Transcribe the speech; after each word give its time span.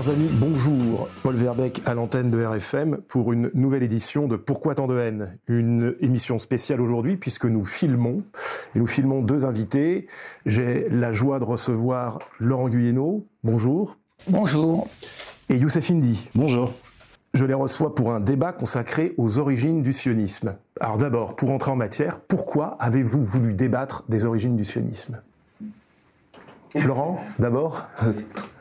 Chers 0.00 0.14
amis, 0.14 0.30
bonjour. 0.32 1.10
Paul 1.22 1.34
Verbeck 1.34 1.82
à 1.84 1.92
l'antenne 1.92 2.30
de 2.30 2.42
RFM 2.42 3.02
pour 3.06 3.34
une 3.34 3.50
nouvelle 3.52 3.82
édition 3.82 4.28
de 4.28 4.36
Pourquoi 4.36 4.74
tant 4.74 4.86
de 4.86 4.98
haine? 4.98 5.36
Une 5.46 5.94
émission 6.00 6.38
spéciale 6.38 6.80
aujourd'hui 6.80 7.18
puisque 7.18 7.44
nous 7.44 7.66
filmons 7.66 8.22
et 8.74 8.78
nous 8.78 8.86
filmons 8.86 9.20
deux 9.20 9.44
invités. 9.44 10.06
J'ai 10.46 10.88
la 10.88 11.12
joie 11.12 11.38
de 11.38 11.44
recevoir 11.44 12.18
Laurent 12.38 12.70
Guyeno. 12.70 13.26
Bonjour. 13.44 13.98
Bonjour. 14.26 14.88
Et 15.50 15.56
Youssef 15.56 15.90
Indy. 15.90 16.30
Bonjour. 16.34 16.72
Je 17.34 17.44
les 17.44 17.52
reçois 17.52 17.94
pour 17.94 18.10
un 18.10 18.20
débat 18.20 18.54
consacré 18.54 19.12
aux 19.18 19.36
origines 19.36 19.82
du 19.82 19.92
sionisme. 19.92 20.56
Alors 20.80 20.96
d'abord, 20.96 21.36
pour 21.36 21.50
entrer 21.50 21.72
en 21.72 21.76
matière, 21.76 22.20
pourquoi 22.20 22.78
avez-vous 22.80 23.22
voulu 23.22 23.52
débattre 23.52 24.04
des 24.08 24.24
origines 24.24 24.56
du 24.56 24.64
sionisme? 24.64 25.20
Laurent, 26.86 27.22
d'abord 27.38 27.86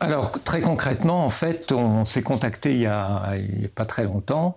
Alors, 0.00 0.30
très 0.30 0.60
concrètement, 0.60 1.24
en 1.24 1.30
fait, 1.30 1.72
on 1.72 2.04
s'est 2.04 2.22
contacté 2.22 2.72
il 2.72 2.78
n'y 2.80 2.86
a, 2.86 3.16
a, 3.16 3.34
pas 3.74 3.84
très 3.84 4.04
longtemps. 4.04 4.56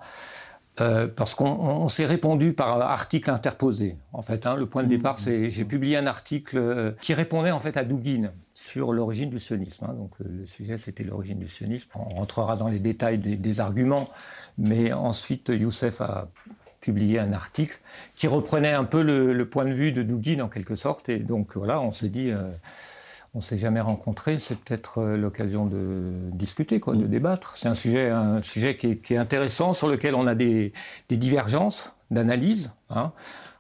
Euh, 0.82 1.08
parce 1.08 1.36
qu'on 1.36 1.88
s'est 1.88 2.08
répondu 2.08 2.54
par 2.54 2.82
article 2.82 3.30
interposé. 3.30 3.96
En 4.12 4.24
fait, 4.24 4.48
hein, 4.48 4.56
le 4.56 4.66
point 4.66 4.82
de 4.82 4.88
départ, 4.88 5.20
c'est 5.20 5.52
j'ai 5.52 5.66
publié 5.66 5.98
un 5.98 6.08
article 6.08 6.58
euh, 6.58 6.92
qui 7.00 7.14
répondait 7.14 7.52
en 7.52 7.60
fait 7.60 7.78
à 7.78 7.84
Douguin 7.84 8.32
sur 8.56 8.92
l'origine 8.92 9.30
du 9.30 9.40
sionisme. 9.40 9.86
Hein. 9.86 9.94
Donc 9.94 10.14
le, 10.18 10.32
le 10.32 10.48
sujet, 10.48 10.80
c'était 10.80 11.04
l'origine 11.04 11.38
du 11.38 11.48
sionisme. 11.48 11.90
On 11.94 12.16
rentrera 12.16 12.56
dans 12.56 12.70
les 12.70 12.80
détails 12.80 13.20
des, 13.20 13.36
des, 13.38 13.60
arguments, 13.60 14.10
mais 14.58 14.92
ensuite 14.94 15.50
Youssef 15.50 16.02
a 16.02 16.30
publié 16.82 17.20
un 17.20 17.34
article 17.34 17.80
qui 18.16 18.26
reprenait 18.26 18.74
un 18.74 18.84
peu 18.84 19.04
le, 19.04 19.32
le 19.32 19.48
point 19.48 19.66
de 19.66 19.74
vue 19.74 19.92
de 19.92 20.02
Douguin 20.02 20.40
en 20.40 20.50
quelque 20.50 20.76
sorte. 20.76 21.08
Et 21.08 21.20
donc 21.20 21.56
voilà, 21.56 21.82
on 21.82 21.92
s'est 21.92 22.10
dit. 22.10 22.32
Euh, 22.32 22.50
on 23.36 23.42
s'est 23.42 23.58
jamais 23.58 23.82
rencontrés, 23.82 24.38
c'est 24.38 24.58
peut-être 24.60 25.04
l'occasion 25.04 25.66
de 25.66 26.12
discuter, 26.34 26.80
quoi, 26.80 26.96
de 26.96 27.08
débattre. 27.08 27.56
C'est 27.58 27.68
un 27.68 27.76
sujet, 27.76 28.10
un 28.10 28.42
sujet 28.44 28.78
qui 28.78 28.92
est, 28.92 28.98
qui 28.98 29.16
est, 29.16 29.18
intéressant, 29.18 29.74
sur 29.74 29.88
lequel 29.88 30.14
on 30.14 30.28
a 30.28 30.36
des, 30.36 30.72
des 31.10 31.18
divergences 31.18 31.96
d'analyse. 32.12 32.76
Hein. 32.92 33.12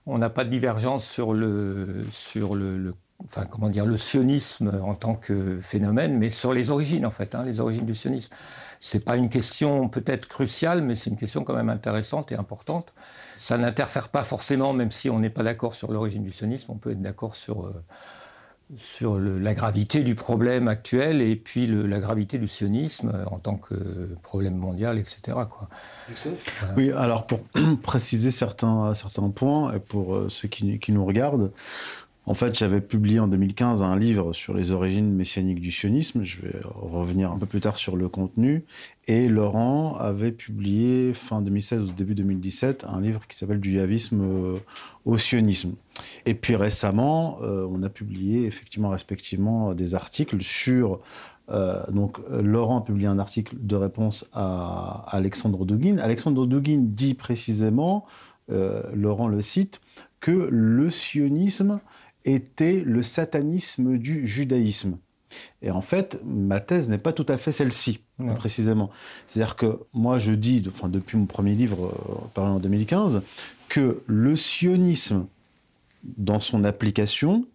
On 0.06 0.20
n'a 0.20 0.30
pas 0.30 0.44
de 0.44 0.50
divergence 0.50 1.06
sur 1.06 1.34
le, 1.34 2.04
sur 2.12 2.54
le, 2.54 2.78
le, 2.78 2.94
enfin 3.26 3.46
comment 3.46 3.70
dire, 3.70 3.86
le 3.86 3.98
sionisme 3.98 4.80
en 4.84 4.94
tant 4.94 5.16
que 5.16 5.60
phénomène, 5.60 6.18
mais 6.18 6.30
sur 6.30 6.54
les 6.54 6.70
origines 6.70 7.06
en 7.06 7.12
fait, 7.12 7.34
hein, 7.34 7.44
les 7.44 7.60
origines 7.60 7.86
du 7.86 7.96
sionisme. 7.96 8.32
C'est 8.80 9.00
pas 9.00 9.16
une 9.16 9.30
question 9.30 9.88
peut-être 9.90 10.28
cruciale, 10.28 10.82
mais 10.82 10.96
c'est 10.96 11.10
une 11.10 11.18
question 11.18 11.44
quand 11.44 11.56
même 11.56 11.70
intéressante 11.70 12.32
et 12.32 12.36
importante. 12.36 12.94
Ça 13.38 13.58
n'interfère 13.58 14.10
pas 14.10 14.24
forcément, 14.24 14.74
même 14.74 14.92
si 14.92 15.10
on 15.10 15.20
n'est 15.20 15.30
pas 15.30 15.44
d'accord 15.44 15.74
sur 15.74 15.92
l'origine 15.92 16.24
du 16.24 16.32
sionisme, 16.32 16.72
on 16.72 16.78
peut 16.78 16.92
être 16.92 17.02
d'accord 17.02 17.34
sur 17.34 17.66
euh, 17.66 17.74
sur 18.78 19.18
le, 19.18 19.40
la 19.40 19.54
gravité 19.54 20.04
du 20.04 20.16
problème 20.16 20.68
actuel 20.68 21.22
et 21.22 21.36
puis 21.36 21.68
le, 21.68 21.86
la 21.86 22.00
gravité 22.00 22.38
du 22.38 22.48
sionisme 22.48 23.25
en 23.30 23.40
tant 23.40 23.56
que 23.56 23.75
problème 24.22 24.56
mondial, 24.56 24.97
etc. 24.97 25.22
Quoi. 25.50 25.70
Voilà. 26.59 26.74
Oui, 26.75 26.92
alors 26.92 27.28
pour 27.28 27.40
préciser 27.84 28.31
certains, 28.31 28.94
certains 28.94 29.30
points 29.30 29.74
et 29.74 29.80
pour 29.80 30.16
euh, 30.16 30.30
ceux 30.30 30.47
qui, 30.47 30.80
qui 30.80 30.92
nous 30.92 31.06
regardent, 31.06 31.52
en 32.25 32.34
fait, 32.34 32.57
j'avais 32.57 32.79
publié 32.79 33.19
en 33.19 33.28
2015 33.28 33.81
un 33.81 33.97
livre 33.97 34.31
sur 34.31 34.53
les 34.53 34.72
origines 34.72 35.11
messianiques 35.11 35.59
du 35.59 35.72
sionisme. 35.72 36.23
Je 36.23 36.41
vais 36.41 36.56
revenir 36.63 37.31
un 37.31 37.38
peu 37.38 37.45
plus 37.45 37.59
tard 37.59 37.75
sur 37.75 37.97
le 37.97 38.07
contenu. 38.07 38.63
Et 39.07 39.28
Laurent 39.28 39.95
avait 39.97 40.31
publié 40.31 41.13
fin 41.13 41.41
2016 41.41 41.81
ou 41.81 41.94
début 41.94 42.16
2017 42.16 42.85
un 42.88 43.01
livre 43.01 43.28
qui 43.28 43.38
s'appelle 43.38 43.59
Du 43.59 43.73
yavisme 43.73 44.56
au 45.06 45.17
sionisme. 45.17 45.73
Et 46.25 46.34
puis 46.34 46.56
récemment, 46.56 47.39
euh, 47.41 47.67
on 47.69 47.84
a 47.84 47.89
publié 47.89 48.45
effectivement 48.45 48.90
respectivement 48.90 49.73
des 49.73 49.94
articles 49.94 50.41
sur 50.41 51.01
euh, 51.50 51.84
donc, 51.91 52.17
Laurent 52.29 52.79
a 52.79 52.81
publié 52.81 53.07
un 53.07 53.19
article 53.19 53.55
de 53.59 53.75
réponse 53.75 54.25
à 54.34 55.05
Alexandre 55.09 55.66
Douguin. 55.66 55.97
Alexandre 55.97 56.45
Douguin 56.45 56.79
dit 56.81 57.13
précisément, 57.13 58.05
euh, 58.51 58.84
Laurent 58.94 59.28
le 59.28 59.41
cite, 59.41 59.81
que 60.19 60.47
le 60.50 60.90
sionisme 60.90 61.79
était 62.25 62.81
le 62.85 63.03
satanisme 63.03 63.97
du 63.97 64.25
judaïsme. 64.25 64.97
Et 65.61 65.72
en 65.72 65.81
fait, 65.81 66.19
ma 66.25 66.59
thèse 66.59 66.89
n'est 66.89 66.97
pas 66.97 67.13
tout 67.13 67.25
à 67.28 67.38
fait 67.38 67.51
celle-ci, 67.51 68.01
ouais. 68.19 68.35
précisément. 68.35 68.89
C'est-à-dire 69.25 69.56
que 69.56 69.79
moi, 69.94 70.19
je 70.19 70.31
dis, 70.34 70.63
enfin, 70.67 70.89
depuis 70.89 71.17
mon 71.17 71.25
premier 71.25 71.56
livre, 71.56 71.88
euh, 71.88 72.28
paru 72.34 72.50
en 72.50 72.59
2015, 72.59 73.23
que 73.69 74.01
le 74.06 74.35
sionisme, 74.35 75.25
dans 76.03 76.39
son 76.39 76.63
application, 76.63 77.45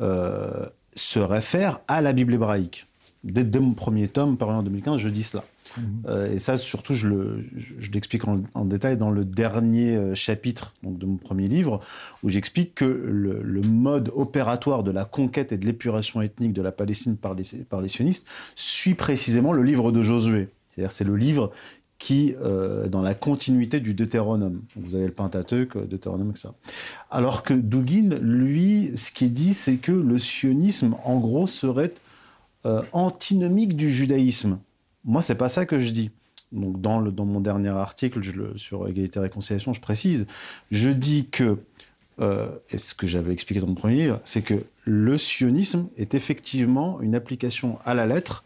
euh, 0.00 0.66
se 0.94 1.20
réfère 1.20 1.80
à 1.88 2.00
la 2.00 2.12
Bible 2.12 2.34
hébraïque. 2.34 2.86
Dès, 3.24 3.44
dès 3.44 3.60
mon 3.60 3.74
premier 3.74 4.08
tome, 4.08 4.36
paru 4.36 4.54
en 4.54 4.62
2015, 4.62 5.00
je 5.00 5.08
dis 5.08 5.22
cela. 5.22 5.44
Mmh. 5.76 5.82
Euh, 6.06 6.32
et 6.32 6.38
ça, 6.38 6.56
surtout, 6.56 6.94
je, 6.94 7.08
le, 7.08 7.44
je, 7.56 7.74
je 7.78 7.90
l'explique 7.92 8.24
en, 8.26 8.64
détail 8.64 8.96
dans 8.96 9.10
le 9.10 9.24
dernier 9.24 9.96
euh, 9.96 10.14
chapitre 10.14 10.74
de 10.82 11.06
mon 11.06 11.16
premier 11.16 11.48
livre, 11.48 11.80
où 12.22 12.28
j'explique 12.28 12.74
que 12.74 12.84
le, 12.84 13.60
mode 13.62 14.10
opératoire 14.14 14.82
de 14.82 14.90
la 14.90 15.04
conquête 15.04 15.52
et 15.52 15.56
de 15.56 15.64
l'épuration 15.64 16.20
ethnique 16.20 16.52
de 16.52 16.62
la 16.62 16.72
Palestine 16.72 17.16
par 17.16 17.34
les, 17.34 17.88
sionistes 17.88 18.26
suit 18.56 18.94
précisément 18.94 19.52
le 19.52 19.62
livre 19.62 19.92
de 19.92 20.02
Josué. 20.02 20.48
C'est-à-dire, 20.68 20.92
c'est 20.92 21.04
le 21.04 21.16
livre 21.16 21.52
qui, 21.98 22.34
euh, 22.42 22.88
dans 22.88 23.02
la 23.02 23.14
continuité 23.14 23.78
du 23.80 23.94
Deutéronome. 23.94 24.62
Vous 24.76 24.96
avez 24.96 25.06
le 25.06 25.12
Pentateuque, 25.12 25.78
Deutéronome, 25.88 26.34
ça. 26.34 26.54
Alors 27.10 27.44
que 27.44 27.54
Douguin, 27.54 28.18
lui, 28.20 28.92
ce 28.96 29.12
qu'il 29.12 29.32
dit, 29.32 29.54
c'est 29.54 29.76
que 29.76 29.92
le 29.92 30.18
sionisme, 30.18 30.96
en 31.04 31.18
gros, 31.18 31.46
serait 31.46 31.94
antinomique 32.92 33.76
du 33.76 33.90
judaïsme. 33.90 34.58
Moi, 35.04 35.22
c'est 35.22 35.34
pas 35.34 35.48
ça 35.48 35.66
que 35.66 35.78
je 35.78 35.90
dis. 35.90 36.10
Donc, 36.52 36.80
dans, 36.80 37.00
mon 37.00 37.40
dernier 37.40 37.70
article 37.70 38.20
sur 38.56 38.86
égalité 38.86 39.18
et 39.18 39.22
réconciliation, 39.22 39.72
je 39.72 39.80
précise, 39.80 40.26
je 40.70 40.90
dis 40.90 41.28
que, 41.30 41.58
euh, 42.20 42.48
et 42.70 42.78
ce 42.78 42.94
que 42.94 43.06
j'avais 43.06 43.32
expliqué 43.32 43.60
dans 43.60 43.68
mon 43.68 43.74
premier 43.74 43.96
livre, 43.96 44.20
c'est 44.24 44.42
que 44.42 44.62
le 44.84 45.16
sionisme 45.16 45.88
est 45.96 46.14
effectivement 46.14 47.00
une 47.00 47.14
application 47.14 47.78
à 47.86 47.94
la 47.94 48.06
lettre 48.06 48.44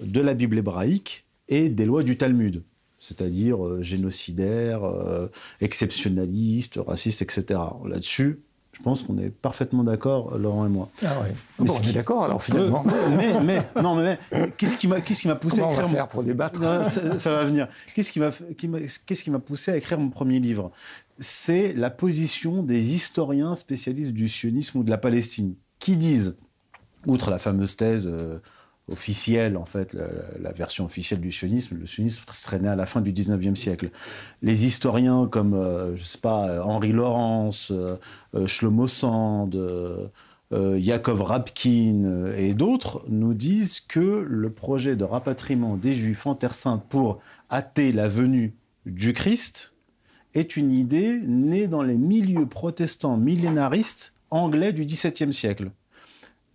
de 0.00 0.20
la 0.20 0.34
Bible 0.34 0.58
hébraïque 0.58 1.24
et 1.48 1.70
des 1.70 1.86
lois 1.86 2.02
du 2.02 2.18
Talmud, 2.18 2.62
c'est-à-dire 2.98 3.64
euh, 3.64 3.82
génocidaire, 3.82 4.84
euh, 4.84 5.28
exceptionnaliste, 5.62 6.78
raciste, 6.86 7.22
etc. 7.22 7.60
Là-dessus, 7.86 8.40
je 8.76 8.82
pense 8.82 9.02
qu'on 9.02 9.16
est 9.16 9.30
parfaitement 9.30 9.84
d'accord, 9.84 10.36
Laurent 10.36 10.66
et 10.66 10.68
moi. 10.68 10.90
Ah 11.02 11.18
ouais. 11.22 11.32
Bon, 11.58 11.74
on 11.82 11.88
est 11.88 11.94
d'accord 11.94 12.24
alors 12.24 12.42
finalement. 12.42 12.84
mais, 13.16 13.40
mais, 13.40 13.62
non, 13.82 13.94
mais, 13.94 14.18
mais 14.30 14.50
qu'est-ce 14.58 14.76
qui 14.76 14.86
m'a, 14.86 15.00
qu'est-ce 15.00 15.22
qui 15.22 15.28
m'a 15.28 15.34
poussé 15.34 15.62
Comment 15.62 15.70
à 15.70 15.72
écrire 15.72 15.86
on 15.88 15.92
va 15.94 16.02
mon... 16.02 16.06
pour 16.08 16.22
débattre 16.22 16.60
non, 16.60 16.84
ça, 16.84 17.18
ça, 17.18 17.30
va 17.30 17.44
venir. 17.44 17.68
Qu'est-ce 17.94 18.12
qui 18.12 18.20
m'a, 18.20 18.30
qu'est-ce 19.06 19.24
qui 19.24 19.30
m'a 19.30 19.38
poussé 19.38 19.70
à 19.70 19.78
écrire 19.78 19.98
mon 19.98 20.10
premier 20.10 20.40
livre? 20.40 20.72
C'est 21.18 21.72
la 21.72 21.88
position 21.88 22.62
des 22.62 22.94
historiens 22.94 23.54
spécialistes 23.54 24.12
du 24.12 24.28
sionisme 24.28 24.80
ou 24.80 24.84
de 24.84 24.90
la 24.90 24.98
Palestine, 24.98 25.54
qui 25.78 25.96
disent, 25.96 26.36
outre 27.06 27.30
la 27.30 27.38
fameuse 27.38 27.76
thèse. 27.76 28.06
Euh, 28.06 28.40
officielle, 28.88 29.56
en 29.56 29.64
fait, 29.64 29.96
la, 30.38 30.52
version 30.52 30.84
officielle 30.84 31.20
du 31.20 31.32
sionisme. 31.32 31.76
Le 31.78 31.86
sionisme 31.86 32.24
serait 32.30 32.60
né 32.60 32.68
à 32.68 32.76
la 32.76 32.86
fin 32.86 33.00
du 33.00 33.12
19e 33.12 33.56
siècle. 33.56 33.90
Les 34.42 34.64
historiens 34.64 35.26
comme, 35.26 35.54
euh, 35.54 35.96
je 35.96 36.04
sais 36.04 36.18
pas, 36.18 36.64
Henri 36.64 36.92
Laurence, 36.92 37.72
euh, 37.72 37.96
Shlomo 38.46 38.86
Sand, 38.86 39.56
euh, 39.56 40.08
Rapkin 40.52 42.32
et 42.36 42.54
d'autres 42.54 43.04
nous 43.08 43.34
disent 43.34 43.80
que 43.80 44.24
le 44.28 44.50
projet 44.50 44.94
de 44.94 45.02
rapatriement 45.02 45.76
des 45.76 45.92
Juifs 45.92 46.26
en 46.26 46.36
Terre 46.36 46.54
Sainte 46.54 46.84
pour 46.88 47.18
hâter 47.50 47.90
la 47.90 48.08
venue 48.08 48.54
du 48.86 49.12
Christ 49.12 49.72
est 50.34 50.56
une 50.56 50.70
idée 50.70 51.18
née 51.26 51.66
dans 51.66 51.82
les 51.82 51.96
milieux 51.96 52.46
protestants 52.46 53.16
millénaristes 53.16 54.12
anglais 54.30 54.72
du 54.72 54.84
XVIIe 54.84 55.32
siècle. 55.32 55.70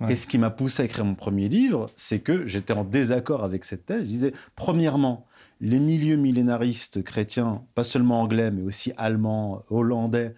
Et 0.10 0.16
ce 0.16 0.28
qui 0.28 0.38
m'a 0.38 0.50
poussé 0.50 0.82
à 0.82 0.86
écrire 0.86 1.06
mon 1.06 1.16
premier 1.16 1.48
livre, 1.48 1.90
c'est 1.96 2.20
que 2.20 2.48
j'étais 2.48 2.74
en 2.74 2.84
désaccord 2.84 3.44
avec 3.44 3.66
cette 3.66 3.86
thèse. 3.86 4.04
Je 4.04 4.08
disais, 4.08 4.34
premièrement, 4.56 5.26
les 5.60 5.80
milieux 5.80 6.16
millénaristes 6.16 7.04
chrétiens, 7.04 7.64
pas 7.76 7.84
seulement 7.84 8.22
anglais, 8.22 8.50
mais 8.50 8.64
aussi 8.64 8.94
allemands, 8.98 9.64
hollandais, 9.70 10.34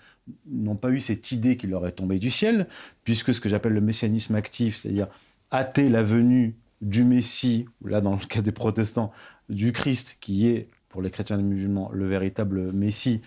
n'ont 0.46 0.76
pas 0.76 0.90
eu 0.90 1.00
cette 1.00 1.32
idée 1.32 1.56
qui 1.58 1.68
leur 1.68 1.88
est 1.88 1.94
tombée 1.94 2.20
du 2.20 2.30
ciel, 2.30 2.68
puisque 3.04 3.34
ce 3.34 3.40
que 3.40 3.50
j'appelle 3.50 3.74
le 3.74 3.82
messianisme 3.82 4.36
actif, 4.36 4.82
c'est-à-dire 4.82 5.08
hâter 5.52 5.88
la 5.90 6.04
venue 6.04 6.56
du 6.82 7.06
Messie, 7.06 7.66
là 7.86 8.02
dans 8.02 8.14
le 8.14 8.26
cas 8.26 8.42
des 8.42 8.52
protestants, 8.52 9.12
du 9.50 9.72
Christ, 9.72 10.18
qui 10.20 10.48
est, 10.48 10.70
pour 10.90 11.02
les 11.02 11.10
chrétiens 11.10 11.38
et 11.38 11.42
les 11.42 11.48
musulmans, 11.48 11.90
le 11.94 12.08
véritable 12.08 12.74
Messie, 12.74 13.22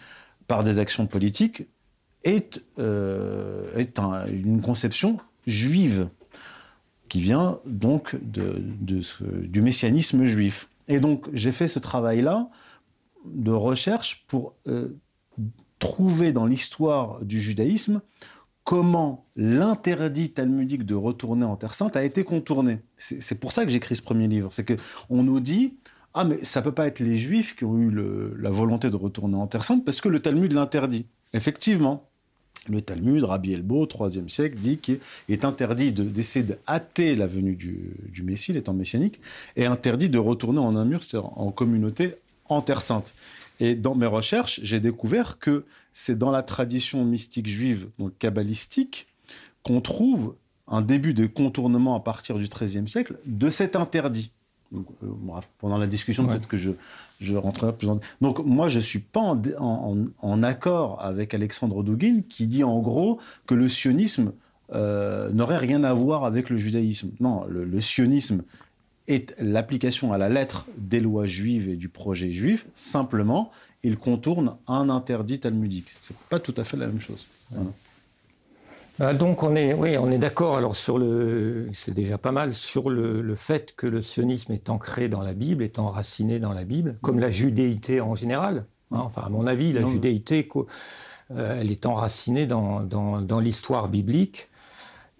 par 0.47 0.65
des 0.65 0.79
actions 0.79 1.07
politiques, 1.07 1.67
est, 2.25 2.63
euh, 2.79 3.65
est 3.77 3.99
une 4.29 4.61
conception 4.61 5.17
juive, 5.47 6.09
qui 7.09 7.21
vient 7.21 7.61
donc 7.65 8.17
du 8.23 9.63
messianisme 9.63 10.25
juif. 10.25 10.69
Et 10.89 11.01
donc 11.01 11.29
j'ai 11.33 11.53
fait 11.53 11.69
ce 11.69 11.79
travail-là 11.79 12.49
de 13.25 13.51
recherche 13.51 14.25
pour 14.29 14.55
euh, 14.69 14.97
trouver 15.79 16.33
dans 16.33 16.47
l'histoire 16.47 17.25
du 17.25 17.41
judaïsme 17.41 18.01
comment 18.65 19.27
l'interdit 19.37 20.31
talmudique 20.33 20.85
de 20.85 20.95
retourner 20.95 21.45
en 21.45 21.57
Terre 21.57 21.75
Sainte 21.75 21.97
a 21.97 22.05
été 22.05 22.25
contourné. 22.25 22.81
C'est 22.97 23.39
pour 23.39 23.53
ça 23.53 23.65
que 23.65 23.71
j'écris 23.71 23.97
ce 23.97 24.03
premier 24.03 24.27
livre. 24.27 24.53
C'est 24.53 24.65
qu'on 24.65 25.23
nous 25.23 25.41
dit 25.41 25.79
ah 26.15 26.25
mais 26.25 26.43
ça 26.43 26.63
peut 26.63 26.73
pas 26.73 26.87
être 26.87 27.01
les 27.01 27.17
Juifs 27.19 27.55
qui 27.55 27.65
ont 27.65 27.79
eu 27.79 27.91
la 28.39 28.51
volonté 28.51 28.91
de 28.91 28.97
retourner 28.97 29.37
en 29.37 29.47
Terre 29.47 29.65
Sainte 29.65 29.85
parce 29.85 30.01
que 30.01 30.09
le 30.09 30.21
Talmud 30.21 30.53
l'interdit. 30.53 31.07
Effectivement, 31.33 32.09
le 32.69 32.81
Talmud, 32.81 33.25
Rabbi 33.25 33.53
Elbo, 33.53 33.87
3e 33.87 34.29
siècle, 34.29 34.57
dit 34.59 34.79
qu'il 34.79 34.99
est 35.29 35.45
interdit 35.45 35.93
d'essayer 35.93 36.45
de, 36.45 36.57
hâter 36.69 37.17
la 37.17 37.27
venue 37.27 37.55
du, 37.55 37.93
du 38.09 38.23
Messie, 38.23 38.53
l'étant 38.53 38.75
messianique, 38.75 39.21
et 39.57 39.67
interdit 39.67 40.09
de 40.09 40.19
retourner 40.19 40.59
en 40.59 40.77
un 40.77 40.85
mur, 40.85 41.03
c'est-à-dire 41.03 41.31
en 41.39 41.51
communauté 41.51 42.17
en 42.49 42.63
Terre 42.63 42.83
Sainte. 42.83 43.15
Et 43.61 43.75
dans 43.75 43.95
mes 43.95 44.07
recherches, 44.07 44.61
j'ai 44.63 44.81
découvert 44.81 45.39
que 45.39 45.65
c'est 45.93 46.19
dans 46.19 46.31
la 46.31 46.43
tradition 46.43 47.05
mystique 47.05 47.47
juive, 47.47 47.89
donc 47.99 48.13
kabbalistique, 48.19 49.07
qu'on 49.63 49.81
trouve 49.81 50.35
un 50.69 50.83
début 50.83 51.15
de 51.15 51.27
contournement 51.27 51.95
à 51.95 52.01
partir 52.01 52.39
du 52.39 52.49
XIIIe 52.49 52.89
siècle 52.89 53.19
de 53.25 53.49
cet 53.49 53.77
interdit. 53.77 54.31
Euh, 54.75 54.79
pendant 55.59 55.79
la 55.79 55.87
discussion, 55.87 56.27
peut-être 56.27 56.49
que 56.49 56.57
je, 56.57 56.73
je 57.21 57.37
rentrerai 57.37 57.73
plus 57.73 57.89
en... 57.89 58.01
Donc 58.21 58.39
moi, 58.41 58.69
je 58.69 58.81
suis 58.81 58.99
pas 58.99 59.37
en, 59.59 60.43
accord 60.43 61.03
avec 61.03 61.35
Alexandre 61.35 61.83
Douguin 61.83 62.21
qui 62.29 62.47
dit 62.47 62.65
en 62.65 62.81
gros 62.81 63.19
que 63.47 63.55
le 63.55 63.69
sionisme 63.69 64.33
euh, 64.75 65.31
n'aurait 65.31 65.57
rien 65.57 65.85
à 65.85 65.93
voir 65.93 66.25
avec 66.25 66.51
le 66.51 66.59
judaïsme. 66.59 67.11
Non, 67.21 67.45
le 67.49 67.81
sionisme 67.81 68.43
est 69.09 69.35
l'application 69.41 70.13
à 70.13 70.19
la 70.19 70.29
lettre 70.29 70.67
des 70.77 71.01
lois 71.01 71.27
juives 71.27 71.69
et 71.69 71.77
du 71.77 71.89
projet 71.89 72.33
juif. 72.33 72.67
Simplement, 72.75 73.51
il 73.83 73.99
contourne 73.99 74.57
un 74.67 74.89
interdit 74.91 75.39
talmudique. 75.39 75.91
C'est 76.01 76.17
pas 76.29 76.41
tout 76.41 76.55
à 76.57 76.65
fait 76.65 76.77
la 76.77 76.87
même 76.89 77.01
chose. 77.01 77.27
Bah, 77.51 77.61
donc 78.99 79.43
on 79.43 79.55
est, 79.57 79.75
oui, 79.75 79.97
on 79.99 80.11
est 80.11 80.19
d'accord. 80.19 80.57
Alors 80.57 80.75
sur 80.77 80.99
le, 80.99 81.69
c'est 81.75 81.95
déjà 81.95 82.19
pas 82.19 82.33
mal 82.33 82.53
sur 82.53 82.89
le, 82.91 83.35
fait 83.35 83.75
que 83.77 83.87
le 83.87 84.03
sionisme 84.03 84.53
est 84.53 84.71
ancré 84.71 85.09
dans 85.09 85.23
la 85.23 85.35
Bible, 85.35 85.63
est 85.63 85.79
enraciné 85.79 86.39
dans 86.39 86.53
la 86.53 86.65
Bible, 86.65 86.99
comme 87.03 87.19
la 87.19 87.31
judéité 87.31 88.01
en 88.01 88.15
général. 88.15 88.67
Hein. 88.93 89.01
enfin, 89.05 89.23
à 89.27 89.29
mon 89.29 89.47
avis, 89.47 89.73
la 89.73 89.85
judéité, 89.87 90.49
euh, 91.33 91.61
elle 91.61 91.71
est 91.71 91.87
enracinée 91.87 92.47
dans, 92.47 92.81
dans, 92.81 93.21
dans 93.21 93.41
l'histoire 93.41 93.89
biblique. 93.89 94.49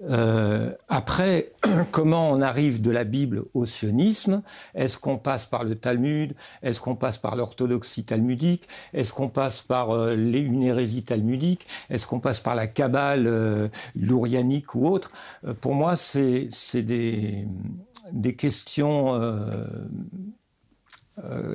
Euh, 0.03 0.73
après, 0.89 1.53
comment 1.91 2.31
on 2.31 2.41
arrive 2.41 2.81
de 2.83 2.91
la 2.91 3.05
Bible 3.05 3.45
au 3.55 3.65
sionisme? 3.65 4.43
Est-ce 4.75 4.99
qu'on 4.99 5.19
passe 5.19 5.47
par 5.47 5.65
le 5.65 5.75
Talmud? 5.75 6.35
Est-ce 6.63 6.81
qu'on 6.81 6.97
passe 6.97 7.19
par 7.19 7.37
l'orthodoxie 7.37 8.05
talmudique? 8.05 8.69
Est-ce 8.93 9.13
qu'on 9.13 9.29
passe 9.29 9.63
par 9.63 9.91
euh, 9.91 10.15
une 10.15 10.63
hérésie 10.63 11.03
talmudique? 11.03 11.67
Est-ce 11.89 12.07
qu'on 12.07 12.21
passe 12.21 12.41
par 12.41 12.55
la 12.55 12.67
Kabbale 12.67 13.27
euh, 13.27 13.69
lourianique 13.95 14.75
ou 14.75 14.87
autre? 14.87 15.11
Euh, 15.47 15.55
Pour 15.55 15.75
moi, 15.75 15.97
c'est 15.97 16.49
des, 16.75 17.49
des, 18.13 18.37
questions 18.37 19.19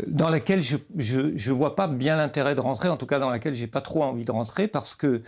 dans 0.07 0.29
lesquelles 0.29 0.63
je 0.63 1.19
ne 1.19 1.53
vois 1.53 1.75
pas 1.75 1.87
bien 1.87 2.15
l'intérêt 2.15 2.55
de 2.55 2.59
rentrer, 2.59 2.89
en 2.89 2.97
tout 2.97 3.05
cas 3.05 3.19
dans 3.19 3.29
lesquelles 3.29 3.53
j'ai 3.53 3.67
pas 3.67 3.81
trop 3.81 4.03
envie 4.03 4.25
de 4.25 4.31
rentrer, 4.31 4.67
parce 4.67 4.95
que 4.95 5.21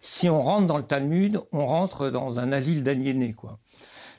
si 0.00 0.28
on 0.28 0.40
rentre 0.40 0.66
dans 0.66 0.78
le 0.78 0.84
Talmud, 0.84 1.40
on 1.52 1.66
rentre 1.66 2.10
dans 2.10 2.38
un 2.38 2.52
asile 2.52 2.82
d'aliénés. 2.82 3.34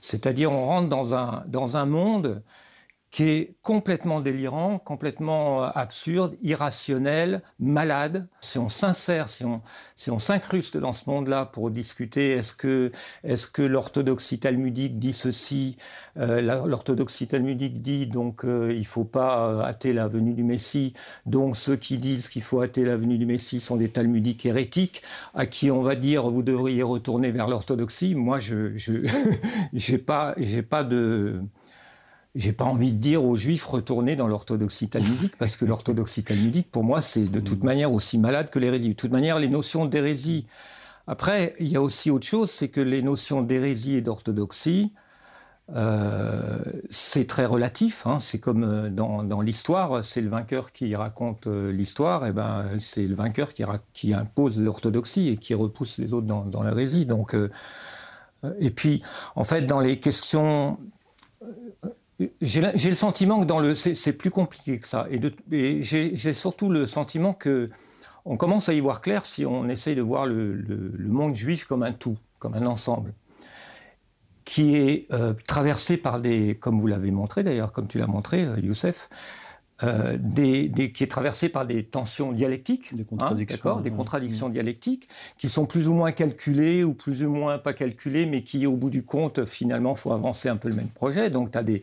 C'est-à-dire, 0.02 0.52
on 0.52 0.66
rentre 0.66 0.90
dans 0.90 1.78
un 1.78 1.86
monde 1.86 2.44
qui 3.12 3.24
est 3.24 3.56
complètement 3.62 4.20
délirant, 4.22 4.78
complètement 4.78 5.64
euh, 5.64 5.70
absurde, 5.74 6.36
irrationnel, 6.42 7.42
malade. 7.60 8.28
Si 8.42 8.58
on 8.58 8.70
s'insère, 8.70 9.30
si 9.30 9.44
on, 9.46 9.62
si 9.96 10.12
on 10.12 10.20
s'incruste 10.20 10.78
dans 10.78 10.94
ce 10.94 11.10
monde-là 11.10 11.46
pour 11.46 11.72
discuter, 11.72 12.32
est-ce 12.32 12.54
que, 12.54 12.92
est-ce 13.24 13.48
que 13.48 13.62
l'orthodoxie 13.62 14.40
talmudique 14.40 14.98
dit 14.98 15.14
ceci 15.14 15.78
euh, 16.18 16.42
L'orthodoxie 16.42 17.28
talmudique 17.28 17.82
dit 17.82 18.08
donc 18.08 18.46
euh, 18.46 18.74
il 18.76 18.86
faut 18.86 19.04
pas 19.04 19.50
euh, 19.50 19.62
hâter 19.62 19.94
la 19.94 20.08
venue 20.08 20.34
du 20.34 20.44
Messie. 20.44 20.94
Donc 21.26 21.58
ceux 21.58 21.76
qui 21.76 21.98
disent 21.98 22.30
qu'il 22.30 22.44
faut 22.44 22.62
hâter 22.62 22.86
la 22.86 22.98
venue 22.98 23.18
du 23.18 23.26
Messie 23.26 23.60
sont 23.60 23.76
des 23.76 23.90
talmudiques 23.90 24.46
hérétiques 24.46 25.02
à 25.34 25.46
qui 25.46 25.72
on 25.72 25.82
va 25.82 25.96
dire 25.96 26.30
vous 26.30 26.44
devriez 26.44 26.84
retourner 26.84 27.32
vers 27.32 27.48
l'orthodoxie. 27.48 28.16
Moi, 28.16 28.40
je, 28.40 28.78
je 28.78 28.94
j'ai 29.74 29.98
pas, 29.98 30.34
j'ai 30.38 30.62
pas 30.62 30.84
de 30.84 31.42
j'ai 32.36 32.54
pas 32.54 32.66
envie 32.66 32.92
de 32.92 32.98
dire 32.98 33.24
aux 33.24 33.36
juifs 33.36 33.66
retournez 33.66 34.16
dans 34.16 34.28
l'orthodoxie 34.28 34.90
talmudique 34.90 35.36
parce 35.38 35.58
que 35.58 35.66
l'orthodoxie 35.66 36.24
talmudique 36.24 36.72
pour 36.72 36.84
moi 36.84 37.02
c'est 37.02 37.26
de 37.26 37.40
toute 37.40 37.64
manière 37.64 37.92
aussi 37.92 38.18
malade 38.18 38.50
que 38.50 38.60
l'hérésie. 38.60 38.90
De 38.90 38.94
toute 38.94 39.12
manière 39.12 39.40
les 39.40 39.50
notions 39.50 39.86
d'hérésie. 39.86 40.46
Après 41.08 41.56
il 41.60 41.68
y 41.68 41.76
a 41.76 41.82
aussi 41.82 42.12
autre 42.12 42.28
chose, 42.28 42.52
c'est 42.52 42.70
que 42.70 42.82
les 42.82 43.02
notions 43.02 43.42
d'hérésie 43.42 43.96
et 43.96 44.02
d'orthodoxie 44.02 44.92
euh, 45.76 46.58
c'est 46.90 47.28
très 47.28 47.46
relatif. 47.46 48.08
Hein. 48.08 48.20
C'est 48.20 48.40
comme 48.40 48.64
euh, 48.64 48.90
dans, 48.90 49.24
dans 49.24 49.42
l'histoire, 49.42 50.04
c'est 50.04 50.22
le 50.22 50.30
vainqueur 50.30 50.72
qui 50.72 50.96
raconte 50.96 51.48
euh, 51.48 51.72
l'histoire, 51.72 52.26
et 52.26 52.32
ben 52.32 52.66
c'est 52.80 53.06
le 53.08 53.16
vainqueur 53.16 53.54
qui, 53.54 53.64
qui 53.94 54.14
impose 54.14 54.60
l'orthodoxie 54.60 55.30
et 55.30 55.38
qui 55.38 55.54
repousse 55.54 55.98
les 56.00 56.14
autres 56.14 56.28
dans, 56.28 56.64
l'hérésie. 56.64 57.06
Donc 57.06 57.36
et 58.60 58.72
puis 58.72 59.04
en 59.36 59.44
fait 59.44 59.64
dans 59.64 59.80
les 59.80 60.00
questions 60.00 60.80
j'ai 62.42 62.62
le 62.62 62.96
sentiment 62.96 63.40
que 63.40 63.46
dans 63.46 63.60
le 63.60 63.76
c'est 63.76 64.14
plus 64.14 64.32
compliqué 64.32 64.80
que 64.80 64.88
ça. 64.88 65.08
Et, 65.10 65.84
j'ai 65.84 66.34
surtout 66.34 66.70
le 66.70 66.86
sentiment 66.86 67.34
que 67.34 67.68
on 68.26 68.38
commence 68.38 68.70
à 68.70 68.74
y 68.74 68.80
voir 68.80 69.02
clair 69.02 69.26
si 69.26 69.46
on 69.46 69.70
essaye 69.70 69.96
de 69.96 70.02
voir 70.02 70.26
le 70.26 71.08
monde 71.08 71.36
juif 71.36 71.66
comme 71.66 71.84
un 71.84 71.94
tout, 71.94 72.18
comme 72.40 72.54
un 72.54 72.66
ensemble 72.66 73.14
qui 74.50 74.76
est 74.78 75.06
euh, 75.14 75.36
traversé 75.46 75.96
par 75.96 76.20
des, 76.20 76.56
comme 76.56 76.80
vous 76.80 76.88
l'avez 76.88 77.12
montré 77.12 77.44
d'ailleurs, 77.44 77.72
comme 77.72 77.86
tu 77.86 78.00
l'as 78.00 78.08
montré, 78.08 78.46
euh, 78.46 78.60
Youssef, 78.60 79.08
euh, 79.84 80.18
des, 80.20 80.68
des, 80.68 80.92
qui 80.92 81.04
est 81.04 81.08
traversé 81.08 81.48
par 81.48 81.66
des 81.66 81.84
tensions 81.84 82.34
dialectiques, 82.34 82.96
des 82.96 83.06
contradictions, 83.06 83.78
hein, 83.78 83.82
des 83.82 83.92
contradictions 83.92 84.50
dialectiques, 84.50 85.08
qui 85.38 85.48
sont 85.48 85.66
plus 85.66 85.88
ou 85.88 85.94
moins 85.94 86.12
calculées 86.12 86.84
ou 86.84 86.94
plus 86.94 87.24
ou 87.24 87.30
moins 87.30 87.58
pas 87.58 87.74
calculées, 87.74 88.26
mais 88.26 88.44
qui, 88.44 88.68
au 88.68 88.76
bout 88.76 88.90
du 88.90 89.04
compte, 89.04 89.46
finalement, 89.46 89.96
faut 89.96 90.12
avancer 90.12 90.50
un 90.50 90.58
peu 90.58 90.68
le 90.68 90.76
même 90.76 90.90
projet. 90.90 91.30
Donc, 91.30 91.52
tu 91.52 91.58
as 91.58 91.64
des, 91.64 91.82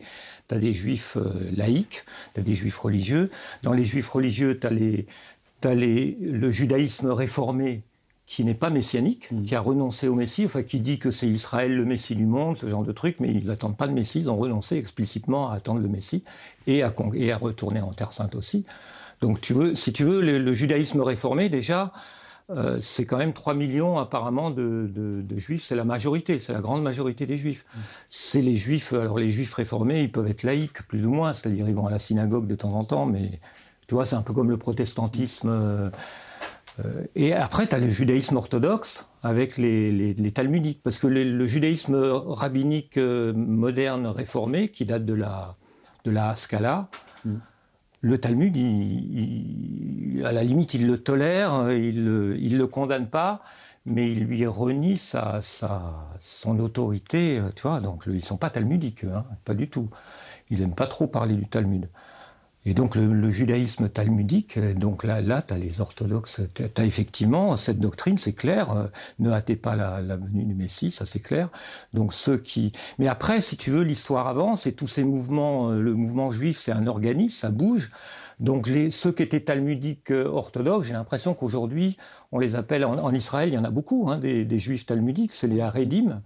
as 0.51 0.59
des 0.59 0.73
juifs 0.73 1.17
euh, 1.17 1.49
laïcs, 1.55 2.03
tu 2.33 2.39
as 2.39 2.43
des 2.43 2.55
juifs 2.55 2.77
religieux. 2.77 3.31
Dans 3.63 3.73
les 3.73 3.85
juifs 3.85 4.09
religieux, 4.09 4.59
tu 4.59 4.67
as, 4.67 4.71
les, 4.71 5.07
as 5.63 5.73
les, 5.73 6.17
le 6.21 6.51
judaïsme 6.51 7.09
réformé 7.09 7.81
qui 8.27 8.43
n'est 8.43 8.53
pas 8.53 8.69
messianique, 8.69 9.31
mmh. 9.31 9.43
qui 9.43 9.55
a 9.55 9.61
renoncé 9.61 10.09
au 10.09 10.13
Messie, 10.13 10.43
enfin 10.45 10.61
qui 10.61 10.81
dit 10.81 10.99
que 10.99 11.11
c'est 11.11 11.27
Israël 11.27 11.73
le 11.73 11.85
Messie 11.85 12.13
du 12.13 12.25
monde, 12.25 12.57
ce 12.57 12.67
genre 12.67 12.83
de 12.83 12.91
truc, 12.91 13.21
mais 13.21 13.31
ils 13.31 13.47
n'attendent 13.47 13.77
pas 13.77 13.87
le 13.87 13.93
Messie, 13.93 14.19
ils 14.19 14.29
ont 14.29 14.35
renoncé 14.35 14.75
explicitement 14.75 15.49
à 15.49 15.55
attendre 15.55 15.79
le 15.79 15.87
Messie 15.87 16.23
et 16.67 16.83
à, 16.83 16.93
et 17.13 17.31
à 17.31 17.37
retourner 17.37 17.79
en 17.79 17.91
Terre 17.91 18.11
Sainte 18.11 18.35
aussi. 18.35 18.65
Donc 19.21 19.39
tu 19.39 19.53
veux, 19.53 19.75
si 19.75 19.93
tu 19.93 20.03
veux, 20.03 20.21
le, 20.21 20.39
le 20.39 20.53
judaïsme 20.53 20.99
réformé 20.99 21.47
déjà, 21.47 21.93
euh, 22.49 22.79
c'est 22.81 23.05
quand 23.05 23.17
même 23.17 23.31
3 23.31 23.53
millions 23.53 23.97
apparemment 23.97 24.51
de, 24.51 24.91
de, 24.93 25.21
de 25.21 25.37
juifs, 25.37 25.63
c'est 25.63 25.75
la 25.77 25.85
majorité, 25.85 26.41
c'est 26.41 26.53
la 26.53 26.61
grande 26.61 26.83
majorité 26.83 27.25
des 27.25 27.37
juifs. 27.37 27.63
Mmh. 27.63 27.79
C'est 28.09 28.41
les 28.41 28.55
juifs, 28.55 28.91
alors 28.91 29.19
les 29.19 29.29
juifs 29.29 29.53
réformés, 29.53 30.01
ils 30.01 30.11
peuvent 30.11 30.27
être 30.27 30.43
laïcs 30.43 30.83
plus 30.89 31.05
ou 31.05 31.11
moins, 31.11 31.31
c'est-à-dire 31.31 31.67
ils 31.69 31.75
vont 31.75 31.87
à 31.87 31.91
la 31.91 31.99
synagogue 31.99 32.45
de 32.45 32.55
temps 32.55 32.73
en 32.73 32.83
temps, 32.83 33.05
mais 33.05 33.39
tu 33.87 33.95
vois, 33.95 34.05
c'est 34.05 34.17
un 34.17 34.21
peu 34.21 34.33
comme 34.33 34.49
le 34.49 34.57
protestantisme. 34.57 35.47
Euh, 35.49 35.89
et 37.15 37.33
après, 37.33 37.67
tu 37.67 37.75
as 37.75 37.79
le 37.79 37.89
judaïsme 37.89 38.37
orthodoxe 38.37 39.09
avec 39.23 39.57
les, 39.57 39.91
les, 39.91 40.13
les 40.13 40.31
talmudiques, 40.31 40.81
parce 40.83 40.99
que 40.99 41.07
le, 41.07 41.23
le 41.23 41.47
judaïsme 41.47 41.95
rabbinique 41.95 42.97
euh, 42.97 43.33
moderne 43.33 44.07
réformé, 44.07 44.69
qui 44.69 44.85
date 44.85 45.05
de 45.05 45.13
la, 45.13 45.55
de 46.05 46.11
la 46.11 46.35
Scala, 46.35 46.89
mm. 47.25 47.35
le 48.01 48.17
Talmud, 48.19 48.55
il, 48.55 50.17
il, 50.17 50.25
à 50.25 50.31
la 50.31 50.43
limite, 50.43 50.73
il 50.73 50.87
le 50.87 50.97
tolère, 50.97 51.71
il 51.71 52.03
ne 52.03 52.57
le 52.57 52.67
condamne 52.67 53.07
pas, 53.07 53.41
mais 53.85 54.11
il 54.11 54.25
lui 54.25 54.45
renie 54.45 54.97
sa, 54.97 55.39
sa, 55.41 56.09
son 56.19 56.59
autorité, 56.59 57.41
tu 57.55 57.63
vois, 57.63 57.79
donc 57.79 58.03
ils 58.05 58.13
ne 58.13 58.19
sont 58.19 58.37
pas 58.37 58.49
talmudiques, 58.49 59.05
hein, 59.05 59.25
pas 59.45 59.53
du 59.53 59.69
tout. 59.69 59.89
Il 60.49 60.59
n'aime 60.59 60.75
pas 60.75 60.87
trop 60.87 61.07
parler 61.07 61.35
du 61.35 61.47
Talmud. 61.47 61.89
Et 62.67 62.73
donc 62.73 62.95
le, 62.95 63.31
judaïsme 63.31 63.87
talmudique, 63.87 64.59
donc 64.59 65.05
là, 65.05 65.21
là 65.21 65.41
tu 65.41 65.53
as 65.53 65.57
les 65.57 65.79
orthodoxes, 65.79 66.41
tu 66.53 66.63
as, 66.75 66.83
effectivement 66.83 67.55
cette 67.55 67.79
doctrine, 67.79 68.17
c'est 68.17 68.33
clair, 68.33 68.73
euh, 68.73 68.87
ne 69.19 69.31
hâtez 69.31 69.55
pas 69.55 69.77
la, 69.77 70.17
venue 70.17 70.43
du 70.43 70.53
Messie, 70.53 70.91
ça 70.91 71.05
c'est 71.05 71.21
clair. 71.21 71.47
Donc 71.93 72.13
ceux 72.13 72.37
qui... 72.37 72.73
Mais 72.99 73.07
après, 73.07 73.39
si 73.39 73.55
tu 73.55 73.71
veux, 73.71 73.83
l'histoire 73.83 74.27
avance 74.27 74.67
et 74.67 74.73
tous 74.73 74.87
ces 74.89 75.05
mouvements, 75.05 75.69
euh, 75.69 75.79
le 75.79 75.93
mouvement 75.93 76.29
juif, 76.29 76.57
c'est 76.59 76.73
un 76.73 76.87
organisme, 76.87 77.39
ça 77.39 77.51
bouge. 77.51 77.89
Donc 78.41 78.67
les, 78.67 78.91
ceux 78.91 79.13
qui 79.13 79.23
étaient 79.23 79.39
talmudiques 79.39 80.11
euh, 80.11 80.25
orthodoxes, 80.25 80.87
j'ai 80.87 80.93
l'impression 80.93 81.33
qu'aujourd'hui, 81.33 81.95
on 82.33 82.39
les 82.39 82.57
appelle, 82.57 82.83
en, 82.83 83.13
Israël, 83.13 83.47
il 83.47 83.55
y 83.55 83.57
en 83.57 83.63
a 83.63 83.71
beaucoup, 83.71 84.09
hein, 84.09 84.17
des, 84.17 84.43
des, 84.43 84.59
juifs 84.59 84.85
talmudiques, 84.85 85.31
c'est 85.31 85.47
les 85.47 85.61
Haredim. 85.61 86.01
Mmh. 86.03 86.21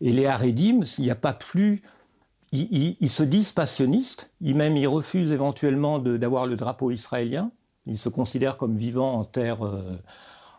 Et 0.00 0.12
les 0.12 0.24
Haredim, 0.24 0.80
il 0.96 1.04
n'y 1.04 1.10
a 1.10 1.16
pas 1.16 1.34
plus 1.34 1.82
ils, 2.52 3.10
se 3.10 3.22
disent 3.22 3.52
passionnistes, 3.52 4.30
ils 4.40 4.54
même 4.54 4.76
ils 4.76 4.86
refusent 4.86 5.32
éventuellement 5.32 5.98
d'avoir 5.98 6.46
le 6.46 6.56
drapeau 6.56 6.90
israélien. 6.90 7.50
Ils 7.86 7.98
se 7.98 8.08
considèrent 8.08 8.58
comme 8.58 8.76
vivant 8.76 9.14
en 9.14 9.24
terre, 9.24 9.64
euh, 9.64 9.96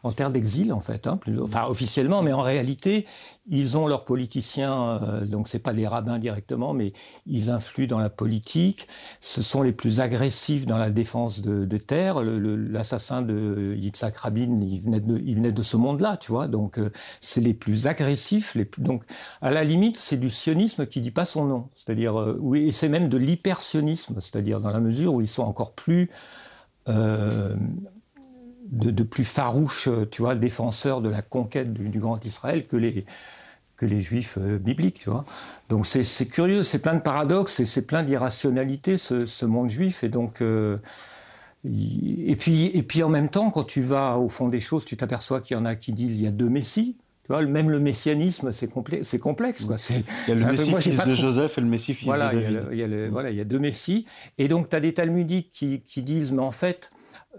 en 0.04 0.12
terre 0.12 0.30
d'exil 0.30 0.74
en 0.74 0.82
fait, 0.82 1.08
hein, 1.08 1.20
enfin 1.42 1.66
officiellement, 1.68 2.22
mais 2.22 2.34
en 2.34 2.42
réalité, 2.42 3.06
ils 3.48 3.78
ont 3.78 3.88
leurs 3.88 4.06
politiciens, 4.06 5.02
euh, 5.02 5.26
donc 5.26 5.48
c'est 5.48 5.60
pas 5.60 5.74
des 5.74 5.88
rabbins 5.88 6.20
directement, 6.20 6.74
mais 6.74 6.94
ils 7.26 7.50
influent 7.50 7.88
dans 7.88 8.00
la 8.00 8.10
politique. 8.10 8.88
Ce 9.22 9.42
sont 9.42 9.62
les 9.62 9.72
plus 9.72 10.02
agressifs 10.02 10.66
dans 10.66 10.78
la 10.78 10.90
défense 10.90 11.42
de, 11.42 11.78
terre. 11.78 12.22
L'assassin 12.22 13.22
de 13.22 13.76
Yitzhak 13.78 14.16
Rabin, 14.16 14.60
il 14.62 14.80
venait 14.80 15.00
de, 15.00 15.22
il 15.26 15.36
venait 15.36 15.52
de 15.52 15.62
ce 15.62 15.78
monde-là, 15.78 16.18
tu 16.18 16.32
vois. 16.32 16.48
Donc 16.48 16.78
euh, 16.78 16.92
c'est 17.20 17.42
les 17.42 17.54
plus 17.54 17.88
agressifs. 17.88 18.56
Les 18.56 18.70
donc 18.78 19.04
à 19.42 19.52
la 19.52 19.64
limite, 19.64 19.98
c'est 19.98 20.18
du 20.18 20.30
sionisme 20.30 20.86
qui 20.86 21.02
dit 21.02 21.12
pas 21.12 21.26
son 21.26 21.46
nom, 21.46 21.70
c'est-à-dire 21.76 22.20
euh, 22.20 22.38
oui, 22.40 22.72
c'est 22.72 22.90
même 22.90 23.10
de 23.10 23.18
l'hypersionisme, 23.18 24.20
c'est-à-dire 24.22 24.60
dans 24.60 24.72
la 24.72 24.80
mesure 24.80 25.14
où 25.14 25.22
ils 25.22 25.28
sont 25.28 25.44
encore 25.44 25.74
plus 25.74 26.10
euh, 26.90 27.56
de, 28.72 29.03
plus 29.03 29.25
farouches, 29.25 29.89
tu 30.12 30.22
vois, 30.22 30.36
défenseurs 30.36 31.01
de 31.01 31.10
la 31.10 31.22
conquête 31.22 31.74
du, 31.74 32.00
Grand 32.00 32.24
Israël 32.25 32.65
que 32.65 32.77
les, 32.77 33.05
que 33.77 33.86
les 33.86 34.01
juifs 34.01 34.38
euh, 34.39 34.58
bibliques, 34.58 35.00
tu 35.01 35.10
vois. 35.10 35.25
Donc 35.70 35.86
c'est 35.86 36.25
curieux, 36.25 36.63
c'est 36.63 36.79
plein 36.79 36.96
de 36.96 37.01
paradoxes 37.01 37.60
et 37.60 37.65
c'est 37.65 37.82
plein 37.82 38.03
d'irrationalité, 38.03 38.98
ce, 38.98 39.46
monde 39.46 39.70
juif. 39.70 40.03
Et 40.03 40.10
donc, 40.10 40.41
euh, 40.41 40.77
et, 41.65 42.36
puis, 42.36 42.65
et 42.74 42.84
puis 42.84 43.03
en 43.03 43.10
même 43.10 43.29
temps, 43.29 43.50
quand 43.50 43.63
tu 43.63 43.82
vas 43.82 44.17
au 44.17 44.29
fond 44.29 44.48
des 44.48 44.60
choses, 44.60 44.86
tu 44.86 44.98
t'aperçois 44.98 45.41
qu'il 45.41 45.58
y 45.58 45.60
en 45.60 45.65
a 45.65 45.75
qui 45.75 45.93
disent 45.93 46.15
il 46.15 46.24
y 46.24 46.27
a 46.27 46.32
deux 46.32 46.50
messies. 46.50 46.98
Tu 47.25 47.32
vois, 47.32 47.46
même 47.46 47.70
le 47.70 47.79
messianisme, 47.79 48.51
c'est 48.51 48.70
complexe. 48.70 49.17
complexe 49.17 49.63
quoi. 49.63 49.77
Il 49.89 50.03
y 50.27 50.32
a 50.32 50.36
le 50.36 50.51
messie 50.51 50.91
fils 50.91 51.05
de 51.05 51.15
Joseph 51.15 51.58
et 51.58 51.62
le 51.62 51.67
messie 51.67 51.93
fils 51.93 52.05
voilà, 52.05 52.34
de 52.34 52.41
David. 52.41 52.67
Il 52.74 52.77
y, 52.77 52.84
a 52.84 53.10
voilà, 53.10 53.29
il 53.29 53.38
y 53.38 53.41
a 53.41 53.46
deux 53.46 53.60
messies. 53.60 54.05
Et 54.38 54.50
donc, 54.50 54.67
tu 54.67 54.75
as 54.75 54.82
des 54.82 54.93
talmudiques 54.93 55.50
qui, 55.50 55.79
qui 55.79 56.01
disent, 56.01 56.34
mais 56.34 56.41
en 56.41 56.51
fait, 56.51 56.91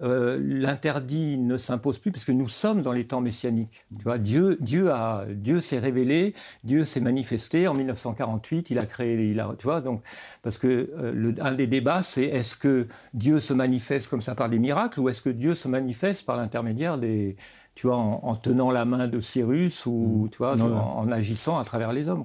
euh, 0.03 0.41
l'interdit 0.43 1.39
ne 1.39 1.57
s'impose 1.57 1.99
plus 1.99 2.11
parce 2.11 2.25
que 2.25 2.33
nous 2.33 2.49
sommes 2.49 2.83
dans 2.83 2.93
les 2.93 3.07
temps 3.07 3.21
messianiques. 3.21 3.87
Tu 3.97 4.05
vois, 4.05 4.19
Dieu, 4.19 4.57
Dieu 4.61 4.91
a, 4.91 5.25
Dieu 5.29 5.61
s'est 5.61 5.79
révélé, 5.79 6.35
Dieu 6.65 6.85
s'est 6.85 7.01
manifesté 7.01 7.69
en 7.69 7.75
1948. 7.75 8.71
Il 8.71 8.79
a 8.79 8.87
créé, 8.87 9.29
il 9.29 9.41
a, 9.41 9.55
tu 9.59 9.65
vois, 9.65 9.81
donc 9.81 10.03
parce 10.43 10.59
que 10.59 10.91
euh, 10.99 11.13
le, 11.13 11.35
un 11.41 11.53
des 11.53 11.67
débats, 11.67 12.03
c'est 12.03 12.25
est-ce 12.25 12.57
que 12.57 12.89
Dieu 13.13 13.41
se 13.41 13.55
manifeste 13.55 14.09
comme 14.09 14.23
ça 14.23 14.35
par 14.35 14.49
des 14.49 14.59
miracles 14.59 15.01
ou 15.01 15.09
est-ce 15.09 15.23
que 15.23 15.31
Dieu 15.31 15.55
se 15.55 15.69
manifeste 15.69 16.27
par 16.27 16.37
l'intermédiaire 16.37 16.99
des 16.99 17.37
tu 17.75 17.89
vois, 17.89 17.97
en, 17.97 18.37
tenant 18.37 18.71
la 18.71 18.85
main 18.85 19.09
de 19.09 19.21
Cyrus 19.21 19.87
ou 19.87 20.27
mm. 20.27 20.31
tu 20.31 20.39
vois, 20.39 20.57
en, 20.57 21.11
agissant 21.11 21.59
à 21.59 21.65
travers 21.65 21.93
les 21.93 22.09
hommes. 22.09 22.25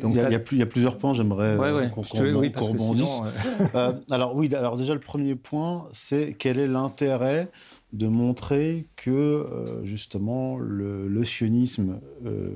Donc, 0.00 0.14
il, 0.14 0.20
y 0.20 0.20
a, 0.20 0.32
y, 0.32 0.64
plusieurs 0.64 0.96
points, 0.96 1.12
j'aimerais 1.12 1.56
qu'on 1.90 2.02
rebondisse. 2.66 3.22
Euh, 3.74 3.92
alors 4.10 4.34
oui, 4.34 4.52
alors 4.54 4.76
déjà 4.76 4.94
le 4.94 5.00
premier 5.00 5.34
point, 5.34 5.86
c'est 5.92 6.34
quel 6.38 6.58
est 6.58 6.66
l'intérêt 6.66 7.48
de 7.92 8.06
montrer 8.06 8.86
que 8.96 9.10
euh, 9.10 9.84
justement 9.84 10.58
le, 10.58 11.24
sionisme 11.24 12.00
euh, 12.24 12.48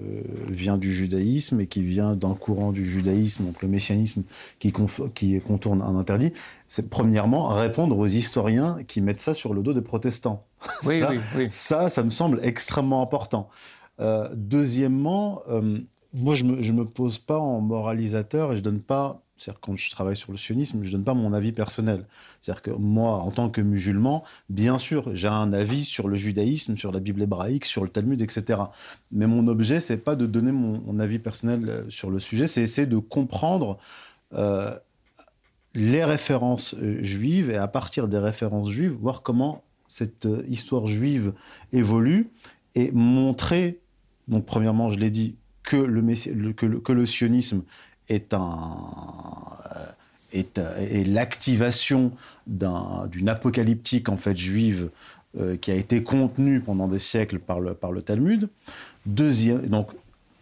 vient 0.48 0.78
du 0.78 0.92
judaïsme 0.92 1.60
et 1.60 1.66
qui 1.66 1.82
vient 1.82 2.14
d'un 2.14 2.34
courant 2.34 2.72
du 2.72 2.84
judaïsme, 2.84 3.44
donc 3.44 3.62
le 3.62 3.68
messianisme 3.68 4.22
qui, 4.58 4.72
qui 5.14 5.40
contourne 5.40 5.82
un 5.82 5.96
interdit, 5.96 6.32
c'est 6.68 6.88
premièrement 6.88 7.48
répondre 7.48 7.98
aux 7.98 8.06
historiens 8.06 8.78
qui 8.86 9.00
mettent 9.00 9.20
ça 9.20 9.34
sur 9.34 9.54
le 9.54 9.62
dos 9.62 9.72
des 9.72 9.82
protestants. 9.82 10.46
Oui, 10.86 11.00
ça, 11.00 11.10
oui, 11.10 11.18
oui. 11.36 11.48
ça, 11.50 11.88
ça 11.90 12.02
me 12.02 12.10
semble 12.10 12.40
extrêmement 12.42 13.02
important. 13.02 13.50
Euh, 14.00 14.30
deuxièmement, 14.34 15.42
moi 16.14 16.34
je 16.34 16.44
me, 16.44 16.62
je 16.62 16.72
me 16.72 16.86
pose 16.86 17.18
pas 17.18 17.38
en 17.38 17.60
moralisateur 17.60 18.52
et 18.52 18.56
je 18.56 18.62
donne 18.62 18.80
pas 18.80 19.23
c'est-à-dire 19.36 19.60
quand 19.60 19.76
je 19.76 19.90
travaille 19.90 20.16
sur 20.16 20.30
le 20.30 20.38
sionisme, 20.38 20.82
je 20.82 20.88
ne 20.88 20.92
donne 20.92 21.04
pas 21.04 21.14
mon 21.14 21.32
avis 21.32 21.52
personnel. 21.52 22.06
C'est-à-dire 22.40 22.62
que 22.62 22.70
moi, 22.70 23.14
en 23.14 23.30
tant 23.30 23.50
que 23.50 23.60
musulman, 23.60 24.24
bien 24.48 24.78
sûr, 24.78 25.14
j'ai 25.14 25.28
un 25.28 25.52
avis 25.52 25.84
sur 25.84 26.08
le 26.08 26.16
judaïsme, 26.16 26.76
sur 26.76 26.92
la 26.92 27.00
Bible 27.00 27.22
hébraïque, 27.22 27.64
sur 27.64 27.82
le 27.82 27.90
Talmud, 27.90 28.20
etc. 28.22 28.62
Mais 29.10 29.26
mon 29.26 29.48
objet, 29.48 29.80
c'est 29.80 29.98
pas 29.98 30.14
de 30.14 30.26
donner 30.26 30.52
mon, 30.52 30.98
avis 31.00 31.18
personnel 31.18 31.68
euh, 31.68 31.90
sur 31.90 32.10
le 32.10 32.20
sujet, 32.20 32.46
c'est 32.46 32.62
essayer 32.62 32.86
de 32.86 32.98
comprendre 32.98 33.78
euh, 34.34 34.72
les 35.74 36.04
références 36.04 36.74
euh, 36.74 37.02
juives 37.02 37.50
et 37.50 37.56
à 37.56 37.66
partir 37.66 38.06
des 38.06 38.18
références 38.18 38.70
juives, 38.70 38.92
voir 38.92 39.22
comment 39.22 39.64
cette 39.88 40.28
histoire 40.48 40.86
juive 40.86 41.34
évolue 41.72 42.30
et 42.74 42.90
montrer, 42.92 43.80
donc 44.28 44.46
premièrement, 44.46 44.90
je 44.90 44.98
l'ai 44.98 45.10
dit, 45.10 45.36
que 45.64 45.76
le, 46.92 47.06
sionisme 47.06 47.62
est 48.08 48.34
un 48.34 48.78
euh, 49.76 49.86
est, 50.32 50.58
est 50.58 51.06
l'activation 51.06 52.12
d'une 52.46 53.28
apocalyptique 53.28 54.08
en 54.08 54.16
fait 54.16 54.36
juive 54.36 54.90
euh, 55.38 55.56
qui 55.56 55.70
a 55.70 55.74
été 55.74 56.02
contenue 56.02 56.60
pendant 56.60 56.88
des 56.88 56.98
siècles 56.98 57.38
par 57.38 57.60
le, 57.60 57.74
par 57.74 57.92
le 57.92 58.02
Talmud. 58.02 58.48
Deuxième, 59.06 59.66
donc 59.66 59.92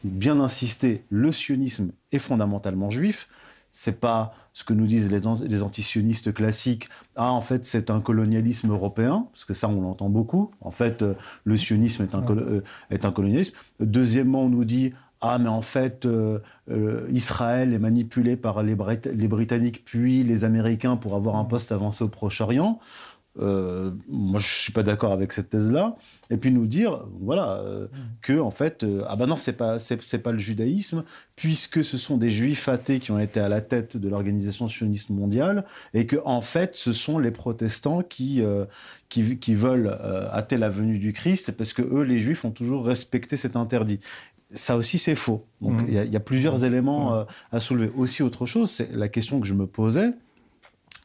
bien 0.04 0.40
insister, 0.40 1.04
le 1.11 1.31
sionisme 1.33 1.92
est 2.11 2.19
fondamentalement 2.19 2.90
juif. 2.90 3.28
C'est 3.71 4.00
pas 4.00 4.35
ce 4.52 4.64
que 4.64 4.75
nous 4.75 4.87
disent 4.87 5.11
les, 5.11 5.21
les 5.49 5.62
antisionistes 5.62 6.35
classiques. 6.35 6.90
Ah, 7.16 7.33
en 7.33 7.40
fait, 7.40 7.64
c'est 7.64 7.88
un 7.88 8.00
colonialisme 8.00 8.71
européen, 8.71 9.28
parce 9.33 9.47
que 9.47 9.54
ça, 9.54 9.69
on 9.69 9.81
l'entend 9.81 10.11
beaucoup. 10.11 10.50
En 10.61 10.71
fait, 10.71 11.00
euh, 11.00 11.14
le 11.45 11.57
sionisme 11.57 12.02
est 12.02 12.14
un, 12.14 12.23
est 12.90 13.07
un 13.07 13.12
colonialisme. 13.12 13.57
Deuxièmement, 13.81 14.42
on 14.42 14.50
nous 14.50 14.66
dit 14.66 14.92
ah 15.23 15.38
mais 15.38 15.49
en 15.49 15.62
fait 15.62 16.05
euh, 16.05 16.41
euh, 16.69 17.07
Israël 17.12 17.73
est 17.73 17.79
manipulé 17.79 18.37
par 18.37 18.62
les, 18.62 18.75
Britanniques 18.75 19.85
puis 19.85 20.25
les 20.25 20.45
Américains 20.45 20.97
pour 20.97 21.14
avoir 21.14 21.37
un 21.37 21.45
poste 21.45 21.71
avancé 21.71 22.02
au 22.02 22.09
Proche-Orient. 22.09 22.81
Euh, 23.38 23.93
moi, 24.09 24.38
je 24.41 24.47
suis 24.47 24.73
pas 24.75 24.83
d'accord 24.83 25.12
avec 25.12 25.33
cette 25.33 25.49
thèse-là. 25.49 25.97
Et 26.29 26.37
puis 26.37 26.50
nous 26.50 26.67
dire, 26.67 27.07
voilà, 27.21 27.64
que 28.21 28.38
en 28.38 28.50
fait, 28.50 28.85
ah 29.09 29.17
ben 29.17 29.26
non, 29.26 29.38
c'est 29.38 29.55
pas 29.55 29.79
c'est 29.79 30.19
pas 30.19 30.33
le 30.33 30.38
judaïsme, 30.38 31.05
puisque 31.35 31.83
ce 31.83 31.97
sont 31.97 32.19
des 32.19 32.29
juifs 32.29 32.69
athées 32.69 32.99
qui 32.99 33.11
ont 33.11 33.19
été 33.19 33.41
à 33.41 33.49
la 33.49 33.62
tête 33.62 33.97
de 33.97 34.09
l'organisation 34.09 34.69
sioniste 34.69 35.09
mondiale, 35.09 35.64
et 35.95 36.07
que 36.07 36.17
en 36.26 36.43
fait, 36.43 36.75
ce 36.75 36.93
sont 36.93 37.19
les 37.19 37.31
protestants 37.31 38.02
qui 38.02 38.43
qui, 39.09 39.38
qui 39.38 39.55
veulent 39.55 39.99
hâter 40.31 40.59
la 40.59 40.69
venue 40.69 40.99
du 40.99 41.14
Christ, 41.14 41.52
parce 41.52 41.73
que 41.73 41.83
eux, 41.83 42.02
les 42.02 42.19
juifs, 42.19 42.45
ont 42.45 42.50
toujours 42.50 42.85
respecté 42.85 43.37
cet 43.37 43.57
interdit 43.57 44.00
ça 44.52 44.76
aussi 44.76 44.99
c'est 44.99 45.14
faux. 45.14 45.44
Donc 45.61 45.82
mmh. 45.82 45.87
il 45.88 46.12
y, 46.12 46.16
a 46.16 46.21
plusieurs 46.21 46.61
mmh. 46.61 46.64
éléments 46.64 47.11
mmh. 47.11 47.14
Euh, 47.14 47.25
à 47.52 47.61
soulever. 47.61 47.92
Aussi 47.97 48.23
autre 48.23 48.47
chose, 48.47 48.71
c'est 48.71 48.92
la 48.92 49.09
question 49.09 49.40
que 49.40 49.47
je 49.47 49.54
me 49.54 49.66
posais 49.66 50.12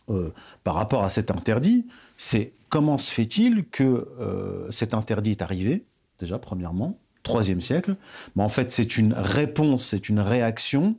euh, 0.10 0.32
par 0.63 0.75
rapport 0.75 1.04
à 1.04 1.10
cet 1.10 1.32
interdit, 1.32 1.88
c'est 2.18 2.54
comment 2.70 2.98
se 2.98 3.12
fait-il 3.12 3.66
que 3.66 4.08
euh, 4.20 4.70
cet 4.72 4.94
interdit 4.94 5.32
est 5.32 5.42
arrivé 5.42 5.84
déjà 6.20 6.39
premièrement, 6.39 6.98
troisième 7.24 7.62
siècle, 7.62 7.96
mais 8.36 8.44
en 8.44 8.50
fait 8.50 8.72
c'est 8.72 8.98
une 8.98 9.13
réponse, 9.13 9.86
c'est 9.86 10.10
une 10.10 10.20
réaction 10.20 10.96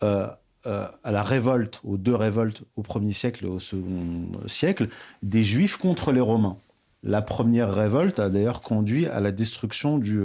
à 0.00 0.38
la 1.12 1.22
révolte, 1.22 1.80
aux 1.84 1.96
deux 1.96 2.14
révoltes 2.14 2.64
au 2.74 2.82
premier 2.82 3.12
siècle 3.12 3.44
et 3.44 3.48
au 3.48 3.60
second 3.60 4.26
siècle, 4.46 4.88
des 5.22 5.44
Juifs 5.44 5.76
contre 5.76 6.10
les 6.10 6.20
Romains. 6.20 6.56
La 7.04 7.22
première 7.22 7.72
révolte 7.72 8.18
a 8.18 8.28
d'ailleurs 8.28 8.60
conduit 8.60 9.06
à 9.06 9.20
la 9.20 9.30
destruction 9.30 9.98
du, 9.98 10.20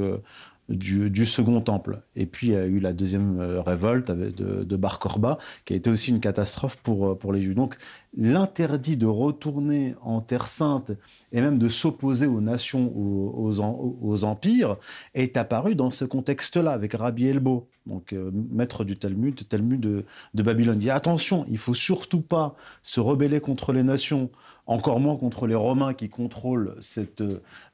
du, 0.71 1.25
Second 1.25 1.61
Temple. 1.61 2.01
Et 2.15 2.25
puis 2.25 2.47
il 2.47 2.53
y 2.53 2.55
a 2.55 2.65
eu 2.65 2.79
la 2.79 2.93
deuxième 2.93 3.39
euh, 3.39 3.61
révolte 3.61 4.11
de, 4.11 4.63
de 4.63 4.75
Bar 4.75 4.99
Korba, 4.99 5.37
qui 5.65 5.73
a 5.73 5.75
été 5.75 5.89
aussi 5.89 6.11
une 6.11 6.19
catastrophe 6.19 6.77
pour, 6.77 7.07
euh, 7.07 7.15
pour 7.15 7.33
les 7.33 7.41
Juifs. 7.41 7.55
Donc 7.55 7.77
l'interdit 8.17 8.97
de 8.97 9.05
retourner 9.05 9.95
en 10.01 10.21
Terre 10.21 10.47
Sainte 10.47 10.91
et 11.31 11.41
même 11.41 11.57
de 11.57 11.69
s'opposer 11.69 12.27
aux 12.27 12.41
nations, 12.41 12.91
aux, 12.95 13.61
aux, 14.01 14.23
empires, 14.23 14.77
est 15.13 15.37
apparu 15.37 15.75
dans 15.75 15.89
ce 15.89 16.05
contexte-là, 16.05 16.71
avec 16.71 16.93
Rabbi 16.93 17.27
Elbo, 17.27 17.69
donc 17.85 18.13
euh, 18.13 18.31
maître 18.33 18.83
du 18.83 18.97
Talmud, 18.97 19.47
Talmud 19.47 19.79
de, 19.79 20.05
de 20.33 20.43
Babylone. 20.43 20.75
Il 20.75 20.81
dit 20.81 20.89
attention, 20.89 21.45
il 21.49 21.57
faut 21.57 21.73
surtout 21.73 22.21
pas 22.21 22.55
se 22.83 22.99
rebeller 22.99 23.39
contre 23.39 23.71
les 23.71 23.83
nations, 23.83 24.29
encore 24.65 24.99
moins 24.99 25.15
contre 25.15 25.47
les 25.47 25.55
Romains 25.55 25.93
qui 25.93 26.09
contrôlent 26.09 26.75
cette, 26.79 27.23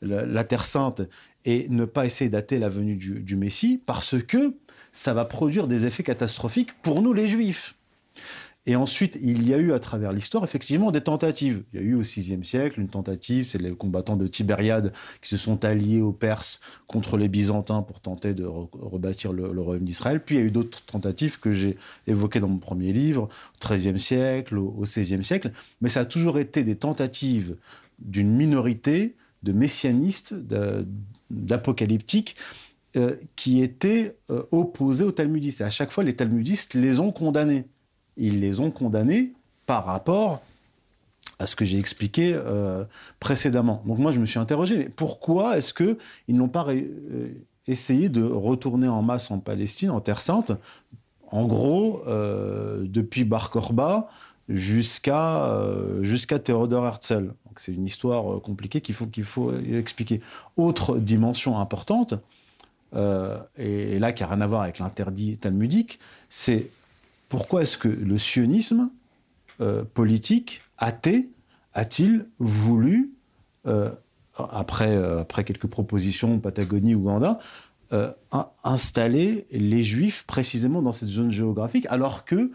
la 0.01 0.43
Terre 0.43 0.65
Sainte 0.65 1.01
et 1.47 1.67
ne 1.69 1.85
pas 1.85 2.05
essayer 2.05 2.29
d'ater 2.29 2.59
la 2.59 2.67
venue 2.67 2.95
du, 2.95 3.35
Messie 3.37 3.81
parce 3.83 4.21
que 4.21 4.57
ça 4.91 5.13
va 5.13 5.23
produire 5.23 5.67
des 5.67 5.85
effets 5.85 6.03
catastrophiques 6.03 6.73
pour 6.81 7.01
nous 7.01 7.13
les 7.13 7.25
Juifs. 7.25 7.75
Et 8.65 8.75
ensuite, 8.75 9.17
il 9.21 9.47
y 9.47 9.53
a 9.53 9.57
eu 9.57 9.71
à 9.71 9.79
travers 9.79 10.11
l'histoire 10.11 10.43
effectivement 10.43 10.91
des 10.91 10.99
tentatives. 10.99 11.63
Il 11.71 11.79
y 11.79 11.83
a 11.83 11.85
eu 11.85 11.95
au 11.95 12.01
VIe 12.01 12.43
siècle 12.43 12.81
une 12.81 12.89
tentative, 12.89 13.47
c'est 13.47 13.61
les 13.61 13.73
combattants 13.73 14.17
de 14.17 14.27
Tibériade 14.27 14.91
qui 15.21 15.29
se 15.29 15.37
sont 15.37 15.63
alliés 15.63 16.01
aux 16.01 16.11
Perses 16.11 16.59
contre 16.85 17.15
les 17.15 17.29
Byzantins 17.29 17.81
pour 17.81 18.01
tenter 18.01 18.33
de 18.33 18.43
rebâtir 18.43 19.31
le, 19.31 19.61
royaume 19.61 19.85
d'Israël. 19.85 20.21
Puis 20.21 20.35
il 20.35 20.39
y 20.39 20.41
a 20.41 20.45
eu 20.45 20.51
d'autres 20.51 20.83
tentatives 20.83 21.39
que 21.39 21.53
j'ai 21.53 21.77
évoquées 22.07 22.41
dans 22.41 22.49
mon 22.49 22.57
premier 22.57 22.91
livre, 22.91 23.29
au 23.55 23.73
XIIIe 23.73 23.99
siècle, 23.99 24.57
au 24.57 24.81
XVIe 24.81 25.23
siècle. 25.23 25.53
Mais 25.79 25.87
ça 25.87 26.01
a 26.01 26.05
toujours 26.05 26.39
été 26.39 26.65
des 26.65 26.75
tentatives 26.75 27.55
d'une 27.99 28.35
minorité 28.35 29.15
de 29.43 29.53
messianistes, 29.53 30.33
d'apocalyptiques, 31.29 32.35
euh, 32.97 33.15
qui 33.35 33.61
étaient 33.61 34.15
euh, 34.31 34.43
opposés 34.51 35.03
aux 35.03 35.11
talmudistes. 35.11 35.61
Et 35.61 35.63
à 35.65 35.69
chaque 35.69 35.91
fois, 35.91 36.03
les 36.03 36.15
talmudistes 36.15 36.73
les 36.73 36.99
ont 36.99 37.11
condamnés 37.11 37.65
ils 38.15 38.39
les 38.39 38.59
ont 38.59 38.71
condamnés 38.71 39.33
par 39.67 39.85
rapport 39.85 40.41
à 41.37 41.45
ce 41.45 41.55
que 41.55 41.65
j'ai 41.65 41.77
expliqué 41.77 42.33
euh, 42.33 42.85
précédemment. 43.19 43.83
Donc 43.85 43.99
moi, 43.99 44.11
je 44.11 44.19
me 44.19 44.25
suis 44.25 44.39
interrogé, 44.39 44.77
mais 44.77 44.89
pourquoi 44.89 45.57
est-ce 45.57 45.73
qu'ils 45.73 45.97
n'ont 46.29 46.47
pas 46.47 46.65
essayé 47.67 48.09
de 48.09 48.23
retourner 48.23 48.87
en 48.87 49.03
masse 49.03 49.29
en 49.29 49.37
Palestine, 49.37 49.91
en 49.91 49.99
Terre 49.99 50.21
Sainte, 50.21 50.53
en 51.29 51.45
gros, 51.45 52.03
depuis 52.07 53.23
Bar 53.23 53.51
Korba 53.51 54.09
jusqu'à 54.49 55.61
jusqu'à 56.01 56.39
Théodore 56.39 56.87
Herzl. 56.87 57.33
C'est 57.59 57.73
une 57.73 57.85
histoire 57.85 58.41
compliquée 58.41 58.81
qu'il 58.81 58.95
faut, 58.95 59.07
qu'il 59.07 59.23
faut 59.23 59.53
expliquer. 59.57 60.21
Autre 60.55 60.97
dimension 60.97 61.59
importante, 61.59 62.13
et, 62.95 63.99
là 63.99 64.13
qui 64.13 64.23
n'a 64.23 64.29
rien 64.29 64.41
à 64.41 64.47
voir 64.47 64.61
avec 64.61 64.79
l'interdit 64.79 65.37
talmudique, 65.37 65.99
c'est 66.29 66.69
pourquoi 67.29 67.63
est-ce 67.63 67.77
que 67.77 67.87
le 67.87 68.17
sionisme 68.17 68.89
euh, 69.59 69.83
politique, 69.83 70.61
athée, 70.77 71.29
a-t-il 71.73 72.27
voulu, 72.39 73.11
euh, 73.65 73.89
après, 74.37 74.95
euh, 74.95 75.21
après 75.21 75.43
quelques 75.43 75.67
propositions, 75.67 76.39
Patagonie, 76.39 76.95
Ouganda, 76.95 77.39
installer 78.65 79.47
les 79.49 79.81
juifs 79.81 80.25
précisément 80.27 80.81
dans 80.81 80.91
cette 80.91 81.07
zone 81.07 81.31
géographique, 81.31 81.87
alors 81.89 82.25
que 82.25 82.51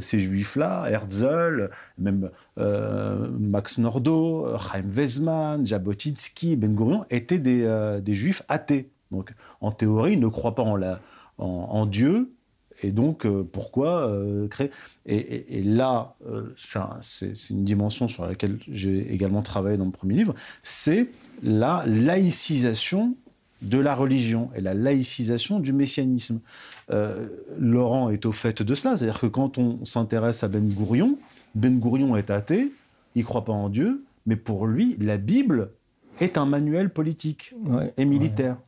ces 0.00 0.18
juifs-là, 0.18 0.86
Herzl, 0.90 1.70
même 1.98 2.30
Max 2.56 3.78
Nordau, 3.78 4.46
Chaim 4.58 4.84
Weizmann, 4.90 5.66
Jabotinsky, 5.66 6.56
Ben 6.56 6.74
Gurion, 6.74 7.04
étaient 7.10 7.38
des, 7.38 7.98
des, 8.02 8.14
juifs 8.14 8.42
athées. 8.48 8.90
Donc, 9.10 9.32
en 9.60 9.70
théorie, 9.70 10.14
ils 10.14 10.20
ne 10.20 10.28
croient 10.28 10.54
pas 10.54 10.64
en, 11.38 11.86
Dieu, 11.86 12.32
et 12.82 12.92
donc, 12.92 13.26
euh, 13.26 13.42
pourquoi 13.50 14.08
euh, 14.08 14.46
créer? 14.48 14.70
Et, 15.06 15.62
là, 15.62 16.14
euh, 16.28 16.54
c'est 17.00 17.50
une 17.50 17.64
dimension 17.64 18.08
sur 18.08 18.26
laquelle 18.26 18.58
j'ai 18.68 19.12
également 19.12 19.42
travaillé 19.42 19.76
dans 19.76 19.86
mon 19.86 19.90
premier 19.90 20.14
livre, 20.14 20.34
c'est 20.62 21.08
la 21.42 21.84
laïcisation 21.86 23.16
de 23.62 23.78
la 23.78 23.94
religion 23.94 24.50
et 24.54 24.60
la 24.60 24.74
laïcisation 24.74 25.60
du 25.60 25.72
messianisme. 25.72 26.40
Laurent 27.58 28.10
est 28.10 28.24
au 28.24 28.32
fait 28.32 28.62
de 28.62 28.74
cela, 28.74 28.96
c'est-à-dire 28.96 29.20
que 29.20 29.26
quand 29.26 29.58
on 29.58 29.84
s'intéresse 29.84 30.44
à 30.44 30.48
Ben 30.48 30.68
Gourion, 30.68 31.18
Ben 31.54 31.78
Gourion 31.78 32.16
est 32.16 32.30
athée, 32.30 32.70
il 33.14 33.20
ne 33.20 33.24
croit 33.24 33.44
pas 33.44 33.52
en 33.52 33.68
Dieu, 33.68 34.04
mais 34.26 34.36
pour 34.36 34.66
lui, 34.66 34.96
la 35.00 35.16
Bible 35.16 35.70
est 36.20 36.38
un 36.38 36.46
manuel 36.46 36.90
politique 36.90 37.54
et 37.96 38.04
militaire. 38.04 38.58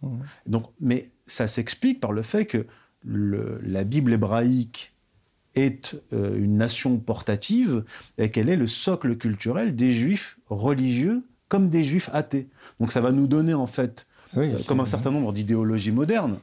Donc, 0.47 0.66
mais 0.80 1.11
ça 1.26 1.47
s'explique 1.47 2.00
par 2.00 2.12
le 2.12 2.23
fait 2.23 2.47
que 2.47 2.66
la 3.04 3.85
Bible 3.85 4.12
hébraïque 4.12 4.92
est 5.56 5.97
euh, 6.12 6.37
une 6.37 6.59
nation 6.59 6.99
portative 6.99 7.85
et 8.18 8.30
qu'elle 8.30 8.49
est 8.49 8.56
le 8.56 8.66
socle 8.66 9.16
culturel 9.16 9.75
des 9.75 9.92
juifs 9.92 10.38
religieux 10.49 11.25
comme 11.49 11.68
des 11.68 11.82
juifs 11.82 12.11
athées. 12.12 12.49
Donc 12.78 12.92
ça 12.92 13.00
va 13.00 13.11
nous 13.11 13.26
donner 13.26 13.54
en 13.54 13.66
fait, 13.66 14.06
euh, 14.37 14.58
comme 14.66 14.80
un 14.80 14.87
certain 14.87 15.10
nombre 15.10 15.32
d'idéologies 15.32 15.92
modernes, 15.92 16.38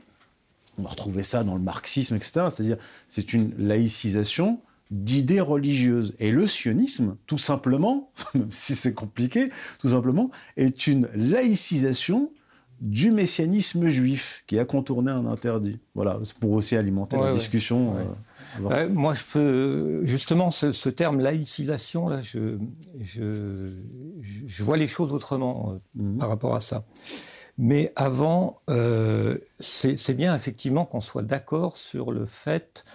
on 0.77 0.83
va 0.83 0.89
retrouver 0.89 1.23
ça 1.23 1.43
dans 1.43 1.55
le 1.55 1.61
marxisme, 1.61 2.15
etc. 2.15 2.47
C'est-à-dire 2.51 2.77
c'est 3.09 3.33
une 3.33 3.51
laïcisation 3.57 4.59
d'idées 4.91 5.41
religieuses. 5.41 6.13
Et 6.19 6.31
le 6.31 6.47
sionisme, 6.47 7.17
tout 7.25 7.37
simplement, 7.37 8.11
même 8.35 8.51
si 8.51 8.75
c'est 8.75 8.93
compliqué, 8.93 9.49
tout 9.79 9.89
simplement, 9.89 10.29
est 10.55 10.87
une 10.87 11.09
laïcisation 11.15 12.31
du 12.79 13.11
messianisme 13.11 13.87
juif 13.87 14.43
qui 14.45 14.59
a 14.59 14.65
contourné 14.65 15.11
un 15.11 15.25
interdit. 15.25 15.79
Voilà, 15.95 16.19
pour 16.39 16.51
aussi 16.51 16.75
alimenter 16.75 17.17
la 17.17 17.33
discussion. 17.33 17.95
Euh, 18.69 18.87
moi, 18.89 19.13
je 19.13 19.23
peux 19.23 20.05
justement 20.05 20.51
ce, 20.51 20.89
terme 20.89 21.19
laïcisation 21.19 22.07
là, 22.07 22.21
je, 22.21 22.57
je, 23.01 24.63
vois 24.63 24.77
les 24.77 24.87
choses 24.87 25.11
autrement 25.11 25.73
euh, 25.73 26.03
mhm. 26.03 26.17
par 26.19 26.29
rapport 26.29 26.55
à 26.55 26.61
ça. 26.61 26.85
Mais 27.57 27.91
avant, 27.95 28.61
euh, 28.69 29.37
c'est 29.59 30.13
bien 30.13 30.35
effectivement 30.35 30.85
qu'on 30.85 31.01
soit 31.01 31.23
d'accord 31.23 31.77
sur 31.77 32.11
le 32.11 32.25
fait 32.25 32.85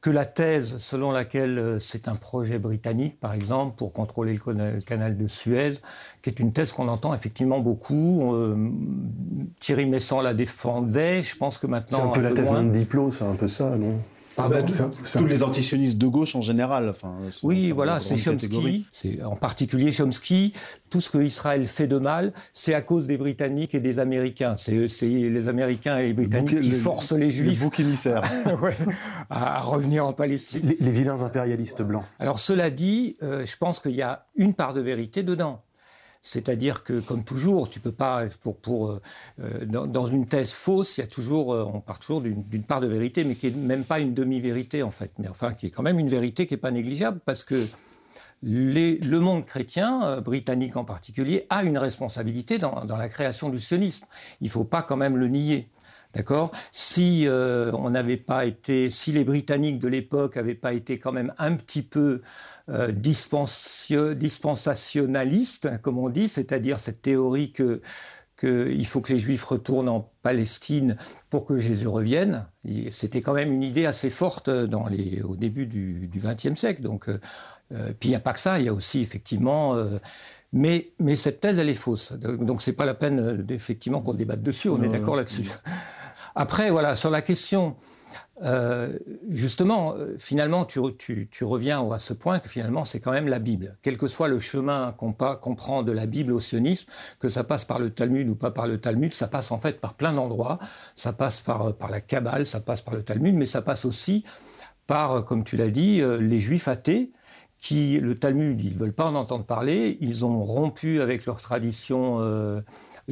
que 0.00 0.10
la 0.10 0.26
thèse 0.26 0.78
selon 0.78 1.12
laquelle 1.12 1.58
euh, 1.58 1.78
c'est 1.78 2.08
un 2.08 2.16
projet 2.16 2.58
britannique, 2.58 3.20
par 3.20 3.32
exemple, 3.32 3.76
pour 3.76 3.92
contrôler 3.92 4.36
le 4.46 4.80
canal 4.80 5.16
de 5.16 5.28
Suez, 5.28 5.74
qui 6.22 6.30
est 6.30 6.40
une 6.40 6.52
thèse 6.52 6.72
qu'on 6.72 6.88
entend 6.88 7.14
effectivement 7.14 7.60
beaucoup. 7.60 8.34
Euh, 8.34 8.70
Thierry 9.60 9.86
Messant 9.86 10.20
la 10.20 10.34
défendait. 10.34 11.22
Je 11.22 11.36
pense 11.36 11.56
que 11.56 11.68
maintenant. 11.68 11.98
C'est 11.98 12.04
un 12.04 12.10
peu 12.10 12.20
la 12.20 12.32
thèse 12.32 12.50
d'un 12.50 12.64
diplôme, 12.64 13.12
c'est 13.12 13.24
un 13.24 13.36
peu 13.36 13.46
ça, 13.46 13.76
non? 13.76 13.96
Ah 14.38 14.48
bah, 14.48 14.62
tous 14.62 15.26
les 15.26 15.42
antisionistes 15.42 15.98
de 15.98 16.06
gauche 16.06 16.34
en 16.34 16.40
général. 16.40 16.88
Enfin, 16.88 17.14
oui, 17.42 17.70
voilà, 17.70 18.00
c'est 18.00 18.16
Chomsky, 18.16 18.86
c'est 18.92 19.22
en 19.22 19.36
particulier 19.36 19.92
Chomsky. 19.92 20.52
Tout 20.90 21.00
ce 21.00 21.10
que 21.10 21.18
Israël 21.18 21.66
fait 21.66 21.86
de 21.86 21.98
mal, 21.98 22.32
c'est 22.52 22.74
à 22.74 22.82
cause 22.82 23.06
des 23.06 23.16
Britanniques 23.16 23.74
et 23.74 23.80
des 23.80 23.98
Américains. 23.98 24.56
C'est 24.58 24.88
les 25.02 25.48
Américains 25.48 25.98
et 25.98 26.08
les 26.08 26.12
Britanniques 26.12 26.60
qui 26.60 26.72
forcent 26.72 27.12
les 27.12 27.30
Juifs 27.30 27.60
bouc 27.60 27.80
émissaire. 27.80 28.22
à 29.30 29.60
revenir 29.60 30.06
en 30.06 30.12
Palestine. 30.12 30.74
Les, 30.78 30.92
vilains 30.92 31.22
impérialistes 31.22 31.82
blancs. 31.82 32.04
Alors 32.18 32.38
cela 32.38 32.70
dit, 32.70 33.16
euh, 33.22 33.46
je 33.46 33.56
pense 33.56 33.80
qu'il 33.80 33.92
y 33.92 34.02
a 34.02 34.26
une 34.36 34.54
part 34.54 34.74
de 34.74 34.80
vérité 34.80 35.22
dedans. 35.22 35.62
C'est-à-dire 36.24 36.84
que, 36.84 37.00
comme 37.00 37.24
toujours, 37.24 37.68
tu 37.68 37.80
peux 37.80 37.90
pas, 37.90 38.26
pour, 38.42 38.56
pour 38.56 38.90
euh, 38.90 39.02
euh, 39.40 39.66
dans, 39.66 40.06
une 40.06 40.24
thèse 40.26 40.52
fausse, 40.52 40.96
il 40.96 41.00
y 41.00 41.04
a 41.04 41.08
toujours, 41.08 41.52
euh, 41.52 41.64
on 41.64 41.80
part 41.80 41.98
toujours 41.98 42.20
d'une 42.20 42.62
part 42.62 42.80
de 42.80 42.86
vérité, 42.86 43.24
mais 43.24 43.34
qui 43.34 43.48
est 43.48 43.56
même 43.56 43.82
pas 43.82 43.98
une 43.98 44.14
demi-vérité 44.14 44.84
en 44.84 44.92
fait, 44.92 45.10
mais 45.18 45.28
enfin 45.28 45.52
qui 45.52 45.66
est 45.66 45.70
quand 45.70 45.82
même 45.82 45.98
une 45.98 46.08
vérité 46.08 46.46
qui 46.46 46.54
est 46.54 46.58
pas 46.58 46.70
négligeable 46.70 47.20
parce 47.24 47.42
que 47.42 47.66
le 48.44 49.18
monde 49.18 49.44
chrétien, 49.46 50.20
britannique 50.20 50.76
en 50.76 50.84
particulier, 50.84 51.46
a 51.50 51.64
une 51.64 51.78
responsabilité 51.78 52.58
dans, 52.58 52.84
la 52.84 53.08
création 53.08 53.48
du 53.50 53.60
sionisme. 53.60 54.04
Il 54.40 54.50
faut 54.50 54.64
pas 54.64 54.82
quand 54.82 54.96
même 54.96 55.16
le 55.16 55.28
nier. 55.28 55.68
D'accord? 56.14 56.52
Si 56.72 57.26
euh, 57.26 57.72
on 57.72 57.88
n'avait 57.90 58.18
pas 58.18 58.44
été, 58.44 58.90
si 58.90 59.12
les 59.12 59.24
Britanniques 59.24 59.78
de 59.78 59.88
l'époque 59.88 60.36
n'avaient 60.36 60.54
pas 60.54 60.74
été 60.74 60.98
quand 60.98 61.12
même 61.12 61.32
un 61.38 61.56
petit 61.56 61.80
peu 61.82 62.20
euh, 62.68 62.92
dispensationalistes, 62.92 65.80
comme 65.80 65.96
on 65.98 66.10
dit, 66.10 66.28
c'est-à-dire 66.28 66.78
cette 66.78 67.00
théorie 67.02 67.52
que 67.52 67.80
qu'il 68.38 68.86
faut 68.86 69.00
que 69.00 69.12
les 69.12 69.18
Juifs 69.20 69.44
retournent 69.44 69.88
en 69.88 70.10
Palestine 70.24 70.96
pour 71.30 71.46
que 71.46 71.60
Jésus 71.60 71.86
revienne. 71.86 72.48
C'était 72.90 73.20
quand 73.20 73.34
même 73.34 73.52
une 73.52 73.62
idée 73.62 73.86
assez 73.86 74.10
forte 74.10 74.50
dans 74.50 74.88
les, 74.88 75.22
au 75.22 75.36
début 75.36 75.66
du 75.66 76.10
XXe 76.12 76.58
siècle. 76.58 76.82
Donc, 76.82 77.08
euh, 77.08 77.20
puis 77.70 78.08
il 78.08 78.08
n'y 78.08 78.16
a 78.16 78.20
pas 78.20 78.32
que 78.32 78.40
ça, 78.40 78.58
il 78.58 78.64
y 78.64 78.68
a 78.68 78.74
aussi 78.74 79.00
effectivement 79.00 79.76
mais, 80.52 80.92
mais, 80.98 81.16
cette 81.16 81.40
thèse, 81.40 81.58
elle 81.58 81.70
est 81.70 81.74
fausse. 81.74 82.12
Donc, 82.12 82.60
c'est 82.60 82.74
pas 82.74 82.84
la 82.84 82.94
peine, 82.94 83.46
effectivement, 83.48 84.02
qu'on 84.02 84.12
débatte 84.12 84.42
dessus. 84.42 84.68
On 84.68 84.82
est 84.82 84.88
d'accord 84.88 85.16
là-dessus. 85.16 85.48
Après, 86.34 86.70
voilà, 86.70 86.94
sur 86.94 87.10
la 87.10 87.22
question, 87.22 87.76
euh, 88.42 88.98
justement, 89.30 89.94
euh, 89.94 90.16
finalement, 90.18 90.64
tu, 90.64 90.80
reviens 91.42 91.88
à 91.90 91.98
ce 91.98 92.12
point 92.12 92.38
que 92.40 92.48
finalement, 92.48 92.84
c'est 92.84 93.00
quand 93.00 93.12
même 93.12 93.28
la 93.28 93.38
Bible. 93.38 93.76
Quel 93.82 93.98
que 93.98 94.08
soit 94.08 94.28
le 94.28 94.38
chemin 94.38 94.92
qu'on 94.96 95.12
prend 95.12 95.82
de 95.82 95.92
la 95.92 96.06
Bible 96.06 96.32
au 96.32 96.40
sionisme, 96.40 96.90
que 97.20 97.28
ça 97.28 97.44
passe 97.44 97.64
par 97.64 97.78
le 97.78 97.90
Talmud 97.90 98.28
ou 98.28 98.34
pas 98.34 98.50
par 98.50 98.66
le 98.66 98.78
Talmud, 98.78 99.12
ça 99.12 99.28
passe 99.28 99.52
en 99.52 99.58
fait 99.58 99.80
par 99.80 99.94
plein 99.94 100.12
d'endroits. 100.12 100.58
Ça 100.96 101.12
passe 101.12 101.40
par, 101.40 101.74
par 101.76 101.90
la 101.90 102.00
Kabbale, 102.00 102.46
ça 102.46 102.60
passe 102.60 102.82
par 102.82 102.94
le 102.94 103.02
Talmud, 103.02 103.34
mais 103.34 103.46
ça 103.46 103.62
passe 103.62 103.84
aussi 103.84 104.24
par, 104.86 105.24
comme 105.24 105.44
tu 105.44 105.56
l'as 105.56 105.70
dit, 105.70 106.00
euh, 106.00 106.18
les 106.18 106.40
Juifs 106.40 106.68
athées 106.68 107.12
qui, 107.58 108.00
le 108.00 108.18
Talmud, 108.18 108.60
ils 108.60 108.76
veulent 108.76 108.92
pas 108.92 109.06
en 109.06 109.14
entendre 109.14 109.44
parler. 109.44 109.96
Ils 110.00 110.24
ont 110.24 110.42
rompu 110.42 111.00
avec 111.00 111.26
leur 111.26 111.40
tradition 111.40 112.18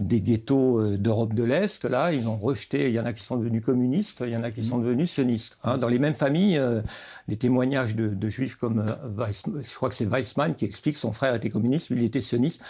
des 0.01 0.21
ghettos 0.21 0.81
euh, 0.81 0.97
d'Europe 0.97 1.35
de 1.35 1.45
l'Est, 1.45 1.85
là, 1.85 2.13
ils 2.13 2.27
ont 2.29 2.37
rejeté, 2.37 2.89
il 2.89 2.95
y 2.95 3.01
en 3.01 3.07
a 3.07 3.13
qui 3.13 3.23
sont 3.23 3.37
devenus 3.37 3.63
communistes, 3.63 4.23
il 4.25 4.31
y 4.31 4.37
en 4.37 4.43
a 4.43 4.51
qui 4.51 4.65
sont 4.65 4.79
devenus 4.79 5.11
sionistes. 5.11 5.59
Hein. 5.63 5.79
Dans 5.79 5.89
les 5.89 5.99
mêmes 5.99 6.15
familles, 6.15 6.59
euh, 6.59 6.81
les 7.29 7.37
témoignages 7.37 7.95
de, 7.95 8.29
juifs 8.29 8.57
comme, 8.57 8.81
euh, 8.81 9.27
je 9.63 9.75
crois 9.75 9.89
que 9.89 9.95
c'est 9.95 10.07
Weissmann 10.07 10.55
qui 10.55 10.65
explique 10.65 10.97
son 10.97 11.13
frère 11.13 11.35
était 11.35 11.51
communiste, 11.51 11.91
lui 11.91 12.01
il 12.01 12.05
était 12.05 12.23
sioniste. 12.23 12.63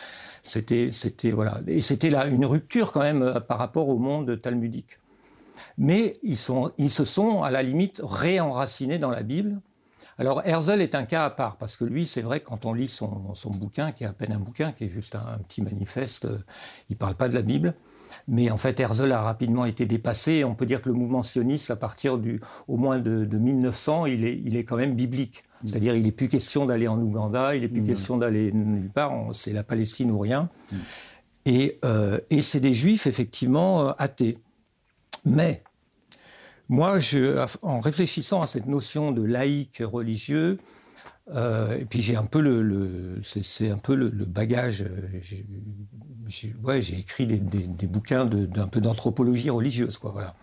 C'était, 0.42 0.90
c'était, 0.92 1.30
voilà. 1.30 1.60
Et 1.66 1.80
c'était 1.80 2.10
là 2.10 2.26
une 2.26 2.46
rupture 2.46 2.92
quand 2.92 3.00
même 3.00 3.40
par 3.46 3.58
rapport 3.58 3.88
au 3.88 3.98
monde 3.98 4.40
talmudique. 4.40 4.98
Mais 5.78 6.18
ils, 6.22 6.36
se 6.36 7.04
sont 7.04 7.42
à 7.42 7.50
la 7.50 7.62
limite 7.62 8.00
réenracinés 8.02 8.98
dans 8.98 9.10
la 9.10 9.22
Bible 9.22 9.60
Alors 10.20 10.42
Herzl 10.44 10.83
est 10.83 10.94
un 10.94 11.04
cas 11.04 11.24
à 11.24 11.30
part, 11.30 11.56
parce 11.56 11.78
que 11.78 11.85
lui, 11.87 12.04
c'est 12.04 12.20
vrai, 12.20 12.40
quand 12.40 12.66
on 12.66 12.74
lit 12.74 12.88
son, 12.88 13.35
son, 13.35 13.48
bouquin, 13.48 13.90
qui 13.90 14.04
est 14.04 14.06
à 14.06 14.12
peine 14.12 14.33
un 14.33 14.38
bouquin, 14.38 14.70
qui 14.70 14.85
est 14.85 14.88
juste 14.90 15.14
un, 15.14 15.38
petit 15.48 15.62
manifeste, 15.62 16.26
euh, 16.26 16.37
il 16.90 16.92
ne 16.92 16.98
parle 16.98 17.14
pas 17.14 17.30
de 17.30 17.35
la 17.35 17.40
Bible. 17.40 17.72
Mais 18.28 18.50
en 18.50 18.59
fait, 18.59 18.78
Herzl 18.78 19.11
a 19.12 19.22
rapidement 19.22 19.64
été 19.64 19.87
dépassé. 19.87 20.44
On 20.44 20.54
peut 20.54 20.66
dire 20.66 20.83
que 20.83 20.90
le 20.90 20.94
mouvement 20.94 21.22
sioniste, 21.22 21.70
à 21.70 21.76
partir 21.76 22.18
du, 22.18 22.38
au 22.68 22.76
moins 22.76 22.98
de, 22.98 23.24
1900, 23.24 24.04
il 24.06 24.26
est, 24.26 24.38
il 24.44 24.56
est 24.56 24.64
quand 24.64 24.76
même 24.76 24.94
biblique. 24.94 25.42
C'est-à-dire, 25.64 25.96
il 25.96 26.02
n'est 26.02 26.12
plus 26.12 26.28
question 26.28 26.66
d'aller 26.66 26.87
en 26.87 27.00
Ouganda, 27.00 27.54
il 27.54 27.62
n'est 27.62 27.68
plus 27.68 27.80
mmh. 27.80 27.87
question 27.87 28.18
d'aller 28.18 28.52
nulle 28.52 28.90
part. 28.90 29.14
C'est 29.33 29.54
la 29.54 29.62
Palestine 29.62 30.11
ou 30.11 30.18
rien. 30.18 30.50
Mmh. 30.70 30.76
Et, 31.46 31.78
euh, 31.87 32.18
et 32.28 32.42
c'est 32.42 32.61
des 32.61 32.74
juifs, 32.74 33.06
effectivement, 33.06 33.88
euh, 33.88 33.92
athées. 33.96 34.37
Mais 35.24 35.62
moi, 36.70 36.98
en 37.62 37.80
réfléchissant 37.80 38.42
à 38.42 38.46
cette 38.46 38.66
notion 38.66 39.11
de 39.11 39.22
laïc 39.22 39.83
religieux, 39.85 40.59
euh, 41.35 41.76
et 41.76 41.85
puis 41.85 42.00
j'ai 42.00 42.14
un 42.14 42.24
peu 42.24 42.40
le, 42.40 43.20
c'est 43.24 43.70
un 43.70 43.76
peu 43.76 43.96
le, 43.96 44.09
bagage. 44.24 44.85
J'ai 46.28 46.54
ouais, 46.62 46.78
écrit 46.78 47.26
des, 47.26 47.38
bouquins 47.88 48.24
d'un 48.24 48.68
peu 48.68 48.80
d'anthropologie 48.80 49.50
religieuse, 49.50 49.98
quoi. 49.98 50.12
Voilà. 50.12 50.37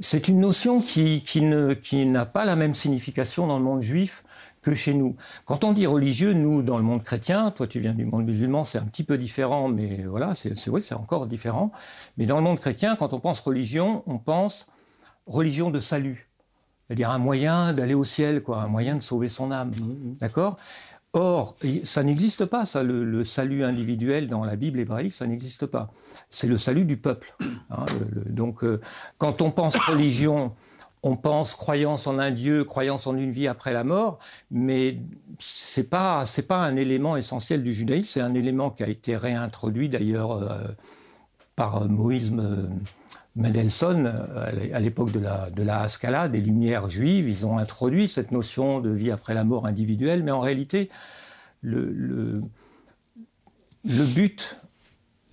C'est 0.00 0.26
une 0.26 0.40
notion 0.40 0.80
qui, 0.80 1.22
qui 1.22 1.42
n'a 1.42 1.76
qui 1.76 2.12
pas 2.32 2.44
la 2.44 2.56
même 2.56 2.74
signification 2.74 3.46
dans 3.46 3.58
le 3.58 3.64
monde 3.64 3.82
juif 3.82 4.24
que 4.62 4.74
chez 4.74 4.94
nous. 4.94 5.14
Quand 5.44 5.62
on 5.62 5.72
dit 5.72 5.86
religieux, 5.86 6.32
nous, 6.32 6.62
dans 6.62 6.76
le 6.76 6.84
monde 6.84 7.04
chrétien, 7.04 7.52
toi 7.52 7.68
tu 7.68 7.78
viens 7.78 7.94
du 7.94 8.04
monde 8.04 8.24
musulman, 8.24 8.64
c'est 8.64 8.78
un 8.78 8.84
petit 8.84 9.04
peu 9.04 9.16
différent, 9.16 9.68
mais 9.68 10.04
voilà, 10.08 10.34
c'est 10.34 10.66
vrai, 10.66 10.82
c'est 10.82 10.96
encore 10.96 11.28
différent. 11.28 11.70
Mais 12.16 12.26
dans 12.26 12.36
le 12.36 12.42
monde 12.42 12.58
chrétien, 12.58 12.96
quand 12.96 13.12
on 13.12 13.20
pense 13.20 13.38
religion, 13.38 14.02
on 14.06 14.18
pense 14.18 14.66
religion 15.28 15.70
de 15.70 15.80
salut. 15.80 16.28
C'est-à-dire 16.86 17.10
un 17.10 17.18
moyen 17.18 17.72
d'aller 17.72 17.94
au 17.94 18.04
ciel, 18.04 18.42
quoi, 18.42 18.62
un 18.62 18.68
moyen 18.68 18.96
de 18.96 19.02
sauver 19.02 19.28
son 19.28 19.50
âme. 19.50 19.70
Mmh, 19.70 19.82
mmh. 19.82 20.14
D'accord? 20.20 20.56
Or, 21.14 21.56
ça 21.84 22.02
n'existe 22.02 22.44
pas, 22.44 22.66
ça, 22.66 22.82
le, 22.82 23.24
salut 23.24 23.64
individuel 23.64 24.28
dans 24.28 24.44
la 24.44 24.56
Bible 24.56 24.78
hébraïque, 24.78 25.14
ça 25.14 25.26
n'existe 25.26 25.66
pas. 25.66 25.90
C'est 26.28 26.46
le 26.46 26.58
salut 26.58 26.84
du 26.84 26.98
peuple. 26.98 27.34
Hein, 27.70 27.86
donc, 28.26 28.62
euh, 28.62 28.78
quand 29.16 29.40
on 29.40 29.50
pense 29.50 29.76
religion, 29.76 30.52
on 31.02 31.16
pense 31.16 31.54
croyance 31.54 32.06
en 32.06 32.18
un 32.18 32.30
Dieu, 32.30 32.64
croyance 32.64 33.06
en 33.06 33.16
une 33.16 33.30
vie 33.30 33.48
après 33.48 33.72
la 33.72 33.84
mort, 33.84 34.18
mais 34.50 34.98
c'est 35.38 35.84
pas 35.84 36.26
c'est 36.26 36.42
pas 36.42 36.58
un 36.58 36.76
élément 36.76 37.16
essentiel 37.16 37.62
du 37.62 37.72
judaïsme. 37.72 38.08
C'est 38.12 38.20
un 38.20 38.34
élément 38.34 38.70
qui 38.70 38.82
a 38.82 38.88
été 38.88 39.16
réintroduit 39.16 39.88
d'ailleurs 39.88 40.32
euh, 40.32 40.58
par 41.56 41.88
Moïse 41.88 42.32
euh, 42.36 42.68
Mendelssohn 43.38 44.06
euh, 44.06 44.74
à 44.74 44.80
l'époque 44.80 45.12
de 45.12 45.20
la 45.20 45.48
de 45.50 45.62
la 45.62 45.80
Haskalah, 45.80 46.28
des 46.28 46.40
Lumières 46.40 46.90
juives. 46.90 47.28
Ils 47.28 47.46
ont 47.46 47.56
introduit 47.56 48.08
cette 48.08 48.32
notion 48.32 48.80
de 48.80 48.90
vie 48.90 49.10
après 49.10 49.32
la 49.32 49.44
mort 49.44 49.66
individuelle, 49.66 50.22
mais 50.22 50.30
en 50.30 50.40
réalité, 50.40 50.90
le 51.62 52.42
but 53.84 54.60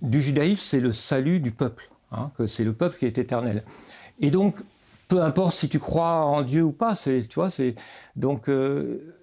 du 0.02 0.22
judaïsme, 0.22 0.62
c'est 0.62 0.80
le 0.80 0.92
salut 0.92 1.40
du 1.40 1.50
peuple, 1.50 1.90
hein, 2.12 2.30
que 2.36 2.46
c'est 2.46 2.64
le 2.64 2.72
peuple 2.72 2.96
qui 2.96 3.06
est 3.06 3.18
éternel. 3.18 3.64
Et 4.20 4.30
donc, 4.30 4.56
peu 5.08 5.22
importe 5.22 5.54
si 5.54 5.68
tu 5.68 5.78
crois 5.78 6.24
en 6.24 6.42
Dieu 6.42 6.62
ou 6.62 6.72
pas, 6.72 6.94
c'est, 6.94 7.22
tu 7.22 7.34
vois, 7.34 7.50
c'est 7.50 7.74
donc 8.16 8.48
euh, 8.48 9.15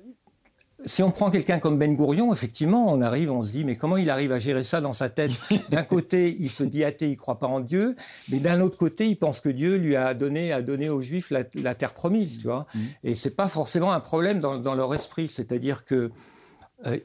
si 0.85 1.03
on 1.03 1.11
prend 1.11 1.31
quelqu'un 1.31 1.59
comme 1.59 1.77
Ben 1.77 1.95
Gourion, 1.95 2.33
effectivement, 2.33 2.91
on 2.91 3.01
arrive, 3.01 3.31
on 3.31 3.43
se 3.43 3.51
dit, 3.51 3.63
mais 3.63 3.75
comment 3.75 3.97
il 3.97 4.09
arrive 4.09 4.31
à 4.31 4.39
gérer 4.39 4.63
ça 4.63 4.81
dans 4.81 4.93
sa 4.93 5.09
tête? 5.09 5.31
D'un 5.69 5.83
côté, 5.83 6.35
il 6.39 6.49
se 6.49 6.63
dit 6.63 6.83
athée, 6.83 7.09
il 7.09 7.17
croit 7.17 7.39
pas 7.39 7.47
en 7.47 7.59
Dieu, 7.59 7.95
mais 8.29 8.39
d'un 8.39 8.59
autre 8.61 8.77
côté, 8.77 9.07
il 9.07 9.15
pense 9.15 9.39
que 9.39 9.49
Dieu 9.49 9.77
lui 9.77 9.95
a 9.95 10.13
donné, 10.13 10.51
a 10.51 10.61
donné 10.61 10.89
aux 10.89 11.01
Juifs 11.01 11.31
la, 11.31 11.75
terre 11.75 11.93
promise, 11.93 12.39
tu 12.39 12.47
vois? 12.47 12.65
Mmh. 12.73 12.79
Et 13.03 13.15
c'est 13.15 13.35
pas 13.35 13.47
forcément 13.47 13.91
un 13.91 13.99
problème 13.99 14.39
dans, 14.39 14.57
dans 14.57 14.75
leur 14.75 14.93
esprit, 14.93 15.27
c'est-à-dire 15.27 15.85
que 15.85 16.11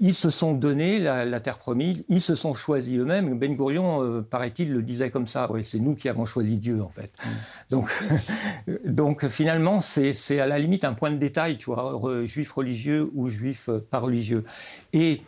ils 0.00 0.14
se 0.14 0.30
sont 0.30 0.54
donné 0.54 0.98
la, 0.98 1.40
terre 1.40 1.58
promise, 1.58 2.04
ils 2.08 2.20
se 2.20 2.34
sont 2.34 2.54
choisis 2.54 2.98
eux-mêmes. 2.98 3.38
Ben 3.38 3.54
Gurion, 3.54 4.02
euh, 4.02 4.22
paraît-il, 4.22 4.72
le 4.72 4.82
disait 4.82 5.10
comme 5.10 5.26
ça. 5.26 5.50
Oui, 5.50 5.64
c'est 5.64 5.78
nous 5.78 5.94
qui 5.94 6.08
avons 6.08 6.24
choisi 6.24 6.58
Dieu, 6.58 6.82
en 6.82 6.88
fait. 6.88 7.12
Mm. 7.24 7.28
Donc, 7.70 8.04
donc 8.84 9.28
finalement, 9.28 9.80
c'est 9.80 10.40
à 10.40 10.46
la 10.46 10.58
limite 10.58 10.84
un 10.84 10.94
point 10.94 11.10
de 11.10 11.16
détail, 11.16 11.58
tu 11.58 11.66
vois, 11.66 12.00
juif 12.24 12.52
religieux 12.52 13.10
ou 13.14 13.28
juif 13.28 13.68
euh, 13.68 13.78
pas 13.78 13.98
religieux. 13.98 14.44
Et 14.92 15.22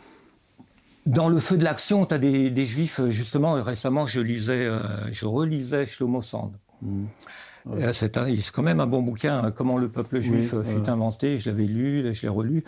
dans 1.05 1.29
le 1.29 1.39
feu 1.39 1.57
de 1.57 1.63
l'action, 1.63 2.05
tu 2.05 2.13
as 2.13 2.17
des, 2.17 2.65
juifs, 2.65 3.01
justement, 3.09 3.53
récemment, 3.53 4.05
je 4.05 4.19
lisais, 4.19 4.69
je 5.11 5.25
relisais 5.25 5.85
Shlomo 5.85 6.21
Sand. 6.21 6.51
Mm. 6.81 7.05
Euh, 7.69 7.93
c'est 7.93 8.17
quand 8.51 8.63
même 8.63 8.79
un 8.79 8.87
bon 8.87 9.01
bouquin, 9.01 9.43
hein, 9.43 9.51
Comment 9.51 9.77
le 9.77 9.89
peuple 9.89 10.21
juif 10.21 10.55
fut 10.63 10.89
inventé. 10.89 11.37
Je 11.37 11.49
l'avais 11.49 11.65
lu, 11.65 12.13
je 12.13 12.21
l'ai 12.23 12.29
relu. 12.29 12.63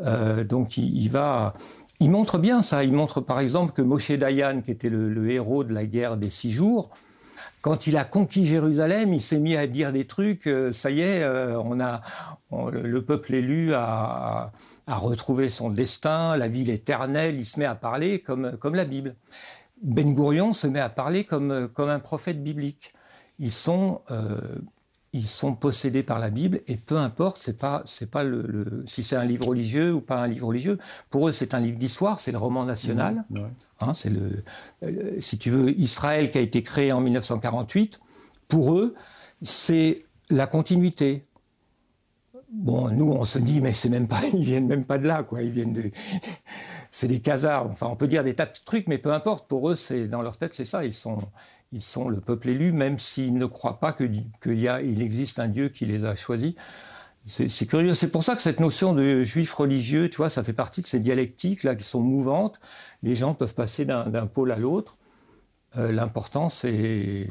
Euh, 0.00 0.44
donc 0.44 0.76
il, 0.76 1.08
va. 1.08 1.54
Il 2.00 2.10
montre 2.10 2.38
bien 2.38 2.62
ça. 2.62 2.84
Il 2.84 2.92
montre 2.92 3.20
par 3.20 3.40
exemple 3.40 3.72
que 3.72 3.82
Moshe 3.82 4.10
Dayan, 4.10 4.60
qui 4.60 4.70
était 4.70 4.90
le, 4.90 5.30
héros 5.30 5.64
de 5.64 5.72
la 5.72 5.84
guerre 5.84 6.16
des 6.16 6.30
six 6.30 6.50
jours, 6.50 6.90
quand 7.60 7.86
il 7.86 7.96
a 7.96 8.04
conquis 8.04 8.44
Jérusalem, 8.44 9.14
il 9.14 9.20
s'est 9.20 9.38
mis 9.38 9.56
à 9.56 9.68
dire 9.68 9.92
des 9.92 10.06
trucs. 10.06 10.48
Euh, 10.48 10.72
ça 10.72 10.90
y 10.90 11.00
est, 11.00 11.24
on 11.24 11.80
a 11.80 12.00
le 12.72 13.02
peuple 13.02 13.34
élu 13.34 13.72
a, 13.72 14.52
a, 14.86 14.94
retrouvé 14.96 15.48
son 15.48 15.70
destin, 15.70 16.36
la 16.36 16.48
ville 16.48 16.70
éternelle. 16.70 17.38
Il 17.38 17.46
se 17.46 17.58
met 17.58 17.66
à 17.66 17.74
parler 17.74 18.18
comme 18.18 18.56
comme 18.58 18.74
la 18.74 18.84
Bible. 18.84 19.14
Ben 19.82 20.14
Gurion 20.14 20.52
se 20.52 20.66
met 20.66 20.80
à 20.80 20.88
parler 20.88 21.24
comme 21.24 21.68
comme 21.72 21.88
un 21.88 22.00
prophète 22.00 22.42
biblique 22.42 22.92
ils 23.38 23.52
sont, 23.52 24.02
euh, 24.10 24.40
ils 25.12 25.26
sont 25.26 25.54
possédés 25.54 26.02
par 26.02 26.18
la 26.18 26.30
Bible 26.30 26.60
et 26.66 26.76
peu 26.76 26.96
importe, 26.96 27.38
c'est 27.40 27.58
pas, 27.58 27.82
c'est 27.86 28.10
pas 28.10 28.24
le, 28.24 28.82
si 28.86 29.02
c'est 29.02 29.16
un 29.16 29.24
livre 29.24 29.48
religieux 29.48 29.92
ou 29.92 30.00
pas 30.00 30.22
un 30.22 30.28
livre 30.28 30.46
religieux. 30.48 30.78
Pour 31.10 31.28
eux, 31.28 31.32
c'est 31.32 31.54
un 31.54 31.60
livre 31.60 31.78
d'histoire, 31.78 32.18
c'est 32.20 32.32
le 32.32 32.38
roman 32.38 32.64
national. 32.64 33.24
Mmh, 33.30 33.38
hein, 33.80 33.92
c'est 33.94 34.10
le, 34.10 34.42
euh, 34.82 35.20
si 35.20 35.38
tu 35.38 35.50
veux, 35.50 35.70
Israël 35.78 36.30
qui 36.30 36.38
a 36.38 36.40
été 36.40 36.62
créé 36.62 36.92
en 36.92 37.00
1948. 37.00 38.00
Pour 38.48 38.74
eux, 38.78 38.94
c'est 39.42 40.04
la 40.30 40.46
continuité. 40.46 41.24
Bon, 42.50 42.88
nous, 42.90 43.10
on 43.10 43.24
se 43.24 43.38
dit, 43.38 43.60
mais 43.60 43.72
c'est 43.72 43.88
même 43.88 44.08
pas, 44.08 44.20
ils 44.32 44.44
viennent 44.44 44.66
même 44.66 44.84
pas 44.84 44.98
de 44.98 45.06
là, 45.06 45.22
quoi. 45.22 45.42
Ils 45.42 45.52
viennent 45.52 45.72
de, 45.72 45.90
c'est 46.90 47.08
des 47.08 47.20
casards. 47.20 47.66
Enfin, 47.66 47.88
on 47.90 47.96
peut 47.96 48.08
dire 48.08 48.24
des 48.24 48.34
tas 48.34 48.46
de 48.46 48.52
trucs, 48.64 48.86
mais 48.88 48.98
peu 48.98 49.12
importe. 49.12 49.48
Pour 49.48 49.70
eux, 49.70 49.76
c'est 49.76 50.06
dans 50.06 50.22
leur 50.22 50.36
tête, 50.36 50.54
c'est 50.54 50.64
ça. 50.64 50.84
Ils 50.84 50.94
sont, 50.94 51.18
ils 51.72 51.82
sont 51.82 52.08
le 52.08 52.20
peuple 52.20 52.50
élu, 52.50 52.72
même 52.72 52.98
s'ils 52.98 53.34
ne 53.34 53.46
croient 53.46 53.80
pas 53.80 53.92
qu'il 53.92 54.24
il 54.44 55.02
existe 55.02 55.38
un 55.38 55.48
Dieu 55.48 55.68
qui 55.68 55.86
les 55.86 56.04
a 56.04 56.14
choisis. 56.14 56.54
C'est 57.24 57.66
curieux. 57.66 57.94
C'est 57.94 58.08
pour 58.08 58.24
ça 58.24 58.34
que 58.34 58.40
cette 58.40 58.58
notion 58.58 58.94
de 58.94 59.22
juif 59.22 59.54
religieux, 59.54 60.10
tu 60.10 60.16
vois, 60.16 60.28
ça 60.28 60.42
fait 60.42 60.52
partie 60.52 60.82
de 60.82 60.86
ces 60.86 60.98
dialectiques 60.98 61.62
là 61.62 61.76
qui 61.76 61.84
sont 61.84 62.00
mouvantes. 62.00 62.58
Les 63.02 63.14
gens 63.14 63.32
peuvent 63.32 63.54
passer 63.54 63.84
d'un 63.84 64.26
pôle 64.26 64.50
à 64.50 64.58
l'autre. 64.58 64.98
Euh, 65.78 65.92
L'important, 65.92 66.48
c'est. 66.48 67.28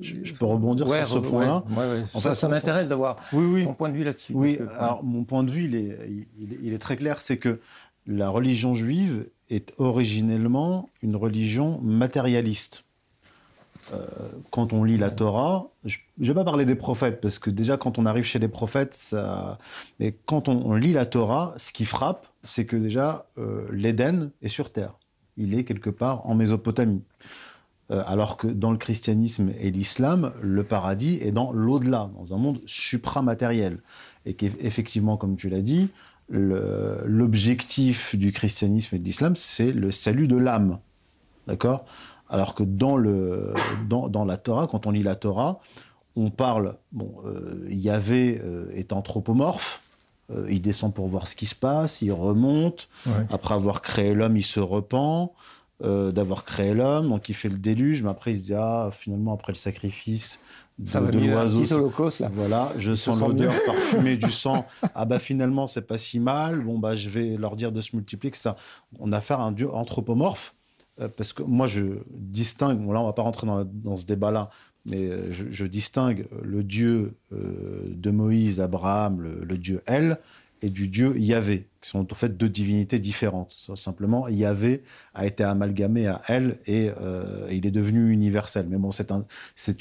Je, 0.00 0.32
peux 0.32 0.46
rebondir 0.46 0.88
sur 0.88 1.08
ce 1.08 1.18
point-là. 1.18 1.64
ça, 2.06 2.34
ça 2.34 2.48
m'intéresse 2.48 2.88
d'avoir 2.88 3.16
oui, 3.32 3.64
ton 3.64 3.74
point 3.74 3.88
de 3.90 3.96
vue 3.96 4.04
là-dessus. 4.04 4.32
Oui. 4.34 4.58
Alors 4.78 5.04
mon 5.04 5.24
point 5.24 5.42
de 5.42 5.50
vue, 5.50 5.64
il 5.64 5.74
est, 5.74 5.98
il 6.62 6.72
est 6.72 6.78
très 6.78 6.96
clair. 6.96 7.20
C'est 7.20 7.36
que 7.36 7.60
la 8.06 8.28
religion 8.30 8.74
juive 8.74 9.26
est 9.50 9.74
originellement 9.78 10.88
une 11.02 11.16
religion 11.16 11.80
matérialiste. 11.82 12.85
Euh, 13.92 13.98
quand 14.50 14.72
on 14.72 14.84
lit 14.84 14.98
la 14.98 15.10
Torah, 15.10 15.68
je 15.84 15.98
ne 16.18 16.26
vais 16.26 16.34
pas 16.34 16.44
parler 16.44 16.64
des 16.64 16.74
prophètes, 16.74 17.20
parce 17.20 17.38
que 17.38 17.50
déjà 17.50 17.76
quand 17.76 17.98
on 17.98 18.06
arrive 18.06 18.24
chez 18.24 18.38
les 18.38 18.48
prophètes, 18.48 18.94
ça... 18.94 19.58
mais 20.00 20.16
quand 20.26 20.48
on, 20.48 20.74
lit 20.74 20.92
la 20.92 21.06
Torah, 21.06 21.54
ce 21.56 21.72
qui 21.72 21.84
frappe, 21.84 22.26
c'est 22.42 22.66
que 22.66 22.76
déjà 22.76 23.26
euh, 23.38 23.66
l'Éden 23.70 24.30
est 24.42 24.48
sur 24.48 24.72
Terre. 24.72 24.94
Il 25.36 25.56
est 25.56 25.64
quelque 25.64 25.90
part 25.90 26.26
en 26.28 26.34
Mésopotamie. 26.34 27.02
Euh, 27.92 28.02
alors 28.06 28.36
que 28.36 28.48
dans 28.48 28.72
le 28.72 28.78
christianisme 28.78 29.52
et 29.60 29.70
l'islam, 29.70 30.32
le 30.42 30.64
paradis 30.64 31.18
est 31.22 31.30
dans 31.30 31.52
l'au-delà, 31.52 32.10
dans 32.18 32.34
un 32.34 32.38
monde 32.38 32.60
supramatériel. 32.66 33.78
Et 34.24 34.34
qu'effectivement, 34.34 35.16
comme 35.16 35.36
tu 35.36 35.48
l'as 35.48 35.62
dit, 35.62 35.90
l'objectif 36.28 38.16
du 38.16 38.32
christianisme 38.32 38.96
et 38.96 38.98
de 38.98 39.04
l'islam, 39.04 39.36
c'est 39.36 39.70
le 39.70 39.92
salut 39.92 40.26
de 40.26 40.36
l'âme. 40.36 40.80
D'accord? 41.46 41.84
Alors 42.28 42.54
que 42.54 42.62
dans, 42.62 42.96
le, 42.96 43.54
dans, 43.88 44.08
dans, 44.08 44.24
la 44.24 44.36
Torah, 44.36 44.66
quand 44.66 44.86
on 44.86 44.90
lit 44.90 45.02
la 45.02 45.14
Torah, 45.14 45.60
on 46.16 46.30
parle, 46.30 46.76
bon, 46.92 47.14
euh, 47.26 47.66
Yahvé 47.68 48.40
euh, 48.42 48.70
est 48.74 48.92
anthropomorphe, 48.92 49.82
euh, 50.30 50.46
il 50.50 50.60
descend 50.60 50.92
pour 50.92 51.06
voir 51.08 51.26
ce 51.26 51.36
qui 51.36 51.46
se 51.46 51.54
passe, 51.54 52.02
il 52.02 52.10
remonte, 52.10 52.88
après 53.30 53.54
avoir 53.54 53.82
créé 53.82 54.14
l'homme, 54.14 54.36
il 54.36 54.44
se 54.44 54.60
repent 54.60 55.32
d'avoir 55.82 56.44
créé 56.44 56.72
l'homme, 56.72 57.10
donc 57.10 57.28
il 57.28 57.34
fait 57.34 57.50
le 57.50 57.58
déluge, 57.58 58.02
mais 58.02 58.08
après 58.08 58.32
il 58.32 58.38
se 58.38 58.42
dit, 58.44 58.54
ah, 58.54 58.88
finalement, 58.92 59.34
après 59.34 59.52
le 59.52 59.58
sacrifice 59.58 60.40
de, 60.78 61.18
l'oiseau, 61.18 61.90
voilà, 62.32 62.70
je 62.78 62.94
sens 62.94 63.20
l'odeur 63.20 63.52
parfumée 63.66 64.16
du 64.16 64.30
sang, 64.32 64.66
ah 64.94 65.04
bah 65.04 65.18
finalement, 65.18 65.66
c'est 65.66 65.86
pas 65.86 65.98
si 65.98 66.18
mal, 66.18 66.60
bon 66.60 66.78
bah 66.78 66.94
je 66.94 67.10
vais 67.10 67.36
leur 67.36 67.56
dire 67.56 67.72
de 67.72 67.80
se 67.82 67.94
multiplier, 67.94 68.30
etc. 68.30 68.50
On 68.98 69.12
a 69.12 69.18
affaire 69.18 69.40
à 69.40 69.44
un 69.44 69.52
dieu 69.52 69.72
anthropomorphe, 69.72 70.55
parce 71.16 71.32
que 71.32 71.42
moi 71.42 71.66
je 71.66 71.82
distingue, 72.10 72.78
bon 72.78 72.92
là 72.92 73.00
on 73.00 73.06
va 73.06 73.12
pas 73.12 73.22
rentrer 73.22 73.46
dans, 73.46 73.96
ce 73.96 74.06
débat-là, 74.06 74.50
mais 74.86 75.06
euh, 75.06 75.32
je, 75.32 75.66
distingue 75.66 76.26
le 76.42 76.62
Dieu 76.62 77.14
euh, 77.32 77.92
de 77.94 78.10
Moïse, 78.10 78.60
Abraham, 78.60 79.20
le, 79.20 79.58
Dieu 79.58 79.82
El, 79.86 80.18
et 80.62 80.70
du 80.70 80.88
Dieu 80.88 81.18
Yahvé, 81.18 81.68
qui 81.82 81.90
sont 81.90 82.10
en 82.10 82.14
fait 82.14 82.36
deux 82.36 82.48
divinités 82.48 82.98
différentes. 82.98 83.52
Simplement, 83.74 84.26
Yahvé 84.28 84.82
a 85.14 85.26
été 85.26 85.44
amalgamé 85.44 86.06
à 86.06 86.22
El 86.28 86.58
et, 86.66 86.90
euh, 87.00 87.46
il 87.50 87.66
est 87.66 87.70
devenu 87.70 88.10
universel. 88.10 88.66
Mais 88.68 88.78
bon, 88.78 88.90
c'est 88.90 89.12
un, 89.12 89.24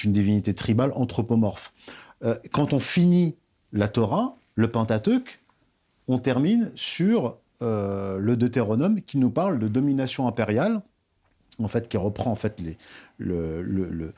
une 0.04 0.12
divinité 0.12 0.54
tribale 0.54 0.92
anthropomorphe. 0.96 1.74
Euh, 2.24 2.36
quand 2.52 2.74
on 2.74 2.80
finit 2.80 3.36
la 3.72 3.88
Torah, 3.88 4.36
le 4.56 4.70
Pentateuque, 4.70 5.42
on 6.08 6.20
termine 6.20 6.72
sur 6.76 7.38
euh, 7.62 8.18
le 8.20 8.36
Deutéronome 8.36 9.02
qui 9.02 9.18
nous 9.18 9.30
parle 9.30 9.60
de 9.60 9.68
domination 9.68 10.28
impériale, 10.28 10.82
en 11.62 11.68
fait, 11.68 11.88
qui 11.88 11.98
reprend 11.98 12.32
en 12.32 12.36
fait 12.36 12.62
le, 13.18 14.14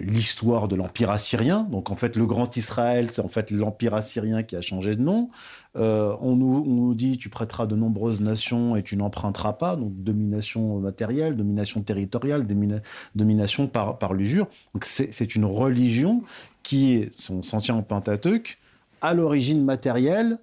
l'histoire 0.00 0.68
de 0.68 0.76
l'Empire 0.76 1.10
assyrien. 1.10 1.62
Donc 1.64 1.90
en 1.90 1.96
fait, 1.96 2.16
le 2.16 2.26
Grand 2.26 2.56
Israël, 2.56 3.10
c'est 3.10 3.22
en 3.22 3.28
fait 3.28 3.50
l'Empire 3.50 3.94
assyrien 3.94 4.42
qui 4.42 4.56
a 4.56 4.60
changé 4.60 4.96
de 4.96 5.02
nom. 5.02 5.30
Euh, 5.76 6.16
on, 6.20 6.36
nous, 6.36 6.94
dit 6.94 7.18
tu 7.18 7.28
prêteras 7.28 7.66
de 7.66 7.76
nombreuses 7.76 8.20
nations 8.20 8.76
et 8.76 8.82
tu 8.82 8.96
n'emprunteras 8.96 9.54
pas. 9.54 9.76
Donc 9.76 9.92
domination 10.02 10.78
matérielle, 10.78 11.36
domination 11.36 11.82
territoriale, 11.82 12.46
domination 13.14 13.66
par, 13.66 14.14
l'usure. 14.14 14.48
Donc 14.74 14.84
c'est 14.84 15.34
une 15.34 15.44
religion 15.44 16.22
qui, 16.62 17.08
si 17.12 17.30
on 17.30 17.42
s'en 17.42 17.58
tient 17.58 17.76
au 17.76 17.82
Pentateuque, 17.82 18.58
à 19.02 19.14
l'origine 19.14 19.64
matérielle 19.64 20.38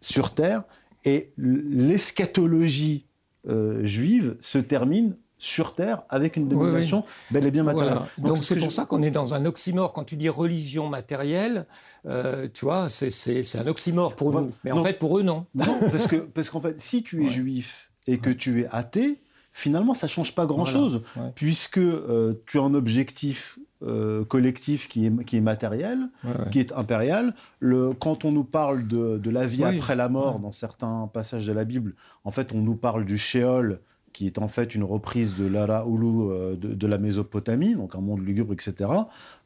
sur 0.00 0.34
Terre 0.34 0.64
et 1.04 1.32
l'eschatologie 1.36 3.06
euh, 3.46 3.84
juive 3.84 4.36
se 4.40 4.58
termine 4.58 5.16
sur 5.44 5.74
Terre 5.74 6.02
avec 6.08 6.36
une 6.36 6.48
domination 6.48 6.98
oui, 6.98 7.04
oui. 7.06 7.34
bel 7.34 7.46
et 7.46 7.50
bien 7.50 7.64
matérielle. 7.64 7.98
Voilà. 8.16 8.34
Donc 8.34 8.44
c'est 8.44 8.56
pour 8.56 8.70
je... 8.70 8.74
ça 8.74 8.86
qu'on 8.86 9.02
est 9.02 9.10
dans 9.10 9.34
un 9.34 9.44
oxymore. 9.44 9.92
Quand 9.92 10.04
tu 10.04 10.16
dis 10.16 10.28
religion 10.28 10.88
matérielle, 10.88 11.66
euh, 12.06 12.48
tu 12.52 12.64
vois, 12.64 12.88
c'est 12.88 13.56
un 13.56 13.66
oxymore 13.66 14.16
pour 14.16 14.32
nous. 14.32 14.50
Mais 14.64 14.70
non. 14.70 14.78
en 14.78 14.82
fait, 14.82 14.98
pour 14.98 15.18
eux, 15.18 15.22
non. 15.22 15.46
Non, 15.54 15.78
parce 15.90 16.06
qu'en 16.06 16.20
parce 16.32 16.48
qu'en 16.50 16.60
fait, 16.60 16.80
si 16.80 17.02
tu 17.02 17.20
es 17.20 17.24
ouais. 17.24 17.30
juif 17.30 17.90
et 18.06 18.18
que 18.18 18.30
tu 18.30 18.62
es 18.62 18.68
athée, 18.72 19.20
finalement, 19.52 19.92
ça 19.94 20.08
change 20.08 20.34
pas 20.34 20.46
grand-chose, 20.46 21.02
voilà. 21.14 21.28
ouais. 21.28 21.34
puisque 21.36 21.78
euh, 21.78 22.42
tu 22.46 22.58
as 22.58 22.62
un 22.62 22.74
objectif 22.74 23.58
euh, 23.82 24.24
collectif 24.24 24.88
qui 24.88 25.06
est, 25.06 25.24
qui 25.24 25.36
est 25.36 25.42
matériel, 25.42 26.08
ouais, 26.24 26.32
qui 26.50 26.58
est 26.58 26.72
impérial. 26.72 27.34
Le, 27.60 27.92
quand 27.92 28.24
on 28.24 28.32
nous 28.32 28.44
parle 28.44 28.86
de, 28.86 29.18
de 29.18 29.30
la 29.30 29.46
vie 29.46 29.62
oui. 29.64 29.76
après 29.76 29.94
la 29.94 30.08
mort, 30.08 30.38
dans 30.38 30.52
certains 30.52 31.10
passages 31.12 31.46
de 31.46 31.52
la 31.52 31.64
Bible, 31.64 31.94
en 32.24 32.30
fait, 32.30 32.54
on 32.54 32.62
nous 32.62 32.76
parle 32.76 33.04
du 33.04 33.18
Sheol, 33.18 33.80
qui 34.14 34.26
est 34.26 34.38
en 34.38 34.48
fait 34.48 34.74
une 34.74 34.84
reprise 34.84 35.36
de 35.36 35.46
l'Ara 35.46 35.84
Ulu 35.86 36.30
euh, 36.30 36.56
de, 36.56 36.72
de, 36.72 36.86
la 36.86 36.96
Mésopotamie, 36.96 37.74
donc 37.74 37.94
un 37.96 38.00
monde 38.00 38.24
lugubre, 38.24 38.54
etc. 38.54 38.88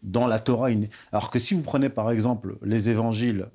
Dans 0.04 0.28
la 0.28 0.38
Torah, 0.38 0.68
alors 1.10 1.30
que 1.30 1.40
si 1.40 1.54
vous 1.54 1.62
prenez 1.62 1.88
par 1.88 2.10
exemple 2.12 2.56
les 2.62 2.90
évangiles, 2.90 3.48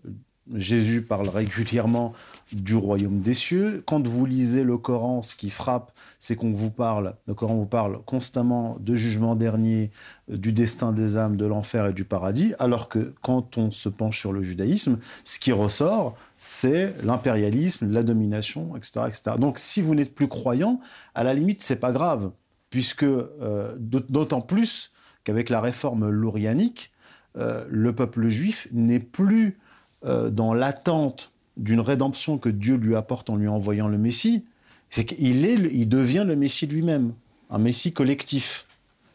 Jésus 0.54 1.02
parle 1.02 1.30
régulièrement 1.30 2.14
du 2.52 2.76
royaume 2.76 3.22
des 3.22 3.34
cieux. 3.34 3.82
Quand 3.86 4.06
vous 4.06 4.26
lisez 4.26 4.64
le 4.64 4.78
Coran, 4.78 5.22
ce 5.22 5.36
qui 5.36 5.50
frappe, 5.50 5.94
c'est 6.20 6.36
qu'on 6.36 6.52
vous 6.52 6.70
parle, 6.70 7.16
le 7.28 7.34
Coran 7.34 7.56
vous 7.56 7.66
parle 7.66 8.02
constamment 8.04 8.78
de 8.80 8.96
jugement 8.96 9.36
dernier, 9.36 9.92
du 10.28 10.52
destin 10.52 10.92
des 10.92 11.16
âmes, 11.16 11.38
de 11.38 11.46
l'enfer 11.46 11.88
et 11.88 11.94
du 11.94 12.04
paradis, 12.04 12.54
alors 12.60 12.90
que 12.90 13.14
quand 13.22 13.58
on 13.58 13.72
se 13.72 13.88
penche 13.88 14.20
sur 14.20 14.34
le 14.34 14.44
judaïsme, 14.44 15.00
ce 15.24 15.40
qui 15.40 15.52
ressort, 15.52 16.18
c'est 16.46 16.94
l'impérialisme, 17.06 17.90
la 17.90 18.04
domination, 18.04 18.76
etc., 18.76 19.06
etc. 19.08 19.38
Donc, 19.40 19.60
si 19.60 19.82
vous 19.82 19.96
n'êtes 19.96 20.14
plus 20.14 20.28
croyant, 20.28 20.82
à 21.16 21.24
la 21.24 21.34
limite, 21.34 21.64
c'est 21.64 21.78
pas 21.78 21.94
grave, 21.94 22.32
puisque 22.70 23.04
euh, 23.04 23.74
d'autant 23.78 24.42
plus 24.42 24.92
qu'avec 25.24 25.50
la 25.50 25.62
réforme 25.62 26.10
lourianique, 26.10 26.92
euh, 27.38 27.66
le 27.70 27.96
peuple 27.96 28.28
juif 28.28 28.68
n'est 28.74 29.00
plus 29.00 29.58
euh, 30.04 30.30
dans 30.30 30.54
l'attente 30.54 31.32
d'une 31.56 31.80
rédemption 31.80 32.38
que 32.38 32.50
Dieu 32.50 32.76
lui 32.76 32.98
apporte 32.98 33.30
en 33.30 33.38
lui 33.38 33.48
envoyant 33.48 33.88
le 33.88 33.98
Messie, 33.98 34.44
c'est 34.90 35.06
qu'il 35.06 35.46
est, 35.46 35.56
il 35.72 35.88
devient 35.88 36.26
le 36.28 36.36
Messie 36.36 36.68
lui-même, 36.68 37.14
un 37.52 37.58
Messie 37.58 37.94
collectif, 37.94 38.68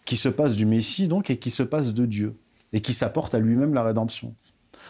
qui 0.06 0.16
se 0.16 0.30
passe 0.30 0.56
du 0.56 0.64
Messie 0.64 1.08
donc 1.08 1.28
et 1.28 1.36
qui 1.36 1.50
se 1.50 1.62
passe 1.62 1.92
de 1.92 2.06
Dieu, 2.06 2.38
et 2.72 2.80
qui 2.80 2.94
s'apporte 2.94 3.34
à 3.34 3.38
lui-même 3.38 3.74
la 3.74 3.82
rédemption. 3.82 4.34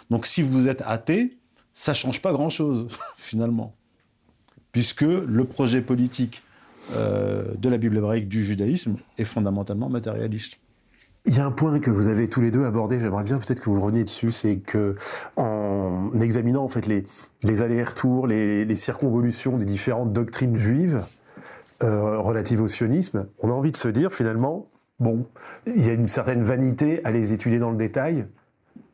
Donc 0.08 0.24
si 0.24 0.40
vous 0.42 0.68
êtes 0.68 0.82
athée, 0.86 1.37
ça 1.78 1.94
change 1.94 2.20
pas 2.20 2.32
grand-chose, 2.32 2.88
finalement. 3.16 3.72
Puisque 4.72 5.02
le 5.02 5.44
projet 5.44 5.80
politique 5.80 6.42
euh, 6.96 7.54
de 7.56 7.68
la 7.68 7.78
Bible 7.78 7.96
hébraïque 7.96 8.28
du 8.28 8.44
judaïsme 8.44 8.96
est 9.16 9.24
fondamentalement 9.24 9.88
matérialiste. 9.88 10.58
Il 11.24 11.36
y 11.36 11.38
a 11.38 11.46
un 11.46 11.52
point 11.52 11.78
que 11.78 11.90
vous 11.90 12.08
avez 12.08 12.28
tous 12.28 12.40
les 12.40 12.50
deux 12.50 12.64
abordé, 12.64 12.98
j'aimerais 12.98 13.22
bien 13.22 13.38
peut-être 13.38 13.60
que 13.60 13.70
vous 13.70 13.80
reveniez 13.80 14.02
dessus, 14.02 14.32
c'est 14.32 14.56
que 14.56 14.96
en 15.36 16.10
examinant 16.20 16.64
en 16.64 16.68
fait 16.68 16.86
les, 16.86 17.62
allers-retours, 17.62 18.26
les, 18.26 18.64
les, 18.64 18.74
circonvolutions 18.74 19.56
des 19.56 19.64
différentes 19.64 20.12
doctrines 20.12 20.56
juives 20.56 21.04
euh, 21.82 22.18
relatives 22.18 22.62
au 22.62 22.68
sionisme, 22.68 23.28
on 23.40 23.50
a 23.50 23.52
envie 23.52 23.72
de 23.72 23.76
se 23.76 23.88
dire 23.88 24.12
finalement, 24.12 24.66
bon, 24.98 25.26
il 25.66 25.86
y 25.86 25.90
a 25.90 25.92
une 25.92 26.08
certaine 26.08 26.42
vanité 26.42 27.04
à 27.04 27.12
les 27.12 27.32
étudier 27.32 27.58
dans 27.58 27.70
le 27.70 27.76
détail, 27.76 28.26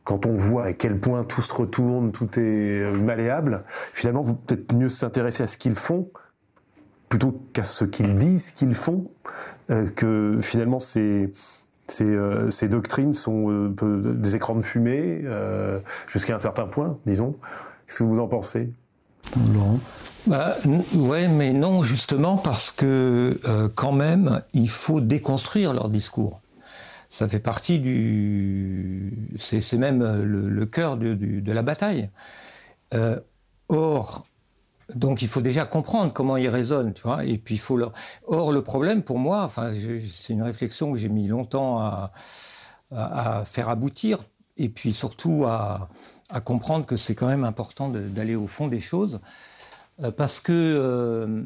quand 0.04 0.26
on 0.26 0.34
voit 0.34 0.64
à 0.64 0.72
quel 0.72 1.00
point 1.00 1.24
tout 1.24 1.42
se 1.42 1.52
retourne, 1.52 2.12
tout 2.12 2.38
est 2.38 2.90
malléable, 2.92 3.64
finalement, 3.92 4.22
vous 4.22 4.34
peut-être 4.36 4.74
mieux 4.74 4.88
s'intéresser 4.90 5.42
à 5.42 5.46
ce 5.46 5.56
qu'ils 5.56 5.74
font 5.74 6.10
plutôt 7.08 7.40
qu'à 7.52 7.64
ce 7.64 7.84
qu'ils 7.84 8.16
disent 8.16 8.50
qu'ils 8.50 8.74
font, 8.74 9.06
euh, 9.70 9.88
que 9.88 10.38
finalement 10.42 10.80
ces, 10.80 11.30
ces, 11.86 12.04
euh, 12.04 12.50
ces 12.50 12.68
doctrines 12.68 13.12
sont 13.12 13.50
euh, 13.50 14.14
des 14.14 14.34
écrans 14.34 14.56
de 14.56 14.62
fumée 14.62 15.20
euh, 15.24 15.78
jusqu'à 16.08 16.34
un 16.34 16.38
certain 16.40 16.66
point, 16.66 16.98
disons. 17.06 17.36
Qu'est-ce 17.86 17.98
que 17.98 18.04
vous 18.04 18.18
en 18.18 18.26
pensez? 18.26 18.72
Non. 19.36 19.78
Bah, 20.26 20.56
ouais, 20.94 21.28
mais 21.28 21.52
non, 21.52 21.82
justement 21.82 22.36
parce 22.36 22.72
que 22.72 23.38
euh, 23.46 23.68
quand 23.74 23.92
même, 23.92 24.40
il 24.52 24.68
faut 24.68 25.00
déconstruire 25.00 25.72
leur 25.72 25.88
discours 25.90 26.40
ça 27.14 27.29
fait 27.29 27.38
partie 27.38 27.79
du. 27.79 29.31
C'est 29.38 29.79
même 29.79 30.03
le, 30.24 30.48
le 30.48 30.66
cœur 30.66 30.96
de, 30.96 31.53
la 31.53 31.62
bataille. 31.62 32.11
Euh, 32.92 33.20
or, 33.68 34.24
donc 34.92 35.22
il 35.22 35.29
faut 35.29 35.40
déjà 35.40 35.64
comprendre 35.64 36.12
comment 36.12 36.37
ils 36.37 36.48
raisonnent, 36.48 36.92
tu 36.92 37.03
vois, 37.03 37.24
et 37.24 37.38
puis 37.38 37.55
il 37.55 37.59
faut 37.59 37.77
leur. 37.77 37.92
Or, 38.27 38.50
le 38.50 38.62
problème 38.62 39.05
pour 39.05 39.20
moi, 39.20 39.44
enfin, 39.44 39.70
c'est 40.12 40.33
une 40.33 40.42
réflexion 40.42 40.90
que 40.90 40.98
j'ai 40.98 41.09
mis 41.09 41.29
longtemps 41.29 41.79
à, 41.79 42.11
faire 43.44 43.68
aboutir, 43.68 44.24
et 44.57 44.68
puis 44.68 44.92
surtout 44.92 45.44
à, 45.46 45.88
comprendre 46.44 46.85
que 46.85 46.96
c'est 46.96 47.14
quand 47.14 47.29
même 47.29 47.44
important 47.44 47.90
d'aller 47.90 48.35
au 48.35 48.48
fond 48.48 48.66
des 48.66 48.81
choses, 48.81 49.20
euh, 50.03 50.11
parce 50.11 50.40
que. 50.40 50.53
Euh, 50.53 51.44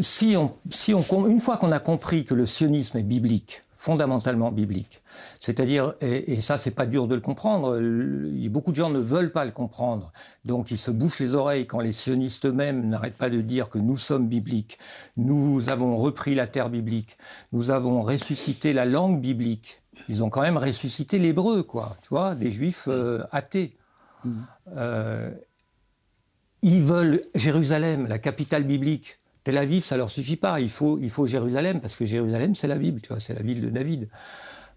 si 0.00 0.36
on, 0.36 0.54
si 0.70 0.94
on, 0.94 1.04
une 1.28 1.40
fois 1.40 1.56
qu'on 1.56 1.72
a 1.72 1.78
compris 1.78 2.24
que 2.24 2.34
le 2.34 2.46
sionisme 2.46 2.98
est 2.98 3.04
biblique, 3.04 3.62
fondamentalement 3.74 4.50
biblique, 4.50 5.02
c'est-à-dire, 5.40 5.94
et, 6.00 6.32
et, 6.32 6.40
ça 6.40 6.56
c'est 6.56 6.70
pas 6.70 6.86
dur 6.86 7.06
de 7.06 7.14
le 7.14 7.20
comprendre, 7.20 7.76
le, 7.76 8.48
beaucoup 8.48 8.70
de 8.70 8.76
gens 8.76 8.90
ne 8.90 8.98
veulent 8.98 9.30
pas 9.30 9.44
le 9.44 9.52
comprendre, 9.52 10.10
donc 10.44 10.70
ils 10.70 10.78
se 10.78 10.90
bouchent 10.90 11.20
les 11.20 11.34
oreilles 11.34 11.66
quand 11.66 11.80
les 11.80 11.92
sionistes 11.92 12.46
eux-mêmes 12.46 12.88
n'arrêtent 12.88 13.18
pas 13.18 13.30
de 13.30 13.40
dire 13.40 13.68
que 13.68 13.78
nous 13.78 13.98
sommes 13.98 14.26
bibliques, 14.26 14.78
nous 15.16 15.68
avons 15.68 15.96
repris 15.96 16.34
la 16.34 16.46
terre 16.46 16.70
biblique, 16.70 17.18
nous 17.52 17.70
avons 17.70 18.00
ressuscité 18.00 18.72
la 18.72 18.86
langue 18.86 19.20
biblique, 19.20 19.82
ils 20.08 20.22
ont 20.24 20.30
quand 20.30 20.42
même 20.42 20.56
ressuscité 20.56 21.18
l'hébreu, 21.18 21.62
quoi, 21.62 21.96
tu 22.02 22.08
vois, 22.08 22.34
des 22.34 22.50
juifs 22.50 22.88
euh, 22.88 23.22
athées. 23.30 23.76
Mmh. 24.24 24.42
Euh, 24.76 25.30
ils 26.62 26.82
veulent 26.82 27.22
Jérusalem, 27.34 28.06
la 28.06 28.18
capitale 28.18 28.64
biblique. 28.64 29.18
Tel 29.44 29.58
Aviv, 29.58 29.84
ça 29.84 29.98
leur 29.98 30.08
suffit 30.08 30.36
pas. 30.36 30.58
Il 30.58 30.70
faut, 30.70 30.98
il 31.00 31.10
faut 31.10 31.26
Jérusalem, 31.26 31.80
parce 31.80 31.96
que 31.96 32.06
Jérusalem, 32.06 32.54
c'est 32.54 32.66
la 32.66 32.78
Bible, 32.78 33.02
tu 33.02 33.08
vois, 33.08 33.20
c'est 33.20 33.34
la 33.34 33.42
ville 33.42 33.60
de 33.60 33.68
David. 33.68 34.08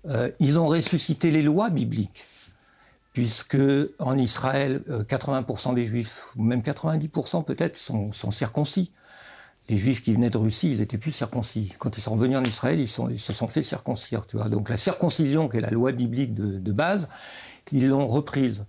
Euh, 0.10 0.30
ils 0.40 0.60
ont 0.60 0.68
ressuscité 0.68 1.32
les 1.32 1.42
lois 1.42 1.70
bibliques, 1.70 2.26
puisque 3.14 3.58
en 4.00 4.18
Israël, 4.18 4.84
80% 4.90 5.72
euh, 5.72 5.74
des 5.74 5.86
Juifs, 5.86 6.28
ou 6.36 6.44
même 6.44 6.60
90% 6.60 7.46
peut-être, 7.46 7.78
sont, 7.78 8.12
circoncis. 8.32 8.92
Les 9.70 9.78
Juifs 9.78 10.02
qui 10.02 10.14
venaient 10.14 10.30
de 10.30 10.38
Russie, 10.38 10.72
ils 10.72 10.82
étaient 10.82 10.98
plus 10.98 11.12
circoncis. 11.12 11.74
Quand 11.80 11.98
ils 11.98 12.02
sont 12.02 12.14
revenus 12.14 12.38
en 12.38 12.44
Israël, 12.44 12.80
ils, 12.80 12.88
se 12.88 13.34
sont 13.34 13.48
fait 13.48 13.64
circoncire, 13.64 14.26
tu 14.28 14.38
vois. 14.38 14.50
Donc 14.50 14.70
la 14.70 14.78
circoncision, 14.78 15.50
qui 15.50 15.58
est 15.58 15.62
la 15.62 15.72
loi 15.72 15.94
biblique 15.94 16.34
de, 16.34 16.72
base, 16.72 17.08
ils 17.72 17.88
l'ont 17.88 18.08
reprise. 18.08 18.66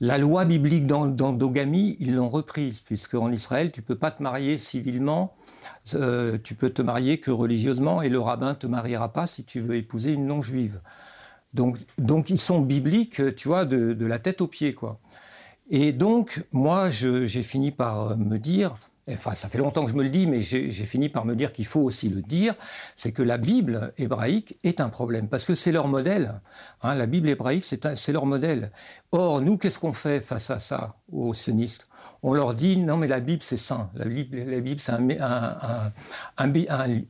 La 0.00 0.18
loi 0.18 0.44
biblique 0.44 0.86
d'endogamie, 0.86 1.96
ils 2.00 2.14
l'ont 2.14 2.28
reprise, 2.28 2.80
puisque 2.80 3.14
en 3.14 3.32
Israël, 3.32 3.72
tu 3.72 3.82
peux 3.82 3.96
pas 3.96 4.10
te 4.10 4.22
marier 4.22 4.58
civilement, 4.58 5.34
euh, 5.94 6.38
tu 6.42 6.54
peux 6.54 6.70
te 6.70 6.82
marier 6.82 7.18
que 7.18 7.30
religieusement, 7.30 8.02
et 8.02 8.08
le 8.08 8.18
rabbin 8.18 8.54
te 8.54 8.66
mariera 8.66 9.12
pas 9.12 9.26
si 9.26 9.44
tu 9.44 9.60
veux 9.60 9.76
épouser 9.76 10.12
une 10.12 10.26
non-juive. 10.26 10.80
Donc, 11.54 11.78
donc 11.98 12.30
ils 12.30 12.40
sont 12.40 12.60
bibliques, 12.60 13.34
tu 13.36 13.48
vois, 13.48 13.64
de, 13.64 13.92
de 13.92 14.06
la 14.06 14.18
tête 14.18 14.40
aux 14.40 14.46
pieds, 14.46 14.72
quoi. 14.72 14.98
Et 15.70 15.92
donc, 15.92 16.44
moi, 16.52 16.90
j'ai 16.90 17.42
fini 17.42 17.70
par 17.70 18.16
me 18.18 18.38
dire, 18.38 18.76
enfin 19.08 19.34
ça 19.34 19.48
fait 19.48 19.58
longtemps 19.58 19.84
que 19.84 19.90
je 19.90 19.96
me 19.96 20.02
le 20.02 20.10
dis, 20.10 20.26
mais 20.26 20.40
j'ai 20.40 20.70
fini 20.70 21.08
par 21.08 21.24
me 21.24 21.34
dire 21.34 21.52
qu'il 21.52 21.66
faut 21.66 21.80
aussi 21.80 22.08
le 22.08 22.22
dire, 22.22 22.54
c'est 22.94 23.12
que 23.12 23.22
la 23.22 23.38
Bible 23.38 23.92
hébraïque 23.98 24.58
est 24.62 24.80
un 24.80 24.88
problème, 24.88 25.28
parce 25.28 25.44
que 25.44 25.54
c'est 25.54 25.72
leur 25.72 25.88
modèle. 25.88 26.40
Hein, 26.82 26.94
la 26.94 27.06
Bible 27.06 27.28
hébraïque, 27.28 27.64
c'est 27.64 28.12
leur 28.12 28.26
modèle. 28.26 28.72
Or, 29.10 29.40
nous, 29.40 29.58
qu'est-ce 29.58 29.78
qu'on 29.78 29.92
fait 29.92 30.20
face 30.20 30.50
à 30.50 30.58
ça, 30.58 30.96
aux 31.10 31.34
sionistes? 31.34 31.88
On 32.22 32.32
leur 32.34 32.54
dit, 32.54 32.76
non 32.76 32.96
mais 32.96 33.08
la 33.08 33.20
Bible, 33.20 33.42
c'est 33.42 33.56
saint. 33.56 33.90
La 33.94 34.04
Bible, 34.06 34.38
la 34.38 34.60
Bible 34.60 34.80
c'est 34.80 34.92
un, 34.92 35.92
un, 36.38 36.52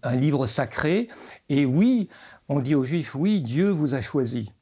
un 0.03 0.17
livre 0.17 0.47
sacré. 0.47 1.09
Et 1.49 1.65
oui, 1.65 2.09
on 2.49 2.61
dit 2.61 2.75
aux 2.75 2.85
Juifs, 2.85 3.15
oui, 3.15 3.41
Dieu 3.41 3.69
vous 3.69 3.95
a 3.95 4.01
choisi. 4.01 4.53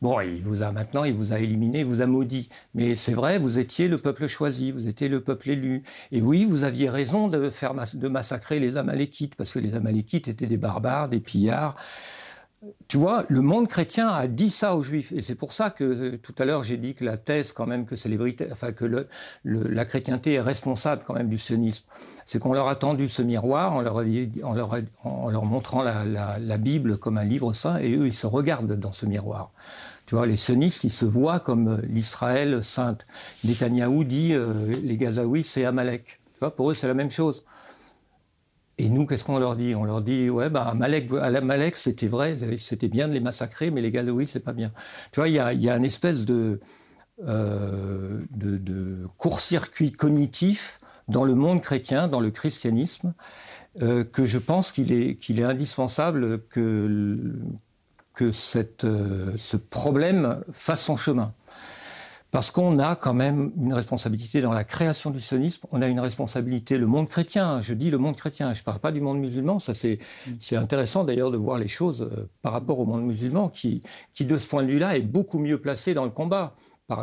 Bon, 0.00 0.18
il 0.20 0.42
vous 0.42 0.62
a 0.62 0.72
maintenant, 0.72 1.04
il 1.04 1.12
vous 1.12 1.34
a 1.34 1.40
éliminé, 1.40 1.80
il 1.80 1.84
vous 1.84 2.00
a 2.00 2.06
maudit. 2.06 2.48
Mais 2.74 2.96
c'est 2.96 3.12
vrai, 3.12 3.38
vous 3.38 3.58
étiez 3.58 3.86
le 3.86 3.98
peuple 3.98 4.28
choisi, 4.28 4.72
vous 4.72 4.88
étiez 4.88 5.10
le 5.10 5.22
peuple 5.22 5.50
élu. 5.50 5.82
Et 6.10 6.22
oui, 6.22 6.46
vous 6.46 6.64
aviez 6.64 6.88
raison 6.88 7.28
de 7.28 7.50
faire 7.50 7.74
de 7.74 8.08
massacrer 8.08 8.60
les 8.60 8.78
Amalékites, 8.78 9.34
parce 9.34 9.52
que 9.52 9.58
les 9.58 9.74
Amalékites 9.74 10.26
étaient 10.28 10.46
des 10.46 10.56
barbares, 10.56 11.08
des 11.08 11.20
pillards. 11.20 11.76
Tu 12.88 12.98
vois, 12.98 13.24
le 13.28 13.40
monde 13.40 13.68
chrétien 13.68 14.08
a 14.08 14.26
dit 14.26 14.50
ça 14.50 14.76
aux 14.76 14.82
Juifs, 14.82 15.12
et 15.12 15.22
c'est 15.22 15.34
pour 15.34 15.54
ça 15.54 15.70
que 15.70 15.84
euh, 15.84 16.18
tout 16.18 16.34
à 16.38 16.44
l'heure 16.44 16.62
j'ai 16.62 16.76
dit 16.76 16.94
que 16.94 17.06
la 17.06 17.16
thèse 17.16 17.54
quand 17.54 17.66
même 17.66 17.86
que 17.86 17.94
enfin 18.52 18.68
la 19.44 19.84
chrétienté 19.86 20.34
est 20.34 20.42
responsable 20.42 21.02
quand 21.06 21.14
même 21.14 21.30
du 21.30 21.38
sionisme, 21.38 21.84
c'est 22.26 22.38
qu'on 22.38 22.52
leur 22.52 22.68
a 22.68 22.76
tendu 22.76 23.08
ce 23.08 23.22
miroir 23.22 23.72
en 23.72 23.80
leur, 23.80 25.44
montrant 25.46 25.82
la 25.82 26.58
Bible 26.58 26.98
comme 26.98 27.16
un 27.16 27.24
livre 27.24 27.54
saint, 27.54 27.78
et 27.78 27.96
eux 27.96 28.06
ils 28.06 28.12
se 28.12 28.26
regardent 28.26 28.78
dans 28.78 28.92
ce 28.92 29.06
miroir. 29.06 29.52
Tu 30.10 30.16
vois, 30.16 30.26
les 30.26 30.36
sionistes, 30.36 30.82
ils 30.82 30.90
se 30.90 31.04
voient 31.04 31.38
comme 31.38 31.68
euh, 31.68 31.76
l'Israël 31.88 32.64
sainte. 32.64 33.06
Netanyahou 33.44 34.02
dit 34.02 34.32
euh, 34.32 34.74
les 34.82 34.96
Gazaouis, 34.96 35.44
c'est 35.44 35.64
Amalek. 35.64 36.18
Tu 36.32 36.40
vois, 36.40 36.56
pour 36.56 36.72
eux, 36.72 36.74
c'est 36.74 36.88
la 36.88 36.94
même 36.94 37.12
chose. 37.12 37.44
Et 38.80 38.88
nous, 38.88 39.04
qu'est-ce 39.04 39.24
qu'on 39.24 39.38
leur 39.38 39.56
dit? 39.56 39.74
On 39.74 39.84
leur 39.84 40.00
dit, 40.00 40.30
ouais, 40.30 40.48
bah, 40.48 40.62
Amalek, 40.62 41.12
Amalek 41.12 41.76
c'était 41.76 42.06
vrai, 42.06 42.34
c'était 42.56 42.88
bien 42.88 43.08
de 43.08 43.12
les 43.12 43.20
massacrer, 43.20 43.70
mais 43.70 43.82
les 43.82 43.90
Gazaouis, 43.90 44.26
c'est 44.26 44.40
pas 44.40 44.54
bien. 44.54 44.72
Tu 45.12 45.20
vois, 45.20 45.28
il 45.28 45.34
y 45.34 45.68
a, 45.68 45.76
une 45.76 45.84
espèce 45.84 46.24
de, 46.24 46.60
euh, 47.26 48.20
de, 48.30 48.56
de 48.56 49.06
court-circuit 49.18 49.92
cognitif 49.92 50.80
dans 51.08 51.24
le 51.24 51.34
monde 51.34 51.60
chrétien, 51.60 52.08
dans 52.08 52.20
le 52.20 52.30
christianisme, 52.30 53.12
euh, 53.82 54.02
que 54.02 54.24
je 54.24 54.38
pense 54.38 54.72
qu'il 54.72 54.92
est, 54.92 55.16
qu'il 55.16 55.40
est 55.40 55.44
indispensable 55.44 56.40
que 56.48 57.18
que 58.14 58.32
cette, 58.32 58.84
euh, 58.84 59.32
ce 59.38 59.56
problème 59.56 60.42
fasse 60.52 60.82
son 60.82 60.96
chemin. 60.96 61.32
Parce 62.30 62.50
qu'on 62.50 62.78
a 62.78 62.96
quand 62.96 63.14
même 63.14 63.52
une 63.56 63.72
responsabilité 63.72 64.40
dans 64.40 64.52
la 64.52 64.64
création 64.64 65.10
du 65.10 65.20
sionisme, 65.20 65.66
on 65.72 65.82
a 65.82 65.88
une 65.88 66.00
responsabilité, 66.00 66.78
le 66.78 66.86
monde 66.86 67.08
chrétien, 67.08 67.60
je 67.60 67.74
dis 67.74 67.90
le 67.90 67.98
monde 67.98 68.16
chrétien, 68.16 68.54
je 68.54 68.60
ne 68.60 68.64
parle 68.64 68.78
pas 68.78 68.92
du 68.92 69.00
monde 69.00 69.18
musulman, 69.18 69.58
ça 69.58 69.74
c'est 69.74 69.98
c'est 70.38 70.56
intéressant 70.56 71.04
d'ailleurs 71.04 71.30
de 71.30 71.36
voir 71.36 71.58
les 71.58 71.68
choses 71.68 72.02
euh, 72.02 72.28
par 72.42 72.52
rapport 72.52 72.78
au 72.78 72.84
monde 72.84 73.04
musulman 73.04 73.48
qui, 73.48 73.82
qui 74.12 74.24
de 74.24 74.38
ce 74.38 74.46
point 74.46 74.62
de 74.62 74.68
vue-là 74.68 74.96
est 74.96 75.02
beaucoup 75.02 75.38
mieux 75.38 75.58
placé 75.60 75.94
dans 75.94 76.04
le 76.04 76.10
combat 76.10 76.54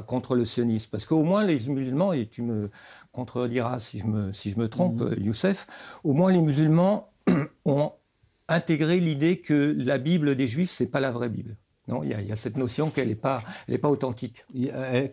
contre 0.06 0.36
le 0.36 0.44
sionisme. 0.44 0.90
Parce 0.92 1.06
qu'au 1.06 1.24
moins 1.24 1.46
les 1.46 1.60
musulmans, 1.68 2.12
et 2.12 2.28
tu 2.28 2.42
me 2.42 2.70
contrediras 3.14 3.80
si 3.80 4.00
je 4.00 4.06
me, 4.06 4.34
si 4.34 4.52
je 4.52 4.60
me 4.60 4.68
trompe, 4.68 5.02
mmh. 5.02 5.24
Youssef, 5.24 5.66
au 6.04 6.14
moins 6.14 6.32
les 6.32 6.42
musulmans 6.42 7.10
ont 7.66 7.94
intégrer 8.50 9.00
l'idée 9.00 9.40
que 9.40 9.76
la 9.78 9.98
Bible 9.98 10.36
des 10.36 10.48
Juifs, 10.48 10.72
c'est 10.72 10.88
pas 10.88 11.00
la 11.00 11.12
vraie 11.12 11.30
Bible. 11.30 11.58
Non, 11.88 12.04
il 12.04 12.10
y, 12.10 12.32
a 12.32 12.36
cette 12.36 12.58
notion 12.58 12.90
qu'elle 12.90 13.08
n'est 13.08 13.16
pas, 13.16 13.44
elle 13.68 13.80
pas 13.80 13.90
authentique. 13.90 14.46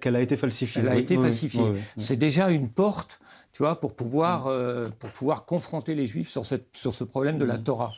Qu'elle 0.01 0.17
a 0.17 0.21
été 0.21 0.37
falsifiée. 0.37 0.83
Elle 0.83 0.89
a 0.89 0.97
été 0.97 1.17
falsifiée. 1.17 1.73
c'est 1.97 2.17
déjà 2.17 2.51
une 2.51 2.69
porte, 2.69 3.21
tu 3.53 3.63
vois, 3.63 3.81
pour 3.81 3.95
pouvoir, 3.95 4.47
euh, 4.49 4.89
pour 4.99 5.11
pouvoir 5.11 5.45
confronter 5.45 5.95
les 5.95 6.07
Juifs 6.07 6.29
sur, 6.29 6.45
cette, 6.45 6.77
sur 6.77 6.93
ce 6.93 7.05
problème 7.05 7.39
de 7.39 7.45
la 7.45 7.59
Torah. 7.59 7.93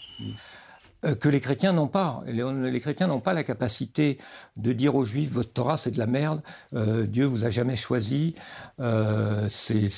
Euh, 1.04 1.14
que 1.14 1.28
les 1.28 1.40
chrétiens 1.40 1.72
n'ont 1.72 1.88
pas. 1.88 2.22
Les, 2.26 2.80
chrétiens 2.80 3.06
n'ont 3.06 3.20
pas 3.20 3.34
la 3.34 3.44
capacité 3.44 4.18
de 4.56 4.72
dire 4.72 4.94
aux 4.94 5.04
juifs 5.04 5.30
votre 5.30 5.52
Torah 5.52 5.76
c'est 5.76 5.90
de 5.90 5.98
la 5.98 6.06
merde, 6.06 6.42
euh, 6.74 7.06
Dieu 7.06 7.26
vous 7.26 7.44
a 7.44 7.50
jamais 7.50 7.76
choisi. 7.76 8.34
Euh, 8.80 9.46
c'est 9.50 9.88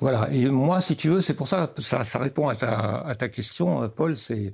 voilà. 0.00 0.28
Et 0.32 0.46
moi, 0.46 0.80
si 0.80 0.96
tu 0.96 1.08
veux, 1.08 1.20
c'est 1.20 1.34
pour 1.34 1.48
ça, 1.48 1.72
ça, 1.78 2.02
ça 2.02 2.18
répond 2.18 2.48
à 2.48 2.56
ta, 2.56 3.00
à 3.00 3.14
ta 3.14 3.28
question, 3.28 3.88
Paul. 3.88 4.16
C'est 4.16 4.52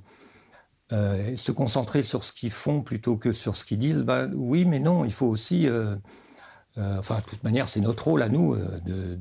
se 0.91 1.51
concentrer 1.51 2.03
sur 2.03 2.23
ce 2.23 2.33
qu'ils 2.33 2.51
font 2.51 2.81
plutôt 2.81 3.15
que 3.15 3.33
sur 3.33 3.55
ce 3.55 3.63
qu'ils 3.63 3.77
disent. 3.77 4.01
Bah, 4.01 4.27
oui, 4.33 4.65
mais 4.65 4.79
non, 4.79 5.05
il 5.05 5.13
faut 5.13 5.27
aussi. 5.27 5.67
enfin, 6.77 7.17
de 7.17 7.25
toute 7.25 7.43
manière, 7.43 7.67
c'est 7.67 7.81
notre 7.81 8.05
rôle 8.05 8.21
à 8.21 8.29
nous 8.29 8.55
de, 8.85 9.19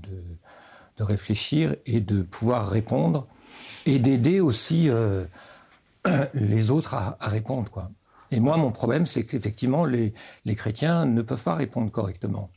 réfléchir 0.99 1.77
et 1.87 2.01
de 2.01 2.23
pouvoir 2.23 2.69
répondre 2.69 3.27
et 3.89 3.99
d'aider 3.99 4.41
aussi 4.41 4.89
euh, 4.91 5.25
les 6.35 6.71
autres 6.71 6.95
à, 6.95 7.17
répondre. 7.21 7.71
Quoi. 7.71 7.91
Et 8.31 8.41
moi, 8.41 8.57
mon 8.57 8.71
problème, 8.71 9.07
c'est 9.07 9.25
qu'effectivement, 9.25 9.85
les, 9.85 10.13
les, 10.45 10.55
chrétiens 10.55 11.07
ne 11.07 11.23
peuvent 11.23 11.43
pas 11.43 11.55
répondre 11.55 11.91
correctement 11.91 12.51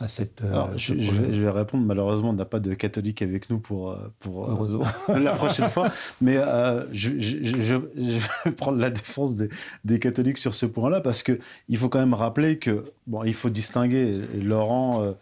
à 0.00 0.08
cette. 0.08 0.42
Euh, 0.42 0.66
je, 0.76 0.94
vais, 0.94 1.50
répondre. 1.50 1.84
Malheureusement, 1.84 2.30
on 2.30 2.34
n'a 2.34 2.44
pas 2.44 2.60
de 2.60 2.74
catholique 2.74 3.22
avec 3.22 3.50
nous 3.50 3.58
pour, 3.58 3.90
euh, 3.90 4.12
pour 4.20 4.68
la 5.08 5.32
prochaine 5.32 5.68
fois. 5.68 5.88
Mais 6.20 6.38
je, 6.92 7.18
je, 7.18 7.76
vais 7.76 8.50
prendre 8.56 8.78
la 8.78 8.90
défense 8.90 9.34
des, 9.34 9.48
des 9.84 9.98
catholiques 9.98 10.38
sur 10.38 10.54
ce 10.54 10.66
point-là 10.66 11.00
parce 11.00 11.22
que 11.22 11.38
il 11.68 11.76
faut 11.78 11.88
quand 11.88 12.00
même 12.00 12.14
rappeler 12.14 12.58
que 12.58 12.84
bon, 13.06 13.24
il 13.24 13.34
faut 13.34 13.50
distinguer. 13.50 14.20
Laurent 14.40 15.14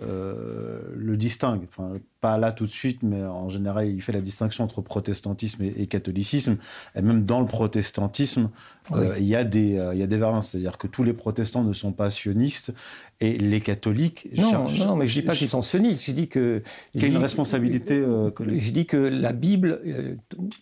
euh, 0.00 0.80
le 0.96 1.18
distingue. 1.18 1.66
Enfin, 1.68 1.98
pas 2.22 2.38
là 2.38 2.52
tout 2.52 2.64
de 2.64 2.70
suite, 2.70 3.02
mais 3.02 3.22
en 3.22 3.50
général, 3.50 3.88
il 3.88 4.00
fait 4.00 4.12
la 4.12 4.22
distinction 4.22 4.64
entre 4.64 4.80
protestantisme 4.80 5.64
et, 5.64 5.86
catholicisme. 5.86 6.56
Et 6.94 7.02
même 7.02 7.26
dans 7.26 7.40
le 7.40 7.46
protestantisme, 7.46 8.48
euh, 8.92 9.14
il, 9.18 9.24
y 9.24 9.36
a 9.36 9.44
des, 9.44 9.78
euh, 9.78 9.94
y 9.94 10.02
a 10.02 10.06
des 10.06 10.16
variantes. 10.16 10.42
C'est-à-dire 10.42 10.78
que 10.78 10.86
tous 10.86 11.04
les 11.04 11.12
protestants 11.12 11.62
ne 11.62 11.72
sont 11.72 11.92
pas 11.92 12.10
sionistes 12.10 12.72
et 13.20 13.38
les 13.38 13.60
catholiques. 13.60 14.28
Non, 14.36 14.66
non, 14.68 14.96
mais 14.96 15.06
je 15.06 15.20
dis 15.20 15.22
pas 15.22 15.34
qu'ils 15.34 15.48
sont 15.48 15.62
sionistes. 15.62 16.04
Je 16.04 16.12
dis 16.12 16.28
que. 16.28 16.62
Qu'il 16.92 17.02
y 17.02 17.04
a 17.04 17.08
une 17.08 17.16
responsabilité. 17.16 18.02
je 18.02 18.70
dis 18.70 18.86
que 18.86 18.96
la 18.96 19.32
Bible, 19.32 19.80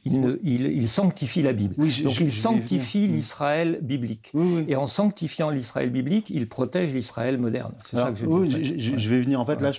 il, 0.05 0.39
il, 0.45 0.89
sanctifie 0.89 1.43
la 1.43 1.53
Bible. 1.53 1.75
Donc 1.77 2.21
il 2.21 2.33
sanctifie 2.33 3.07
l'Israël 3.07 3.79
biblique. 3.83 4.33
et 4.69 4.77
en 4.77 4.87
sanctifiant 4.87 5.51
l'Israël 5.51 5.91
biblique, 5.91 6.31
il 6.31 6.49
protège 6.49 6.93
l'Israël 6.93 7.39
moderne. 7.39 7.73
C'est 7.87 7.97
ça 7.97 8.13
que 8.13 8.19
je 8.19 8.59
dis. 8.59 8.75
je 8.79 9.11
vais 9.11 9.21
venir. 9.21 9.41
En 9.41 9.47
fait, 9.47 9.61
là, 9.61 9.73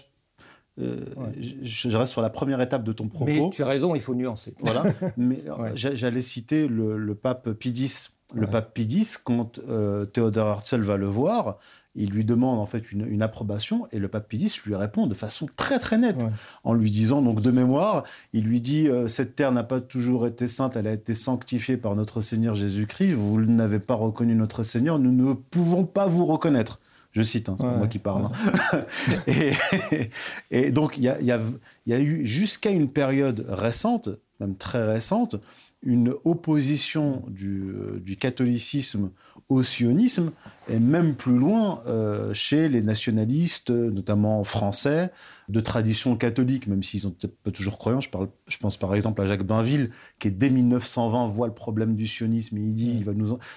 euh, 0.79 1.05
je, 1.61 1.97
reste 1.97 2.11
sur 2.11 2.21
la 2.21 2.29
première 2.29 2.61
étape 2.61 2.83
de 2.83 2.93
ton 2.93 3.07
propos. 3.07 3.25
Mais 3.25 3.49
tu 3.51 3.63
as 3.63 3.67
raison, 3.67 3.93
il 3.93 4.01
faut 4.01 4.15
nuancer. 4.15 4.53
Voilà. 4.59 4.83
Mais 5.17 5.39
euh, 5.47 5.71
j'allais 5.75 6.21
citer 6.21 6.67
le, 6.67 7.13
pape 7.15 7.51
Pie 7.51 7.71
X. 7.71 8.11
Le 8.33 8.47
pape 8.47 8.73
Pie 8.73 8.83
X, 8.83 9.17
quand 9.17 9.59
euh, 9.67 10.05
Théodore 10.05 10.47
Herzl 10.47 10.81
va 10.81 10.97
le 10.97 11.07
voir, 11.07 11.57
il 11.95 12.11
lui 12.11 12.23
demande 12.23 12.59
en 12.59 12.65
fait 12.65 12.91
une, 12.91 13.21
approbation 13.21 13.87
et 13.91 13.99
le 13.99 14.07
pape 14.07 14.29
Pie 14.29 14.37
X 14.37 14.61
lui 14.63 14.75
répond 14.75 15.07
de 15.07 15.13
façon 15.13 15.47
très 15.57 15.77
très 15.77 15.97
nette 15.97 16.19
en 16.63 16.73
lui 16.73 16.89
disant 16.89 17.21
donc 17.21 17.41
de 17.41 17.51
mémoire, 17.51 18.03
il 18.31 18.45
lui 18.45 18.61
dit 18.61 18.87
cette 19.07 19.35
terre 19.35 19.51
n'a 19.51 19.63
pas 19.63 19.81
toujours 19.81 20.25
été 20.25 20.47
sainte, 20.47 20.77
elle 20.77 20.87
a 20.87 20.93
été 20.93 21.13
sanctifiée 21.13 21.75
par 21.75 21.95
notre 21.95 22.21
Seigneur 22.21 22.55
Jésus-Christ. 22.55 23.11
Vous 23.13 23.41
n'avez 23.41 23.79
pas 23.79 23.95
reconnu 23.95 24.35
notre 24.35 24.63
Seigneur, 24.63 24.99
nous 24.99 25.11
ne 25.11 25.33
pouvons 25.33 25.83
pas 25.83 26.07
vous 26.07 26.25
reconnaître. 26.25 26.79
Je 27.11 27.21
cite, 27.21 27.49
hein, 27.49 27.55
c'est 27.57 27.65
pas 27.65 27.75
moi 27.75 27.87
qui 27.87 27.99
parle. 27.99 28.25
Hein. 28.25 28.85
et, 30.51 30.71
donc, 30.71 30.97
il 30.97 31.03
y 31.03 31.09
a, 31.09 31.19
y 31.21 31.93
a, 31.93 31.99
eu 31.99 32.25
jusqu'à 32.25 32.69
une 32.69 32.87
période 32.87 33.45
récente, 33.49 34.09
même 34.39 34.55
très 34.55 34.85
récente, 34.85 35.35
une 35.83 36.13
opposition 36.25 37.23
du, 37.27 37.69
euh, 37.69 37.99
du 38.03 38.15
catholicisme 38.15 39.11
au 39.49 39.63
sionisme, 39.63 40.31
et 40.69 40.79
même 40.79 41.15
plus 41.15 41.37
loin 41.37 41.81
euh, 41.85 42.33
chez 42.33 42.69
les 42.69 42.81
nationalistes, 42.81 43.69
notamment 43.69 44.43
français, 44.43 45.11
de 45.49 45.59
tradition 45.59 46.15
catholique, 46.15 46.67
même 46.67 46.83
s'ils 46.83 47.01
sont 47.01 47.13
pas 47.43 47.51
toujours 47.51 47.77
croyants. 47.77 47.99
Je, 47.99 48.57
pense 48.57 48.77
par 48.77 48.95
exemple 48.95 49.21
à 49.21 49.25
Jacques 49.25 49.43
Bainville, 49.43 49.89
qui 50.19 50.31
dès 50.31 50.49
1920 50.49 51.27
voit 51.27 51.47
le 51.47 51.53
problème 51.53 51.95
du 51.95 52.07
sionisme 52.07 52.57
et 52.57 52.61
il 52.61 52.75
dit 52.75 53.03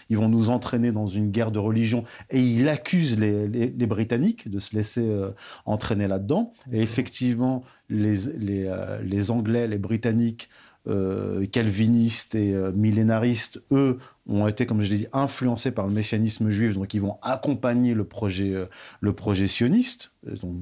ils 0.08 0.16
vont 0.16 0.28
nous 0.28 0.50
entraîner 0.50 0.90
dans 0.90 1.06
une 1.06 1.30
guerre 1.30 1.52
de 1.52 1.60
religion 1.60 2.02
et 2.30 2.40
il 2.40 2.68
accuse 2.68 3.16
les, 3.18 3.86
Britanniques 3.86 4.50
de 4.50 4.58
se 4.58 4.74
laisser 4.74 5.08
euh, 5.08 5.30
entraîner 5.66 6.08
là-dedans. 6.08 6.52
Et 6.72 6.80
effectivement, 6.80 7.62
les 7.88 9.30
Anglais, 9.30 9.68
les 9.68 9.78
Britanniques 9.78 10.48
euh, 10.86 11.46
calvinistes 11.46 12.34
et 12.34 12.52
euh, 12.54 12.70
millénaristes, 12.70 13.62
eux, 13.72 13.98
ont 14.28 14.46
été, 14.46 14.66
comme 14.66 14.82
je 14.82 14.90
l'ai 14.90 14.98
dit, 14.98 15.06
influencés 15.14 15.70
par 15.70 15.86
le 15.86 15.94
messianisme 15.94 16.50
juif, 16.50 16.74
donc 16.74 16.92
ils 16.92 17.00
vont 17.00 17.16
accompagner 17.22 17.94
le 17.94 18.04
projet, 18.04 18.52
euh, 18.52 18.66
le 19.00 19.14
projet 19.14 19.46
sioniste. 19.46 20.12
Donc, 20.42 20.56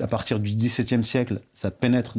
à 0.00 0.06
partir 0.06 0.40
du 0.40 0.54
XVIIe 0.56 1.04
siècle, 1.04 1.42
ça 1.52 1.70
pénètre 1.70 2.16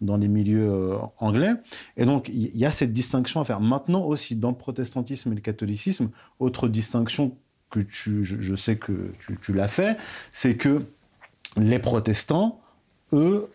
dans, 0.00 0.16
les 0.16 0.26
milieux 0.26 0.98
anglais. 1.18 1.52
Et 1.96 2.06
donc, 2.06 2.28
il 2.28 2.56
y 2.56 2.64
a 2.64 2.72
cette 2.72 2.92
distinction 2.92 3.40
à 3.40 3.44
faire. 3.44 3.60
Maintenant 3.60 4.02
aussi, 4.02 4.34
dans 4.34 4.50
le 4.50 4.56
protestantisme 4.56 5.30
et 5.30 5.36
le 5.36 5.40
catholicisme, 5.40 6.10
autre 6.40 6.66
distinction 6.66 7.36
que 7.70 7.80
tu, 7.80 8.24
je, 8.24 8.56
sais 8.56 8.76
que 8.76 9.12
tu, 9.42 9.52
l'as 9.52 9.68
fait, 9.68 9.96
c'est 10.32 10.56
que 10.56 10.82
les 11.56 11.78
protestants 11.78 12.60
eux 13.12 13.48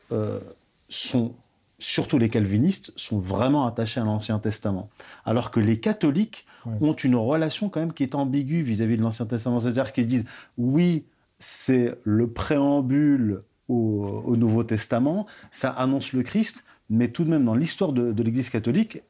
sont, 0.87 1.33
surtout 1.79 2.17
les 2.17 2.29
calvinistes, 2.29 2.93
sont 2.95 3.19
vraiment 3.19 3.65
attachés 3.65 3.99
à 3.99 4.03
l'Ancien 4.03 4.39
Testament. 4.39 4.89
Alors 5.25 5.51
que 5.51 5.59
les 5.59 5.79
catholiques 5.79 6.45
ont 6.81 6.93
une 6.93 7.15
relation 7.15 7.69
quand 7.69 7.79
même 7.79 7.93
qui 7.93 8.03
est 8.03 8.15
ambiguë 8.15 8.61
vis-à-vis 8.61 8.97
de 8.97 9.01
l'Ancien 9.01 9.25
Testament. 9.25 9.59
C'est-à-dire 9.59 9.93
qu'ils 9.93 10.07
disent, 10.07 10.25
oui, 10.57 11.05
c'est 11.39 11.95
le 12.03 12.27
préambule 12.27 13.43
au, 13.69 14.35
Nouveau 14.35 14.63
Testament, 14.63 15.25
ça 15.51 15.69
annonce 15.69 16.13
le 16.13 16.23
Christ, 16.23 16.65
mais 16.89 17.09
tout 17.09 17.23
de 17.23 17.29
même 17.29 17.45
dans 17.45 17.55
l'histoire 17.55 17.93
de, 17.93 18.23
l'Église 18.23 18.49
catholique, 18.49 19.03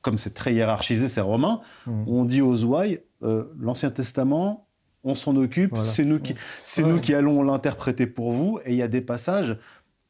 comme 0.00 0.18
c'est 0.18 0.34
très 0.34 0.54
hiérarchisé, 0.54 1.08
c'est 1.08 1.20
romain, 1.20 1.60
mmh. 1.86 2.04
on 2.08 2.24
dit 2.24 2.42
aux 2.42 2.64
ouailles, 2.64 3.00
euh, 3.22 3.44
l'Ancien 3.60 3.90
Testament, 3.90 4.66
on 5.04 5.14
s'en 5.14 5.36
occupe, 5.36 5.76
c'est 5.84 6.04
nous 6.04 6.20
qui, 6.20 6.34
c'est 6.62 6.82
nous 6.82 7.00
qui 7.00 7.14
allons 7.14 7.42
l'interpréter 7.42 8.06
pour 8.06 8.32
vous, 8.32 8.58
et 8.64 8.70
il 8.70 8.76
y 8.76 8.82
a 8.82 8.88
des 8.88 9.00
passages 9.00 9.56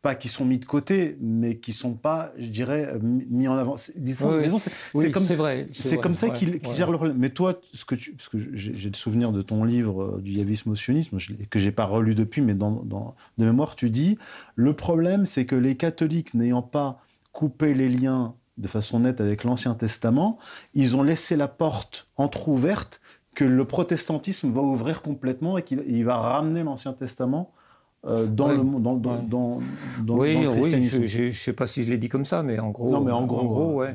pas 0.02 0.16
qui 0.16 0.28
sont 0.28 0.44
mis 0.44 0.58
de 0.58 0.64
côté, 0.64 1.16
mais 1.20 1.56
qui 1.58 1.72
sont 1.72 1.94
pas, 1.94 2.32
je 2.36 2.48
dirais, 2.48 2.92
mis 3.00 3.46
en 3.46 3.56
avant. 3.56 3.76
Disons, 3.96 4.58
c'est 4.94 5.12
comme 5.12 5.22
c'est 5.22 5.36
vrai, 5.36 5.68
c'est 5.72 5.98
comme 5.98 6.16
ça 6.16 6.30
qu'ils 6.30 6.60
gèrent 6.74 6.90
le 6.90 6.96
problème. 6.96 7.16
Mais 7.18 7.30
toi, 7.30 7.60
ce 7.72 7.84
que 7.84 7.94
tu, 7.94 8.12
parce 8.12 8.28
que 8.28 8.38
j'ai 8.52 8.88
le 8.88 8.96
souvenir 8.96 9.30
de 9.30 9.42
ton 9.42 9.62
livre 9.62 10.02
euh, 10.02 10.20
du 10.20 10.32
yavisme 10.32 10.70
au 10.70 10.76
sionisme 10.76 11.18
que 11.48 11.58
j'ai 11.58 11.70
pas 11.70 11.84
relu 11.84 12.16
depuis, 12.16 12.42
mais 12.42 12.54
dans, 12.54 12.72
dans, 12.72 13.14
de 13.38 13.44
mémoire, 13.44 13.76
tu 13.76 13.90
dis 13.90 14.18
le 14.56 14.74
problème, 14.74 15.24
c'est 15.24 15.46
que 15.46 15.54
les 15.54 15.76
catholiques 15.76 16.34
n'ayant 16.34 16.62
pas 16.62 17.00
coupé 17.30 17.72
les 17.72 17.88
liens 17.88 18.34
de 18.58 18.68
façon 18.68 19.00
nette 19.00 19.20
avec 19.20 19.44
l'Ancien 19.44 19.74
Testament, 19.74 20.36
ils 20.74 20.96
ont 20.96 21.02
laissé 21.02 21.36
la 21.36 21.48
porte 21.48 22.08
entr'ouverte 22.16 23.00
que 23.34 23.44
le 23.44 23.64
protestantisme 23.64 24.52
va 24.52 24.60
ouvrir 24.60 25.00
complètement 25.00 25.56
et 25.56 25.62
qu'il 25.62 26.04
va 26.04 26.16
ramener 26.16 26.62
l'Ancien 26.64 26.92
Testament 26.92 27.52
euh, 28.04 28.26
dans 28.26 28.48
le 28.48 28.56
dans, 28.56 28.96
dans, 28.96 29.16
dans, 29.22 29.58
dans 30.02 30.18
oui, 30.18 30.36
oui, 30.46 30.88
je 31.06 31.22
ne 31.24 31.30
sais 31.30 31.52
pas 31.52 31.66
si 31.66 31.84
je 31.84 31.90
l'ai 31.90 31.98
dit 31.98 32.08
comme 32.08 32.24
ça, 32.24 32.42
mais 32.42 32.58
en 32.58 32.70
gros. 32.70 32.90
Non, 32.90 33.00
mais 33.00 33.12
en 33.12 33.26
gros, 33.26 33.40
en 33.40 33.44
gros 33.44 33.74
ouais. 33.74 33.94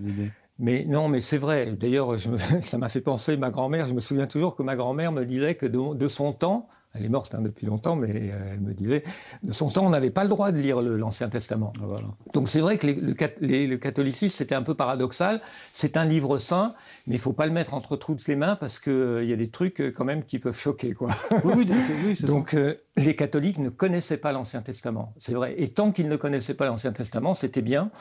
Mais 0.60 0.86
non, 0.86 1.08
mais 1.08 1.22
c'est 1.22 1.38
vrai. 1.38 1.74
D'ailleurs, 1.74 2.16
ça 2.64 2.78
m'a 2.78 2.90
fait 2.90 3.02
penser 3.02 3.38
ma 3.38 3.50
grand-mère. 3.50 3.88
Je 3.88 3.94
me 3.94 4.00
souviens 4.00 4.28
toujours 4.28 4.56
que 4.56 4.64
ma 4.64 4.76
grand-mère 4.76 5.12
me 5.12 5.26
disait 5.26 5.56
que 5.56 5.66
de, 5.66 5.94
de 5.94 6.08
son 6.08 6.32
temps, 6.34 6.68
elle 6.98 7.06
est 7.06 7.10
morte 7.10 7.36
hein, 7.36 7.42
depuis 7.42 7.66
longtemps, 7.66 7.96
mais 7.96 8.10
euh, 8.10 8.54
elle 8.54 8.60
me 8.60 8.74
disait, 8.74 9.04
de 9.44 9.52
son 9.52 9.70
temps, 9.70 9.86
on 9.86 9.90
n'avait 9.90 10.10
pas 10.10 10.24
le 10.24 10.30
droit 10.30 10.52
de 10.52 10.58
lire 10.58 10.82
l'Ancien 10.82 11.30
Testament. 11.30 11.74
Ah, 11.82 11.98
Donc 12.34 12.48
c'est 12.48 12.60
vrai 12.60 12.78
que 12.78 12.88
le, 12.88 13.78
catholicisme, 13.78 14.36
c'était 14.36 14.56
un 14.56 14.64
peu 14.64 14.74
paradoxal. 14.74 15.42
C'est 15.74 15.98
un 15.98 16.06
livre 16.06 16.40
saint, 16.40 16.76
mais 17.06 17.16
il 17.16 17.20
faut 17.20 17.34
pas 17.34 17.46
le 17.46 17.52
mettre 17.52 17.74
entre 17.74 17.96
toutes 17.96 18.28
les 18.28 18.36
mains 18.36 18.56
parce 18.56 18.80
qu'il 18.80 18.92
euh, 18.92 19.24
y 19.24 19.34
a 19.34 19.36
des 19.36 19.50
trucs 19.50 19.82
euh, 19.82 19.92
quand 19.92 20.06
même 20.06 20.24
qui 20.24 20.40
peuvent 20.40 20.58
choquer. 20.58 20.94
Quoi. 20.94 21.10
Oui, 21.44 21.68
oui, 22.06 22.18
Donc 22.24 22.56
les 22.96 23.16
catholiques 23.16 23.60
ne 23.60 23.70
connaissaient 23.70 24.18
pas 24.18 24.32
l'Ancien 24.32 24.62
Testament, 24.62 25.14
c'est 25.18 25.34
vrai. 25.34 25.56
Et 25.58 25.70
tant 25.70 25.92
qu'ils 25.92 26.10
ne 26.10 26.16
connaissaient 26.16 26.54
pas 26.54 26.66
l'Ancien 26.66 26.92
Testament, 26.92 27.34
c'était 27.34 27.62
bien 27.62 27.92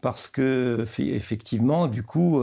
parce 0.00 0.28
que 0.28 0.84
effectivement, 0.98 1.86
du 1.86 2.02
coup 2.02 2.42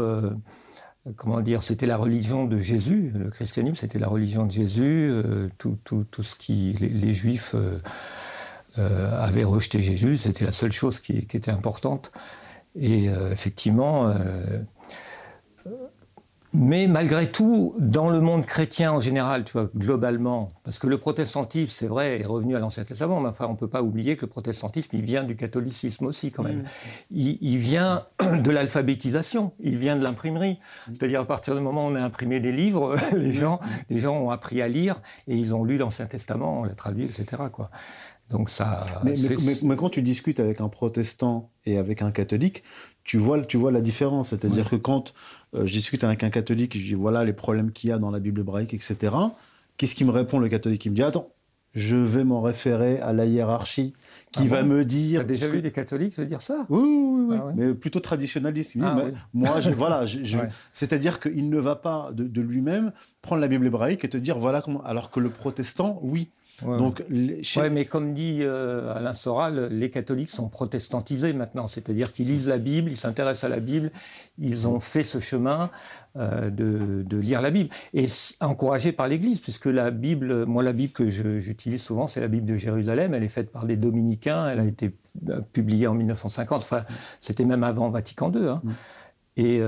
comment 1.15 1.41
dire, 1.41 1.63
c'était 1.63 1.85
la 1.85 1.97
religion 1.97 2.45
de 2.45 2.57
Jésus. 2.57 3.11
Le 3.15 3.29
christianisme, 3.29 3.75
c'était 3.75 3.99
la 3.99 4.07
religion 4.07 4.45
de 4.45 4.51
Jésus. 4.51 5.09
Euh, 5.09 5.49
tout, 5.57 5.77
tout, 5.83 6.05
tout, 6.09 6.23
ce 6.23 6.35
qui 6.35 6.73
les, 6.79 7.13
Juifs 7.13 7.53
euh, 7.55 7.79
euh, 8.77 9.23
avaient 9.23 9.43
rejeté 9.43 9.81
Jésus, 9.81 10.17
c'était 10.17 10.45
la 10.45 10.51
seule 10.51 10.71
chose 10.71 10.99
qui, 10.99 11.25
qui 11.25 11.37
était 11.37 11.51
importante. 11.51 12.11
Et 12.75 13.05
effectivement, 13.31 14.13
mais 16.53 16.87
malgré 16.87 17.29
tout, 17.29 17.75
dans 17.77 18.09
le 18.09 18.21
monde 18.21 18.45
chrétien 18.45 18.91
en 18.91 18.99
général, 18.99 19.43
tu 19.43 19.53
vois, 19.53 19.69
globalement, 19.75 20.51
parce 20.63 20.79
que 20.79 20.87
le 20.87 20.97
protestantisme, 20.97 21.69
c'est 21.71 21.87
vrai, 21.87 22.21
est 22.21 22.25
revenu 22.25 22.55
à 22.55 22.59
l'Ancien 22.59 22.83
Testament, 22.83 23.21
mais 23.21 23.29
enfin, 23.29 23.45
on 23.45 23.51
ne 23.51 23.57
peut 23.57 23.67
pas 23.67 23.83
oublier 23.83 24.15
que 24.15 24.21
le 24.21 24.29
protestantisme, 24.29 24.89
il 24.93 25.03
vient 25.03 25.23
du 25.23 25.35
catholicisme 25.35 26.05
aussi, 26.05 26.31
quand 26.31 26.43
même. 26.43 26.63
Il, 27.11 27.57
vient 27.57 28.05
de 28.43 28.49
l'alphabétisation, 28.49 29.53
il 29.59 29.77
vient 29.77 29.95
de 29.95 30.03
l'imprimerie. 30.03 30.59
C'est-à-dire, 30.87 31.21
à 31.21 31.25
partir 31.25 31.55
du 31.55 31.61
moment 31.61 31.85
où 31.85 31.91
on 31.91 31.95
a 31.95 32.01
imprimé 32.01 32.39
des 32.39 32.51
livres, 32.51 32.95
les 33.15 33.33
gens, 33.33 33.59
les 33.89 33.99
gens 33.99 34.15
ont 34.17 34.31
appris 34.31 34.61
à 34.63 34.67
lire 34.67 35.01
et 35.27 35.35
ils 35.35 35.53
ont 35.53 35.63
lu 35.63 35.77
l'Ancien 35.77 36.07
Testament, 36.07 36.61
on 36.61 36.63
l'a 36.63 36.73
traduit, 36.73 37.05
etc., 37.05 37.43
quoi. 37.51 37.69
Donc 38.29 38.49
ça. 38.49 38.85
Mais, 39.03 39.15
mais, 39.63 39.75
quand 39.75 39.89
tu 39.89 40.01
discutes 40.01 40.39
avec 40.39 40.61
un 40.61 40.69
protestant 40.69 41.49
et 41.65 41.77
avec 41.77 42.03
un 42.03 42.11
catholique, 42.11 42.63
tu 43.03 43.17
vois, 43.17 43.41
tu 43.41 43.57
vois 43.57 43.71
la 43.71 43.81
différence. 43.81 44.29
C'est-à-dire 44.29 44.69
que 44.69 44.75
quand 44.75 45.13
euh, 45.55 45.65
je 45.65 45.71
discute 45.71 46.03
avec 46.03 46.23
un 46.23 46.29
catholique, 46.29 46.77
je 46.77 46.83
dis 46.83 46.93
voilà 46.93 47.23
les 47.23 47.33
problèmes 47.33 47.71
qu'il 47.71 47.89
y 47.89 47.93
a 47.93 47.97
dans 47.97 48.11
la 48.11 48.19
Bible 48.19 48.41
hébraïque, 48.41 48.73
etc. 48.73 49.13
Qu'est-ce 49.77 49.95
qu'il 49.95 50.07
me 50.07 50.11
répond 50.11 50.39
le 50.39 50.49
catholique? 50.49 50.85
Il 50.85 50.91
me 50.91 50.95
dit 50.95 51.03
attends, 51.03 51.29
je 51.73 51.95
vais 51.95 52.23
m'en 52.23 52.41
référer 52.41 52.99
à 52.99 53.13
la 53.13 53.25
hiérarchie 53.25 53.93
qui 54.31 54.43
ah 54.43 54.55
va 54.55 54.63
me 54.63 54.85
dire. 54.85 55.21
Tu 55.21 55.25
as 55.25 55.27
déjà 55.27 55.47
vu 55.47 55.61
des 55.61 55.71
catholiques 55.71 56.13
se 56.13 56.21
dire 56.21 56.41
ça? 56.41 56.65
Oui, 56.69 56.81
oui, 56.81 57.25
oui, 57.29 57.37
ah 57.39 57.51
mais 57.55 57.73
plutôt 57.73 57.99
traditionnaliste. 57.99 58.75
Ah 58.81 58.97
moi, 59.33 59.59
je, 59.59 59.71
voilà, 59.71 60.05
c'est-à-dire 60.71 61.19
qu'il 61.19 61.49
ne 61.49 61.59
va 61.59 61.75
pas 61.75 62.09
de, 62.13 62.25
de 62.25 62.41
lui-même 62.41 62.91
prendre 63.21 63.41
la 63.41 63.47
Bible 63.47 63.67
hébraïque 63.67 64.03
et 64.03 64.09
te 64.09 64.17
dire 64.17 64.39
voilà 64.39 64.61
comment. 64.61 64.83
Alors 64.83 65.11
que 65.11 65.19
le 65.19 65.29
protestant, 65.29 65.99
oui. 66.03 66.29
Donc, 66.63 67.03
mais 67.09 67.85
comme 67.85 68.13
dit 68.13 68.39
euh, 68.41 68.93
Alain 68.95 69.13
Soral, 69.13 69.67
les 69.71 69.89
catholiques 69.89 70.29
sont 70.29 70.49
protestantisés 70.49 71.33
maintenant, 71.33 71.67
c'est-à-dire 71.67 72.11
qu'ils 72.11 72.27
lisent 72.27 72.47
la 72.47 72.57
Bible, 72.57 72.91
ils 72.91 72.97
s'intéressent 72.97 73.45
à 73.45 73.49
la 73.49 73.59
Bible, 73.59 73.91
ils 74.37 74.67
ont 74.67 74.79
fait 74.79 75.03
ce 75.03 75.19
chemin 75.19 75.69
euh, 76.17 76.49
de, 76.49 77.17
lire 77.17 77.41
la 77.41 77.51
Bible 77.51 77.69
et 77.93 78.05
encouragés 78.39 78.91
par 78.91 79.07
l'Église, 79.07 79.39
puisque 79.39 79.65
la 79.65 79.91
Bible, 79.91 80.45
moi 80.45 80.63
la 80.63 80.73
Bible 80.73 80.93
que 80.93 81.09
j'utilise 81.09 81.81
souvent, 81.81 82.07
c'est 82.07 82.21
la 82.21 82.27
Bible 82.27 82.45
de 82.45 82.55
Jérusalem. 82.55 83.13
Elle 83.13 83.23
est 83.23 83.29
faite 83.29 83.51
par 83.51 83.65
des 83.65 83.75
dominicains, 83.75 84.49
elle 84.49 84.59
a 84.59 84.65
été 84.65 84.95
euh, 85.29 85.41
publiée 85.53 85.87
en 85.87 85.93
1950. 85.93 86.61
Enfin, 86.61 86.83
c'était 87.19 87.45
même 87.45 87.63
avant 87.63 87.89
Vatican 87.89 88.31
II. 88.31 88.47
Hein. 88.47 88.61
Mm. 88.63 88.71
Et 89.37 89.61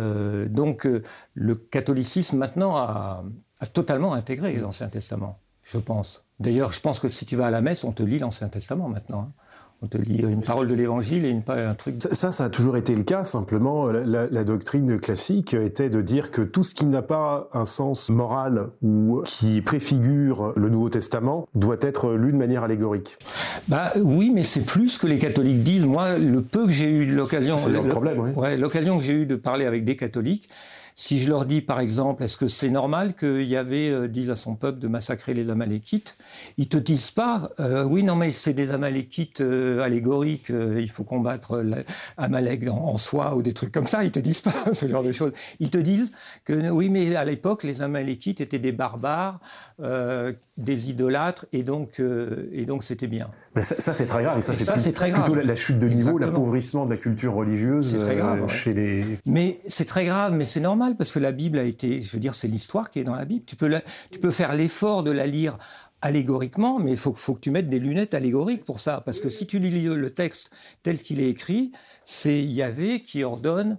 donc, 0.49 0.85
le 1.33 1.55
catholicisme 1.55 2.35
maintenant 2.35 2.75
a, 2.75 3.23
a 3.61 3.65
totalement 3.67 4.13
intégré 4.13 4.55
l'Ancien 4.57 4.89
Testament, 4.89 5.39
je 5.63 5.77
pense. 5.77 6.23
D'ailleurs, 6.39 6.71
je 6.71 6.79
pense 6.79 6.99
que 6.99 7.09
si 7.09 7.25
tu 7.25 7.35
vas 7.35 7.47
à 7.47 7.51
la 7.51 7.61
messe, 7.61 7.83
on 7.83 7.91
te 7.91 8.03
lit 8.03 8.19
l'Ancien 8.19 8.47
Testament 8.47 8.89
maintenant. 8.89 9.27
Hein. 9.29 9.41
On 9.83 9.87
te 9.87 9.97
lit 9.97 10.19
une 10.19 10.43
parole 10.43 10.67
de 10.67 10.75
l'Évangile 10.75 11.25
et 11.25 11.29
une, 11.29 11.41
un 11.47 11.73
truc. 11.73 11.95
Ça, 11.97 12.31
ça 12.31 12.45
a 12.45 12.49
toujours 12.51 12.77
été 12.77 12.95
le 12.95 13.01
cas. 13.01 13.23
Simplement, 13.23 13.87
la, 13.87 14.43
doctrine 14.43 14.99
classique 14.99 15.55
était 15.55 15.89
de 15.89 16.01
dire 16.01 16.29
que 16.29 16.43
tout 16.43 16.63
ce 16.63 16.75
qui 16.75 16.85
n'a 16.85 17.01
pas 17.01 17.49
un 17.51 17.65
sens 17.65 18.09
moral 18.09 18.67
ou 18.83 19.23
qui 19.25 19.59
préfigure 19.61 20.53
le 20.55 20.69
Nouveau 20.69 20.89
Testament 20.89 21.47
doit 21.55 21.77
être 21.81 22.13
lu 22.13 22.31
de 22.31 22.37
manière 22.37 22.63
allégorique. 22.63 23.17
Bah 23.69 23.91
oui, 23.99 24.29
mais 24.31 24.43
c'est 24.43 24.61
plus 24.61 24.99
que 24.99 25.07
les 25.07 25.17
catholiques 25.17 25.63
disent. 25.63 25.85
Moi, 25.85 26.15
le 26.19 26.43
peu 26.43 26.67
que 26.67 26.71
j'ai 26.71 26.89
eu 26.89 27.07
l'occasion, 27.07 27.57
c'est 27.57 27.71
le 27.71 27.87
problème. 27.87 28.19
Oui. 28.19 28.29
Ouais, 28.35 28.57
l'occasion 28.57 28.99
que 28.99 29.03
j'ai 29.03 29.13
eu 29.13 29.25
de 29.25 29.35
parler 29.35 29.65
avec 29.65 29.83
des 29.83 29.95
catholiques 29.95 30.47
si 31.01 31.17
je 31.17 31.27
leur 31.27 31.45
dis, 31.45 31.61
par 31.61 31.79
exemple, 31.79 32.21
est-ce 32.21 32.37
que 32.37 32.47
c'est 32.47 32.69
normal 32.69 33.15
qu'il 33.15 33.41
y 33.41 33.57
avait, 33.57 33.89
euh, 33.89 34.07
dit 34.07 34.29
à 34.29 34.35
son 34.35 34.53
peuple, 34.53 34.77
de 34.77 34.87
massacrer 34.87 35.33
les 35.33 35.49
Amalékites 35.49 36.15
Ils 36.57 36.67
te 36.67 36.77
disent 36.77 37.09
pas, 37.09 37.49
euh, 37.59 37.83
oui, 37.83 38.03
non, 38.03 38.13
mais 38.13 38.31
c'est 38.31 38.53
des 38.53 38.69
Amalékites 38.69 39.41
euh, 39.41 39.81
allégoriques, 39.81 40.49
il 40.51 40.89
faut 40.91 41.03
combattre 41.03 41.65
Amalek 42.17 42.69
en, 42.69 42.97
soi 42.97 43.35
ou 43.35 43.41
des 43.41 43.53
trucs 43.53 43.71
comme 43.71 43.85
ça. 43.85 44.03
Ils 44.03 44.11
te 44.11 44.19
disent 44.19 44.41
pas 44.41 44.53
ce 44.73 44.87
genre 44.87 45.01
de 45.01 45.11
choses. 45.11 45.31
Ils 45.59 45.71
te 45.71 45.79
disent 45.79 46.11
que, 46.45 46.69
oui, 46.69 46.89
mais 46.89 47.15
à 47.15 47.25
l'époque, 47.25 47.63
les 47.63 47.81
Amalékites 47.81 48.39
étaient 48.39 48.59
des 48.59 48.71
barbares, 48.71 49.39
des 49.79 50.89
idolâtres, 50.91 51.47
et 51.51 51.63
donc, 51.63 51.99
et 52.51 52.65
donc 52.65 52.83
c'était 52.83 53.07
bien. 53.07 53.31
Mais 53.55 53.63
ça, 53.63 53.93
c'est 53.93 54.05
très 54.05 54.23
grave. 54.23 54.37
Et 54.37 54.41
ça, 54.41 54.53
c'est 54.53 54.93
très 54.93 55.11
plutôt 55.11 55.33
La, 55.33 55.55
chute 55.55 55.79
de 55.79 55.87
niveau, 55.87 56.19
l'appauvrissement 56.19 56.85
de 56.85 56.91
la 56.91 56.97
culture 56.97 57.33
religieuse 57.33 57.97
très 57.99 58.15
grave, 58.15 58.47
chez 58.49 58.73
les. 58.73 59.03
Mais 59.25 59.59
c'est 59.67 59.85
très 59.85 60.05
grave, 60.05 60.33
mais 60.33 60.45
c'est 60.45 60.59
normal 60.59 60.90
parce 60.95 61.11
que 61.11 61.19
la 61.19 61.31
Bible 61.31 61.59
a 61.59 61.63
été, 61.63 62.01
je 62.01 62.11
veux 62.11 62.19
dire, 62.19 62.33
c'est 62.33 62.47
l'histoire 62.47 62.91
qui 62.91 62.99
est 62.99 63.03
dans 63.03 63.15
la 63.15 63.25
Bible. 63.25 63.45
Tu 63.45 63.55
peux, 63.55 63.71
tu 64.11 64.19
peux 64.19 64.31
faire 64.31 64.53
l'effort 64.53 65.03
de 65.03 65.11
la 65.11 65.27
lire 65.27 65.57
allégoriquement, 66.01 66.79
mais 66.79 66.91
il 66.91 66.97
faut, 66.97 67.13
faut, 67.13 67.35
que 67.35 67.41
tu 67.41 67.51
mettes 67.51 67.69
des 67.69 67.79
lunettes 67.79 68.13
allégoriques 68.13 68.65
pour 68.65 68.79
ça. 68.79 69.01
Parce 69.05 69.19
que 69.19 69.29
si 69.29 69.45
tu 69.45 69.59
lis 69.59 69.83
le 69.83 70.09
texte 70.09 70.49
tel 70.83 70.99
qu'il 70.99 71.19
est 71.19 71.29
écrit, 71.29 71.71
c'est 72.05 72.41
Yahvé 72.41 73.03
qui 73.03 73.23
ordonne 73.23 73.77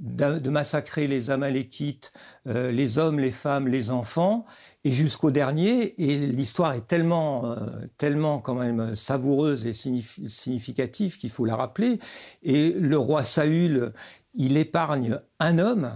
de 0.00 0.50
massacrer 0.50 1.06
les 1.06 1.30
Amalékites, 1.30 2.12
euh, 2.46 2.72
les 2.72 2.98
hommes, 2.98 3.18
les 3.18 3.30
femmes, 3.30 3.68
les 3.68 3.90
enfants, 3.90 4.46
et 4.84 4.92
jusqu'au 4.92 5.30
dernier. 5.30 6.02
Et 6.02 6.26
l'histoire 6.26 6.72
est 6.72 6.86
tellement, 6.86 7.46
euh, 7.46 7.56
tellement 7.98 8.38
quand 8.38 8.54
même 8.54 8.96
savoureuse 8.96 9.66
et 9.66 9.74
significative 9.74 11.18
qu'il 11.18 11.30
faut 11.30 11.44
la 11.44 11.56
rappeler. 11.56 11.98
Et 12.42 12.72
le 12.72 12.96
roi 12.96 13.22
Saül, 13.22 13.92
il 14.34 14.56
épargne 14.56 15.18
un 15.38 15.58
homme, 15.58 15.90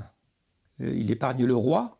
il 0.94 1.10
épargne 1.10 1.44
le 1.44 1.54
roi, 1.54 1.98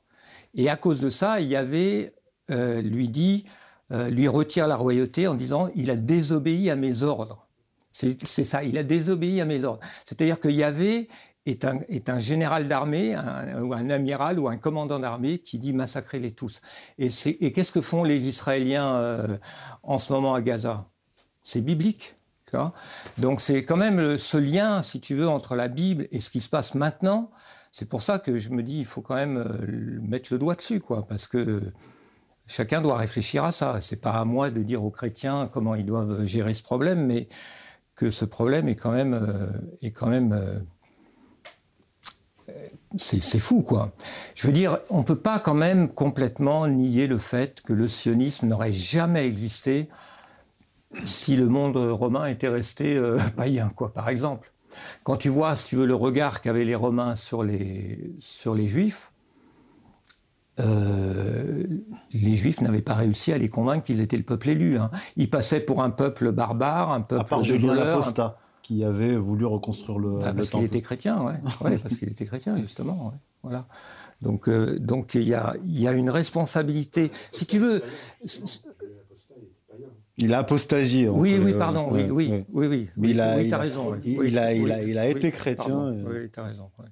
et 0.54 0.68
à 0.68 0.76
cause 0.76 1.00
de 1.00 1.10
ça, 1.10 1.40
il 1.40 1.48
y 1.48 1.56
avait, 1.56 2.14
euh, 2.50 2.80
lui 2.80 3.08
dit, 3.08 3.44
euh, 3.92 4.10
lui 4.10 4.28
retire 4.28 4.66
la 4.66 4.76
royauté 4.76 5.26
en 5.26 5.34
disant, 5.34 5.68
il 5.74 5.90
a 5.90 5.96
désobéi 5.96 6.70
à 6.70 6.76
mes 6.76 7.02
ordres. 7.02 7.46
C'est 7.92 8.44
ça, 8.44 8.64
il 8.64 8.76
a 8.76 8.82
désobéi 8.82 9.40
à 9.40 9.44
mes 9.44 9.62
ordres. 9.62 9.80
C'est-à-dire 10.04 10.40
que 10.40 10.48
Yahvé 10.48 11.06
est 11.46 11.64
un, 11.64 11.78
est 11.88 12.08
un 12.08 12.18
général 12.18 12.66
d'armée, 12.66 13.16
ou 13.60 13.72
un 13.72 13.88
amiral, 13.88 14.40
ou 14.40 14.48
un 14.48 14.56
commandant 14.56 14.98
d'armée 14.98 15.38
qui 15.38 15.58
dit 15.58 15.72
massacrez-les 15.72 16.32
tous. 16.32 16.60
Et, 16.98 17.08
qu'est-ce 17.52 17.70
que 17.70 17.80
font 17.80 18.02
les 18.02 18.18
Israéliens 18.18 19.38
en 19.84 19.98
ce 19.98 20.12
moment 20.12 20.34
à 20.34 20.42
Gaza? 20.42 20.88
C'est 21.44 21.60
biblique. 21.60 22.16
Donc 23.18 23.40
c'est 23.40 23.64
quand 23.64 23.76
même 23.76 24.18
ce 24.18 24.36
lien, 24.36 24.82
si 24.82 25.00
tu 25.00 25.14
veux, 25.14 25.28
entre 25.28 25.54
la 25.54 25.68
Bible 25.68 26.08
et 26.10 26.20
ce 26.20 26.30
qui 26.30 26.40
se 26.40 26.48
passe 26.48 26.74
maintenant. 26.74 27.30
C'est 27.76 27.88
pour 27.88 28.02
ça 28.02 28.20
que 28.20 28.36
je 28.36 28.50
me 28.50 28.62
dis, 28.62 28.78
il 28.78 28.84
faut 28.84 29.00
quand 29.00 29.16
même 29.16 29.36
euh, 29.36 29.98
mettre 30.00 30.32
le 30.32 30.38
doigt 30.38 30.54
dessus, 30.54 30.78
quoi, 30.78 31.04
parce 31.08 31.26
que 31.26 31.60
chacun 32.46 32.80
doit 32.80 32.96
réfléchir 32.96 33.42
à 33.42 33.50
ça. 33.50 33.80
C'est 33.80 34.00
pas 34.00 34.12
à 34.12 34.24
moi 34.24 34.50
de 34.50 34.62
dire 34.62 34.84
aux 34.84 34.92
chrétiens 34.92 35.50
comment 35.52 35.74
ils 35.74 35.84
doivent 35.84 36.24
gérer 36.24 36.54
ce 36.54 36.62
problème, 36.62 37.04
mais 37.04 37.26
que 37.96 38.10
ce 38.10 38.24
problème 38.24 38.68
est 38.68 38.76
quand 38.76 38.92
même, 38.92 39.14
euh, 39.14 39.90
quand 39.92 40.06
même 40.06 40.32
euh, 40.32 40.60
c'est 42.96 43.40
fou, 43.40 43.62
quoi. 43.62 43.90
Je 44.36 44.46
veux 44.46 44.52
dire, 44.52 44.78
on 44.88 44.98
ne 44.98 45.04
peut 45.04 45.18
pas 45.18 45.40
quand 45.40 45.54
même 45.54 45.88
complètement 45.88 46.68
nier 46.68 47.08
le 47.08 47.18
fait 47.18 47.60
que 47.60 47.72
le 47.72 47.88
sionisme 47.88 48.46
n'aurait 48.46 48.70
jamais 48.70 49.26
existé 49.26 49.88
si 51.04 51.34
le 51.34 51.48
monde 51.48 51.76
romain 51.76 52.26
était 52.26 52.46
resté 52.46 53.02
païen, 53.36 53.68
quoi, 53.70 53.92
par 53.92 54.08
exemple. 54.10 54.53
Quand 55.02 55.16
tu 55.16 55.28
vois, 55.28 55.56
si 55.56 55.66
tu 55.66 55.76
veux, 55.76 55.86
le 55.86 55.94
regard 55.94 56.40
qu'avaient 56.40 56.64
les 56.64 56.74
Romains 56.74 57.14
sur 57.14 57.42
les, 57.42 58.14
sur 58.20 58.54
les 58.54 58.68
Juifs, 58.68 59.12
euh, 60.60 61.64
les 62.12 62.36
Juifs 62.36 62.60
n'avaient 62.60 62.80
pas 62.82 62.94
réussi 62.94 63.32
à 63.32 63.38
les 63.38 63.48
convaincre 63.48 63.84
qu'ils 63.84 64.00
étaient 64.00 64.16
le 64.16 64.22
peuple 64.22 64.50
élu. 64.50 64.78
hein. 64.78 64.90
Ils 65.16 65.28
passaient 65.28 65.60
pour 65.60 65.82
un 65.82 65.90
peuple 65.90 66.30
barbare, 66.32 66.92
un 66.92 67.00
À 67.00 67.02
peuple 67.02 67.24
part 67.28 67.42
de 67.42 67.54
voleurs, 67.54 68.18
un 68.20 68.34
qui 68.62 68.82
avait 68.82 69.16
voulu 69.16 69.44
reconstruire 69.44 69.98
le, 69.98 70.20
ah, 70.22 70.30
le 70.30 70.36
parce 70.36 70.50
qu'il 70.50 70.62
était 70.62 70.80
chrétien, 70.80 71.20
ouais. 71.22 71.34
Ouais, 71.60 71.78
parce 71.78 71.96
qu'il 71.96 72.08
était 72.08 72.24
chrétien, 72.24 72.56
justement. 72.56 73.08
ouais. 73.08 73.18
Voilà. 73.42 73.66
Donc, 74.22 74.48
euh, 74.48 74.78
donc 74.78 75.14
il 75.16 75.24
y 75.24 75.34
a, 75.34 75.54
il 75.66 75.78
y 75.78 75.86
a 75.86 75.92
une 75.92 76.08
responsabilité. 76.08 77.10
Si 77.30 77.46
tu 77.46 77.58
veux. 77.58 77.82
Il 80.16 80.32
a 80.32 80.38
apostasié. 80.38 81.08
on 81.08 81.18
Oui, 81.18 81.38
oui, 81.42 81.54
pardon. 81.54 81.90
ouais, 81.92 82.08
oui, 82.10 82.30
oui, 82.30 82.44
oui, 82.52 82.66
oui. 82.68 82.88
Mais 82.96 83.10
il 83.10 83.20
a- 83.20 83.34
raison. 83.58 84.00
il- 84.04 84.38
a- 84.38 84.52
il 84.54 84.98
a- 84.98 85.06
été 85.08 85.32
chrétien, 85.32 85.64
pardon. 85.74 85.92
et- 85.92 86.02
Oui, 86.02 86.30
t'as 86.30 86.44
raison. 86.44 86.70
ouais. 86.78 86.86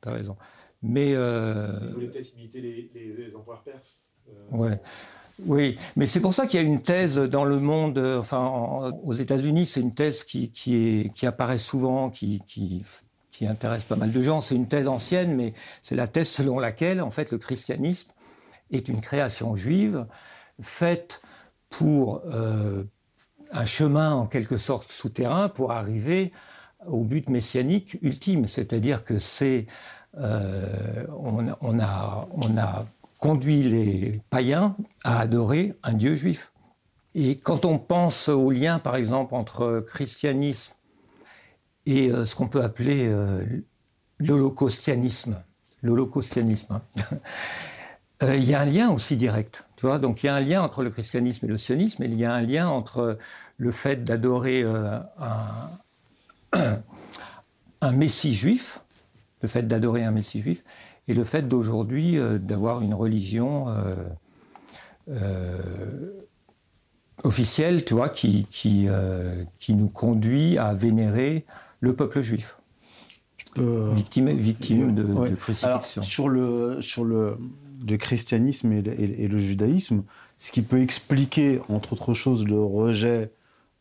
T'as 0.00 0.10
raison. 0.12 0.36
Mais. 0.82 1.12
euh, 1.14 1.68
Il 1.82 1.94
voulait 1.94 2.06
peut-être 2.08 2.32
imiter 2.34 2.60
les, 2.60 2.90
les, 2.94 3.14
les 3.24 3.36
empereurs 3.36 3.62
perses. 3.62 4.02
Euh, 4.28 4.32
Ouais. 4.56 4.80
Oui, 5.46 5.78
mais 5.96 6.06
c'est 6.06 6.20
pour 6.20 6.34
ça 6.34 6.46
qu'il 6.46 6.60
y 6.60 6.62
a 6.62 6.66
une 6.66 6.82
thèse 6.82 7.16
dans 7.16 7.44
le 7.44 7.58
monde, 7.58 7.96
euh, 7.98 8.18
enfin 8.20 8.38
en- 8.38 8.90
aux 8.90 9.14
États-Unis, 9.14 9.66
c'est 9.66 9.80
une 9.80 9.94
thèse 9.94 10.24
qui, 10.24 10.50
qui, 10.50 10.76
est, 10.76 11.14
qui 11.14 11.26
apparaît 11.26 11.58
souvent, 11.58 12.10
qui, 12.10 12.40
qui, 12.46 12.84
qui 13.30 13.46
intéresse 13.46 13.84
pas 13.84 13.96
mal 13.96 14.12
de 14.12 14.20
gens. 14.20 14.40
C'est 14.40 14.54
une 14.56 14.68
thèse 14.68 14.88
ancienne, 14.88 15.34
mais 15.34 15.54
c'est 15.82 15.94
la 15.94 16.06
thèse 16.06 16.28
selon 16.28 16.58
laquelle, 16.58 17.00
en 17.00 17.10
fait, 17.10 17.30
le 17.32 17.38
christianisme 17.38 18.10
est 18.70 18.88
une 18.88 19.00
création 19.00 19.56
juive 19.56 20.06
faite 20.60 21.22
pour 21.72 22.20
euh, 22.26 22.84
un 23.50 23.64
chemin 23.64 24.12
en 24.14 24.26
quelque 24.26 24.56
sorte 24.58 24.92
souterrain 24.92 25.48
pour 25.48 25.72
arriver 25.72 26.32
au 26.86 27.02
but 27.02 27.28
messianique 27.30 27.96
ultime. 28.02 28.46
C'est-à-dire 28.46 29.04
que 29.04 29.18
c'est 29.18 29.66
euh, 30.18 31.06
on, 31.18 31.48
a- 31.48 31.58
on 31.62 31.80
a, 31.80 32.28
on 32.32 32.56
a 32.58 32.86
conduit 33.18 33.62
les 33.62 34.20
païens 34.30 34.76
à 35.02 35.18
adorer 35.20 35.74
un 35.82 35.94
Dieu 35.94 36.14
juif. 36.14 36.52
Et 37.14 37.36
quand 37.38 37.64
on 37.64 37.78
pense 37.78 38.28
au 38.28 38.50
lien, 38.50 38.78
par 38.78 38.96
exemple, 38.96 39.34
entre 39.34 39.84
christianisme 39.86 40.74
et 41.86 42.10
euh, 42.10 42.26
ce 42.26 42.36
qu'on 42.36 42.48
peut 42.48 42.62
appeler 42.62 43.10
l'holocaustianisme, 44.18 45.42
l'holocaustianisme, 45.82 46.74
hein, 46.74 47.16
il 48.36 48.44
y 48.44 48.54
a 48.54 48.60
un 48.60 48.66
lien 48.66 48.90
aussi 48.90 49.16
direct. 49.16 49.64
Tu 49.82 49.88
vois 49.88 49.98
Donc 49.98 50.22
il 50.22 50.26
y 50.26 50.28
a 50.28 50.36
un 50.36 50.40
lien 50.40 50.62
entre 50.62 50.84
le 50.84 50.90
christianisme 50.90 51.44
et 51.44 51.48
le 51.48 51.58
sionisme, 51.58 52.04
et 52.04 52.06
il 52.06 52.14
y 52.14 52.24
a 52.24 52.32
un 52.32 52.42
lien 52.42 52.68
entre 52.68 53.18
le 53.56 53.70
fait 53.72 54.04
d'adorer 54.04 54.62
euh, 54.62 55.00
un, 56.52 56.60
un 57.80 57.90
messie 57.90 58.32
juif, 58.32 58.84
le 59.40 59.48
fait 59.48 59.64
d'adorer 59.64 60.04
un 60.04 60.12
messie 60.12 60.38
juif, 60.38 60.62
et 61.08 61.14
le 61.14 61.24
fait 61.24 61.48
d'aujourd'hui 61.48 62.16
euh, 62.16 62.38
d'avoir 62.38 62.82
une 62.82 62.94
religion 62.94 63.74
euh, 65.08 66.12
officielle, 67.24 67.84
tu 67.84 67.94
vois, 67.94 68.08
qui, 68.08 68.46
qui, 68.50 68.86
qui 69.58 69.74
nous 69.74 69.88
conduit 69.88 70.58
à 70.58 70.74
vénérer 70.74 71.44
le 71.80 71.96
peuple 71.96 72.20
juif, 72.20 72.56
Euh, 73.58 73.90
victime, 73.92 74.30
victime 74.30 74.94
de, 74.94 75.02
ouais. 75.02 75.30
de 75.30 75.34
crucifixion. 75.34 75.68
Alors, 75.68 75.84
sur 75.84 76.28
le, 76.28 76.80
sur 76.80 77.04
le, 77.04 77.36
le 77.88 77.96
christianisme 77.96 78.72
et 78.72 78.82
le, 79.28 79.38
judaïsme, 79.38 80.04
ce 80.38 80.52
qui 80.52 80.62
peut 80.62 80.80
expliquer, 80.80 81.60
entre 81.68 81.92
autres 81.92 82.14
choses, 82.14 82.46
le 82.46 82.60
rejet 82.62 83.30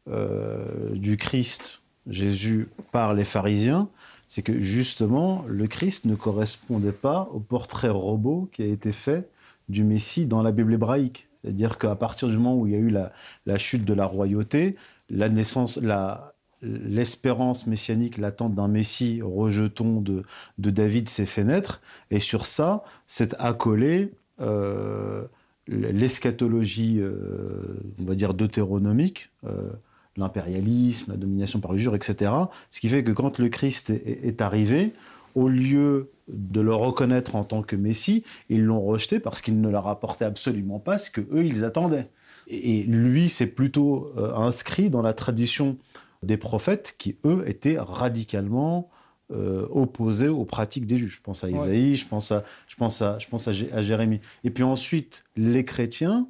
euh, 0.09 0.89
du 0.93 1.17
Christ, 1.17 1.81
Jésus, 2.07 2.69
par 2.91 3.13
les 3.13 3.25
pharisiens, 3.25 3.89
c'est 4.27 4.41
que 4.41 4.59
justement, 4.59 5.43
le 5.47 5.67
Christ 5.67 6.05
ne 6.05 6.15
correspondait 6.15 6.91
pas 6.91 7.29
au 7.33 7.39
portrait 7.39 7.89
robot 7.89 8.49
qui 8.53 8.63
a 8.63 8.67
été 8.67 8.91
fait 8.91 9.29
du 9.69 9.83
Messie 9.83 10.25
dans 10.25 10.41
la 10.41 10.51
Bible 10.51 10.73
hébraïque. 10.73 11.27
C'est-à-dire 11.41 11.77
qu'à 11.77 11.95
partir 11.95 12.27
du 12.27 12.37
moment 12.37 12.57
où 12.57 12.67
il 12.67 12.73
y 12.73 12.75
a 12.75 12.79
eu 12.79 12.89
la, 12.89 13.11
la 13.45 13.57
chute 13.57 13.83
de 13.83 13.93
la 13.93 14.05
royauté, 14.05 14.75
la 15.09 15.27
naissance, 15.27 15.77
la, 15.77 16.30
l'espérance 16.61 17.67
messianique 17.67 18.17
latente 18.17 18.55
d'un 18.55 18.67
Messie 18.67 19.21
rejeton 19.21 20.01
de, 20.01 20.23
David 20.57 21.09
s'est 21.09 21.25
fait 21.25 21.43
naître, 21.43 21.81
et 22.09 22.19
sur 22.19 22.45
ça, 22.45 22.83
s'est 23.07 23.35
accolé 23.39 24.13
euh, 24.39 25.25
l'eschatologie, 25.67 26.97
euh, 26.99 27.79
on 27.99 28.05
va 28.05 28.15
dire, 28.15 28.33
deutéronomique, 28.33 29.29
euh, 29.45 29.71
l'impérialisme, 30.17 31.11
la 31.11 31.17
domination 31.17 31.59
par 31.59 31.73
l'usure, 31.73 31.95
etc. 31.95 32.31
Ce 32.69 32.79
qui 32.79 32.89
fait 32.89 33.03
que 33.03 33.11
quand 33.11 33.39
le 33.39 33.49
Christ 33.49 33.89
est, 33.89 34.41
arrivé, 34.41 34.93
au 35.35 35.47
lieu 35.47 36.11
de 36.27 36.59
le 36.59 36.73
reconnaître 36.73 37.35
en 37.35 37.43
tant 37.43 37.61
que 37.61 37.75
Messie, 37.75 38.23
ils 38.49 38.63
l'ont 38.63 38.81
rejeté 38.81 39.19
parce 39.19 39.41
qu'il 39.41 39.61
ne 39.61 39.69
leur 39.69 39.87
apportait 39.87 40.25
absolument 40.25 40.79
pas 40.79 40.97
ce 40.97 41.09
que 41.09 41.21
eux 41.21 41.45
ils 41.45 41.63
attendaient. 41.63 42.09
Et, 42.47 42.81
et 42.81 42.83
lui, 42.83 43.29
c'est 43.29 43.47
plutôt 43.47 44.11
euh, 44.17 44.35
inscrit 44.35 44.89
dans 44.89 45.01
la 45.01 45.13
tradition 45.13 45.77
des 46.23 46.37
prophètes 46.37 46.95
qui, 46.97 47.17
eux, 47.25 47.43
étaient 47.47 47.77
radicalement 47.79 48.89
euh, 49.31 49.65
opposés 49.71 50.27
aux 50.27 50.45
pratiques 50.45 50.85
des 50.85 50.97
juges. 50.97 51.15
Je 51.17 51.21
pense 51.21 51.43
à 51.43 51.47
Isaïe, 51.49 51.95
je 51.95 52.07
pense 52.07 52.31
à, 52.31 52.43
je 52.67 52.75
pense 52.75 53.01
à, 53.01 53.17
je 53.17 53.27
pense 53.27 53.47
à, 53.47 53.51
Jé- 53.53 53.71
à 53.71 53.81
Jérémie. 53.81 54.19
Et 54.43 54.49
puis 54.51 54.63
ensuite, 54.63 55.23
les 55.35 55.63
chrétiens, 55.65 56.27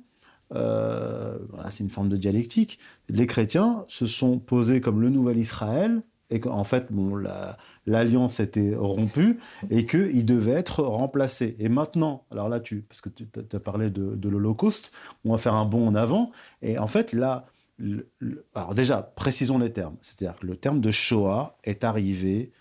euh, 0.53 1.37
voilà, 1.49 1.71
c'est 1.71 1.83
une 1.83 1.89
forme 1.89 2.09
de 2.09 2.17
dialectique, 2.17 2.77
les 3.09 3.25
chrétiens 3.27 3.85
se 3.87 4.05
sont 4.05 4.37
posés 4.39 4.81
comme 4.81 5.01
le 5.01 5.09
nouvel 5.09 5.37
Israël, 5.37 6.03
et 6.33 6.39
qu'en 6.39 6.63
fait, 6.63 6.87
bon, 6.91 7.15
la- 7.15 7.57
l'alliance 7.85 8.39
était 8.39 8.73
rompue, 8.75 9.39
et 9.69 9.85
qu'ils 9.85 10.25
devaient 10.25 10.51
être 10.53 10.81
remplacés. 10.83 11.57
Et 11.59 11.67
maintenant, 11.67 12.23
alors 12.31 12.47
là, 12.47 12.59
tu, 12.61 12.81
parce 12.87 13.01
que 13.01 13.09
tu 13.09 13.25
as 13.51 13.59
parlé 13.59 13.89
de, 13.89 14.15
de 14.15 14.29
l'Holocauste, 14.29 14.93
on 15.25 15.31
va 15.31 15.37
faire 15.37 15.55
un 15.55 15.65
bond 15.65 15.87
en 15.87 15.95
avant, 15.95 16.31
et 16.61 16.77
en 16.77 16.87
fait, 16.87 17.11
là, 17.11 17.47
le- 17.81 18.09
le- 18.19 18.45
alors 18.55 18.75
déjà, 18.75 19.01
précisons 19.01 19.57
les 19.57 19.73
termes. 19.73 19.95
C'est-à-dire 20.01 20.39
que 20.39 20.45
le 20.45 20.55
terme 20.55 20.79
de 20.81 20.91
Shoah 20.91 21.57
est 21.63 21.83
arrivé 21.83 22.51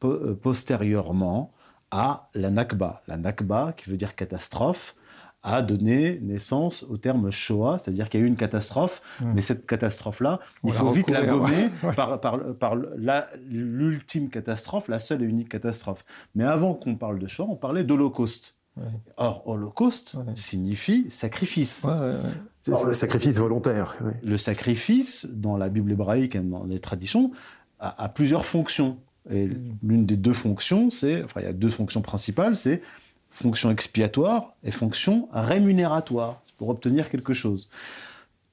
po- 0.00 0.12
euh, 0.12 0.34
postérieurement 0.34 1.52
à 1.90 2.28
la 2.34 2.50
Nakba. 2.50 3.02
La 3.06 3.16
Nakba, 3.16 3.72
qui 3.76 3.90
veut 3.90 3.96
dire 3.96 4.14
catastrophe, 4.16 4.94
a 5.42 5.62
donné 5.62 6.18
naissance 6.22 6.82
au 6.82 6.96
terme 6.96 7.30
Shoah, 7.30 7.78
c'est-à-dire 7.78 8.08
qu'il 8.08 8.18
y 8.18 8.22
a 8.22 8.26
eu 8.26 8.28
une 8.28 8.34
catastrophe, 8.36 9.00
mais 9.34 9.40
cette 9.42 9.64
catastrophe-là, 9.64 10.40
il 10.64 10.72
faut 10.72 10.90
vite 10.90 11.08
la 11.10 11.20
gommer 11.24 11.68
ouais. 11.84 11.92
par, 11.94 12.20
par, 12.20 12.40
par 12.58 12.74
la- 12.74 13.28
l'ultime 13.48 14.28
catastrophe, 14.28 14.88
la 14.88 14.98
seule 14.98 15.22
et 15.22 15.26
unique 15.26 15.48
catastrophe. 15.48 16.04
Mais 16.34 16.42
avant 16.44 16.74
qu'on 16.74 16.96
parle 16.96 17.20
de 17.20 17.28
Shoah, 17.28 17.46
on 17.48 17.54
parlait 17.56 17.84
d'Holocauste. 17.84 18.55
Or, 19.16 19.46
Holocauste 19.48 20.14
Ouais. 20.14 20.24
signifie 20.36 21.10
sacrifice. 21.10 21.82
Ouais, 21.84 21.92
ouais, 21.92 21.98
ouais. 21.98 22.20
C'est 22.62 22.84
le 22.84 22.92
sacrifice 22.92 23.38
volontaire. 23.38 23.96
ouais. 24.02 24.12
Le 24.22 24.36
sacrifice, 24.36 25.26
dans 25.30 25.56
la 25.56 25.68
Bible 25.68 25.92
hébraïque 25.92 26.34
et 26.36 26.40
dans 26.40 26.64
les 26.64 26.80
traditions, 26.80 27.30
a, 27.80 28.02
a 28.04 28.08
plusieurs 28.08 28.44
fonctions. 28.44 28.98
Et 29.30 29.48
l'une 29.82 30.06
des 30.06 30.16
deux 30.16 30.32
fonctions, 30.34 30.90
c'est, 30.90 31.22
enfin, 31.24 31.40
il 31.40 31.44
y 31.44 31.48
a 31.48 31.52
deux 31.52 31.70
fonctions 31.70 32.02
principales, 32.02 32.54
c'est 32.56 32.82
fonction 33.30 33.70
expiatoire 33.70 34.54
et 34.62 34.70
fonction 34.70 35.28
rémunératoire, 35.32 36.40
c'est 36.44 36.54
pour 36.56 36.68
obtenir 36.68 37.10
quelque 37.10 37.32
chose. 37.34 37.68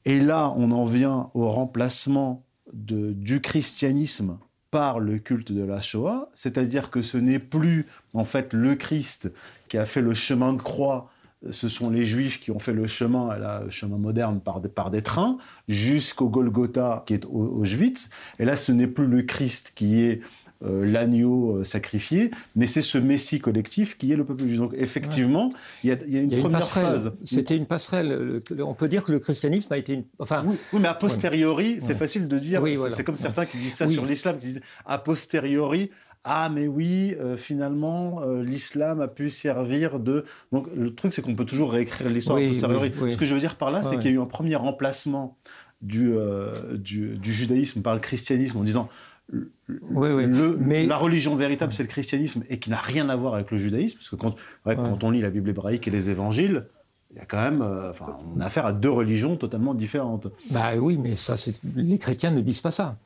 Et 0.05 0.19
là, 0.19 0.51
on 0.57 0.71
en 0.71 0.85
vient 0.85 1.29
au 1.33 1.47
remplacement 1.49 2.43
de, 2.73 3.13
du 3.13 3.39
christianisme 3.39 4.37
par 4.73 4.99
le 4.99 5.19
culte 5.19 5.51
de 5.51 5.63
la 5.63 5.81
Shoah, 5.81 6.29
c'est-à-dire 6.33 6.89
que 6.89 7.03
ce 7.03 7.19
n'est 7.19 7.37
plus 7.37 7.85
en 8.15 8.23
fait 8.23 8.53
le 8.53 8.73
Christ 8.73 9.31
qui 9.67 9.77
a 9.77 9.85
fait 9.85 10.01
le 10.01 10.15
chemin 10.15 10.51
de 10.53 10.61
croix, 10.63 11.11
ce 11.51 11.67
sont 11.67 11.91
les 11.91 12.05
Juifs 12.05 12.39
qui 12.39 12.49
ont 12.49 12.57
fait 12.57 12.73
le 12.73 12.87
chemin, 12.87 13.37
le 13.63 13.69
chemin 13.69 13.97
moderne 13.99 14.39
par 14.39 14.61
des, 14.61 14.69
par 14.69 14.89
des 14.89 15.03
trains, 15.03 15.37
jusqu'au 15.67 16.27
Golgotha 16.27 17.03
qui 17.05 17.13
est 17.13 17.25
au- 17.25 17.59
Auschwitz. 17.61 18.09
Et 18.39 18.45
là, 18.45 18.55
ce 18.55 18.71
n'est 18.71 18.87
plus 18.87 19.05
le 19.05 19.21
Christ 19.21 19.73
qui 19.75 20.01
est 20.01 20.21
euh, 20.63 20.85
l'agneau 20.85 21.57
euh, 21.57 21.63
sacrifié, 21.63 22.31
mais 22.55 22.67
c'est 22.67 22.81
ce 22.81 22.97
Messie 22.97 23.39
collectif 23.39 23.97
qui 23.97 24.11
est 24.11 24.15
le 24.15 24.23
peuple 24.25 24.43
juif. 24.43 24.57
Donc 24.57 24.73
effectivement, 24.77 25.51
il 25.83 25.89
y, 25.89 25.93
a, 25.93 25.97
il 26.07 26.13
y 26.13 26.17
a 26.17 26.21
une 26.21 26.29
Il 26.29 26.31
y 26.31 26.35
a 26.35 26.37
une 26.37 26.43
première 26.43 26.67
phase. 26.67 27.11
C'était 27.25 27.55
une 27.57 27.65
passerelle. 27.65 28.09
Le- 28.09 28.41
le- 28.55 28.63
On 28.65 28.73
peut 28.73 28.87
dire 28.87 29.03
que 29.03 29.11
le 29.11 29.19
christianisme 29.19 29.71
a 29.73 29.77
été 29.77 29.93
une. 29.93 30.03
Enfin, 30.19 30.43
Oui, 30.47 30.55
oui, 30.73 30.79
mais 30.81 30.87
a 30.87 30.93
posteriori, 30.93 31.77
c'est 31.79 31.89
Ouais. 31.89 31.95
facile 31.95 32.27
de 32.27 32.39
dire. 32.39 32.61
Oui, 32.61 32.71
c'est- 32.71 32.77
voilà. 32.77 32.95
C'est 32.95 33.03
comme 33.03 33.15
certains 33.17 33.45
qui 33.45 33.57
disent 33.57 33.75
ça 33.75 33.87
sur 33.87 34.05
l'islam, 34.05 34.37
qui 34.39 34.47
disent 34.47 34.61
a 34.85 34.97
posteriori. 34.97 35.89
Ah 36.25 36.49
mais 36.49 36.67
oui, 36.67 37.15
euh, 37.19 37.35
finalement, 37.35 38.21
euh, 38.21 38.41
l'islam 38.43 39.01
a 39.01 39.09
pu 39.09 39.29
servir 39.29 39.99
de. 39.99 40.23
Donc 40.53 40.67
le 40.73 40.95
truc, 40.95 41.11
c'est 41.11 41.21
qu'on 41.21 41.35
peut 41.35 41.43
toujours 41.43 41.73
réécrire 41.73 42.09
l'histoire 42.09 42.37
a 42.37 42.47
posteriori. 42.47 42.91
Ce 43.11 43.17
que 43.17 43.25
je 43.25 43.33
veux 43.33 43.41
dire 43.41 43.55
par 43.57 43.71
là, 43.71 43.83
c'est 43.83 43.97
qu'il 43.97 44.05
y 44.11 44.13
a 44.13 44.15
eu 44.15 44.21
un 44.21 44.25
premier 44.25 44.55
remplacement 44.55 45.37
du, 45.81 46.13
euh, 46.13 46.53
du, 46.77 47.17
du 47.17 47.33
judaïsme 47.33 47.81
par 47.81 47.93
le 47.93 47.99
christianisme 47.99 48.57
en 48.57 48.63
disant 48.63 48.87
Oui, 49.31 50.09
oui. 50.13 50.25
le- 50.27 50.57
Mais- 50.59 50.85
la 50.85 50.97
religion 50.97 51.35
véritable, 51.35 51.73
c'est 51.73 51.83
le 51.83 51.89
christianisme 51.89 52.43
et 52.49 52.59
qui 52.59 52.69
n'a 52.69 52.77
rien 52.77 53.09
à 53.09 53.15
voir 53.15 53.33
avec 53.35 53.49
le 53.51 53.57
judaïsme, 53.57 53.97
parce 53.97 54.09
que 54.09 54.15
quand, 54.15 54.35
ouais, 54.65 54.75
quand 54.75 55.03
on 55.03 55.11
lit 55.11 55.21
la 55.21 55.29
Bible 55.29 55.49
hébraïque 55.49 55.87
et 55.87 55.91
les 55.91 56.09
évangiles, 56.09 56.67
il 57.11 57.17
y 57.17 57.19
a 57.21 57.25
quand 57.25 57.41
même, 57.41 57.61
euh, 57.61 57.89
enfin, 57.91 58.17
on 58.35 58.39
a 58.41 58.45
affaire 58.45 58.65
à 58.65 58.73
deux 58.73 58.89
religions 58.89 59.35
totalement 59.37 59.73
différentes. 59.73 60.27
bah 60.51 60.71
oui, 60.79 60.97
mais 61.01 61.15
ça, 61.15 61.35
les 61.75 61.97
chrétiens 61.97 62.31
ne 62.31 62.41
disent 62.41 62.61
pas 62.61 62.71
ça. 62.71 62.97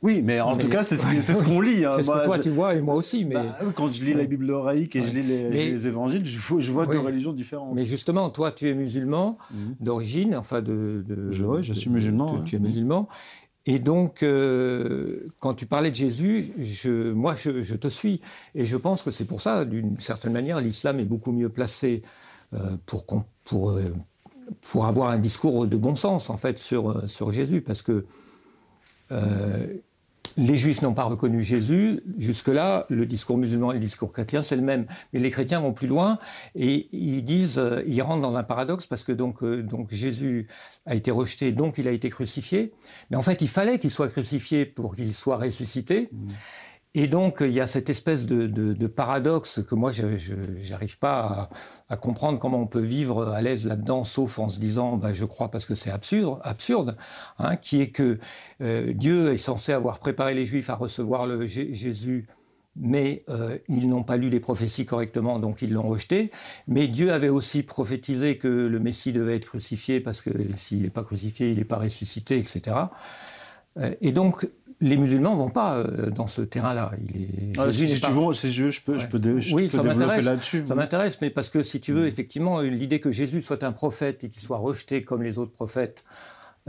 Oui, 0.00 0.22
mais 0.22 0.40
en 0.40 0.54
Mais- 0.54 0.62
tout 0.62 0.68
cas, 0.68 0.84
c'est 0.84 0.96
ce, 0.96 1.32
qu'on 1.44 1.60
lit. 1.60 1.84
hein. 1.84 1.90
C'est 1.96 2.04
ce 2.04 2.10
que 2.12 2.24
toi 2.24 2.36
je- 2.36 2.42
tu 2.42 2.50
vois 2.50 2.74
et 2.76 2.80
moi 2.80 2.94
aussi, 2.94 3.24
mais. 3.24 3.34
bah, 3.34 3.58
quand 3.74 3.90
je 3.90 4.04
lis 4.04 4.14
la 4.14 4.24
Bible 4.26 4.44
hébraïque 4.44 4.94
et 4.94 5.02
je 5.02 5.12
lis 5.12 5.22
les, 5.24 5.44
je 5.44 5.48
Mais- 5.48 5.56
lis 5.64 5.70
les 5.72 5.86
évangiles, 5.88 6.24
je, 6.24 6.38
vois- 6.38 6.60
je 6.60 6.70
vois 6.70 6.86
deux 6.86 6.98
Oui. 6.98 7.04
religions 7.06 7.32
différentes. 7.32 7.74
Mais 7.74 7.84
justement, 7.84 8.30
toi, 8.30 8.52
tu 8.52 8.68
es 8.68 8.74
musulman 8.74 9.38
d'origine, 9.80 10.36
enfin 10.36 10.60
de. 10.62 11.02
de- 11.04 11.14
Mhm. 11.16 11.32
Je- 11.32 11.44
ouais, 11.44 11.62
je 11.64 11.72
suis 11.74 11.90
musulman, 11.90 12.42
tu 12.44 12.54
es 12.56 12.58
musulman. 12.60 13.08
Et 13.66 13.80
donc, 13.80 14.22
euh, 14.22 15.27
quand 15.48 15.54
tu 15.54 15.64
parlais 15.64 15.88
de 15.90 15.94
Jésus, 15.94 16.52
moi, 17.14 17.34
je, 17.34 17.74
te 17.74 17.88
suis. 17.88 18.20
Et 18.54 18.66
je 18.66 18.76
pense 18.76 19.02
que 19.02 19.10
c'est 19.10 19.24
pour 19.24 19.40
ça, 19.40 19.64
d'une 19.64 19.98
certaine 19.98 20.34
manière, 20.34 20.60
l'islam 20.60 21.00
est 21.00 21.06
beaucoup 21.06 21.32
mieux 21.32 21.48
placé 21.48 22.02
euh, 22.52 22.76
pour, 23.44 23.70
euh, 23.70 23.94
pour 24.60 24.84
avoir 24.84 25.08
un 25.08 25.16
discours 25.16 25.66
de 25.66 25.76
bon 25.78 25.96
sens, 25.96 26.28
en 26.28 26.36
fait, 26.36 26.58
sur, 26.58 26.90
euh, 26.90 27.32
Jésus. 27.32 27.62
Parce 27.62 27.80
que 27.80 28.04
les 30.36 30.56
Juifs 30.56 30.82
n'ont 30.82 30.94
pas 30.94 31.04
reconnu 31.04 31.42
Jésus. 31.42 32.00
Jusque-là, 32.18 32.86
le 32.88 33.06
discours 33.06 33.38
musulman 33.38 33.72
et 33.72 33.74
le 33.74 33.80
discours 33.80 34.12
chrétien, 34.12 34.42
c'est 34.42 34.56
le 34.56 34.62
même. 34.62 34.86
Mais 35.12 35.20
les 35.20 35.30
chrétiens 35.30 35.60
vont 35.60 35.72
plus 35.72 35.86
loin 35.88 36.18
et 36.54 36.88
ils 36.92 37.22
disent, 37.22 37.58
euh, 37.58 37.82
ils 37.86 38.02
rentrent 38.02 38.22
dans 38.22 38.36
un 38.36 38.42
paradoxe 38.42 38.86
parce 38.86 39.04
que 39.04 39.12
donc, 39.12 39.42
euh, 39.42 39.62
donc 39.62 39.88
Jésus 39.90 40.48
a 40.86 40.94
été 40.94 41.10
rejeté, 41.10 41.52
donc 41.52 41.78
il 41.78 41.88
a 41.88 41.92
été 41.92 42.10
crucifié. 42.10 42.72
Mais 43.10 43.16
en 43.16 43.22
fait, 43.22 43.40
il 43.42 43.48
fallait 43.48 43.78
qu'il 43.78 43.90
soit 43.90 44.08
crucifié 44.08 44.66
pour 44.66 44.94
qu'il 44.94 45.14
soit 45.14 45.36
ressuscité. 45.36 46.10
Et 47.00 47.06
donc, 47.06 47.36
il 47.42 47.52
y 47.52 47.60
a 47.60 47.68
cette 47.68 47.90
espèce 47.90 48.26
de, 48.26 48.86
paradoxe 48.88 49.62
que 49.62 49.76
moi, 49.76 49.92
je 49.92 50.34
n'arrive 50.68 50.98
pas 50.98 51.48
à, 51.88 51.96
comprendre 51.96 52.40
comment 52.40 52.60
on 52.60 52.66
peut 52.66 52.80
vivre 52.80 53.28
à 53.28 53.40
l'aise 53.40 53.68
là-dedans, 53.68 54.02
sauf 54.02 54.40
en 54.40 54.48
se 54.48 54.58
disant, 54.58 54.96
bah, 54.96 55.12
je 55.12 55.24
crois 55.24 55.48
parce 55.48 55.64
que 55.64 55.76
c'est 55.76 55.92
absurde, 55.92 56.40
absurde 56.42 56.96
hein, 57.38 57.54
qui 57.54 57.82
est 57.82 57.92
que 57.92 58.18
euh, 58.62 58.92
Dieu 58.94 59.32
est 59.32 59.38
censé 59.38 59.72
avoir 59.72 60.00
préparé 60.00 60.34
les 60.34 60.44
Juifs 60.44 60.70
à 60.70 60.74
recevoir 60.74 61.28
Jésus, 61.46 62.26
mais 62.74 63.22
euh, 63.28 63.56
ils 63.68 63.88
n'ont 63.88 64.02
pas 64.02 64.16
lu 64.16 64.28
les 64.28 64.40
prophéties 64.40 64.84
correctement, 64.84 65.38
donc 65.38 65.62
ils 65.62 65.72
l'ont 65.72 65.88
rejeté. 65.88 66.32
Mais 66.66 66.88
Dieu 66.88 67.12
avait 67.12 67.28
aussi 67.28 67.62
prophétisé 67.62 68.38
que 68.38 68.48
le 68.48 68.80
Messie 68.80 69.12
devait 69.12 69.36
être 69.36 69.46
crucifié, 69.46 70.00
parce 70.00 70.20
que 70.20 70.30
s'il 70.56 70.82
n'est 70.82 70.90
pas 70.90 71.04
crucifié, 71.04 71.52
il 71.52 71.58
n'est 71.58 71.64
pas 71.64 71.78
ressuscité, 71.78 72.38
etc. 72.38 72.76
Euh, 73.76 73.94
Et 74.00 74.10
donc, 74.10 74.48
les 74.80 74.96
musulmans 74.96 75.32
ne 75.34 75.38
vont 75.38 75.50
pas 75.50 75.76
euh, 75.78 76.10
dans 76.10 76.26
ce 76.26 76.42
terrain-là. 76.42 76.92
Ah, 77.58 77.72
si, 77.72 77.82
n'est 77.82 77.88
si 77.94 78.00
pas- 78.00 78.08
tu 78.08 78.12
veux, 78.14 78.32
si 78.32 78.52
je 78.52 78.80
peux, 78.82 78.98
je 78.98 79.06
peux, 79.06 79.18
dé- 79.18 79.40
je 79.40 79.54
oui, 79.54 79.64
peux 79.64 79.70
ça 79.70 79.82
développer 79.82 79.98
m'intéresse. 80.00 80.24
là-dessus. 80.24 80.62
Ça 80.66 80.74
m'intéresse, 80.74 81.18
mais 81.20 81.30
parce 81.30 81.48
que 81.48 81.62
si 81.62 81.80
tu 81.80 81.92
veux, 81.92 82.06
effectivement, 82.06 82.60
l'idée 82.60 83.00
que 83.00 83.10
Jésus 83.10 83.42
soit 83.42 83.62
un 83.64 83.72
prophète 83.72 84.22
et 84.24 84.28
qu'il 84.28 84.40
soit 84.42 84.58
rejeté 84.58 85.02
comme 85.02 85.22
les 85.22 85.38
autres 85.38 85.52
prophètes, 85.52 86.04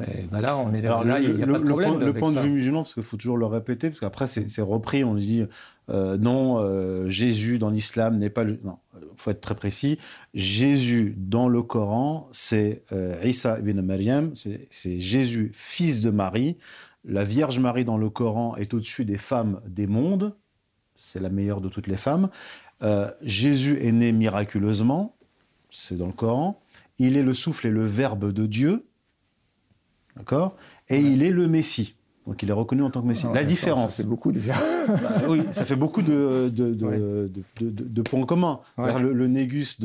eh 0.01 0.23
ben 0.31 0.39
là, 0.39 0.57
on 0.57 0.73
est 0.73 0.85
Alors, 0.85 1.03
là, 1.03 1.19
le, 1.19 1.25
il 1.25 1.35
n'y 1.35 1.43
a 1.43 1.45
le- 1.45 1.51
pas 1.51 1.57
de 1.59 1.63
le 1.63 1.69
problème. 1.69 1.89
point, 1.97 2.05
le 2.05 2.13
point 2.13 2.31
de 2.31 2.39
vue 2.39 2.49
musulman, 2.51 2.83
parce 2.83 2.93
qu'il 2.93 3.03
faut 3.03 3.17
toujours 3.17 3.37
le 3.37 3.45
répéter, 3.45 3.89
parce 3.89 3.99
qu'après 3.99 4.27
c'est 4.27 4.61
repris, 4.61 5.03
on 5.03 5.13
dit 5.13 5.43
euh, 5.89 6.17
non, 6.17 6.59
euh, 6.59 7.07
Jésus 7.09 7.59
dans 7.59 7.69
l'islam 7.69 8.15
n'est 8.15 8.29
pas 8.29 8.43
le. 8.45 8.59
Non, 8.63 8.77
il 9.01 9.07
faut 9.17 9.31
être 9.31 9.41
très 9.41 9.55
précis. 9.55 9.97
Jésus 10.33 11.15
dans 11.17 11.49
le 11.49 11.61
Coran, 11.63 12.29
c'est 12.31 12.83
euh, 12.93 13.15
Isa 13.23 13.59
ibn 13.59 13.81
Maryam, 13.81 14.31
c'est 14.69 14.99
Jésus, 14.99 15.51
fils 15.53 16.01
de 16.01 16.09
Marie. 16.11 16.57
La 17.09 17.23
Vierge 17.23 17.59
Marie 17.59 17.85
dans 17.85 17.97
le 17.97 18.09
Coran 18.09 18.55
est 18.55 18.73
au-dessus 18.73 19.03
des 19.03 19.17
femmes 19.17 19.59
des 19.67 19.87
mondes, 19.87 20.35
c'est 20.95 21.19
la 21.19 21.29
meilleure 21.29 21.59
de 21.59 21.67
toutes 21.69 21.87
les 21.87 21.97
femmes. 21.97 22.29
Euh, 22.83 23.11
Jésus 23.21 23.79
est 23.81 23.91
né 23.91 24.11
miraculeusement, 24.11 25.15
c'est 25.71 25.97
dans 25.97 26.07
le 26.07 26.13
Coran. 26.13 26.61
Il 26.99 27.17
est 27.17 27.23
le 27.23 27.33
souffle 27.33 27.67
et 27.67 27.71
le 27.71 27.85
verbe 27.85 28.31
de 28.31 28.45
Dieu, 28.45 28.85
D'accord? 30.15 30.55
Et 30.89 30.99
il 30.99 31.23
est 31.23 31.29
le 31.29 31.47
Messie. 31.47 31.95
Donc 32.27 32.43
il 32.43 32.49
est 32.49 32.53
reconnu 32.53 32.83
en 32.83 32.91
tant 32.91 33.01
que 33.01 33.07
Messie. 33.07 33.25
Ah, 33.29 33.33
la 33.33 33.43
différence. 33.45 33.95
ça, 33.95 34.03
C'est 34.03 34.09
beaucoup 34.09 34.31
déjà. 34.31 34.53
Bah 34.89 35.21
oui, 35.29 35.41
ça 35.51 35.65
fait 35.65 35.75
beaucoup 35.75 36.01
de, 36.01 36.51
de, 36.53 36.71
de, 36.73 36.85
Ouais. 36.85 38.03
points 38.03 38.25
communs. 38.25 38.59
Ouais. 38.77 38.85
Vers 38.85 38.99
Le, 38.99 39.13
le 39.13 39.27
Négus 39.27 39.79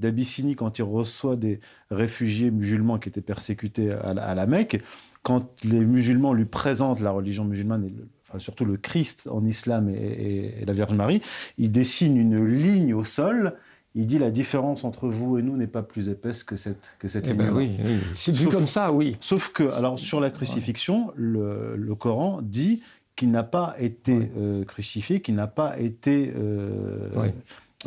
d'Abyssinie, 0.00 0.54
quand 0.56 0.78
il 0.78 0.82
reçoit 0.82 1.36
des 1.36 1.60
réfugiés 1.90 2.50
musulmans 2.50 2.98
qui 2.98 3.08
étaient 3.08 3.20
persécutés 3.20 3.90
à 3.92 4.34
la 4.34 4.46
Mecque, 4.46 4.82
quand 5.24 5.48
les 5.64 5.80
musulmans 5.80 6.32
lui 6.32 6.44
présentent 6.44 7.00
la 7.00 7.10
religion 7.10 7.44
musulmane, 7.44 7.84
et 7.86 7.88
le- 7.88 8.06
enfin, 8.28 8.38
surtout 8.38 8.64
le 8.64 8.76
Christ 8.76 9.28
en 9.32 9.44
islam 9.44 9.88
et, 9.88 9.94
et- 9.94 10.62
et 10.62 10.64
la 10.64 10.72
Vierge 10.72 10.94
Marie, 10.94 11.20
il 11.58 11.72
dessine 11.72 12.16
une 12.16 12.44
ligne 12.46 12.94
au 12.94 13.02
sol. 13.04 13.54
Il 13.96 14.06
dit 14.06 14.18
la 14.18 14.30
différence 14.32 14.82
entre 14.84 15.08
vous 15.08 15.38
et 15.38 15.42
nous 15.42 15.56
n'est 15.56 15.66
pas 15.68 15.82
plus 15.82 16.08
épaisse 16.08 16.42
que 16.44 16.56
cette, 16.56 16.96
que 16.98 17.08
cette 17.08 17.26
Eh 17.26 17.30
ligne. 17.30 17.38
ben 17.38 17.52
oui, 17.54 17.70
oui. 17.84 17.98
C'est 18.14 18.34
vu 18.34 18.48
comme 18.48 18.66
ça, 18.66 18.92
oui. 18.92 19.16
Sauf 19.20 19.52
que, 19.52 19.64
alors 19.72 19.98
sur 19.98 20.20
la 20.20 20.30
crucifixion, 20.30 21.12
le, 21.16 21.74
le 21.76 21.94
Coran 21.94 22.40
dit 22.42 22.82
qu'il 23.16 23.30
n'a 23.30 23.44
pas 23.44 23.76
été 23.78 24.14
Ouais. 24.18 24.32
euh, 24.36 24.64
crucifié, 24.64 25.20
qu'il 25.20 25.36
n'a 25.36 25.46
pas 25.46 25.78
été 25.78 26.32
euh, 26.36 27.08
Ouais. 27.16 27.32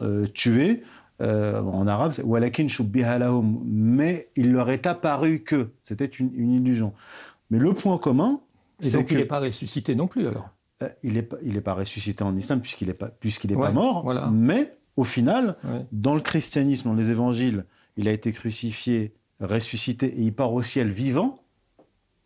euh, 0.02 0.26
tué. 0.28 0.82
Euh, 1.20 1.60
en 1.62 1.88
arabe, 1.88 2.12
c'est 2.12 2.24
mais 3.66 4.28
il 4.36 4.52
leur 4.52 4.70
est 4.70 4.86
apparu 4.86 5.40
que 5.40 5.70
c'était 5.84 6.06
une, 6.06 6.30
une 6.36 6.52
illusion. 6.54 6.94
Mais 7.50 7.58
le 7.60 7.74
point 7.74 7.98
commun, 7.98 8.40
Et 8.82 8.90
c'est 8.90 8.98
donc, 8.98 9.10
il 9.12 9.18
n'est 9.18 9.26
pas 9.26 9.40
ressuscité 9.40 9.96
non 9.96 10.08
plus, 10.08 10.28
alors. 10.28 10.50
euh, 10.84 10.90
il 11.04 11.14
n'est 11.14 11.22
pas, 11.22 11.38
pas 11.64 11.74
ressuscité 11.74 12.24
en 12.24 12.36
islam 12.36 12.62
puisqu'il 12.62 12.88
n'est 12.88 12.94
pas, 12.94 13.08
puisqu'il 13.08 13.52
est 13.52 13.56
Ouais, 13.56 13.68
pas 13.68 13.74
mort. 13.74 14.04
voilà. 14.04 14.28
Mais 14.32 14.76
au 14.96 15.04
final, 15.04 15.56
Ouais. 15.64 15.86
dans 15.92 16.16
le 16.16 16.22
christianisme, 16.22 16.90
dans 16.90 16.96
les 16.96 17.10
évangiles, 17.10 17.66
il 17.98 18.08
a 18.08 18.12
été 18.12 18.32
crucifié, 18.32 19.14
ressuscité 19.40 20.08
et 20.08 20.22
il 20.22 20.34
part 20.34 20.54
au 20.54 20.62
ciel 20.62 20.90
vivant. 20.92 21.40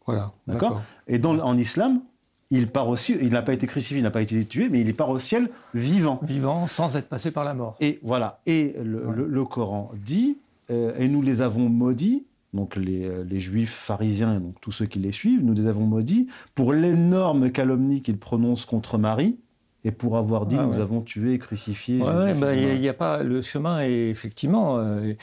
Voilà. 0.06 0.34
D'accord 0.48 0.82
Et 1.08 1.20
dans, 1.20 1.38
en 1.40 1.58
islam, 1.58 2.02
il 2.50 2.68
part 2.68 2.90
aussi, 2.90 3.16
il 3.22 3.30
n'a 3.30 3.42
pas 3.42 3.54
été 3.54 3.68
crucifié, 3.68 3.98
il 4.00 4.04
n'a 4.04 4.12
pas 4.12 4.22
été 4.22 4.44
tué, 4.46 4.68
mais 4.70 4.82
il 4.82 4.94
part 4.96 5.10
au 5.10 5.20
ciel 5.20 5.50
vivant. 5.74 6.20
Vivant 6.24 6.68
sans 6.68 6.98
être 6.98 7.08
passé 7.08 7.32
par 7.32 7.44
la 7.46 7.54
mort. 7.54 7.78
Et 7.80 8.00
voilà. 8.04 8.42
Et 8.46 8.76
le, 8.84 9.06
Ouais. 9.08 9.16
le- 9.16 9.28
le 9.28 9.46
Coran 9.46 9.92
dit, 9.96 10.38
euh, 10.70 10.94
et 10.98 11.08
nous 11.08 11.22
les 11.22 11.42
avons 11.42 11.70
maudits, 11.70 12.26
donc 12.54 12.76
les, 12.76 13.06
euh, 13.06 13.24
les 13.24 13.40
juifs 13.40 13.74
pharisiens, 13.74 14.40
donc 14.40 14.56
tous 14.62 14.72
ceux 14.72 14.86
qui 14.86 15.00
les 15.00 15.12
suivent, 15.12 15.44
nous 15.44 15.54
les 15.54 15.68
avons 15.68 15.86
maudits 15.86 16.28
pour 16.56 16.74
l'énorme 16.74 17.52
calomnie 17.52 18.02
qu'ils 18.02 18.18
prononcent 18.18 18.66
contre 18.66 18.98
Marie 18.98 19.38
et 19.84 19.92
pour 19.92 20.18
avoir 20.18 20.46
dit 20.46 20.58
Ah 20.60 20.66
nous 20.66 20.74
ouais. 20.74 20.80
avons 20.82 21.02
tué 21.02 21.34
et 21.34 21.40
crucifié. 21.40 22.00
Jésus, 22.00 22.10
ouais, 22.10 22.34
bah, 22.34 22.54
il 22.56 22.62
y 22.62 22.66
a- 22.70 22.74
il 22.74 22.82
y 22.82 22.90
a 22.90 22.94
pas 22.94 23.24
le 23.24 23.42
chemin 23.42 23.82
est 23.82 24.10
effectivement. 24.10 24.78
euh, 24.78 25.14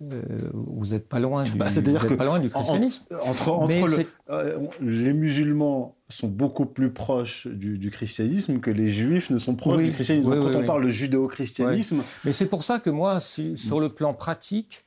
euh, 0.00 0.22
vous 0.54 0.86
n'êtes 0.94 1.08
pas 1.08 1.18
loin 1.18 1.42
du. 1.42 1.50
Bah, 1.58 1.68
c'est-à-dire 1.68 2.06
que 2.06 2.14
pas 2.14 2.24
loin 2.24 2.38
du 2.38 2.46
En- 2.46 2.50
christianisme. 2.50 3.02
Entre, 3.24 3.66
le- 3.66 4.06
euh, 4.30 4.58
les 4.80 5.12
musulmans 5.12 5.96
sont 6.08 6.28
beaucoup 6.28 6.66
plus 6.66 6.90
proches 6.92 7.48
du, 7.48 7.78
du 7.78 7.90
christianisme 7.90 8.60
que 8.60 8.70
les 8.70 8.88
juifs 8.90 9.28
ne 9.30 9.38
sont 9.38 9.56
proches 9.56 9.78
Oui, 9.78 9.86
du 9.86 9.92
christianisme. 9.92 10.28
oui, 10.30 10.36
Donc, 10.36 10.46
oui, 10.46 10.52
quand 10.52 10.60
on 10.60 10.66
parle 10.66 10.84
de 10.84 10.90
judéo-christianisme, 10.90 12.02
Mais 12.24 12.32
c'est 12.32 12.46
pour 12.46 12.62
ça 12.62 12.78
que 12.78 12.90
moi, 12.90 13.18
su- 13.18 13.56
sur 13.56 13.80
le 13.80 13.88
plan 13.88 14.14
pratique, 14.14 14.84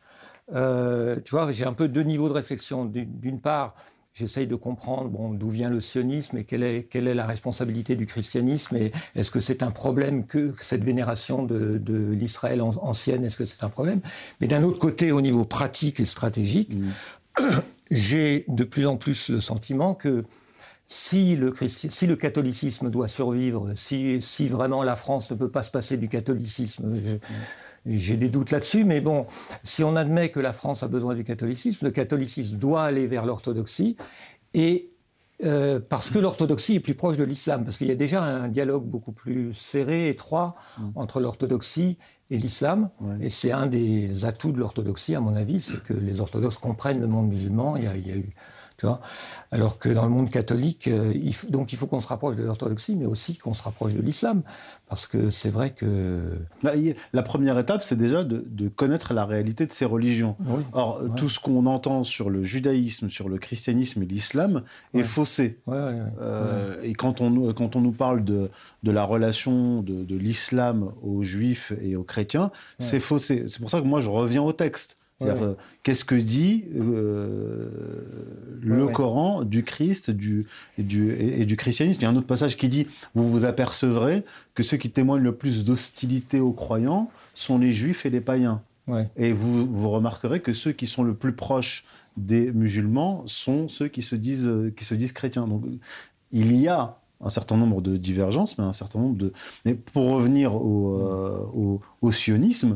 euh, 0.54 1.18
tu 1.24 1.32
vois, 1.32 1.52
j'ai 1.52 1.66
un 1.66 1.74
peu 1.74 1.88
deux 1.88 2.04
niveaux 2.04 2.28
de 2.30 2.34
réflexion. 2.34 2.86
D'une 2.86 3.40
part, 3.40 3.76
j'essaye 4.14 4.48
de 4.48 4.56
comprendre 4.56 5.10
bon, 5.10 5.30
d'où 5.30 5.50
vient 5.50 5.70
le 5.70 5.80
sionisme 5.80 6.38
et 6.38 6.44
quelle 6.44 6.64
est, 6.64 6.84
quelle 6.84 7.08
est 7.08 7.16
la 7.16 7.26
responsabilité 7.26 7.96
du 7.96 8.06
christianisme 8.06 8.76
et 8.76 8.92
est-ce 9.16 9.32
que 9.32 9.40
c'est 9.40 9.64
un 9.64 9.72
problème 9.72 10.26
que, 10.26 10.54
cette 10.62 10.84
vénération 10.84 11.44
de, 11.44 11.78
de 11.78 12.12
l'Israël 12.12 12.62
an- 12.62 12.76
ancienne, 12.82 13.24
est-ce 13.24 13.38
que 13.38 13.46
c'est 13.46 13.64
un 13.64 13.70
problème? 13.70 14.02
Mais 14.42 14.48
d'un 14.48 14.64
autre 14.64 14.80
côté, 14.80 15.14
au 15.14 15.22
niveau 15.22 15.46
pratique 15.46 16.02
et 16.02 16.06
stratégique, 16.06 16.76
j'ai 17.90 18.46
de 18.48 18.64
plus 18.64 18.86
en 18.86 18.98
plus 18.98 19.30
le 19.30 19.40
sentiment 19.40 19.96
que 19.96 20.24
si 20.88 21.38
le, 21.38 21.54
si 21.68 22.06
le 22.06 22.18
catholicisme 22.18 22.90
doit 22.90 23.08
survivre, 23.08 23.72
si, 23.78 24.22
si 24.22 24.50
vraiment 24.50 24.84
la 24.84 24.98
France 24.98 25.32
ne 25.32 25.38
peut 25.38 25.50
pas 25.50 25.64
se 25.64 25.72
passer 25.72 25.96
du 25.96 26.10
catholicisme, 26.10 26.96
je- 27.06 27.16
j'ai 27.86 28.18
des 28.18 28.30
doutes 28.30 28.52
là-dessus, 28.52 28.84
mais 28.84 29.02
bon, 29.02 29.26
si 29.64 29.84
on 29.84 29.96
admet 29.96 30.30
que 30.30 30.40
la 30.40 30.54
France 30.54 30.84
a 30.84 30.88
besoin 30.88 31.16
du 31.16 31.24
catholicisme, 31.24 31.86
le 31.86 31.92
catholicisme 31.92 32.58
doit 32.58 32.84
aller 32.84 33.08
vers 33.08 33.26
l'orthodoxie 33.26 33.98
et 34.54 34.92
euh, 35.44 35.80
parce 35.80 36.12
que 36.12 36.20
l'orthodoxie 36.20 36.76
est 36.76 36.80
plus 36.80 36.94
proche 36.94 37.18
de 37.18 37.24
l'islam, 37.24 37.64
parce 37.64 37.78
qu'il 37.78 37.88
y 37.88 37.92
a 37.92 37.96
déjà 37.96 38.24
un 38.24 38.48
dialogue 38.48 38.86
beaucoup 38.86 39.12
plus 39.12 39.54
serré, 39.54 40.10
étroit, 40.10 40.56
entre 40.94 41.20
l'orthodoxie 41.20 41.98
et 42.30 42.38
l'islam. 42.38 42.90
Ouais. 43.00 43.16
Et 43.22 43.30
c'est 43.32 43.52
un 43.52 43.66
des 43.66 44.26
atouts 44.26 44.52
de 44.52 44.60
l'orthodoxie, 44.60 45.16
à 45.16 45.20
mon 45.20 45.36
avis, 45.36 45.60
c'est 45.60 45.82
que 45.82 45.94
les 45.94 46.22
orthodoxes 46.22 46.60
comprennent 46.60 47.02
le 47.02 47.08
monde 47.08 47.30
musulman. 47.30 47.76
Il 47.78 47.86
y 47.86 47.88
a, 47.88 47.96
il 47.96 48.08
y 48.08 48.12
a 48.12 48.18
eu, 48.18 48.36
tu 48.82 48.88
vois, 48.88 49.00
alors 49.52 49.78
que 49.78 49.90
dans 49.90 50.06
le 50.06 50.10
monde 50.10 50.32
catholique, 50.32 50.88
euh, 50.88 51.12
il 51.14 51.36
faut- 51.36 51.46
donc 51.48 51.72
il 51.72 51.78
faut 51.78 51.86
qu'on 51.86 52.00
se 52.00 52.08
rapproche 52.08 52.36
de 52.36 52.42
l'orthodoxie, 52.44 52.96
mais 52.96 53.06
aussi 53.06 53.38
qu'on 53.38 53.54
se 53.54 53.62
rapproche 53.62 53.94
de 53.94 54.02
l'islam, 54.02 54.42
parce 54.90 55.06
que 55.06 55.30
c'est 55.30 55.52
vrai 55.52 55.70
que 55.70 56.34
a- 56.66 56.72
La 57.14 57.22
première 57.22 57.60
étape, 57.60 57.84
c'est 57.84 57.96
déjà 57.96 58.24
de, 58.24 58.44
de 58.50 58.70
connaître 58.70 59.14
la 59.14 59.26
réalité 59.26 59.68
de 59.68 59.72
ces 59.72 59.86
religions. 59.86 60.36
Oui. 60.48 60.64
Or, 60.74 61.00
tout 61.16 61.30
ce 61.30 61.40
qu'on 61.40 61.68
entend 61.68 62.04
sur 62.04 62.32
le 62.32 62.44
judaïsme, 62.44 63.12
sur 63.12 63.30
le 63.30 63.38
christianisme 63.38 64.02
et 64.02 64.06
l'islam 64.08 64.64
est 64.96 65.04
faussé. 65.04 65.60
ouais. 65.68 65.76
Euh, 66.20 66.76
Et 66.82 66.94
quand 66.94 67.22
on, 67.22 67.54
quand 67.54 67.76
on 67.76 67.82
nous 67.82 67.92
parle 67.92 68.24
de, 68.24 68.50
de 68.82 68.92
la 68.92 69.04
relation 69.04 69.84
de, 69.84 70.04
de 70.04 70.16
l'islam 70.18 70.92
aux 71.04 71.22
juifs 71.24 71.72
et 71.84 71.96
aux 71.96 72.04
chrétiens, 72.04 72.50
c'est 72.80 73.00
faussé. 73.00 73.46
C'est 73.48 73.60
pour 73.60 73.70
ça 73.70 73.80
que 73.80 73.86
moi, 73.86 74.00
je 74.00 74.10
reviens 74.10 74.42
au 74.42 74.54
texte. 74.54 74.98
C'est-à-dire, 75.22 75.42
Ouais. 75.42 75.48
euh, 75.50 75.54
qu'est-ce 75.84 76.04
que 76.06 76.16
dit 76.16 76.66
euh, 76.76 77.70
le 78.62 78.86
Ouais. 78.86 78.92
Coran 78.92 79.44
du 79.44 79.64
Christ 79.64 80.12
du, 80.12 80.46
et, 80.78 80.84
du, 80.84 81.12
et, 81.12 81.42
et 81.42 81.46
du 81.46 81.56
christianisme? 81.58 82.00
Il 82.02 82.04
y 82.04 82.08
a 82.08 82.10
un 82.10 82.16
autre 82.16 82.28
passage 82.28 82.58
qui 82.58 82.70
dit 82.70 82.88
Vous 83.16 83.28
vous 83.30 83.46
apercevrez 83.46 84.24
que 84.54 84.64
ceux 84.64 84.78
qui 84.78 84.90
témoignent 84.90 85.24
le 85.24 85.36
plus 85.36 85.64
d'hostilité 85.66 86.40
aux 86.40 86.52
croyants 86.54 87.10
sont 87.34 87.58
les 87.58 87.72
juifs 87.72 88.06
et 88.06 88.10
les 88.10 88.22
païens. 88.22 88.62
Et 89.16 89.32
vous, 89.32 89.66
vous 89.74 89.90
remarquerez 89.90 90.42
que 90.42 90.52
ceux 90.52 90.74
qui 90.74 90.86
sont 90.86 91.04
le 91.04 91.14
plus 91.14 91.32
proches 91.32 91.86
des 92.18 92.52
musulmans 92.52 93.24
sont 93.26 93.70
ceux 93.70 93.88
qui 93.88 94.02
se 94.02 94.16
disent, 94.18 94.46
euh, 94.48 94.74
qui 94.76 94.84
se 94.84 94.96
disent 94.96 95.14
chrétiens. 95.14 95.48
Donc, 95.48 95.64
il 96.34 96.54
y 96.58 96.68
a 96.68 96.98
un 97.22 97.30
certain 97.30 97.56
nombre 97.56 97.82
de 97.82 97.96
divergences, 97.96 98.58
mais 98.58 98.66
un 98.66 98.74
certain 98.74 99.00
nombre 99.00 99.16
de. 99.16 99.32
Mais 99.64 99.76
pour 99.76 100.10
revenir 100.10 100.56
au, 100.56 100.98
euh, 100.98 101.38
au, 101.54 101.80
au 102.02 102.12
sionisme, 102.12 102.76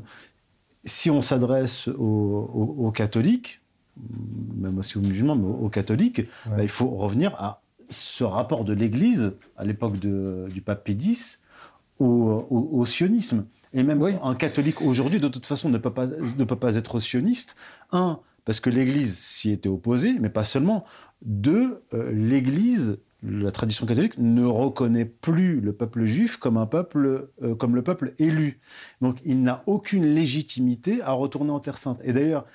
si 0.86 1.10
on 1.10 1.22
s'adresse 1.22 1.88
aux, 1.88 1.94
aux- 2.54 2.76
aux 2.88 2.92
catholiques, 2.92 3.62
même 4.58 4.78
aussi 4.78 4.98
aux 4.98 5.02
musulmans, 5.02 5.36
mais 5.36 5.48
aux, 5.48 5.66
aux 5.66 5.70
catholiques, 5.70 6.22
bah, 6.46 6.62
il 6.64 6.70
faut 6.70 6.88
revenir 6.90 7.34
à 7.36 7.62
ce 7.90 8.24
rapport 8.24 8.64
de 8.66 8.74
l'Église, 8.74 9.34
à 9.58 9.64
l'époque 9.64 9.98
du 10.00 10.62
pape 10.64 10.84
Pie 10.84 10.94
X, 10.94 11.42
au, 12.00 12.06
au- 12.50 12.70
au 12.74 12.86
sionisme. 12.86 13.46
Et 13.74 13.84
même 13.84 14.02
Oui. 14.02 14.14
un 14.24 14.36
catholique 14.36 14.82
aujourd'hui, 14.82 15.20
de 15.20 15.28
toute 15.28 15.46
façon, 15.46 15.70
ne 15.70 15.78
peut 15.78 15.94
pas, 15.94 16.08
ne 16.08 16.44
peut 16.44 16.56
pas 16.56 16.76
être 16.76 17.00
sioniste. 17.00 17.56
Un, 17.92 18.20
parce 18.46 18.60
que 18.60 18.70
l'Église 18.70 19.18
s'y 19.18 19.52
était 19.52 19.70
opposée, 19.70 20.16
mais 20.20 20.30
pas 20.30 20.46
seulement. 20.46 20.86
Deux, 21.26 21.82
euh, 21.94 22.12
l'Église, 22.14 23.00
la 23.28 23.52
tradition 23.52 23.86
catholique, 23.86 24.18
ne 24.18 24.44
reconnaît 24.44 25.06
plus 25.06 25.60
le 25.62 25.74
peuple 25.74 26.06
juif 26.06 26.38
comme 26.38 26.58
un 26.58 26.66
peuple, 26.66 27.30
euh, 27.42 27.56
comme 27.56 27.76
le 27.76 27.82
peuple 27.82 28.14
élu. 28.20 28.60
Donc, 29.02 29.20
il 29.26 29.44
n'a 29.44 29.64
aucune 29.66 30.06
légitimité 30.06 31.02
à 31.02 31.12
retourner 31.12 31.52
en 31.52 31.60
Terre 31.60 31.78
Sainte. 31.78 32.00
Et 32.04 32.14
d'ailleurs, 32.14 32.46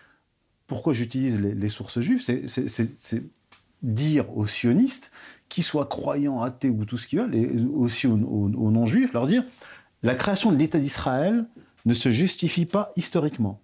pourquoi 0.66 0.92
j'utilise 0.92 1.40
les, 1.40 1.68
sources 1.68 2.00
juives, 2.00 2.22
c'est- 2.22 3.22
dire 3.82 4.36
aux 4.36 4.46
sionistes, 4.46 5.10
qu'ils 5.48 5.64
soient 5.64 5.86
croyants, 5.86 6.42
athées 6.42 6.68
ou 6.68 6.84
tout 6.84 6.98
ce 6.98 7.06
qu'ils 7.06 7.20
veulent, 7.20 7.34
et 7.34 7.50
aussi 7.74 8.06
aux 8.06 8.70
non-juifs, 8.70 9.12
leur 9.12 9.26
dire 9.26 9.42
la 10.02 10.14
création 10.14 10.52
de 10.52 10.56
l'État 10.56 10.78
d'Israël 10.78 11.46
ne 11.86 11.94
se 11.94 12.10
justifie 12.10 12.66
pas 12.66 12.92
historiquement. 12.96 13.60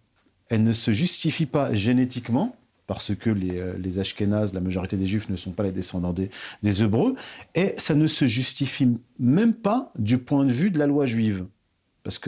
Elle 0.49 0.65
ne 0.65 0.73
se 0.73 0.91
justifie 0.91 1.47
pas 1.47 1.75
génétiquement, 1.75 2.57
parce 2.87 3.15
que 3.15 3.31
les, 3.31 3.59
euh, 3.59 4.01
Ashkénazes, 4.01 4.53
la 4.53 4.61
majorité 4.61 4.97
des 4.97 5.07
Juifs, 5.07 5.29
ne 5.29 5.37
sont 5.37 5.53
pas 5.53 5.65
les 5.65 5.73
descendants 5.73 6.13
des, 6.13 6.31
des 6.63 6.83
Hébreux, 6.83 7.15
et 7.55 7.75
ça 7.77 7.95
ne 7.95 8.07
se 8.07 8.27
justifie 8.27 8.99
même 9.19 9.55
pas 9.55 9.93
du 9.99 10.19
point 10.19 10.45
de 10.45 10.53
vue 10.53 10.71
de 10.71 10.79
la 10.79 10.87
loi 10.87 11.07
juive 11.07 11.47
parce 12.07 12.21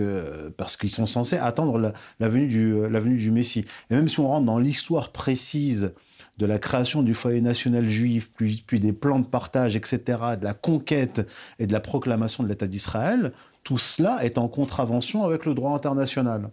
parce 0.56 0.76
qu'ils 0.76 0.90
sont 0.90 1.06
censés 1.06 1.36
attendre 1.36 1.92
la, 2.18 2.28
venue 2.28 2.48
du 2.48 2.72
euh, 2.74 3.00
du 3.00 3.30
Messie. 3.30 3.64
Et 3.90 3.94
même 3.94 4.08
si 4.08 4.18
on 4.18 4.26
rentre 4.26 4.44
dans 4.44 4.58
l'histoire 4.58 5.12
précise 5.12 5.92
de 6.36 6.46
la 6.46 6.58
création 6.58 7.02
du 7.02 7.14
foyer 7.14 7.40
national 7.40 7.88
juif, 7.88 8.30
puis, 8.34 8.64
puis 8.66 8.80
des 8.80 8.92
plans 8.92 9.20
de 9.20 9.26
partage, 9.26 9.76
etc., 9.76 10.00
de 10.38 10.44
la 10.44 10.54
conquête 10.54 11.26
et 11.58 11.66
de 11.66 11.72
la 11.72 11.80
proclamation 11.80 12.42
de 12.42 12.48
l'État 12.48 12.66
d'Israël, 12.66 13.32
tout 13.62 13.78
cela 13.78 14.24
est 14.24 14.38
en 14.38 14.48
contravention 14.48 15.24
avec 15.24 15.46
le 15.46 15.54
droit 15.54 15.72
international. 15.72 16.50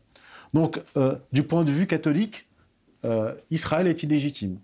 Donc, 0.53 0.81
euh, 0.97 1.15
du 1.31 1.43
point 1.43 1.63
de 1.63 1.71
vue 1.71 1.87
catholique, 1.87 2.47
euh, 3.05 3.33
Israël 3.51 3.87
est 3.87 4.03
illégitime. 4.03 4.57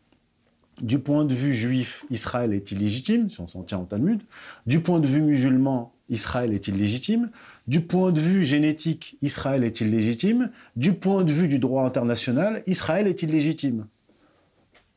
Du 0.81 0.99
point 0.99 1.25
de 1.25 1.33
vue 1.33 1.53
juif, 1.53 2.05
Israël 2.09 2.53
est 2.53 2.71
illégitime, 2.71 3.29
si 3.29 3.39
on 3.39 3.47
s'en 3.47 3.61
tient 3.61 3.77
au 3.79 3.85
Talmud. 3.85 4.19
Du 4.65 4.79
point 4.79 4.99
de 4.99 5.07
vue 5.07 5.21
musulman, 5.21 5.93
Israël 6.09 6.53
est 6.53 6.67
illégitime. 6.67 7.29
Du 7.67 7.81
point 7.81 8.11
de 8.11 8.19
vue 8.19 8.43
génétique, 8.43 9.15
Israël 9.21 9.63
est 9.63 9.81
illégitime. 9.81 10.49
Du 10.75 10.93
point 10.93 11.23
de 11.23 11.31
vue 11.31 11.47
du 11.47 11.59
droit 11.59 11.85
international, 11.85 12.63
Israël 12.65 13.05
est 13.07 13.21
illégitime. 13.21 13.85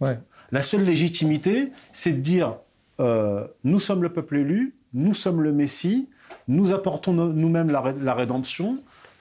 Ouais. 0.00 0.18
La 0.52 0.62
seule 0.62 0.84
légitimité, 0.84 1.70
c'est 1.92 2.12
de 2.14 2.20
dire 2.20 2.56
euh, 3.00 3.46
nous 3.64 3.78
sommes 3.80 4.02
le 4.02 4.12
peuple 4.12 4.36
élu, 4.38 4.74
nous 4.94 5.12
sommes 5.14 5.42
le 5.42 5.52
Messie, 5.52 6.08
nous 6.48 6.72
apportons 6.72 7.12
no- 7.12 7.32
nous-mêmes 7.32 7.70
la, 7.70 7.80
ré- 7.80 7.94
la 8.00 8.14
rédemption, 8.14 8.78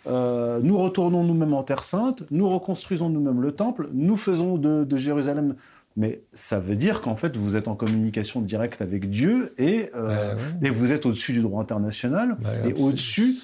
euh, 0.08 0.60
nous 0.62 0.78
retournons 0.78 1.24
nous-mêmes 1.24 1.54
en 1.54 1.64
Terre 1.64 1.84
Sainte, 1.84 2.24
nous 2.32 2.50
reconstruisons 2.50 3.10
nous-mêmes 3.10 3.42
le 3.42 3.52
temple, 3.54 3.90
nous 3.94 4.18
faisons 4.18 4.58
de, 4.58 4.84
de 4.84 4.98
Jérusalem. 4.98 5.56
Mais 5.96 6.22
ça 6.34 6.60
veut 6.60 6.76
dire 6.76 7.02
qu'en 7.02 7.16
fait, 7.16 7.38
vous 7.38 7.56
êtes 7.56 7.68
en 7.68 7.76
communication 7.76 8.42
directe 8.42 8.82
avec 8.82 9.10
Dieu 9.12 9.54
et, 9.60 9.90
euh, 9.96 10.34
Bah 10.36 10.42
et 10.68 10.70
vous 10.72 10.92
êtes 10.92 11.06
au-dessus 11.06 11.34
du 11.34 11.42
droit 11.42 11.62
international 11.62 12.36
Bah, 12.40 12.50
et 12.68 12.74
au-dessus 12.74 13.36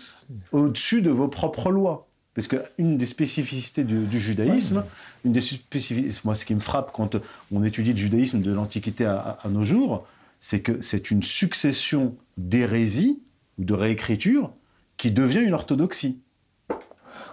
au-dessus 0.52 1.02
de 1.02 1.10
vos 1.10 1.28
propres 1.28 1.72
lois. 1.72 2.08
Parce 2.36 2.48
qu'une 2.48 2.98
des 2.98 3.06
spécificités 3.08 3.84
du, 3.84 4.06
du 4.06 4.20
judaïsme, 4.20 4.84
une 5.26 5.32
des 5.32 5.42
spécificités, 5.42 6.22
moi 6.24 6.36
ce 6.36 6.46
qui 6.46 6.56
me 6.56 6.60
frappe 6.60 6.92
quand 6.94 7.18
on 7.52 7.64
étudie 7.64 7.92
le 7.94 7.98
judaïsme 7.98 8.42
de 8.42 8.52
l'Antiquité 8.52 9.06
à, 9.06 9.18
à- 9.18 9.48
à 9.48 9.50
nos 9.50 9.64
jours, 9.64 10.06
c'est 10.40 10.62
que 10.62 10.82
c'est 10.82 11.12
une 11.12 11.22
succession 11.24 12.16
d'hérésies 12.38 13.22
ou 13.58 13.64
de 13.66 13.74
réécritures 13.74 14.52
qui 14.98 15.12
devient 15.12 15.40
une 15.42 15.54
orthodoxie. 15.54 16.20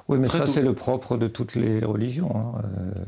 Oui, 0.08 0.18
mais 0.20 0.28
Très 0.28 0.38
ça, 0.38 0.44
tôt. 0.44 0.52
c'est 0.52 0.62
le 0.62 0.72
propre 0.72 1.16
de 1.16 1.26
toutes 1.26 1.56
les 1.56 1.84
religions. 1.84 2.30
hein. 2.36 2.62
Euh, 2.64 3.00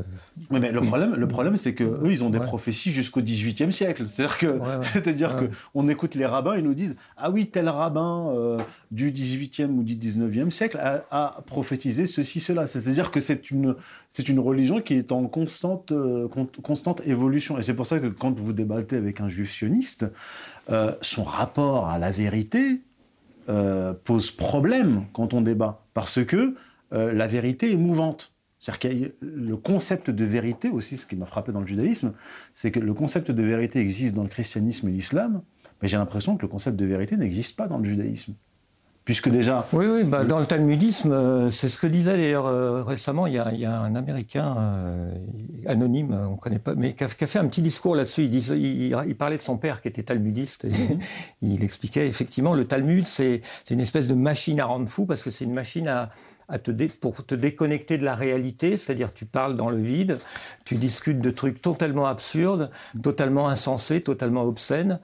Mais, 0.51 0.59
mais 0.59 0.73
le 0.73 0.81
problème, 0.81 1.15
le 1.15 1.29
problème, 1.29 1.57
c'est 1.57 1.73
que 1.73 1.85
eux, 1.85 2.11
ils 2.11 2.25
ont 2.25 2.31
des 2.31 2.39
Ouais. 2.41 2.45
prophéties 2.47 2.91
jusqu'au 2.91 3.21
XVIIIe 3.23 3.73
siècle. 3.73 4.09
C'est-à-dire 4.09 4.37
que, 4.39 4.47
Ouais, 4.47 4.59
ouais. 4.61 4.83
c'est-à-dire 4.93 5.37
que 5.37 5.45
on 5.75 5.89
écoute 5.89 6.17
les 6.17 6.27
rabbins, 6.27 6.57
ils 6.57 6.65
nous 6.65 6.75
disent 6.75 6.97
ah 7.17 7.31
oui, 7.31 7.47
tel 7.51 7.69
rabbin 7.69 8.31
euh, 8.35 8.59
du 8.91 9.13
XVIIIe 9.13 9.71
ou 9.71 9.85
du 9.85 9.95
XIXe 9.97 10.53
siècle 10.53 10.77
a, 10.79 11.05
a 11.13 11.41
prophétisé 11.47 12.07
ceci, 12.07 12.41
cela. 12.41 12.67
C'est-à-dire 12.67 13.13
que 13.13 13.21
c'est 13.21 13.53
une, 13.53 13.77
c'est 14.09 14.29
une 14.29 14.41
religion 14.41 14.81
qui 14.81 14.95
est 14.95 15.13
en 15.13 15.27
constante, 15.29 15.93
euh, 15.93 16.27
con- 16.27 16.49
constante 16.65 17.01
évolution. 17.07 17.59
Et 17.59 17.63
c'est 17.63 17.75
pour 17.75 17.87
ça 17.87 18.01
que 18.01 18.09
quand 18.09 18.37
vous 18.41 18.53
débattez 18.53 18.97
avec 18.97 19.21
un 19.21 19.29
juif 19.29 19.53
sioniste, 19.53 20.07
son 21.01 21.23
rapport 21.23 21.89
à 21.89 21.99
la 22.01 22.11
vérité 22.11 22.81
pose 24.05 24.31
problème 24.31 25.05
quand 25.13 25.33
on 25.33 25.41
débat, 25.41 25.83
parce 25.95 26.23
que 26.25 26.55
euh, 26.93 27.12
la 27.12 27.26
vérité 27.26 27.72
est 27.72 27.76
mouvante. 27.76 28.34
C'est-à-dire 28.61 29.09
a 29.09 29.09
le 29.20 29.57
concept 29.57 30.11
de 30.11 30.24
vérité 30.24 30.68
aussi, 30.70 30.97
ce 30.97 31.07
qui 31.07 31.14
m'a 31.14 31.26
frappé 31.26 31.53
dans 31.53 31.61
le 31.61 31.66
judaïsme, 31.66 32.12
c'est 32.55 32.72
que 32.72 32.80
le 32.80 32.93
concept 32.93 33.30
de 33.30 33.43
vérité 33.43 33.78
existe 33.78 34.16
dans 34.16 34.24
le 34.24 34.28
christianisme 34.28 34.89
et 34.89 34.93
l'islam, 34.93 35.43
mais 35.80 35.86
j'ai 35.86 35.97
l'impression 35.97 36.36
que 36.36 36.43
le 36.43 36.49
concept 36.49 36.76
de 36.76 36.84
vérité 36.84 37.16
n'existe 37.16 37.57
pas 37.57 37.68
dans 37.68 37.78
le 37.78 37.84
judaïsme. 37.84 38.34
Puisque 39.09 39.30
déjà, 39.30 39.66
Oui, 39.72 39.86
oui, 39.86 40.05
bah, 40.05 40.22
dans 40.22 40.39
le 40.39 40.45
talmudisme, 40.45 41.12
euh, 41.12 41.51
c'est 41.51 41.70
ce 41.70 41.78
que 41.78 41.86
disait 41.86 42.14
d'ailleurs 42.14 42.45
euh, 42.45 42.82
récemment, 42.82 43.26
il 43.26 43.32
y, 43.32 43.39
a, 43.39 43.51
il 43.55 43.59
y 43.59 43.64
a 43.64 43.80
un 43.80 43.95
Américain 43.95 44.55
euh, 44.59 45.14
anonyme, 45.66 46.12
on 46.12 46.32
ne 46.32 46.36
connaît 46.36 46.59
pas, 46.59 46.74
mais 46.74 46.93
qui 46.93 47.05
a, 47.05 47.07
qui 47.07 47.24
a 47.24 47.26
fait 47.26 47.39
un 47.39 47.49
petit 47.49 47.62
discours 47.62 47.97
là-dessus. 47.97 48.24
Il, 48.24 48.34
il, 48.34 48.95
il 49.07 49.16
parlait 49.16 49.39
de 49.39 49.43
son 49.43 49.57
père 49.57 49.80
qui 49.80 49.89
était 49.89 50.03
talmudiste 50.03 50.66
et 50.66 50.72
il 51.41 51.64
expliquait 51.64 52.07
effectivement 52.07 52.53
le 52.53 52.66
Talmud, 52.66 53.07
c'est 53.07 53.41
une 53.70 53.80
espèce 53.80 54.09
de 54.09 54.14
machine 54.14 54.61
à 54.61 54.66
rendre 54.66 54.91
fou 54.91 55.07
parce 55.07 55.22
que 55.22 55.30
c'est 55.30 55.47
une 55.47 55.55
machine 55.55 55.89
à, 55.89 56.11
à 56.49 56.59
te 56.59 56.71
dé- 56.71 56.89
pour 56.89 57.25
te 57.27 57.35
déconnecter 57.35 57.99
de 57.99 58.05
la 58.05 58.15
réalité, 58.15 58.77
c'est-à-dire 58.77 59.13
tu 59.13 59.27
parles 59.27 59.57
dans 59.57 59.69
le 59.71 59.79
vide, 59.79 60.19
tu 60.65 60.77
discutes 60.77 61.21
de 61.21 61.31
trucs 61.31 61.61
totalement 61.61 62.07
absurdes, 62.07 62.71
totalement 63.03 63.49
insensés, 63.49 64.01
totalement 64.01 64.43
obscènes, 64.45 64.99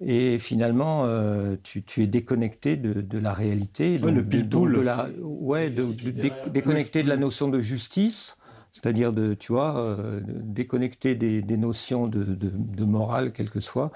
et 0.00 0.38
finalement 0.38 1.04
euh, 1.06 1.56
tu, 1.62 1.82
tu 1.82 2.02
es 2.02 2.06
déconnecté 2.06 2.76
de, 2.76 3.00
de 3.00 3.18
la 3.18 3.32
réalité, 3.32 3.98
donc 3.98 4.14
le 4.14 4.22
de- 4.22 4.28
pile-poule. 4.28 4.72
de, 4.72 4.76
de 4.78 4.82
la, 4.82 5.08
ouais, 5.22 5.70
de, 5.70 5.82
de- 5.82 6.10
dé- 6.10 6.32
déconnecté 6.50 7.02
de 7.02 7.08
la 7.08 7.16
notion 7.16 7.48
de 7.48 7.60
justice. 7.60 8.36
C'est-à-dire 8.72 9.12
de, 9.12 9.34
tu 9.34 9.50
vois, 9.50 9.76
euh, 9.80 10.20
déconnecter 10.26 11.16
des, 11.16 11.42
des 11.42 11.56
notions 11.56 12.06
de, 12.06 12.22
de, 12.22 12.52
de 12.54 12.84
morale, 12.84 13.32
quelle 13.32 13.50
que 13.50 13.58
soit. 13.58 13.90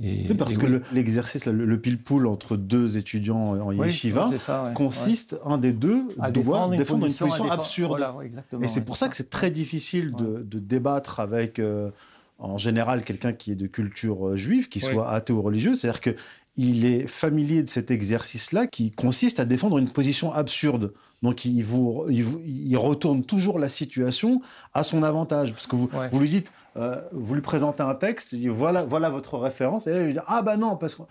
Et, 0.00 0.24
parce 0.34 0.54
et 0.54 0.56
que 0.56 0.66
oui. 0.66 0.78
l'exercice, 0.92 1.46
le, 1.46 1.64
le 1.64 1.80
pile-poule 1.80 2.26
entre 2.26 2.56
deux 2.56 2.96
étudiants 2.98 3.60
en 3.60 3.68
Oui, 3.68 3.86
yeshiva, 3.86 4.28
c'est 4.32 4.38
ça, 4.38 4.64
ouais. 4.64 4.72
consiste, 4.74 5.36
un 5.44 5.58
des 5.58 5.72
deux 5.72 6.08
à 6.20 6.30
doit 6.30 6.42
défendre 6.42 6.72
une 6.72 6.78
défendre 6.78 7.06
une 7.06 7.12
position, 7.12 7.26
défendre- 7.26 7.52
absurde. 7.52 7.90
Voilà, 7.90 8.12
ouais, 8.14 8.26
exactement, 8.26 8.62
Et 8.62 8.68
c'est 8.68 8.80
pour 8.84 8.96
ça 8.96 9.08
que 9.08 9.14
c'est 9.16 9.30
très 9.30 9.50
difficile 9.50 10.12
de, 10.12 10.42
de 10.42 10.58
débattre 10.58 11.20
avec 11.20 11.58
euh, 11.58 11.90
en 12.38 12.58
général 12.58 13.04
quelqu'un 13.04 13.32
qui 13.32 13.52
est 13.52 13.56
de 13.56 13.66
culture 13.68 14.28
euh, 14.30 14.36
juive, 14.36 14.68
qui 14.68 14.80
soit 14.80 15.08
athée 15.10 15.32
ou 15.32 15.40
religieux, 15.42 15.74
c'est-à-dire 15.76 16.00
que 16.00 16.10
il 16.56 16.84
est 16.84 17.06
familier 17.06 17.62
de 17.62 17.68
cet 17.68 17.90
exercice-là 17.90 18.66
qui 18.66 18.90
consiste 18.90 19.40
à 19.40 19.44
défendre 19.44 19.78
une 19.78 19.88
position 19.90 20.32
absurde. 20.34 20.92
Donc 21.22 21.44
il, 21.44 21.62
vous, 21.62 22.06
il, 22.08 22.76
retourne 22.76 23.24
toujours 23.24 23.58
la 23.58 23.68
situation 23.68 24.40
à 24.74 24.82
son 24.82 25.02
avantage. 25.02 25.52
Parce 25.52 25.66
que 25.66 25.76
vous, 25.76 25.88
vous 26.10 26.20
lui 26.20 26.28
dites, 26.28 26.52
euh, 26.76 27.00
vous 27.12 27.34
lui 27.34 27.42
présentez 27.42 27.82
un 27.82 27.94
texte, 27.94 28.32
il 28.32 28.40
dit, 28.40 28.48
voilà, 28.48 28.82
voilà 28.82 29.10
votre 29.10 29.36
référence, 29.36 29.86
et 29.86 29.90
là 29.90 30.00
il 30.00 30.06
lui 30.06 30.12
dit 30.14 30.18
ah 30.26 30.40
bah 30.40 30.56
non 30.56 30.76
parce 30.76 30.94
que 30.94 31.02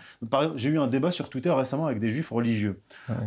j'ai 0.55 0.69
eu 0.69 0.79
un 0.79 0.87
débat 0.87 1.11
sur 1.11 1.29
Twitter 1.29 1.51
récemment 1.51 1.85
avec 1.85 1.99
des 1.99 2.09
juifs 2.09 2.31
religieux. 2.31 2.79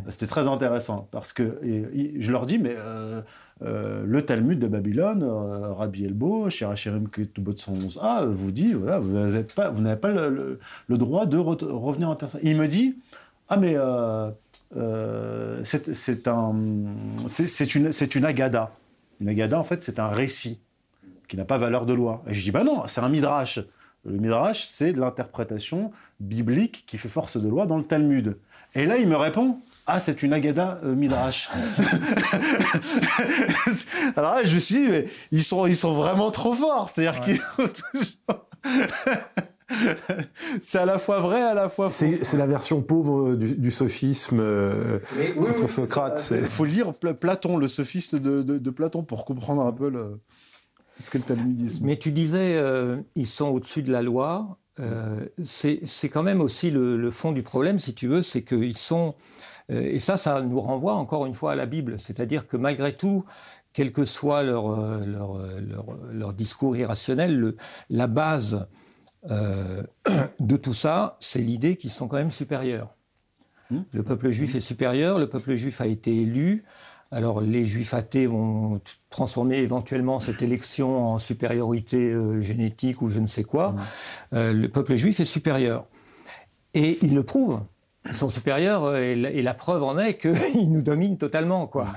C'était 0.09 0.27
très 0.27 0.49
intéressant 0.49 1.07
parce 1.13 1.33
que 1.33 1.61
je 1.63 2.33
leur 2.33 2.47
dis 2.47 2.59
mais 2.59 2.75
euh, 2.77 3.23
euh, 3.63 4.03
le 4.05 4.23
Talmud 4.23 4.59
de 4.59 4.67
Babylone, 4.67 5.23
Rabbi 5.23 6.07
Elbo, 6.07 6.51
Shirachirim 6.51 7.09
Ketubot 7.09 7.53
111a, 7.53 8.27
vous 8.27 8.51
dit, 8.51 8.73
voilà, 8.73 8.99
vous 8.99 9.13
n'avez 9.13 9.45
pas, 9.45 9.71
vous 9.71 9.97
pas 9.97 10.11
le, 10.11 10.59
droit 10.89 11.27
de 11.27 11.39
revenir 11.39 12.09
en 12.09 12.17
terre 12.17 12.31
Il 12.43 12.57
me 12.57 12.67
dit, 12.67 12.97
ah 13.49 13.57
mais 13.57 13.77
euh, 14.77 15.61
c'est 15.63 16.29
un, 16.29 16.55
c'est 17.27 17.75
une, 17.75 17.91
une 18.15 18.25
agada. 18.25 18.73
Une 19.21 19.29
agada, 19.29 19.59
en 19.59 19.65
fait, 19.65 19.83
c'est 19.83 19.99
un 19.99 20.09
récit 20.09 20.61
qui 21.29 21.37
n'a 21.37 21.45
pas 21.45 21.59
valeur 21.59 21.87
de 21.87 21.95
loi. 21.95 22.23
Et 22.29 22.35
je 22.35 22.43
dis, 22.43 22.51
bah 22.51 22.65
non, 22.65 22.83
c'est 22.87 23.01
un 23.01 23.09
midrash. 23.09 23.61
Le 24.05 24.19
midrash, 24.19 24.67
c'est 24.67 24.93
l'interprétation 24.93 25.93
biblique 26.21 26.85
qui 26.87 26.99
fait 26.99 27.09
force 27.09 27.37
de 27.37 27.49
loi 27.49 27.67
dans 27.67 27.79
le 27.79 27.85
Talmud. 27.85 28.37
Et 28.75 28.87
là, 28.87 28.99
il 28.99 29.09
me 29.09 29.17
répond, 29.17 29.59
ah, 29.87 30.01
c'est 30.01 30.23
une 30.23 30.33
Agada 30.33 30.81
euh, 30.83 30.95
Midrash. 30.95 31.51
Alors 34.17 34.35
là, 34.35 34.45
je 34.45 34.55
me 34.55 34.61
suis 34.61 34.77
dit, 34.77 34.89
mais 34.89 35.05
ils 35.31 35.45
sont, 35.45 35.67
ils 35.67 35.77
sont 35.77 35.93
vraiment 35.95 36.31
trop 36.31 36.55
forts. 36.55 36.89
C'est-à-dire 36.89 37.21
qu'ils 37.21 37.43
c'est 40.61 40.79
à 40.79 40.87
la 40.87 40.99
fois 40.99 41.21
vrai, 41.21 41.43
à 41.43 41.55
la 41.55 41.69
fois 41.69 41.91
faux. 41.91 42.07
C'est 42.23 42.37
la 42.37 42.47
version 42.47 42.83
pauvre 42.83 43.35
du, 43.35 43.71
sophisme 43.71 44.41
euh, 44.41 44.99
contre 45.37 45.69
Socrate. 45.69 46.33
Il 46.37 46.45
faut 46.45 46.65
lire 46.65 46.93
Platon, 46.93 47.57
le 47.57 47.69
sophiste 47.69 48.17
de, 48.17 48.71
Platon, 48.71 49.03
pour 49.03 49.25
comprendre 49.25 49.65
un 49.65 49.73
peu 49.73 49.89
le, 49.89 50.21
ce 51.01 51.11
qu'est 51.11 51.19
le 51.19 51.25
talmudisme. 51.25 51.87
Mais 51.87 51.97
tu 51.97 52.13
disais, 52.13 52.57
euh, 52.57 52.99
ils 53.15 53.27
sont 53.27 53.49
au-dessus 53.49 53.83
de 53.83 53.93
la 53.93 54.03
loi. 54.03 54.59
c'est 55.45 56.09
quand 56.11 56.23
même 56.23 56.41
aussi 56.41 56.71
le, 56.71 56.97
le, 56.97 57.11
fond 57.11 57.33
du 57.33 57.43
problème, 57.43 57.79
si 57.79 57.95
tu 57.95 58.07
veux, 58.07 58.23
c'est 58.23 58.43
qu'ils 58.43 58.77
sont 58.77 59.15
euh, 59.71 59.81
et 59.83 59.99
ça, 59.99 60.17
ça 60.17 60.41
nous 60.43 60.61
renvoie 60.61 60.95
encore 60.95 61.27
une 61.27 61.35
fois 61.35 61.53
à 61.53 61.57
la 61.57 61.67
Bible. 61.67 61.99
C'est-à-dire 61.99 62.47
que 62.47 62.57
malgré 62.57 62.97
tout, 62.97 63.25
quel 63.73 63.93
que 63.93 64.05
soit 64.05 64.43
leur, 64.43 64.71
euh, 64.71 65.01
euh, 65.01 65.61
leur, 65.61 65.97
leur, 66.13 66.33
discours 66.33 66.77
irrationnel, 66.77 67.55
la 67.91 68.07
base 68.07 68.69
de 70.41 70.57
tout 70.57 70.75
ça, 70.75 71.17
c'est 71.21 71.41
l'idée 71.41 71.77
qu'ils 71.77 71.91
sont 71.91 72.09
quand 72.09 72.17
même 72.17 72.31
supérieurs. 72.31 72.95
Mmh. 73.71 73.79
Le 73.93 74.03
peuple 74.03 74.31
juif 74.31 74.55
est 74.55 74.61
supérieur, 74.61 75.19
le 75.19 75.29
peuple 75.29 75.55
juif 75.55 75.81
a 75.81 75.87
été 75.87 76.15
élu. 76.21 76.65
Alors 77.11 77.41
les 77.41 77.65
juifs 77.65 77.95
athées 77.95 78.27
vont 78.27 78.81
transformer 79.09 79.59
éventuellement 79.59 80.19
cette 80.19 80.43
élection 80.43 81.13
en 81.13 81.19
supériorité 81.19 82.13
génétique 82.41 83.03
ou 83.03 83.09
je 83.09 83.21
ne 83.21 83.27
sais 83.27 83.45
quoi. 83.45 83.77
Mmh. 84.33 84.51
le 84.51 84.67
peuple 84.69 84.97
juif 84.97 85.21
est 85.21 85.25
supérieur. 85.25 85.87
Et 86.75 86.99
il 87.03 87.15
le 87.15 87.23
prouve 87.23 87.61
sont 88.13 88.29
supérieurs 88.29 88.85
euh, 88.85 89.01
et 89.01 89.43
la, 89.43 89.55
preuve 89.55 89.83
en 89.83 89.99
est 89.99 90.15
qu'ils 90.19 90.71
nous 90.73 90.83
dominent 90.83 91.17
totalement 91.17 91.67
quoi. 91.67 91.89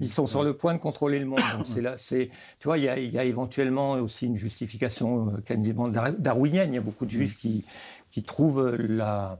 Ils 0.00 0.10
sont 0.10 0.26
sur 0.26 0.42
le 0.42 0.56
point 0.56 0.74
de 0.74 0.78
contrôler 0.78 1.18
le 1.18 1.26
monde. 1.26 1.40
c'est 1.64 1.80
là, 1.80 1.94
c'est 1.96 2.28
tu 2.60 2.68
vois, 2.68 2.78
il 2.78 2.84
y 2.84 2.88
a, 2.88 2.98
y 2.98 3.18
a, 3.18 3.24
éventuellement 3.24 3.92
aussi 3.92 4.26
une 4.26 4.36
justification 4.36 5.28
euh, 5.28 5.40
quasiment 5.40 5.88
darwinienne. 5.88 6.72
Il 6.72 6.76
y 6.76 6.78
a 6.78 6.82
beaucoup 6.82 7.06
de 7.06 7.10
juifs 7.10 7.38
qui 7.38 7.64
qui 8.10 8.22
trouvent 8.22 8.76
la 8.76 9.38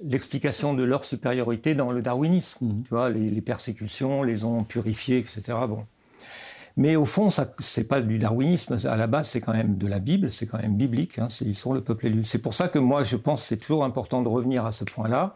l'explication 0.00 0.74
de 0.74 0.82
leur 0.82 1.04
supériorité 1.04 1.74
dans 1.74 1.90
le 1.90 2.02
darwinisme. 2.02 2.82
Tu 2.84 2.90
vois, 2.90 3.08
les, 3.08 3.30
les, 3.30 3.40
persécutions 3.40 4.22
les 4.22 4.44
ont 4.44 4.62
purifiés, 4.62 5.18
etc. 5.18 5.56
Bon. 5.66 5.86
Mais 6.76 6.94
au 6.94 7.06
fond, 7.06 7.30
ça, 7.30 7.50
c'est 7.58 7.84
pas 7.84 8.02
du 8.02 8.18
darwinisme. 8.18 8.76
À 8.84 8.96
la 8.96 9.06
base, 9.06 9.30
c'est 9.30 9.40
quand 9.40 9.54
même 9.54 9.78
de 9.78 9.86
la 9.86 9.98
Bible, 9.98 10.30
c'est 10.30 10.46
quand 10.46 10.58
même 10.58 10.76
biblique. 10.76 11.18
Hein, 11.18 11.28
ils 11.40 11.54
sont 11.54 11.72
le 11.72 11.80
peuple 11.80 12.06
élu. 12.06 12.24
C'est 12.24 12.38
pour 12.38 12.52
ça 12.52 12.68
que 12.68 12.78
moi, 12.78 13.02
je 13.02 13.16
pense 13.16 13.42
que 13.42 13.48
c'est 13.48 13.56
toujours 13.56 13.84
important 13.84 14.22
de 14.22 14.28
revenir 14.28 14.66
à 14.66 14.72
ce 14.72 14.84
point-là. 14.84 15.34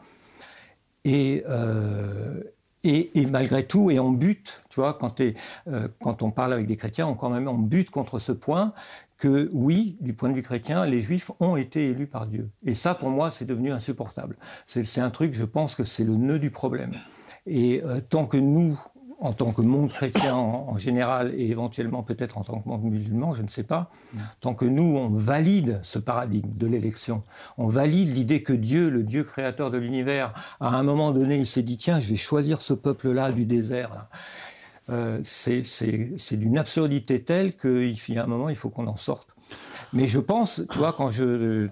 Euh, 1.07 2.43
et, 2.83 3.21
et, 3.21 3.27
malgré 3.27 3.67
tout, 3.67 3.91
et 3.91 4.01
on 4.01 4.11
bute, 4.11 4.63
tu 4.71 4.81
vois, 4.81 4.95
quand, 4.95 5.21
euh, 5.21 5.89
quand 6.03 6.23
on 6.23 6.31
parle 6.31 6.55
avec 6.55 6.67
des 6.67 6.77
chrétiens, 6.77 7.07
on, 7.07 7.15
quand 7.15 7.29
même, 7.29 7.47
on 7.47 7.59
bute 7.59 7.91
contre 7.91 8.19
ce 8.19 8.33
point 8.33 8.73
que 9.19 9.51
oui, 9.53 9.99
du 10.01 10.15
point 10.15 10.31
de 10.31 10.35
vue 10.35 10.43
chrétien, 10.43 10.87
les 10.87 11.03
juifs 11.03 11.31
ont 11.41 11.57
été 11.57 11.89
élus 11.89 12.07
par 12.07 12.27
Dieu. 12.27 12.49
Et 12.65 12.75
ça, 12.75 12.95
pour 12.95 13.11
moi, 13.11 13.31
c'est 13.31 13.45
devenu 13.45 13.71
insupportable. 13.71 14.37
C'est 14.65 15.01
un 15.01 15.11
truc, 15.11 15.35
je 15.35 15.45
pense 15.45 15.75
que 15.75 15.85
c'est 15.85 16.05
le 16.05 16.17
nœud 16.17 16.39
du 16.39 16.51
problème. 16.51 16.95
Et 17.47 17.83
euh, 17.85 18.01
tant 18.01 18.27
que 18.27 18.39
nous, 18.39 18.81
en 19.21 19.35
tant 19.35 19.53
que 19.53 19.61
monde 19.61 19.91
chrétien 19.91 20.35
en, 20.35 20.79
général 20.79 21.35
et 21.37 21.51
éventuellement 21.51 22.03
peut-être 22.03 22.39
en 22.39 22.43
tant 22.43 22.59
que 22.59 22.69
monde 22.69 22.85
musulman, 22.85 23.35
je 23.35 23.43
ne 23.43 23.49
sais 23.49 23.65
pas, 23.65 23.91
tant 24.41 24.55
que 24.55 24.65
nous, 24.65 24.97
on 24.97 25.11
valide 25.11 25.79
ce 25.83 25.99
paradigme 25.99 26.57
de 26.57 26.67
l'élection, 26.67 27.23
on 27.59 27.67
valide 27.67 28.09
l'idée 28.09 28.43
que 28.43 28.55
Dieu, 28.55 28.89
le 28.89 29.03
Dieu 29.03 29.23
créateur 29.23 29.71
de 29.71 29.77
l'univers, 29.77 30.33
à 30.59 30.75
un 30.75 30.83
moment 30.83 31.11
donné, 31.11 31.37
il 31.37 31.47
s'est 31.47 31.63
dit, 31.63 31.77
tiens, 31.77 32.01
je 32.01 32.09
vais 32.09 32.17
choisir 32.17 32.61
ce 32.61 32.73
peuple-là 32.73 33.31
du 33.33 33.45
désert. 33.45 34.09
Euh, 34.89 35.21
c'est 35.23 35.63
d'une 36.33 36.57
absurdité 36.57 37.23
telle 37.23 37.55
qu'il 37.57 37.95
y 38.09 38.19
a 38.19 38.25
un 38.25 38.27
moment, 38.27 38.49
il 38.49 38.57
faut 38.57 38.71
qu'on 38.71 38.87
en 38.87 38.97
sorte. 38.97 39.37
Mais 39.93 40.07
je 40.07 40.19
pense, 40.19 40.63
tu 40.71 40.79
vois, 40.79 40.95
quand 40.95 41.11
je 41.11 41.69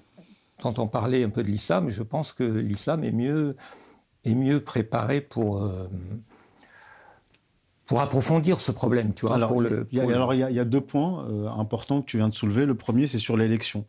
t'entends 0.61 0.87
parler 0.87 1.25
un 1.25 1.31
peu 1.31 1.43
de 1.43 1.49
l'islam, 1.49 1.89
je 1.89 2.03
pense 2.03 2.35
que 2.35 2.45
l'islam 2.45 3.05
est 3.05 3.13
mieux, 3.13 3.57
est 4.25 4.35
mieux 4.35 4.61
préparé 4.63 5.23
pour... 5.23 5.63
Euh, 5.63 5.89
pour 7.89 8.03
approfondir 8.03 8.61
ce 8.61 8.71
problème, 8.71 9.15
tu 9.15 9.27
vois. 9.27 9.35
Alors, 9.35 9.49
pour 9.49 9.63
le, 9.63 9.89
il, 9.91 9.99
y 9.99 10.01
a, 10.01 10.05
alors 10.05 10.35
il, 10.35 10.41
y 10.41 10.61
a, 10.61 10.65
deux 10.65 10.83
points 10.83 11.27
euh, 11.31 11.49
importants 11.49 12.03
que 12.03 12.07
tu 12.07 12.19
viens 12.19 12.29
de 12.29 12.35
soulever. 12.35 12.67
Le 12.67 12.75
premier, 12.75 13.07
c'est 13.07 13.19
sur 13.19 13.37
l'élection. 13.37 13.87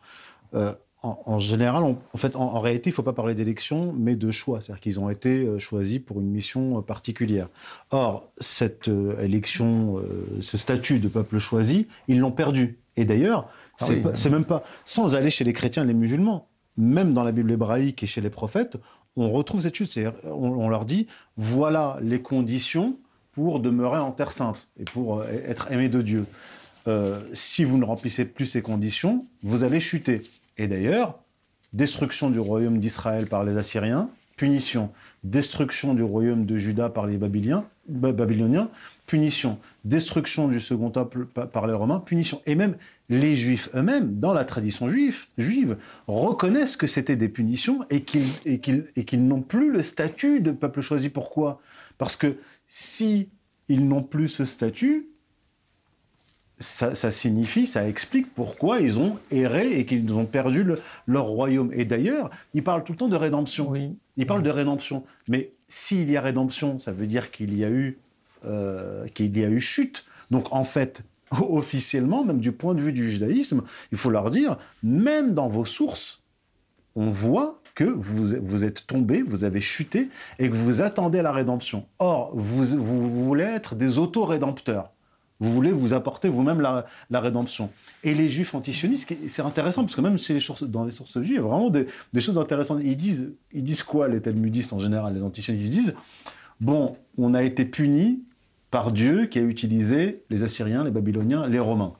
Euh, 0.55 0.73
en, 1.03 1.37
général, 1.39 1.83
en 1.83 2.17
fait, 2.17 2.35
en, 2.37 2.59
réalité, 2.59 2.89
il 2.89 2.93
ne 2.93 2.95
faut 2.95 3.03
pas 3.03 3.13
parler 3.13 3.35
d'élection, 3.35 3.93
mais 3.97 4.15
de 4.15 4.31
choix. 4.31 4.61
C'est-à-dire 4.61 4.79
qu'ils 4.79 4.99
ont 5.01 5.09
été 5.09 5.39
euh, 5.39 5.59
choisis 5.59 5.99
pour 5.99 6.21
une 6.21 6.29
mission 6.29 6.81
particulière. 6.81 7.49
Or, 7.91 8.31
cette 8.39 8.89
élection, 9.21 10.01
ce 10.39 10.57
statut 10.57 10.99
de 10.99 11.09
peuple 11.09 11.37
choisi, 11.39 11.87
ils 12.07 12.19
l'ont 12.19 12.31
perdu. 12.31 12.79
Et 12.95 13.03
d'ailleurs, 13.03 13.49
ah 13.81 13.85
c'est 14.15 14.29
même 14.29 14.45
pas 14.45 14.63
sans 14.85 15.13
aller 15.13 15.29
chez 15.29 15.43
les 15.43 15.53
chrétiens 15.53 15.83
et 15.83 15.87
les 15.87 15.93
musulmans. 15.93 16.47
Même 16.77 17.13
dans 17.13 17.23
la 17.23 17.33
Bible 17.33 17.51
hébraïque 17.51 18.01
et 18.03 18.07
chez 18.07 18.21
les 18.21 18.29
prophètes, 18.29 18.77
on 19.17 19.29
retrouve 19.29 19.59
cette 19.59 19.75
chute. 19.75 19.99
On, 20.23 20.51
on 20.51 20.69
leur 20.69 20.85
dit 20.85 21.07
voilà 21.35 21.97
les 22.01 22.21
conditions 22.21 22.97
pour 23.39 23.61
demeurer 23.61 23.99
en 23.99 24.11
Terre 24.11 24.33
Sainte 24.33 24.67
et 24.77 24.83
pour 24.83 25.21
euh, 25.21 25.25
être 25.47 25.71
aimé 25.71 25.87
de 25.87 26.01
Dieu. 26.01 26.25
Euh, 26.89 27.21
si 27.31 27.63
vous 27.63 27.77
ne 27.77 27.85
remplissez 27.85 28.25
plus 28.25 28.45
ces 28.45 28.61
conditions, 28.61 29.25
vous 29.43 29.63
allez 29.63 29.79
chuter. 29.79 30.23
Et 30.57 30.67
d'ailleurs, 30.67 31.17
destruction 31.71 32.31
du 32.31 32.39
royaume 32.39 32.79
d'Israël 32.79 33.27
par 33.27 33.45
les 33.45 33.55
Assyriens, 33.55 34.09
punition. 34.35 34.91
Destruction 35.23 35.93
du 35.93 36.03
royaume 36.03 36.45
de 36.45 36.57
Juda 36.57 36.89
par 36.89 37.07
les 37.07 37.15
Babyloniens, 37.15 38.69
punition. 39.07 39.57
Destruction 39.85 40.49
du 40.49 40.59
second 40.59 40.89
temple 40.89 41.25
par 41.25 41.65
les 41.65 41.73
Romains, 41.73 42.01
punition. 42.01 42.41
Et 42.45 42.55
même 42.55 42.75
les 43.07 43.37
Juifs 43.37 43.69
eux-mêmes, 43.73 44.19
dans 44.19 44.33
la 44.33 44.43
tradition 44.43 44.89
juive 44.89 45.77
reconnaissent 46.07 46.75
que 46.75 46.87
c'était 46.87 47.15
des 47.15 47.29
punitions 47.29 47.85
et 47.89 48.01
qu'ils 48.03 49.27
n'ont 49.27 49.41
plus 49.41 49.71
le 49.71 49.81
statut 49.81 50.41
de 50.41 50.51
peuple 50.51 50.81
choisi. 50.81 51.07
Pourquoi? 51.07 51.61
Parce 51.97 52.17
que 52.17 52.35
si 52.69 53.29
ils 53.67 53.85
n'ont 53.85 54.03
plus 54.03 54.29
ce 54.29 54.45
statut, 54.45 55.09
ça, 56.59 56.93
signifie, 57.09 57.65
ça 57.65 57.87
explique 57.87 58.33
pourquoi 58.33 58.79
ils 58.79 58.99
ont 58.99 59.17
erré 59.31 59.79
et 59.79 59.85
qu'ils 59.85 60.13
ont 60.13 60.25
perdu 60.25 60.65
leur 61.07 61.25
royaume. 61.25 61.71
Et 61.73 61.85
d'ailleurs, 61.85 62.29
ils 62.53 62.63
parlent 62.63 62.83
tout 62.83 62.91
le 62.91 62.97
temps 62.97 63.07
de 63.07 63.15
rédemption. 63.15 63.69
Oui. 63.69 63.95
Ils 64.17 64.27
parlent 64.27 64.43
de 64.43 64.49
rédemption. 64.49 65.03
Mais 65.27 65.51
s'il 65.67 66.11
y 66.11 66.17
a 66.17 66.21
rédemption, 66.21 66.77
ça 66.77 66.91
veut 66.91 67.07
dire 67.07 67.31
qu'il 67.31 67.57
y 67.57 67.63
a 67.63 67.69
eu 67.69 67.97
euh, 68.45 69.07
qu'il 69.07 69.35
y 69.37 69.43
a 69.43 69.49
eu 69.49 69.59
chute. 69.59 70.05
Donc 70.29 70.53
en 70.53 70.63
fait, 70.63 71.03
officiellement, 71.31 72.23
même 72.23 72.39
du 72.39 72.51
point 72.51 72.75
de 72.75 72.81
vue 72.81 72.93
du 72.93 73.09
judaïsme, 73.09 73.63
il 73.91 73.97
faut 73.97 74.11
leur 74.11 74.29
dire, 74.29 74.57
même 74.83 75.33
dans 75.33 75.47
vos 75.47 75.65
sources, 75.65 76.21
on 76.95 77.09
voit 77.09 77.61
que 77.79 77.85
vous, 77.85 78.35
vous 78.43 78.65
êtes 78.65 78.87
tombé, 78.87 79.21
vous 79.21 79.45
avez 79.45 79.61
chuté 79.61 80.09
et 80.37 80.49
que 80.49 80.53
vous 80.53 80.81
attendez 80.81 81.21
la 81.21 81.31
rédemption. 81.31 81.85
Or, 81.97 82.31
vous, 82.33 82.65
vous, 82.77 83.23
voulez 83.23 83.45
être 83.45 83.73
des 83.73 83.99
auto-rédempteurs. 83.99 84.91
Vous 85.39 85.53
voulez 85.53 85.71
vous 85.71 85.93
apporter 85.93 86.27
vous-même 86.27 86.59
la, 86.59 86.85
la, 87.09 87.21
rédemption. 87.21 87.69
Et 88.03 88.13
les 88.13 88.27
juifs 88.27 88.53
antisionistes, 88.53 89.15
c'est 89.29 89.41
intéressant, 89.43 89.83
parce 89.83 89.95
que 89.95 90.01
même 90.01 90.17
dans 90.63 90.83
les 90.83 90.91
sources 90.91 91.21
juives, 91.21 91.31
il 91.31 91.35
y 91.35 91.37
a 91.37 91.41
vraiment 91.41 91.69
des, 91.69 91.87
choses 92.19 92.37
intéressantes. 92.37 92.81
Ils 92.83 92.97
disent, 92.97 93.31
ils 93.53 93.63
disent 93.63 93.83
quoi, 93.83 94.09
les 94.09 94.21
talmudistes 94.21 94.73
en 94.73 94.79
général, 94.79 95.13
les 95.13 95.23
antisionistes? 95.23 95.65
Ils 95.65 95.71
disent, 95.71 95.95
bon, 96.59 96.97
on 97.17 97.33
a 97.33 97.43
été 97.43 97.63
punis 97.63 98.21
par 98.71 98.91
Dieu 98.91 99.27
qui 99.27 99.39
a 99.39 99.41
utilisé 99.41 100.25
les 100.29 100.43
Assyriens, 100.43 100.83
les 100.83 100.91
Babyloniens, 100.91 101.47
les 101.47 101.59
Romains. 101.59 101.93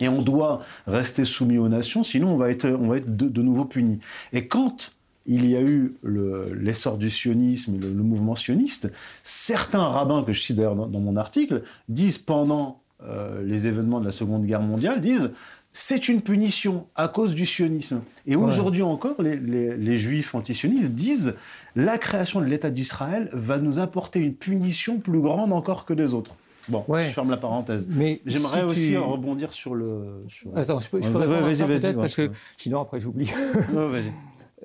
Et 0.00 0.08
on 0.08 0.22
doit 0.22 0.62
rester 0.86 1.26
soumis 1.26 1.58
aux 1.58 1.68
nations, 1.68 2.02
sinon 2.02 2.32
on 2.32 2.36
va 2.38 2.48
être, 2.48 2.66
on 2.66 2.88
va 2.88 2.96
être 2.96 3.12
de, 3.14 3.42
nouveau 3.42 3.66
puni. 3.66 4.00
Et 4.32 4.48
quand 4.48 4.94
il 5.26 5.48
y 5.48 5.56
a 5.56 5.60
eu 5.60 5.94
l'essor 6.04 6.98
du 6.98 7.10
sionisme 7.10 7.76
et 7.76 7.78
le, 7.78 8.02
mouvement 8.02 8.34
sioniste, 8.36 8.90
certains 9.22 9.84
rabbins, 9.84 10.22
que 10.22 10.32
je 10.32 10.40
cite 10.40 10.56
d'ailleurs 10.56 10.76
dans, 10.76 11.00
mon 11.00 11.16
article, 11.16 11.62
disent 11.88 12.18
pendant 12.18 12.80
euh, 13.04 13.42
les 13.42 13.66
événements 13.66 14.00
de 14.00 14.06
la 14.06 14.12
Seconde 14.12 14.44
Guerre 14.46 14.62
mondiale, 14.62 15.00
disent 15.00 15.30
c'est 15.72 16.08
une 16.08 16.20
punition 16.20 16.86
à 16.94 17.08
cause 17.08 17.34
du 17.34 17.46
sionisme. 17.46 18.02
Et 18.26 18.36
aujourd'hui 18.36 18.82
encore, 18.82 19.22
les, 19.22 19.96
juifs 19.96 20.34
antisionistes 20.34 20.92
disent 20.92 21.34
la 21.74 21.96
création 21.96 22.40
de 22.40 22.46
l'État 22.46 22.70
d'Israël 22.70 23.30
va 23.32 23.56
nous 23.56 23.78
apporter 23.78 24.18
une 24.18 24.34
punition 24.34 24.98
plus 24.98 25.20
grande 25.20 25.52
encore 25.52 25.86
que 25.86 25.94
les 25.94 26.12
autres. 26.12 26.34
Bon, 26.68 26.84
je 26.88 27.10
ferme 27.10 27.30
la 27.30 27.38
parenthèse. 27.38 27.86
Mais 27.88 28.20
j'aimerais 28.24 28.62
aussi 28.62 28.96
rebondir 28.96 29.52
sur 29.52 29.74
le. 29.74 30.24
Attends, 30.54 30.78
je 30.78 30.90
peux, 30.90 31.02
je 31.02 31.08
peux 31.08 31.24
vas-y, 31.24 31.62
vas-y, 31.62 31.94
parce 31.94 32.14
que 32.14 32.30
sinon 32.56 32.82
après 32.82 33.00
j'oublie. 33.00 33.30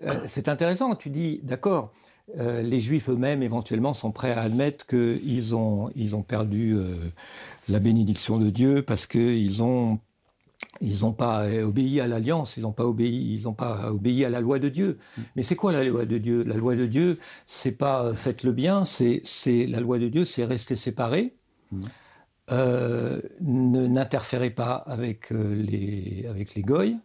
Euh, 0.04 0.22
c'est 0.26 0.48
intéressant. 0.48 0.95
Tu 0.95 1.10
dis, 1.10 1.39
d'accord, 1.43 1.91
euh, 2.38 2.62
les 2.62 2.80
Juifs 2.80 3.10
eux-mêmes 3.10 3.41
éventuellement 3.41 3.93
sont 3.93 4.12
prêts 4.12 4.34
à 4.34 4.41
admettre 4.41 4.86
qu'ils 4.86 5.56
ont 5.56 5.89
ils 5.95 6.14
ont 6.16 6.24
perdu 6.24 6.76
euh, 6.76 6.95
la 7.70 7.80
bénédiction 7.80 8.38
de 8.38 8.50
Dieu 8.50 8.82
parce 8.82 9.08
qu'ils 9.08 9.64
ont 9.64 10.00
ils 10.82 11.02
n'ont 11.02 11.14
pas 11.14 11.48
obéi 11.64 12.02
à 12.02 12.08
l'alliance, 12.08 12.58
ils 12.58 12.64
n'ont 12.64 12.72
pas 12.72 12.86
obéi, 12.86 13.36
ils 13.39 13.54
pas 13.54 13.91
obéi 13.91 14.26
à 14.26 14.30
la 14.30 14.41
loi 14.41 14.60
de 14.60 14.70
Dieu. 14.70 14.98
Mais 15.36 15.43
c'est 15.43 15.56
quoi 15.56 15.72
la 15.72 15.84
loi 15.84 16.06
de 16.06 16.18
Dieu? 16.18 16.43
La 16.43 16.56
loi 16.56 16.76
de 16.76 16.86
Dieu, 16.86 17.18
c'est 17.45 17.72
pas 17.72 18.14
faites 18.14 18.43
le 18.43 18.52
bien, 18.52 18.84
c'est 18.86 19.22
la 19.68 19.80
loi 19.80 19.98
de 19.98 20.08
Dieu, 20.08 20.26
c'est 20.26 20.45
rester 20.45 20.76
séparé. 20.76 21.36
Euh, 22.52 23.22
ne 23.41 23.88
n'interférez 23.88 24.50
pas 24.50 24.76
avec 24.76 25.30
les 25.32 26.26
avec 26.30 26.56
les 26.56 26.62
goy. 26.62 26.98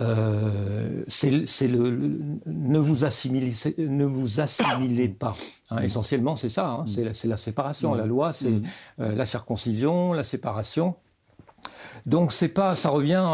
Euh, 0.00 1.04
c'est 1.06 1.30
le, 1.68 2.18
ne 2.46 2.78
vous 2.78 3.04
assimilez 3.04 3.52
ne 3.78 4.04
vous 4.04 4.40
assimilez 4.40 5.08
pas. 5.08 5.36
Hein, 5.70 5.82
essentiellement, 5.82 6.34
c'est 6.36 6.48
ça. 6.48 6.68
Hein, 6.68 6.84
c'est 6.86 7.28
la, 7.28 7.36
séparation. 7.36 7.94
La 7.94 8.06
loi, 8.06 8.32
c'est 8.32 8.60
la 8.98 9.24
circoncision, 9.24 10.12
la 10.12 10.24
séparation. 10.24 10.96
Donc 12.04 12.32
c'est 12.32 12.48
pas, 12.48 12.74
ça 12.74 12.90
revient. 12.90 13.24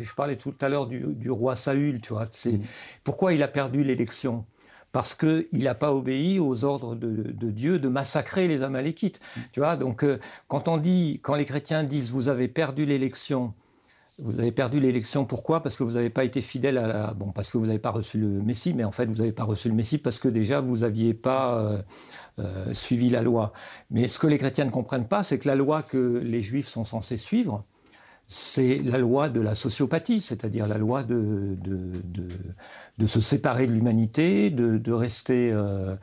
je 0.00 0.14
parlais 0.14 0.36
tout 0.36 0.52
à 0.60 0.68
l'heure 0.68 0.86
du, 0.86 1.00
du, 1.00 1.30
roi 1.30 1.56
Saül, 1.56 2.00
tu 2.00 2.12
vois. 2.12 2.26
C'est 2.32 2.58
pourquoi 3.04 3.32
il 3.32 3.42
a 3.42 3.48
perdu 3.48 3.84
l'élection? 3.84 4.44
Parce 4.92 5.14
qu'il 5.14 5.62
n'a 5.62 5.74
pas 5.74 5.92
obéi 5.92 6.40
aux 6.40 6.64
ordres 6.64 6.96
de, 6.96 7.50
Dieu 7.50 7.78
de 7.78 7.88
massacrer 7.88 8.48
les 8.48 8.62
Amalékites. 8.62 9.20
Tu 9.52 9.60
vois, 9.60 9.76
donc 9.76 10.02
euh, 10.02 10.18
quand 10.48 10.66
on 10.66 10.78
dit, 10.78 11.20
quand 11.22 11.36
les 11.36 11.44
chrétiens 11.44 11.84
disent 11.84 12.10
vous 12.10 12.28
avez 12.28 12.48
perdu 12.48 12.86
l'élection, 12.86 13.54
vous 14.22 14.38
avez 14.38 14.52
perdu 14.52 14.80
l'élection, 14.80 15.24
pourquoi? 15.24 15.62
Parce 15.62 15.76
que 15.76 15.82
vous 15.82 15.92
n'avez 15.92 16.10
pas 16.10 16.24
été 16.24 16.40
fidèle 16.40 16.78
à 16.78 16.86
la... 16.86 17.14
Bon, 17.14 17.32
parce 17.32 17.50
que 17.50 17.58
vous 17.58 17.66
n'avez 17.66 17.78
pas 17.78 17.90
reçu 17.90 18.18
le 18.18 18.28
Messie, 18.28 18.74
mais 18.74 18.84
en 18.84 18.92
fait, 18.92 19.06
vous 19.06 19.16
n'avez 19.16 19.32
pas 19.32 19.44
reçu 19.44 19.68
le 19.68 19.74
Messie 19.74 19.98
parce 19.98 20.18
que 20.18 20.28
déjà, 20.28 20.60
vous 20.60 20.78
n'aviez 20.78 21.14
pas 21.14 21.58
euh, 21.58 21.82
euh, 22.38 22.74
suivi 22.74 23.08
la 23.08 23.22
loi. 23.22 23.52
Mais 23.90 24.08
ce 24.08 24.18
que 24.18 24.26
les 24.26 24.38
chrétiens 24.38 24.64
ne 24.64 24.70
comprennent 24.70 25.08
pas, 25.08 25.22
c'est 25.22 25.38
que 25.38 25.48
la 25.48 25.54
loi 25.54 25.82
que 25.82 26.20
les 26.24 26.42
Juifs 26.42 26.68
sont 26.68 26.84
censés 26.84 27.16
suivre, 27.16 27.64
c'est 28.26 28.78
la 28.84 28.98
loi 28.98 29.28
de 29.28 29.40
la 29.40 29.56
sociopathie, 29.56 30.20
c'est-à-dire 30.20 30.68
la 30.68 30.78
loi 30.78 31.02
de, 31.02 31.56
de, 31.60 33.06
se 33.08 33.20
séparer 33.20 33.66
de 33.66 33.72
l'humanité, 33.72 34.50
de, 34.50 34.92
rester, 34.92 35.50
euh, 35.52 35.96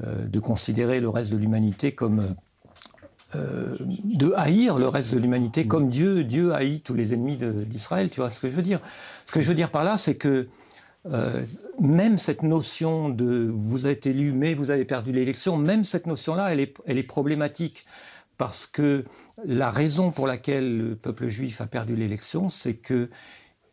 de 0.00 0.40
considérer 0.40 0.98
le 1.00 1.08
reste 1.08 1.30
de 1.30 1.36
l'humanité 1.36 1.92
comme 1.92 2.34
euh, 3.34 3.76
de 4.04 4.32
haïr 4.36 4.78
le 4.78 4.88
reste 4.88 5.14
de 5.14 5.18
l'humanité 5.18 5.66
comme 5.66 5.88
Dieu, 5.88 6.24
Dieu 6.24 6.54
haït 6.54 6.80
tous 6.80 6.94
les 6.94 7.12
ennemis 7.12 7.36
d'Israël. 7.36 8.10
Tu 8.10 8.20
vois 8.20 8.30
ce 8.30 8.40
que 8.40 8.48
je 8.48 8.54
veux 8.54 8.62
dire 8.62 8.80
Ce 9.26 9.32
que 9.32 9.40
je 9.40 9.48
veux 9.48 9.54
dire 9.54 9.70
par 9.70 9.84
là, 9.84 9.96
c'est 9.96 10.16
que 10.16 10.48
même 11.80 12.18
cette 12.18 12.42
notion 12.42 13.08
de 13.08 13.50
vous 13.54 13.86
êtes 13.86 14.04
élu 14.04 14.32
mais 14.32 14.52
vous 14.52 14.70
avez 14.70 14.84
perdu 14.84 15.10
l'élection, 15.12 15.56
même 15.56 15.84
cette 15.84 16.06
notion-là, 16.06 16.52
elle 16.52 16.60
est, 16.60 16.74
elle 16.86 16.98
est 16.98 17.02
problématique 17.02 17.86
parce 18.38 18.66
que 18.66 19.04
la 19.44 19.68
raison 19.68 20.10
pour 20.12 20.26
laquelle 20.26 20.78
le 20.78 20.96
peuple 20.96 21.28
juif 21.28 21.60
a 21.60 21.66
perdu 21.66 21.96
l'élection, 21.96 22.48
c'est 22.48 22.74
que 22.74 23.10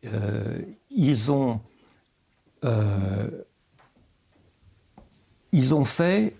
euh, 0.06 0.60
ils 0.90 1.32
ont 1.32 1.62
euh, 2.66 3.30
ils 5.52 5.74
ont 5.74 5.86
fait, 5.86 6.36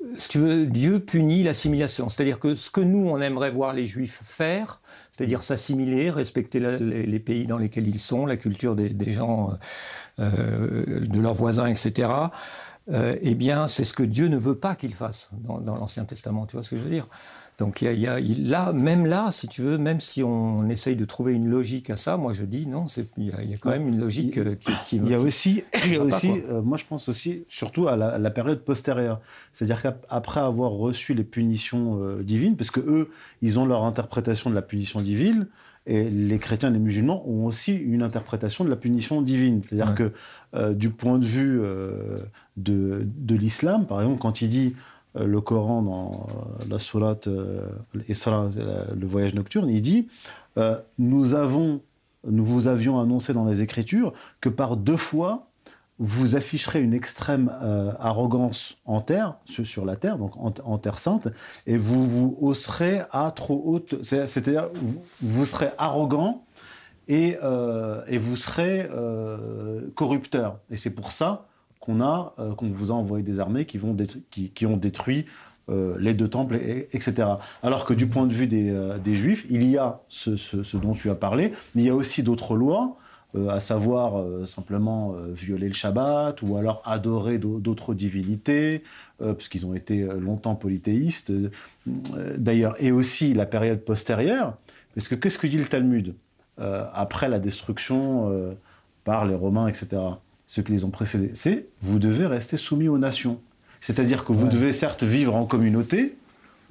Dieu 0.00 1.00
punit 1.00 1.42
l'assimilation. 1.42 2.08
C'est-à-dire 2.08 2.38
que 2.38 2.54
ce 2.54 2.70
que 2.70 2.80
nous 2.80 3.08
on 3.08 3.20
aimerait 3.20 3.50
voir 3.50 3.72
les 3.72 3.84
Juifs 3.84 4.20
faire, 4.24 4.80
c'est-à-dire 5.10 5.42
s'assimiler, 5.42 6.10
respecter 6.10 6.60
les, 6.60 7.18
pays 7.18 7.46
dans 7.46 7.58
lesquels 7.58 7.88
ils 7.88 7.98
sont, 7.98 8.24
la 8.24 8.36
culture 8.36 8.76
des, 8.76 9.12
gens, 9.12 9.50
euh, 10.20 11.00
de 11.06 11.20
leurs 11.20 11.34
voisins, 11.34 11.66
etc. 11.66 12.10
eh 12.90 13.34
bien, 13.34 13.66
c'est 13.66 13.84
ce 13.84 13.92
que 13.92 14.04
Dieu 14.04 14.28
ne 14.28 14.38
veut 14.38 14.54
pas 14.54 14.76
qu'ils 14.76 14.94
fassent 14.94 15.30
dans, 15.32 15.58
dans 15.58 15.76
l'Ancien 15.76 16.04
Testament. 16.04 16.46
Tu 16.46 16.54
vois 16.56 16.62
ce 16.62 16.70
que 16.70 16.76
je 16.76 16.82
veux 16.82 16.90
dire? 16.90 17.08
Donc 17.58 17.82
il 17.82 17.98
y 17.98 18.06
a, 18.06 18.20
là, 18.20 18.72
même 18.72 19.04
là, 19.04 19.32
si 19.32 19.48
tu 19.48 19.62
veux, 19.62 19.78
même 19.78 19.98
si 19.98 20.22
on 20.22 20.68
essaye 20.68 20.94
de 20.94 21.04
trouver 21.04 21.34
une 21.34 21.48
logique 21.48 21.90
à 21.90 21.96
ça, 21.96 22.16
moi 22.16 22.32
je 22.32 22.44
dis 22.44 22.68
non, 22.68 22.84
il 23.16 23.26
y, 23.26 23.32
a 23.32 23.58
quand 23.58 23.70
même 23.70 23.88
une 23.88 23.98
logique 23.98 24.38
euh, 24.38 24.54
qui, 24.54 24.70
qui, 24.84 24.96
Il 24.96 25.08
y 25.08 25.14
a 25.14 25.18
aussi, 25.18 25.64
il 25.84 25.94
y 25.94 25.96
a 25.96 26.02
aussi 26.04 26.30
euh, 26.48 26.62
moi 26.62 26.76
je 26.76 26.84
pense 26.84 27.08
aussi, 27.08 27.44
surtout 27.48 27.88
à 27.88 27.96
la, 27.96 28.30
période 28.30 28.60
postérieure. 28.60 29.20
C'est-à-dire 29.52 29.82
qu'après 29.82 30.38
avoir 30.38 30.70
reçu 30.70 31.14
les 31.14 31.24
punitions 31.24 32.00
euh, 32.00 32.22
divines, 32.22 32.56
parce 32.56 32.70
que 32.70 32.78
eux, 32.78 33.10
ils 33.42 33.58
ont 33.58 33.66
leur 33.66 33.82
interprétation 33.82 34.50
de 34.50 34.54
la 34.54 34.62
punition 34.62 35.00
divine, 35.00 35.48
et 35.84 36.08
les 36.08 36.38
chrétiens 36.38 36.68
et 36.68 36.74
les 36.74 36.78
musulmans 36.78 37.28
ont 37.28 37.46
aussi 37.46 37.74
une 37.74 38.02
interprétation 38.02 38.62
de 38.62 38.70
la 38.70 38.76
punition 38.76 39.20
divine. 39.20 39.62
C'est-à-dire 39.64 39.94
que 39.94 40.12
du 40.74 40.90
point 40.90 41.18
de 41.18 41.24
vue 41.24 41.62
de, 42.58 43.06
de 43.16 43.34
l'islam, 43.34 43.86
par 43.86 44.02
exemple, 44.02 44.20
quand 44.20 44.42
il 44.42 44.50
dit 44.50 44.74
le 45.24 45.40
Coran 45.40 45.82
dans 45.82 46.10
euh, 46.10 46.64
la 46.68 46.78
sourate 46.78 47.28
euh, 47.28 47.62
Isra, 48.08 48.48
le 48.94 49.06
voyage 49.06 49.34
nocturne, 49.34 49.68
il 49.68 49.82
dit 49.82 50.08
nous 50.98 51.34
avons, 51.34 51.82
nous 52.26 52.44
vous 52.44 52.66
avions 52.66 52.98
annoncé 53.00 53.32
dans 53.32 53.44
les 53.44 53.62
Écritures 53.62 54.12
que 54.40 54.48
par 54.48 54.76
deux 54.76 54.96
fois 54.96 55.46
vous 56.00 56.34
afficherez 56.34 56.80
une 56.80 56.94
extrême 56.94 57.52
arrogance 58.00 58.76
en 58.84 59.00
terre, 59.00 59.36
sur, 59.44 59.84
la 59.84 59.94
terre, 59.94 60.18
donc 60.18 60.32
en, 60.36 60.78
terre 60.78 60.98
sainte, 60.98 61.28
et 61.66 61.76
vous 61.76 62.08
vous 62.08 62.36
hausserez 62.40 63.02
à 63.12 63.30
trop 63.30 63.62
haute, 63.66 64.02
c'est-à-dire 64.02 64.68
vous, 65.22 65.44
serez 65.44 65.70
arrogant 65.78 66.44
et, 67.06 67.36
et 68.08 68.18
vous 68.18 68.34
serez 68.34 68.88
corrupteur. 69.94 70.58
Et 70.72 70.76
c'est 70.76 70.90
pour 70.90 71.12
ça 71.12 71.46
qu'on 71.88 72.02
a, 72.02 72.34
euh, 72.38 72.54
qu'on 72.54 72.68
vous 72.68 72.90
a 72.90 72.94
envoyé 72.94 73.24
des 73.24 73.40
armées 73.40 73.64
qui, 73.64 73.78
vont 73.78 73.96
qui, 74.30 74.66
ont 74.66 74.76
détruit 74.76 75.24
euh, 75.70 75.96
les 75.98 76.12
deux 76.12 76.28
temples, 76.28 76.56
etc. 76.92 77.28
Alors 77.62 77.86
que 77.86 77.94
du 77.94 78.06
point 78.06 78.26
de 78.26 78.32
vue 78.32 78.46
des, 78.46 78.70
euh, 78.70 78.98
Juifs, 79.14 79.46
il 79.48 79.64
y 79.64 79.78
a 79.78 80.00
ce, 80.10 80.76
dont 80.76 80.92
tu 80.92 81.10
as 81.10 81.14
parlé, 81.14 81.52
mais 81.74 81.82
il 81.82 81.86
y 81.86 81.90
a 81.90 81.94
aussi 81.94 82.22
d'autres 82.22 82.56
lois, 82.56 82.96
à 83.50 83.60
savoir 83.60 84.24
simplement 84.46 85.14
violer 85.34 85.68
le 85.68 85.74
Shabbat 85.74 86.40
ou 86.40 86.56
alors 86.56 86.80
adorer 86.86 87.36
d'autres 87.36 87.92
divinités, 87.92 88.82
puisqu'ils 89.36 89.66
ont 89.66 89.74
été 89.74 90.00
longtemps 90.00 90.54
polythéistes. 90.54 91.30
D'ailleurs, 92.38 92.74
et 92.82 92.90
aussi 92.90 93.34
la 93.34 93.44
période 93.44 93.80
postérieure, 93.80 94.56
parce 94.94 95.08
que 95.08 95.14
qu'est-ce 95.14 95.36
que 95.36 95.46
dit 95.46 95.58
le 95.58 95.66
Talmud 95.66 96.14
après 96.56 97.28
la 97.28 97.38
destruction 97.38 98.32
par 99.04 99.26
les 99.26 99.34
Romains, 99.34 99.68
etc 99.68 100.00
ceux 100.48 100.62
qui 100.62 100.72
les 100.72 100.84
ont 100.84 100.90
précédés, 100.90 101.30
c'est 101.34 101.68
vous 101.82 102.00
devez 102.00 102.26
rester 102.26 102.56
soumis 102.56 102.88
aux 102.88 102.98
nations. 102.98 103.38
C'est-à-dire 103.80 104.24
que 104.24 104.32
vous 104.32 104.48
devez 104.48 104.72
certes 104.72 105.04
vivre 105.04 105.36
en 105.36 105.46
communauté, 105.46 106.16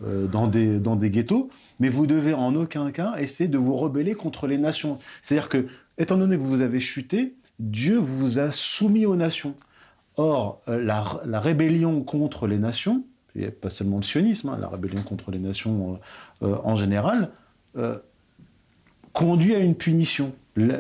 euh, 0.04 0.26
dans, 0.28 0.48
des, 0.48 0.80
dans 0.80 0.96
des 0.96 1.10
ghettos, 1.10 1.50
mais 1.80 1.88
vous 1.88 2.08
devez 2.08 2.34
en 2.34 2.54
aucun 2.56 2.92
cas 2.92 3.16
essayer 3.20 3.48
de 3.48 3.58
vous 3.58 3.78
rebeller 3.78 4.16
contre 4.16 4.48
les 4.48 4.58
nations. 4.58 4.98
C'est-à-dire 5.22 5.48
que, 5.48 5.68
étant 5.98 6.18
donné 6.18 6.38
que 6.38 6.42
vous 6.42 6.62
avez 6.62 6.80
chuté, 6.80 7.36
Dieu 7.60 7.98
vous 7.98 8.40
a 8.40 8.52
soumis 8.52 9.06
aux 9.06 9.16
nations. 9.16 9.56
Or, 10.18 10.60
euh, 10.68 10.84
la, 10.84 11.40
rébellion 11.40 12.02
contre 12.02 12.48
les 12.48 12.58
nations, 12.58 13.04
et 13.36 13.52
pas 13.52 13.70
seulement 13.70 13.98
le 13.98 14.04
sionisme, 14.04 14.50
hein, 14.50 14.58
la 14.60 14.68
rébellion 14.70 15.04
contre 15.04 15.30
les 15.30 15.40
nations 15.40 16.00
euh, 16.42 16.56
en 16.64 16.76
général, 16.76 17.30
conduit 19.18 19.56
à 19.56 19.60
une 19.60 19.74
punition. 19.74 20.32
Là, 20.56 20.80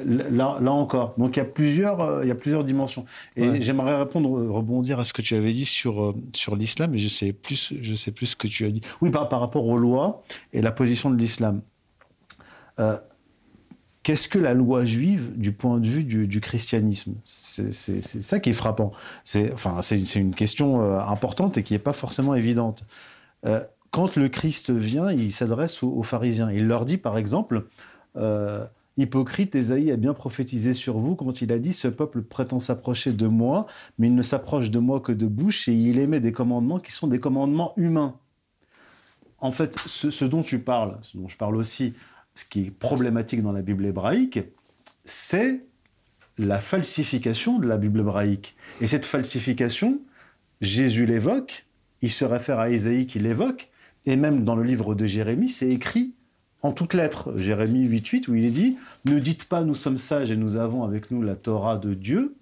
là, 0.59 0.71
encore. 0.71 1.15
Donc 1.17 1.35
il 1.35 1.39
y 1.39 1.41
a 1.41 1.45
plusieurs, 1.45 2.01
euh, 2.01 2.23
il 2.23 2.27
y 2.27 2.31
a 2.31 2.35
plusieurs 2.35 2.63
dimensions. 2.63 3.05
Et 3.35 3.61
j'aimerais 3.61 3.97
répondre, 3.97 4.29
rebondir 4.29 4.99
à 4.99 5.05
ce 5.05 5.13
que 5.13 5.23
tu 5.23 5.35
avais 5.35 5.53
dit 5.53 5.65
sur 5.65 6.03
euh, 6.03 6.15
sur 6.33 6.55
l'islam, 6.55 6.91
mais 6.91 6.97
je 6.99 7.07
sais 7.07 7.33
plus, 7.33 7.73
je 7.81 7.93
sais 7.95 8.11
plus 8.11 8.27
ce 8.27 8.35
que 8.35 8.47
tu 8.47 8.65
as 8.65 8.69
dit. 8.69 8.81
Oui, 9.01 9.09
par, 9.09 9.27
par 9.27 9.39
rapport 9.39 9.65
aux 9.65 9.77
lois 9.77 10.23
et 10.53 10.61
la 10.61 10.71
position 10.71 11.09
de 11.09 11.17
l'islam. 11.17 11.61
Euh, 12.79 12.97
qu'est-ce 14.03 14.27
que 14.27 14.39
la 14.39 14.53
loi 14.53 14.85
juive 14.85 15.31
du 15.35 15.51
point 15.51 15.79
de 15.79 15.87
vue 15.87 16.03
du, 16.03 16.41
christianisme? 16.41 17.15
C'est 17.25 17.71
ça 17.71 18.39
qui 18.39 18.51
est 18.51 18.53
frappant. 18.53 18.91
C'est 19.23 19.51
enfin 19.51 19.79
une 20.15 20.33
question 20.35 20.97
importante 20.99 21.57
et 21.57 21.63
qui 21.63 21.73
n'est 21.73 21.79
pas 21.79 21.93
forcément 21.93 22.35
évidente. 22.35 22.83
quand 23.91 24.15
le 24.15 24.29
Christ 24.29 24.71
vient, 24.71 25.11
il 25.11 25.31
s'adresse 25.31 25.81
aux, 25.81 25.91
aux, 25.91 26.03
pharisiens. 26.03 26.51
Il 26.51 26.67
leur 26.67 26.85
dit, 26.85 26.97
par 26.97 27.17
exemple, 27.17 27.65
euh, 28.15 28.65
Hypocrite, 28.97 29.55
Ésaïe 29.55 29.91
a 29.91 29.95
bien 29.95 30.13
prophétisé 30.13 30.73
sur 30.73 30.97
vous 30.97 31.15
quand 31.15 31.41
il 31.41 31.51
a 31.51 31.59
dit 31.59 31.73
Ce 31.73 31.87
peuple 31.87 32.23
prétend 32.23 32.59
s'approcher 32.59 33.13
de 33.13 33.27
moi, 33.27 33.67
mais 33.99 34.07
il 34.07 34.15
ne 34.15 34.23
s'approche 34.23 34.71
de 34.71 34.79
moi 34.79 34.99
que 34.99 35.11
de 35.11 35.27
bouche, 35.27 35.67
et 35.67 35.73
il 35.73 35.99
émet 35.99 36.19
des 36.19 36.31
commandements 36.31 36.79
qui 36.79 36.91
sont 36.91 37.07
des 37.07 37.19
commandements 37.19 37.73
humains. 37.77 38.15
En 39.39 39.51
fait, 39.51 39.77
ce, 39.77 40.25
dont 40.25 40.41
tu 40.41 40.59
parles, 40.59 40.97
ce 41.03 41.17
dont 41.17 41.27
je 41.27 41.37
parle 41.37 41.55
aussi, 41.55 41.93
ce 42.33 42.43
qui 42.43 42.65
est 42.65 42.71
problématique 42.71 43.43
dans 43.43 43.51
la 43.51 43.61
Bible 43.61 43.85
hébraïque, 43.85 44.39
c'est 45.05 45.61
la 46.39 46.59
falsification 46.59 47.59
de 47.59 47.67
la 47.67 47.77
Bible 47.77 47.99
hébraïque. 47.99 48.55
Et 48.81 48.87
cette 48.87 49.05
falsification, 49.05 50.01
Jésus 50.59 51.05
l'évoque, 51.05 51.67
il 52.01 52.09
se 52.09 52.25
réfère 52.25 52.59
à 52.59 52.71
Ésaïe 52.71 53.05
qui 53.05 53.19
l'évoque, 53.19 53.69
et 54.05 54.15
même 54.15 54.43
dans 54.43 54.55
le 54.55 54.63
livre 54.63 54.95
de 54.95 55.05
Jérémie, 55.05 55.49
c'est 55.49 55.69
écrit 55.69 56.15
en 56.63 56.71
toutes 56.71 56.93
lettres, 56.93 57.33
Jérémie 57.37 57.87
8.8, 57.87 58.29
où 58.29 58.35
il 58.35 58.45
est 58.45 58.51
dit 58.51 58.77
Ne 59.05 59.19
dites 59.19 59.45
pas 59.45 59.61
nous 59.63 59.75
sommes 59.75 59.97
sages 59.97 60.31
et 60.31 60.35
nous 60.37 60.55
avons 60.55 60.83
avec 60.83 61.11
nous 61.11 61.21
la 61.21 61.35
Torah 61.35 61.77
de 61.77 61.93
Dieu, 61.93 62.35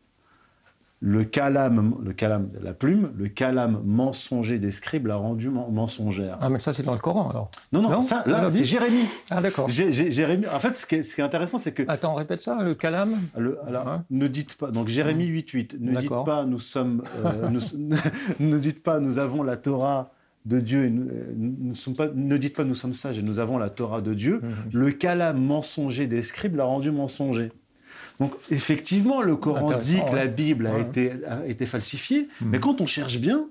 le 1.01 1.23
calame, 1.25 1.93
le 2.03 2.13
calame 2.13 2.49
la 2.63 2.73
plume, 2.73 3.11
le 3.17 3.27
calame 3.27 3.81
mensonger 3.85 4.57
des 4.57 4.71
scribes 4.71 5.07
l'a 5.07 5.17
rendu 5.17 5.49
men- 5.49 5.69
mensongère. 5.69 6.37
Ah, 6.39 6.49
mais 6.49 6.57
ça, 6.57 6.73
c'est 6.73 6.81
dans 6.83 6.93
le 6.93 6.99
Coran, 6.99 7.29
alors. 7.29 7.51
Non, 7.73 7.81
non, 7.81 7.89
Non 7.89 8.01
ça, 8.01 8.23
là, 8.25 8.49
c'est 8.49 8.63
Jérémie. 8.63 9.05
Ah, 9.29 9.41
d'accord. 9.41 9.69
Jé- 9.69 9.91
Jé- 9.91 10.09
Jérémie. 10.11 10.45
En 10.47 10.59
fait, 10.59 10.75
ce 10.75 10.85
qui 10.87 10.95
est, 10.95 11.03
ce 11.03 11.13
qui 11.13 11.21
est 11.21 11.23
intéressant, 11.23 11.59
c'est 11.59 11.73
que 11.73 11.83
Attends, 11.87 12.15
répète 12.15 12.41
ça, 12.41 12.63
le 12.63 12.73
calame 12.73 13.17
Le- 13.37 13.59
alors, 13.67 13.85
Ouais. 13.85 13.97
ne 14.09 14.27
dites 14.27 14.55
pas. 14.55 14.71
Donc 14.71 14.87
Jérémie 14.87 15.25
8.8. 15.27 15.75
Ne 15.79 15.99
dites 15.99 16.09
pas, 16.25 16.45
nous 16.45 16.59
sommes. 16.59 17.03
euh, 17.25 17.49
nous- 17.49 17.59
ne 18.39 18.57
dites 18.57 18.81
pas, 18.81 18.99
nous 18.99 19.19
avons 19.19 19.43
la 19.43 19.57
Torah 19.57 20.11
de 20.45 20.59
Dieu. 20.59 20.85
Et 20.85 20.89
nous, 20.89 21.03
euh, 21.09 21.33
nous 21.35 21.75
sommes 21.75 21.95
pas, 21.95 22.07
ne 22.13 22.37
dites 22.37 22.55
pas, 22.55 22.63
nous 22.63 22.75
sommes 22.75 22.93
sages 22.93 23.17
et 23.19 23.23
nous 23.23 23.39
avons 23.39 23.57
la 23.57 23.69
Torah 23.69 24.01
de 24.01 24.13
Dieu. 24.13 24.41
Mhm. 24.41 24.49
Le 24.73 24.91
calame 24.91 25.41
mensonger 25.43 26.07
des 26.07 26.21
scribes 26.21 26.55
l'a 26.55 26.65
rendu 26.65 26.91
mensonger. 26.91 27.51
Donc 28.19 28.33
effectivement, 28.51 29.21
le 29.21 29.35
Coran 29.35 29.77
dit 29.79 29.99
que 30.09 30.15
la. 30.15 30.27
Bible 30.27 30.67
a, 30.67 30.75
Ouais. 30.75 30.81
été, 30.81 31.11
a 31.27 31.45
été 31.47 31.65
falsifiée, 31.65 32.27
Mhm. 32.41 32.49
mais 32.49 32.59
quand 32.59 32.79
on 32.81 32.85
cherche 32.85 33.19
bien, 33.19 33.45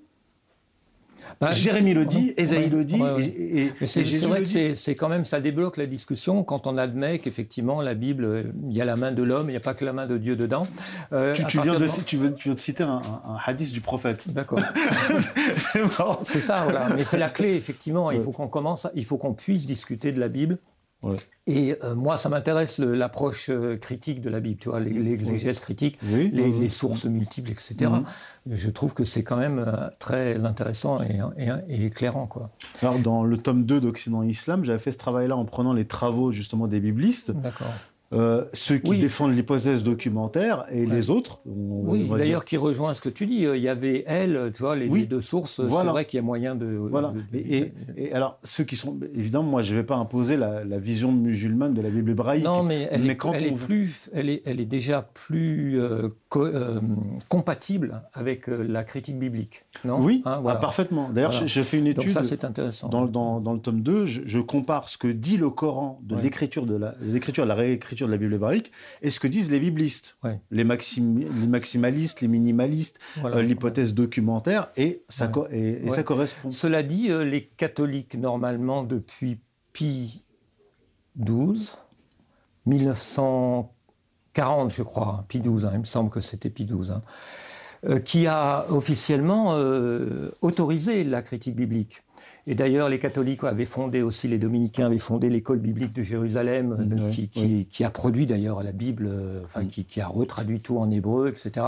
Bah, 1.40 1.52
Jérémie 1.52 1.94
le 1.94 2.04
dit, 2.06 2.32
ouais, 2.38 2.68
le 2.68 2.84
dit, 2.84 3.00
ouais, 3.00 3.10
ouais. 3.12 3.24
et, 3.24 3.72
et- 3.80 3.86
c'est 3.86 4.02
vrai 4.26 4.42
que 4.42 4.48
c'est- 4.48 4.94
quand 4.94 5.08
même, 5.08 5.24
ça 5.24 5.40
débloque 5.40 5.76
la 5.76 5.86
discussion 5.86 6.42
quand 6.44 6.66
on 6.66 6.78
admet 6.78 7.18
qu'effectivement, 7.18 7.82
la 7.82 7.94
Bible, 7.94 8.24
euh, 8.24 8.42
il 8.68 8.76
y 8.76 8.80
a 8.80 8.84
la 8.84 8.96
main 8.96 9.12
de 9.12 9.22
l'homme, 9.22 9.48
il 9.48 9.52
n'y 9.52 9.56
a 9.56 9.60
pas 9.60 9.74
que 9.74 9.84
la 9.84 9.92
main 9.92 10.06
de 10.06 10.16
Dieu 10.18 10.36
dedans. 10.36 10.66
Euh, 11.12 11.34
Tu, 11.34 11.42
viens 11.62 11.74
de, 11.74 11.78
moment- 11.78 11.92
tu, 12.06 12.16
veux, 12.16 12.34
tu 12.34 12.48
viens 12.48 12.54
de 12.54 12.60
citer 12.60 12.82
un, 12.84 13.00
un- 13.24 13.36
hadith 13.44 13.72
du 13.72 13.80
prophète. 13.80 14.24
D'accord. 14.32 14.60
c'est 16.22 16.40
ça, 16.40 16.62
voilà. 16.64 16.88
Mais 16.96 17.04
c'est 17.04 17.18
la 17.18 17.30
clé, 17.30 17.54
effectivement. 17.54 18.10
Il 18.10 18.20
faut 18.20 18.32
qu'on 18.32 18.48
commence, 18.48 18.86
il 18.94 19.04
faut 19.04 19.16
qu'on 19.18 19.34
puisse 19.34 19.66
discuter 19.66 20.12
de 20.12 20.20
la 20.20 20.28
Bible. 20.28 20.58
Ouais. 21.04 21.16
Et 21.46 21.76
euh, 21.84 21.94
moi, 21.94 22.16
ça 22.16 22.30
m'intéresse 22.30 22.78
l'approche 22.78 23.50
euh, 23.50 23.76
critique 23.76 24.22
de 24.22 24.30
la 24.30 24.40
Bible, 24.40 24.58
tu 24.58 24.70
vois, 24.70 24.80
l'exégèse 24.80 25.60
critique, 25.60 25.98
Oui, 26.02 26.30
les, 26.32 26.44
oui, 26.44 26.50
oui. 26.54 26.60
les 26.60 26.68
sources 26.70 27.04
multiples, 27.04 27.50
etc. 27.50 27.74
Mhm. 27.90 28.04
Je 28.56 28.70
trouve 28.70 28.94
que 28.94 29.04
c'est 29.04 29.22
quand 29.22 29.36
même 29.36 29.58
euh, 29.58 29.88
très 29.98 30.36
intéressant 30.44 31.02
et, 31.02 31.20
et- 31.36 31.50
et 31.68 31.84
éclairant, 31.86 32.26
quoi. 32.26 32.50
Alors, 32.80 32.98
dans 32.98 33.24
le 33.24 33.36
tome 33.36 33.64
2 33.66 33.80
d'Occident 33.80 34.22
et 34.22 34.28
Islam, 34.28 34.64
j'avais 34.64 34.78
fait 34.78 34.92
ce 34.92 34.98
travail-là 34.98 35.36
en 35.36 35.44
prenant 35.44 35.74
les 35.74 35.86
travaux 35.86 36.32
justement 36.32 36.66
des 36.66 36.80
biblistes, 36.80 37.30
D'accord. 37.32 37.66
Euh, 38.14 38.44
ceux 38.52 38.78
qui 38.78 38.90
Oui. 38.90 38.98
défendent 39.00 39.34
l'hypothèse 39.34 39.82
documentaire 39.82 40.64
et 40.70 40.86
Ouais. 40.86 40.94
les 40.94 41.10
autres. 41.10 41.40
on- 41.46 41.82
Oui, 41.90 42.06
on 42.10 42.12
d'ailleurs, 42.16 42.40
dire- 42.40 42.44
qui 42.44 42.56
rejoint 42.56 42.94
ce 42.94 43.00
que 43.00 43.08
tu 43.08 43.26
dis. 43.26 43.44
euh, 43.46 43.56
Il 43.56 43.62
y 43.62 43.68
avait 43.68 44.04
elle, 44.06 44.50
tu 44.54 44.62
vois, 44.62 44.76
les, 44.76 44.88
Oui. 44.88 45.00
les 45.00 45.06
deux 45.06 45.20
sources. 45.20 45.60
Voilà. 45.60 45.84
C'est 45.84 45.90
vrai 45.92 46.04
qu'il 46.04 46.16
y 46.18 46.20
a 46.20 46.24
moyen 46.24 46.54
de. 46.54 46.66
Voilà. 46.66 47.08
de- 47.12 47.20
de- 47.20 47.44
Et, 47.44 47.58
et- 47.58 47.72
et 48.08 48.12
alors, 48.12 48.38
ceux 48.44 48.64
qui 48.64 48.76
sont. 48.76 48.98
Évidemment, 49.14 49.44
moi, 49.44 49.62
je 49.62 49.72
ne 49.74 49.80
vais 49.80 49.84
pas 49.86 49.96
imposer 49.96 50.36
la, 50.36 50.64
la 50.64 50.78
vision 50.78 51.12
musulmane 51.12 51.74
de 51.74 51.82
la 51.82 51.90
Bible 51.90 52.10
hébraïque. 52.12 52.44
Non, 52.44 52.62
mais 52.62 52.88
elle, 52.90 53.08
est, 53.10 53.16
quand 53.16 53.32
elle, 53.32 53.46
est 53.46 53.52
plus, 53.52 54.10
elle, 54.12 54.30
est, 54.30 54.42
elle 54.46 54.60
est 54.60 54.64
déjà 54.66 55.02
plus 55.02 55.80
euh, 55.80 56.08
euh, 56.36 56.80
compatible 57.28 58.02
avec 58.12 58.48
euh, 58.48 58.62
la 58.62 58.84
critique 58.84 59.18
biblique. 59.18 59.64
Oui, 59.84 60.22
hein, 60.24 60.42
ah, 60.46 60.56
parfaitement. 60.56 61.08
D'ailleurs, 61.08 61.30
voilà. 61.30 61.46
je, 61.46 61.52
je, 61.52 61.62
fais 61.62 61.78
une 61.78 61.86
étude. 61.86 62.10
Ça, 62.10 62.22
c'est 62.22 62.44
intéressant. 62.44 62.88
Dans, 62.88 63.04
le 63.04 63.60
tome 63.60 63.82
2, 63.82 64.06
je, 64.06 64.40
compare 64.40 64.88
ce 64.88 64.98
que 64.98 65.08
dit 65.08 65.36
le 65.36 65.50
Coran 65.50 66.00
de 66.02 66.16
l'écriture 66.16 66.66
de 66.66 66.76
la 66.76 66.94
la 67.44 67.54
réécriture 67.54 68.06
de 68.06 68.12
la 68.12 68.18
Bible 68.18 68.34
hébraïque, 68.34 68.72
et 69.02 69.10
ce 69.10 69.20
que 69.20 69.28
disent 69.28 69.50
les 69.50 69.60
biblistes, 69.60 70.16
les, 70.50 70.64
maximalistes, 70.64 72.20
les 72.20 72.28
minimalistes, 72.28 72.98
euh, 73.24 73.42
l'hypothèse 73.42 73.94
documentaire, 73.94 74.70
et 74.76 75.04
ça, 75.08 75.28
correspond. 75.28 76.50
Cela 76.50 76.82
dit, 76.82 77.08
les 77.08 77.46
catholiques, 77.46 78.16
normalement, 78.16 78.82
depuis 78.82 79.40
Pi 79.72 80.22
12, 81.16 81.78
1900 82.66 83.73
40, 84.34 84.72
je 84.72 84.82
crois, 84.82 85.18
hein, 85.20 85.24
Pi 85.28 85.38
hein, 85.38 85.42
12, 85.44 85.70
il 85.72 85.78
me 85.80 85.84
semble 85.84 86.10
que 86.10 86.20
c'était 86.20 86.50
Pi 86.50 86.64
hein, 86.64 86.66
12, 86.70 87.00
euh, 87.88 87.98
qui 88.00 88.26
a 88.26 88.66
officiellement 88.70 89.54
euh, 89.54 90.30
autorisé 90.42 91.04
la 91.04 91.22
critique 91.22 91.56
biblique. 91.56 92.02
Et 92.46 92.54
d'ailleurs, 92.54 92.90
les 92.90 92.98
catholiques 92.98 93.42
avaient 93.44 93.64
fondé 93.64 94.02
aussi, 94.02 94.28
les 94.28 94.38
dominicains 94.38 94.86
avaient 94.86 94.98
fondé 94.98 95.30
l'école 95.30 95.60
biblique 95.60 95.94
de 95.94 96.02
Jérusalem, 96.02 96.76
euh, 96.92 97.64
qui, 97.64 97.84
a 97.84 97.90
produit 97.90 98.26
d'ailleurs 98.26 98.62
la 98.62 98.72
Bible, 98.72 99.10
enfin, 99.44 99.62
mm. 99.62 99.68
qui, 99.68 100.00
a 100.00 100.06
retraduit 100.06 100.60
tout 100.60 100.78
en 100.78 100.90
hébreu, 100.90 101.28
etc. 101.28 101.64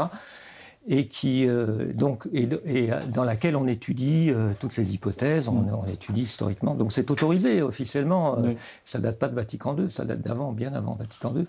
Et 0.89 1.09
qui, 1.09 1.49
euh, 1.49 1.93
donc, 1.93 2.29
et, 2.33 2.49
euh, 2.93 3.01
dans 3.13 3.25
laquelle 3.25 3.57
on 3.57 3.67
étudie 3.67 4.31
euh, 4.31 4.53
toutes 4.61 4.77
les 4.77 4.95
hypothèses, 4.95 5.49
on, 5.49 5.67
on 5.69 5.85
étudie 5.87 6.23
historiquement. 6.23 6.75
Donc 6.75 6.93
c'est 6.93 7.11
autorisé 7.11 7.61
officiellement. 7.61 8.39
euh, 8.39 8.43
Oui. 8.51 8.57
Ça 8.85 9.01
date 9.01 9.19
pas 9.19 9.29
de 9.29 9.35
Vatican 9.35 9.77
II, 9.77 9.91
ça 9.91 10.05
date 10.05 10.21
d'avant, 10.21 10.53
bien 10.53 10.73
avant 10.75 10.95
Vatican 10.95 11.35
II. 11.37 11.47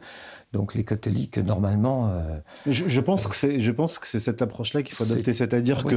Donc 0.54 0.74
les 0.74 0.84
catholiques, 0.84 1.38
normalement, 1.38 2.12
Je, 2.66 2.86
je 2.90 3.02
pense 3.02 3.28
que 3.28 3.36
c'est, 3.36 3.60
je 3.62 3.72
pense 3.72 4.00
que 4.00 4.08
c'est 4.08 4.20
cette 4.20 4.42
approche-là 4.42 4.82
qu'il 4.82 4.96
faut 4.96 5.04
adopter, 5.04 5.34
c'est-à-dire 5.34 5.84
oui. 5.86 5.94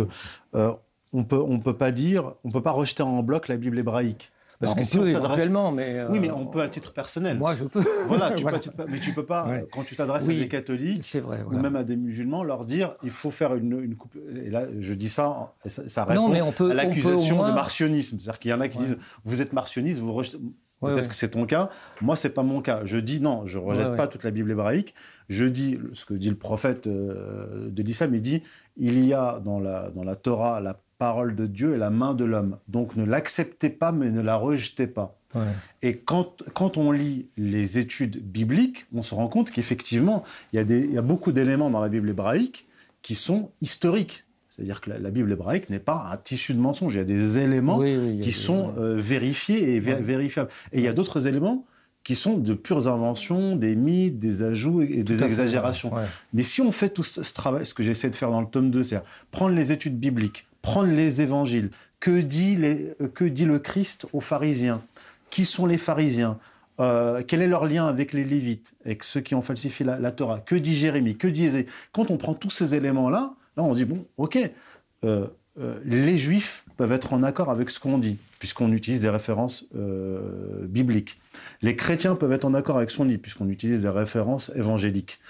que 0.53 0.69
on 1.13 1.25
peut, 1.25 1.41
on 1.41 1.59
peut 1.61 1.77
pas 1.77 1.93
dire, 1.93 2.35
on 2.45 2.51
peut 2.51 2.63
pas 2.63 2.71
rejeter 2.73 3.03
en 3.03 3.23
bloc 3.23 3.49
la 3.49 3.57
Bible 3.57 3.79
hébraïque. 3.79 4.31
Parce 4.61 4.73
alors, 4.73 4.77
que 4.77 4.81
on 4.83 4.85
si 4.91 4.99
peut 4.99 5.09
éventuellement, 5.09 5.73
mais 5.73 5.99
euh, 5.99 6.09
Oui, 6.11 6.19
mais 6.21 6.31
on 6.31 6.47
peut 6.47 6.61
à 6.61 6.69
titre 6.69 6.93
personnel. 6.93 7.39
Moi, 7.39 7.55
je 7.55 7.65
peux. 7.65 7.81
Voilà, 8.09 8.31
tu 8.37 8.43
Voilà. 8.43 8.59
Peux, 8.59 8.85
mais 8.89 9.01
tu 9.01 9.13
peux 9.15 9.25
pas, 9.25 9.47
Ouais. 9.49 9.67
quand 9.73 9.85
tu 9.85 9.97
t'adresses 9.97 10.27
Oui. 10.27 10.37
à 10.37 10.41
des 10.43 10.49
catholiques, 10.49 11.17
ou 11.51 11.57
même 11.57 11.77
à 11.77 11.83
des 11.85 11.97
musulmans, 11.97 12.45
leur 12.45 12.67
dire 12.67 12.93
il 13.03 13.11
faut 13.11 13.31
faire 13.31 13.55
une, 13.55 13.81
une 13.83 13.97
coupe. 13.97 14.17
Et 14.37 14.51
là, 14.51 14.67
je 14.79 14.93
dis 14.93 15.09
ça, 15.09 15.55
ça, 15.65 15.89
ça 15.89 16.03
Non, 16.03 16.27
répond 16.27 16.29
mais 16.29 16.43
on 16.43 16.53
peut- 16.53 16.71
à 16.71 16.75
l'accusation 16.75 17.37
moins- 17.37 17.49
de 17.49 17.55
martionnisme. 17.55 18.19
C'est-à-dire 18.19 18.39
qu'il 18.39 18.51
y 18.51 18.55
en 18.55 18.61
a 18.61 18.69
qui 18.69 18.77
Ouais. 18.79 18.85
disent 18.85 18.97
vous 19.25 19.41
êtes 19.41 19.53
martionniste, 19.55 19.99
vous 20.01 20.13
rejetez. 20.13 20.39
Peut-être 20.83 20.97
ouais. 21.03 21.09
que 21.09 21.15
c'est 21.15 21.29
ton 21.31 21.45
cas. 21.45 21.69
Moi, 22.01 22.17
c'est 22.17 22.31
pas 22.31 22.43
mon 22.43 22.63
cas. 22.63 22.81
Je 22.87 22.97
dis 22.99 23.21
non, 23.21 23.45
je 23.45 23.59
rejette 23.59 23.89
ouais. 23.91 23.97
pas 23.97 24.07
toute 24.07 24.25
la 24.25 24.31
Bible 24.31 24.51
hébraïque. 24.51 24.95
Je 25.29 25.45
dis 25.45 25.79
ce 25.93 26.07
que 26.07 26.15
dit 26.15 26.31
le 26.31 26.37
prophète 26.37 26.87
euh, 26.87 27.69
de 27.71 27.83
l'islam. 27.83 28.15
Il 28.15 28.23
dit 28.23 28.43
il 28.79 29.05
y 29.07 29.13
a 29.13 29.41
dans 29.45 29.61
la, 29.61 29.91
dans 29.91 30.05
la 30.05 30.17
Torah 30.17 30.59
la 30.61 30.81
parole 31.01 31.35
de 31.35 31.47
Dieu 31.47 31.75
et 31.75 31.79
la 31.79 31.91
main 31.91 32.15
de 32.15 32.25
l'homme. 32.25 32.59
Donc 32.69 32.95
ne 32.95 33.05
l'acceptez 33.05 33.71
pas, 33.71 33.91
mais 33.91 34.11
ne 34.13 34.21
la 34.21 34.37
rejetez 34.37 34.87
pas. 34.87 35.19
Ouais. 35.35 35.43
Et 35.83 35.97
quand, 35.97 36.43
quand 36.55 36.77
on 36.77 36.93
lit 36.93 37.29
les 37.39 37.79
études 37.79 38.23
bibliques, 38.23 38.87
on 38.95 39.03
se 39.03 39.15
rend 39.15 39.27
compte 39.29 39.51
qu'effectivement, 39.51 40.23
il 40.53 40.61
y, 40.61 40.63
a 40.63 40.77
y 40.77 41.03
beaucoup 41.03 41.33
d'éléments 41.33 41.71
dans 41.71 41.81
la 41.81 41.89
Bible 41.89 42.11
hébraïque 42.11 42.69
qui 43.03 43.15
sont 43.15 43.51
historiques. 43.61 44.25
C'est-à-dire 44.51 44.81
que 44.83 44.91
la, 44.91 44.99
la 44.99 45.11
Bible 45.11 45.33
hébraïque 45.33 45.71
n'est 45.71 45.79
pas 45.79 46.11
un 46.13 46.17
tissu 46.19 46.53
de 46.53 46.59
mensonges. 46.61 46.95
Il 46.95 46.99
y 46.99 47.01
a 47.01 47.05
des 47.05 47.39
éléments 47.39 47.79
Oui, 47.79 47.97
oui, 47.97 48.21
qui 48.21 48.29
des- 48.29 48.33
sont 48.33 48.75
euh, 48.79 48.97
vérifiés 48.99 49.75
et 49.77 49.81
Ouais. 49.81 49.95
vérifiables. 50.03 50.51
Et 50.73 50.79
il 50.81 50.85
y 50.85 50.89
a 50.89 50.93
d'autres 50.93 51.27
éléments 51.27 51.65
qui 52.03 52.15
sont 52.15 52.37
de 52.37 52.53
pures 52.55 52.89
inventions, 52.89 53.57
des 53.57 53.75
mythes, 53.77 54.19
des 54.19 54.43
ajouts 54.43 54.83
et, 54.83 55.03
des 55.05 55.15
fait, 55.15 55.25
exagérations. 55.27 55.93
Mais 56.35 56.43
si 56.43 56.61
on 56.61 56.73
fait 56.73 56.89
tout 56.91 57.03
ce, 57.05 57.23
ce 57.23 57.33
travail, 57.33 57.65
ce 57.65 57.73
que 57.75 57.83
j'essaie 57.83 58.11
de 58.11 58.17
faire 58.17 58.31
dans 58.31 58.41
le 58.41 58.47
tome 58.49 58.71
2, 58.71 58.83
c'est-à-dire 58.83 59.09
prendre 59.31 59.55
les 59.55 59.71
études 59.71 59.99
bibliques, 59.99 60.47
prendre 60.63 60.91
les 60.91 61.23
évangiles, 61.23 61.71
que 62.01 62.21
dit, 62.21 62.57
le 62.57 63.59
Christ 63.59 64.07
aux 64.13 64.21
pharisiens? 64.21 64.81
Qui 65.31 65.45
sont 65.45 65.67
les 65.67 65.79
pharisiens? 65.79 66.39
Euh, 66.81 67.23
Quel 67.27 67.43
est 67.43 67.47
leur 67.47 67.67
lien 67.67 67.87
avec 67.87 68.13
les 68.13 68.25
Lévites, 68.25 68.73
avec 68.85 69.05
ceux 69.05 69.21
qui 69.21 69.35
ont 69.35 69.43
falsifié 69.43 69.85
la, 69.85 70.11
Torah? 70.11 70.41
Que 70.41 70.57
dit 70.57 70.75
Jérémie? 70.75 71.17
Que 71.17 71.29
dit 71.29 71.45
Ésaïe 71.45 71.67
Quand 71.93 72.11
on 72.11 72.17
prend 72.17 72.35
tous 72.35 72.51
ces 72.51 72.75
éléments-là, 72.75 73.35
là 73.57 73.63
on 73.63 73.75
dit, 73.75 73.85
bon, 73.85 74.05
ok, 74.17 74.39
euh, 75.05 75.27
euh, 75.61 75.79
les 75.85 76.17
Juifs 76.17 76.65
peuvent 76.77 76.93
être 76.93 77.13
en 77.13 77.23
accord 77.23 77.51
avec 77.51 77.69
ce 77.69 77.79
qu'on 77.79 77.99
dit, 77.99 78.17
puisqu'on 78.39 78.73
utilise 78.73 79.01
des 79.01 79.11
références 79.11 79.67
bibliques. 80.65 81.19
Les 81.61 81.77
chrétiens 81.77 82.15
peuvent 82.15 82.33
être 82.33 82.47
en 82.47 82.55
accord 82.55 82.79
avec 82.79 82.91
ce 82.91 82.97
qu'on 82.97 83.05
dit, 83.05 83.19
puisqu'on 83.19 83.49
utilise 83.49 83.83
des 83.83 83.89
références 83.91 84.51
évangéliques. 84.55 85.21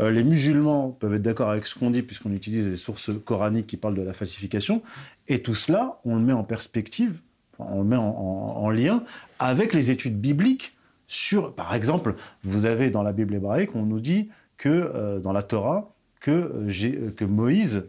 Euh, 0.00 0.10
les 0.10 0.24
musulmans 0.24 0.90
peuvent 0.90 1.14
être 1.14 1.22
d'accord 1.22 1.50
avec 1.50 1.66
ce 1.66 1.78
qu'on 1.78 1.90
dit, 1.90 2.02
puisqu'on 2.02 2.32
utilise 2.32 2.68
des 2.68 2.76
sources 2.76 3.10
coraniques 3.24 3.66
qui 3.66 3.76
parlent 3.76 3.94
de 3.94 4.02
la 4.02 4.12
falsification. 4.14 4.82
Et 5.28 5.42
tout 5.42 5.54
cela, 5.54 6.00
on 6.04 6.16
le 6.16 6.22
met 6.22 6.32
en 6.32 6.42
perspective, 6.44 7.20
on 7.58 7.78
le 7.82 7.84
met 7.88 7.96
en, 7.96 8.02
en- 8.08 8.56
en 8.64 8.70
lien 8.70 9.04
avec 9.38 9.74
les 9.74 9.90
études 9.90 10.18
bibliques 10.18 10.76
sur, 11.06 11.54
par 11.54 11.74
exemple, 11.74 12.14
vous 12.44 12.64
avez 12.66 12.90
dans 12.90 13.02
la 13.02 13.12
Bible 13.12 13.34
hébraïque, 13.34 13.74
on 13.74 13.84
nous 13.84 14.00
dit 14.00 14.30
que 14.56 14.68
euh, 14.68 15.18
dans 15.20 15.32
la 15.32 15.42
Torah, 15.42 15.92
que, 16.20 16.30
euh, 16.30 17.26
Moïse 17.26 17.84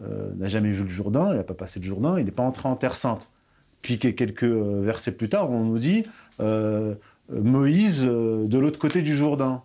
n'a 0.00 0.46
jamais 0.46 0.70
vu 0.72 0.82
le 0.82 0.90
Jourdain, 0.90 1.30
il 1.30 1.36
n'a 1.38 1.42
pas 1.42 1.54
passé 1.54 1.80
le 1.80 1.86
Jourdain, 1.86 2.18
il 2.18 2.26
n'est 2.26 2.30
pas 2.30 2.42
entré 2.42 2.68
en 2.68 2.76
Terre 2.76 2.94
Sainte. 2.94 3.30
Puis 3.80 3.98
que 3.98 4.08
quelques 4.08 4.44
versets 4.44 5.12
plus 5.12 5.30
tard, 5.30 5.50
on 5.50 5.64
nous 5.64 5.78
dit 5.78 6.04
Moïse 7.30 8.02
de 8.02 8.58
l'autre 8.58 8.78
côté 8.78 9.00
du 9.00 9.14
Jourdain. 9.14 9.62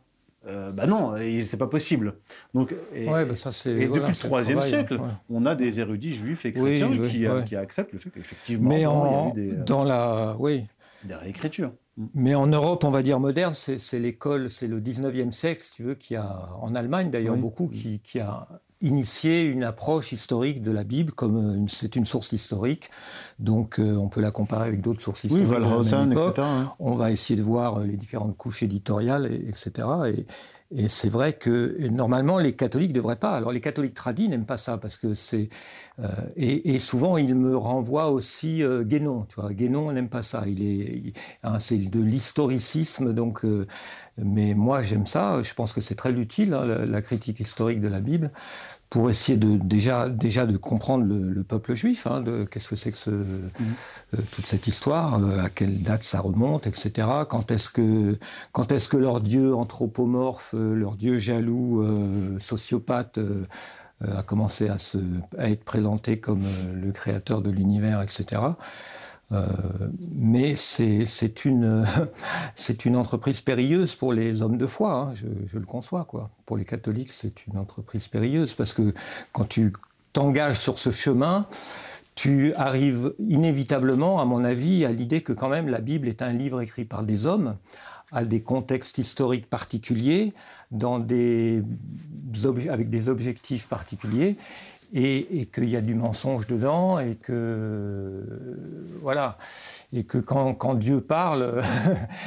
Euh, 0.48 0.72
bah 0.72 0.88
non, 0.88 1.16
c'est 1.42 1.58
pas 1.58 1.68
possible. 1.68 2.16
Donc, 2.56 2.74
et, 2.96 3.08
Ouais, 3.08 3.26
bah 3.26 3.36
ça, 3.36 3.52
c'est- 3.52 3.70
et 3.72 3.86
voilà, 3.86 4.08
depuis 4.10 4.24
le 4.24 4.24
le 4.24 4.30
3e 4.30 4.52
travail, 4.58 4.70
siècle, 4.70 4.94
ouais. 4.96 5.08
on 5.30 5.46
a 5.46 5.54
des 5.56 5.80
érudits 5.80 6.14
juifs 6.14 6.46
et 6.46 6.54
chrétiens 6.54 6.90
oui, 6.90 7.08
qui, 7.08 7.26
euh, 7.28 7.40
ouais. 7.40 7.46
qui 7.46 7.56
acceptent 7.56 7.94
le 7.94 8.00
fait 8.00 8.10
qu'effectivement, 8.10 8.70
Mais 8.70 8.86
bon, 8.86 9.06
il 9.06 9.14
y 9.14 9.16
a 9.16 9.28
eu 9.46 9.50
des, 9.52 9.58
euh, 9.60 9.64
dans 9.64 9.84
la, 9.84 10.36
oui, 10.40 10.66
des 11.04 11.14
réécritures. 11.16 11.74
mais 12.16 12.34
en 12.34 12.48
Europe, 12.48 12.84
on 12.84 12.90
va 12.90 13.04
dire 13.04 13.20
moderne, 13.20 13.54
c'est 13.56 13.78
c'est 13.78 14.00
l'école, 14.00 14.50
c'est 14.50 14.68
le 14.68 14.82
19e 14.82 15.32
siècle, 15.32 15.62
si 15.62 15.72
tu 15.74 15.84
veux, 15.84 15.94
qui 15.96 16.16
a, 16.16 16.50
en 16.60 16.74
Allemagne 16.74 17.12
d'ailleurs 17.12 17.36
Oui. 17.36 17.42
beaucoup, 17.42 17.68
qui, 17.68 18.00
qui 18.00 18.20
a 18.20 18.48
initié 18.82 19.44
une 19.44 19.64
approche 19.64 20.12
historique 20.12 20.62
de 20.62 20.72
la 20.72 20.84
Bible 20.84 21.12
comme 21.12 21.38
euh, 21.38 21.66
c'est 21.68 21.96
une 21.96 22.06
source 22.06 22.32
historique. 22.32 22.90
Donc, 23.40 23.80
euh, 23.80 23.96
on 23.96 24.08
peut 24.10 24.22
la 24.22 24.32
comparer 24.32 24.68
avec 24.68 24.82
d'autres 24.82 25.02
sources 25.02 25.24
Oui, 25.26 25.30
historiques. 25.42 25.48
époque. 26.12 26.38
etc. 26.40 26.48
hein. 26.50 26.74
On 26.80 26.96
va 26.96 27.12
essayer 27.12 27.38
de 27.38 27.44
voir 27.44 27.80
euh, 27.80 27.86
les 27.86 27.98
différentes 27.98 28.36
couches 28.38 28.64
éditoriales, 28.64 29.28
et- 29.32 29.50
etc. 29.50 29.88
Et, 30.08 30.26
et 30.74 30.88
c'est 30.88 31.10
vrai 31.10 31.34
que 31.34 31.76
et 31.80 31.90
normalement 31.90 32.40
les 32.40 32.54
catholiques 32.54 32.92
ne 32.92 32.96
devraient 32.96 33.18
pas. 33.18 33.36
Alors 33.36 33.52
les 33.52 33.62
catholiques 33.62 33.94
tradis 33.94 34.30
n'aiment 34.30 34.46
pas 34.46 34.58
ça 34.58 34.78
parce 34.78 34.98
que 34.98 35.16
c'est 35.16 35.50
euh, 36.00 36.08
et, 36.36 36.80
souvent 36.80 37.18
ils 37.18 37.36
me 37.36 37.56
renvoient 37.58 38.10
aussi 38.10 38.64
euh, 38.64 38.84
Guénon. 38.84 39.26
Tu 39.30 39.36
vois, 39.42 39.54
Guénon 39.54 39.92
n'aime 39.92 40.10
pas 40.10 40.24
ça. 40.24 40.44
Il 40.48 40.64
est 40.64 41.14
hein, 41.44 41.60
c'est 41.60 41.78
de 41.78 42.00
l'historicisme 42.02 43.14
donc. 43.14 43.44
euh, 43.46 43.68
mais 44.18 44.54
moi 44.54 44.82
j'aime 44.84 45.06
ça. 45.06 45.42
Je 45.44 45.54
pense 45.54 45.74
que 45.74 45.82
c'est 45.82 45.96
très 45.96 46.12
utile 46.14 46.54
hein, 46.54 46.86
la 46.86 47.02
critique 47.02 47.40
historique 47.40 47.82
de 47.82 47.88
la 47.88 48.00
Bible 48.00 48.32
pour 48.92 49.10
essayer 49.10 49.38
de 49.38 49.56
déjà 49.56 50.10
déjà 50.10 50.46
de 50.46 50.58
comprendre 50.58 51.06
le, 51.06 51.32
le 51.32 51.44
peuple 51.44 51.76
juif, 51.76 52.06
hein, 52.08 52.20
de 52.20 52.44
qu'est-ce 52.44 52.70
que 52.70 52.76
c'est 52.76 52.92
que 52.92 52.98
ce, 52.98 53.10
euh, 53.10 53.24
toute 54.32 54.46
cette 54.46 54.68
histoire, 54.68 55.18
euh, 55.24 55.40
à 55.40 55.50
quelle 55.50 55.82
date 55.82 56.04
ça 56.04 56.20
remonte, 56.20 56.68
etc. 56.68 57.08
Quand 57.30 57.52
est-ce 57.52 57.70
que 57.70 58.20
quand 58.52 58.70
est-ce 58.74 58.90
que 58.90 58.98
leur 58.98 59.22
dieu 59.22 59.56
anthropomorphe, 59.56 60.54
euh, 60.56 60.76
leur 60.76 60.98
dieu 60.98 61.20
jaloux, 61.20 61.82
euh, 61.82 62.38
sociopathe 62.40 63.18
a 64.06 64.24
commencé 64.24 64.68
à 64.68 64.78
se 64.78 64.98
à 65.38 65.50
être 65.50 65.64
présenté 65.64 66.20
comme 66.20 66.44
le 66.74 66.92
créateur 66.92 67.42
de 67.42 67.50
l'univers, 67.50 68.02
etc. 68.02 68.42
Euh, 69.32 69.46
mais 70.14 70.56
c'est 70.56 71.46
une 72.86 72.96
entreprise 72.96 73.42
périlleuse 73.42 73.96
pour 73.96 74.14
les 74.14 74.42
hommes 74.42 74.58
de 74.58 74.68
foi, 74.68 74.94
hein, 74.94 75.14
je, 75.14 75.58
le 75.58 75.66
conçois 75.66 76.06
quoi. 76.06 76.30
Pour 76.46 76.58
les 76.58 76.66
catholiques, 76.66 77.12
c'est 77.12 77.46
une 77.48 77.58
entreprise 77.58 78.08
périlleuse 78.08 78.54
parce 78.54 78.74
que 78.74 78.94
quand 79.32 79.46
tu 79.46 79.74
t'engages 80.14 80.60
sur 80.60 80.78
ce 80.78 80.92
chemin, 80.92 81.48
tu 82.16 82.54
arrives 82.56 83.14
inévitablement, 83.20 84.20
à 84.20 84.26
mon 84.26 84.44
avis, 84.44 84.86
à 84.86 84.92
l'idée 84.92 85.22
que 85.22 85.34
quand 85.34 85.50
même 85.50 85.70
la 85.70 85.80
Bible 85.80 86.08
est 86.08 86.22
un 86.22 86.34
livre 86.34 86.62
écrit 86.62 86.84
par 86.84 87.04
des 87.04 87.26
hommes, 87.26 87.56
à 88.12 88.26
des 88.26 88.42
contextes 88.42 88.98
historiques 88.98 89.50
particuliers, 89.50 90.34
dans 90.72 91.00
des 91.00 91.64
avec 92.70 92.90
des 92.90 93.10
objectifs 93.10 93.68
particuliers, 93.68 94.36
et, 94.94 95.40
et 95.42 95.46
qu'il 95.46 95.70
y 95.70 95.76
a 95.76 95.82
du 95.82 95.96
mensonge 95.96 96.48
dedans, 96.48 97.00
et 97.00 97.16
que 97.16 98.24
voilà, 99.02 99.38
et 99.94 100.04
que 100.04 100.18
quand, 100.18 100.54
quand 100.54 100.74
Dieu 100.76 101.02
parle, 101.02 101.62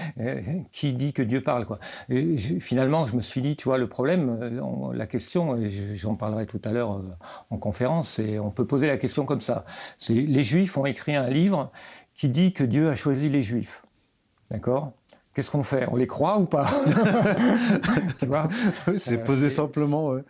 qui 0.73 0.93
dit 0.95 1.12
que 1.12 1.23
Dieu 1.23 1.43
parle 1.43 1.66
quoi. 1.66 1.78
Et 2.09 2.39
je- 2.39 2.59
Finalement, 2.59 3.07
je 3.07 3.16
me 3.16 3.20
suis 3.20 3.41
dit, 3.43 3.57
tu 3.57 3.65
vois, 3.65 3.78
le 3.78 3.86
problème, 3.89 4.39
euh, 4.41 4.61
on- 4.61 4.91
la 4.93 5.07
question, 5.07 5.57
et 5.57 5.70
je- 5.70 5.95
j'en 5.95 6.15
parlerai 6.15 6.47
tout 6.47 6.61
à 6.65 6.73
l'heure 6.73 6.95
euh, 6.99 7.03
en 7.51 7.59
conférence, 7.59 8.19
et 8.19 8.39
on 8.39 8.51
peut 8.51 8.66
poser 8.66 8.86
la 8.86 8.97
question 8.97 9.24
comme 9.27 9.41
ça. 9.41 9.65
C'est 9.99 10.15
les 10.15 10.43
Juifs 10.43 10.77
ont 10.78 10.86
écrit 10.86 11.15
un 11.16 11.28
livre 11.28 11.70
qui 12.15 12.28
dit 12.28 12.53
que 12.53 12.65
Dieu 12.65 12.89
a 12.91 12.97
choisi 12.97 13.28
les 13.28 13.43
Juifs, 13.43 13.82
d'accord? 14.51 14.93
Qu'est-ce 15.35 15.51
qu'on 15.51 15.65
fait? 15.65 15.86
On 15.91 15.97
les 15.97 16.07
croit 16.07 16.39
ou 16.39 16.45
pas? 16.47 16.70
Tu 18.20 18.27
vois? 18.27 18.49
C'est 18.97 19.19
Euh, 19.20 19.24
posé 19.24 19.49
simplement. 19.51 20.11
ouais. 20.11 20.23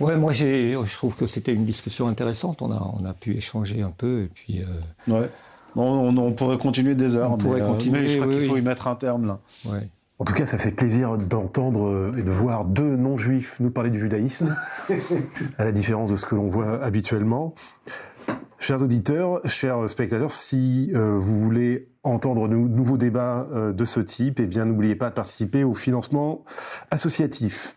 Ouais, 0.00 0.16
moi, 0.16 0.32
j'ai- 0.32 0.72
je 0.82 0.94
trouve 0.96 1.16
que 1.16 1.26
c'était 1.26 1.52
une 1.52 1.64
discussion 1.64 2.08
intéressante. 2.08 2.62
On 2.62 2.70
a, 2.72 2.90
on 3.00 3.04
a 3.04 3.12
pu 3.12 3.34
échanger 3.36 3.82
un 3.82 3.90
peu, 3.90 4.22
et 4.22 4.28
puis. 4.28 4.62
euh, 4.62 5.12
Ouais. 5.12 5.30
On, 5.78 5.82
on- 5.82 6.16
on 6.16 6.32
pourrait 6.32 6.56
continuer 6.58 6.94
des 6.94 7.16
heures. 7.16 7.32
On 7.32 7.36
mais, 7.36 7.42
pourrait 7.42 7.60
euh, 7.62 7.66
continuer, 7.66 8.00
mais 8.02 8.08
je 8.08 8.14
crois 8.16 8.26
oui, 8.28 8.38
qu'il 8.38 8.46
faut 8.48 8.54
oui. 8.54 8.60
y 8.60 8.64
mettre 8.64 8.86
un 8.88 8.94
terme 8.96 9.26
là. 9.26 9.38
ouais. 9.66 9.88
En 10.18 10.24
tout 10.24 10.32
cas, 10.32 10.46
ça 10.46 10.56
fait 10.56 10.70
plaisir 10.70 11.18
d'entendre 11.18 11.86
euh, 11.88 12.14
et 12.16 12.22
de 12.22 12.30
voir 12.30 12.64
deux 12.64 12.96
non-juifs 12.96 13.60
nous 13.60 13.70
parler 13.70 13.90
du 13.90 13.98
judaïsme, 14.00 14.56
à 15.58 15.64
la 15.66 15.72
différence 15.72 16.10
de 16.10 16.16
ce 16.16 16.24
que 16.24 16.34
l'on 16.34 16.46
voit 16.46 16.82
habituellement. 16.82 17.54
Chers 18.58 18.80
auditeurs, 18.82 19.40
chers 19.44 19.86
spectateurs, 19.90 20.32
si 20.32 20.90
euh, 20.94 21.18
vous 21.18 21.38
voulez 21.38 21.90
entendre 22.02 22.48
de 22.48 22.56
nouveaux 22.56 22.96
débats 22.96 23.46
euh, 23.52 23.74
de 23.74 23.84
ce 23.84 24.00
type, 24.00 24.40
eh 24.40 24.46
bien 24.46 24.64
n'oubliez 24.64 24.96
pas 24.96 25.10
de 25.10 25.14
participer 25.14 25.64
au 25.64 25.74
financement 25.74 26.42
associatif. 26.90 27.76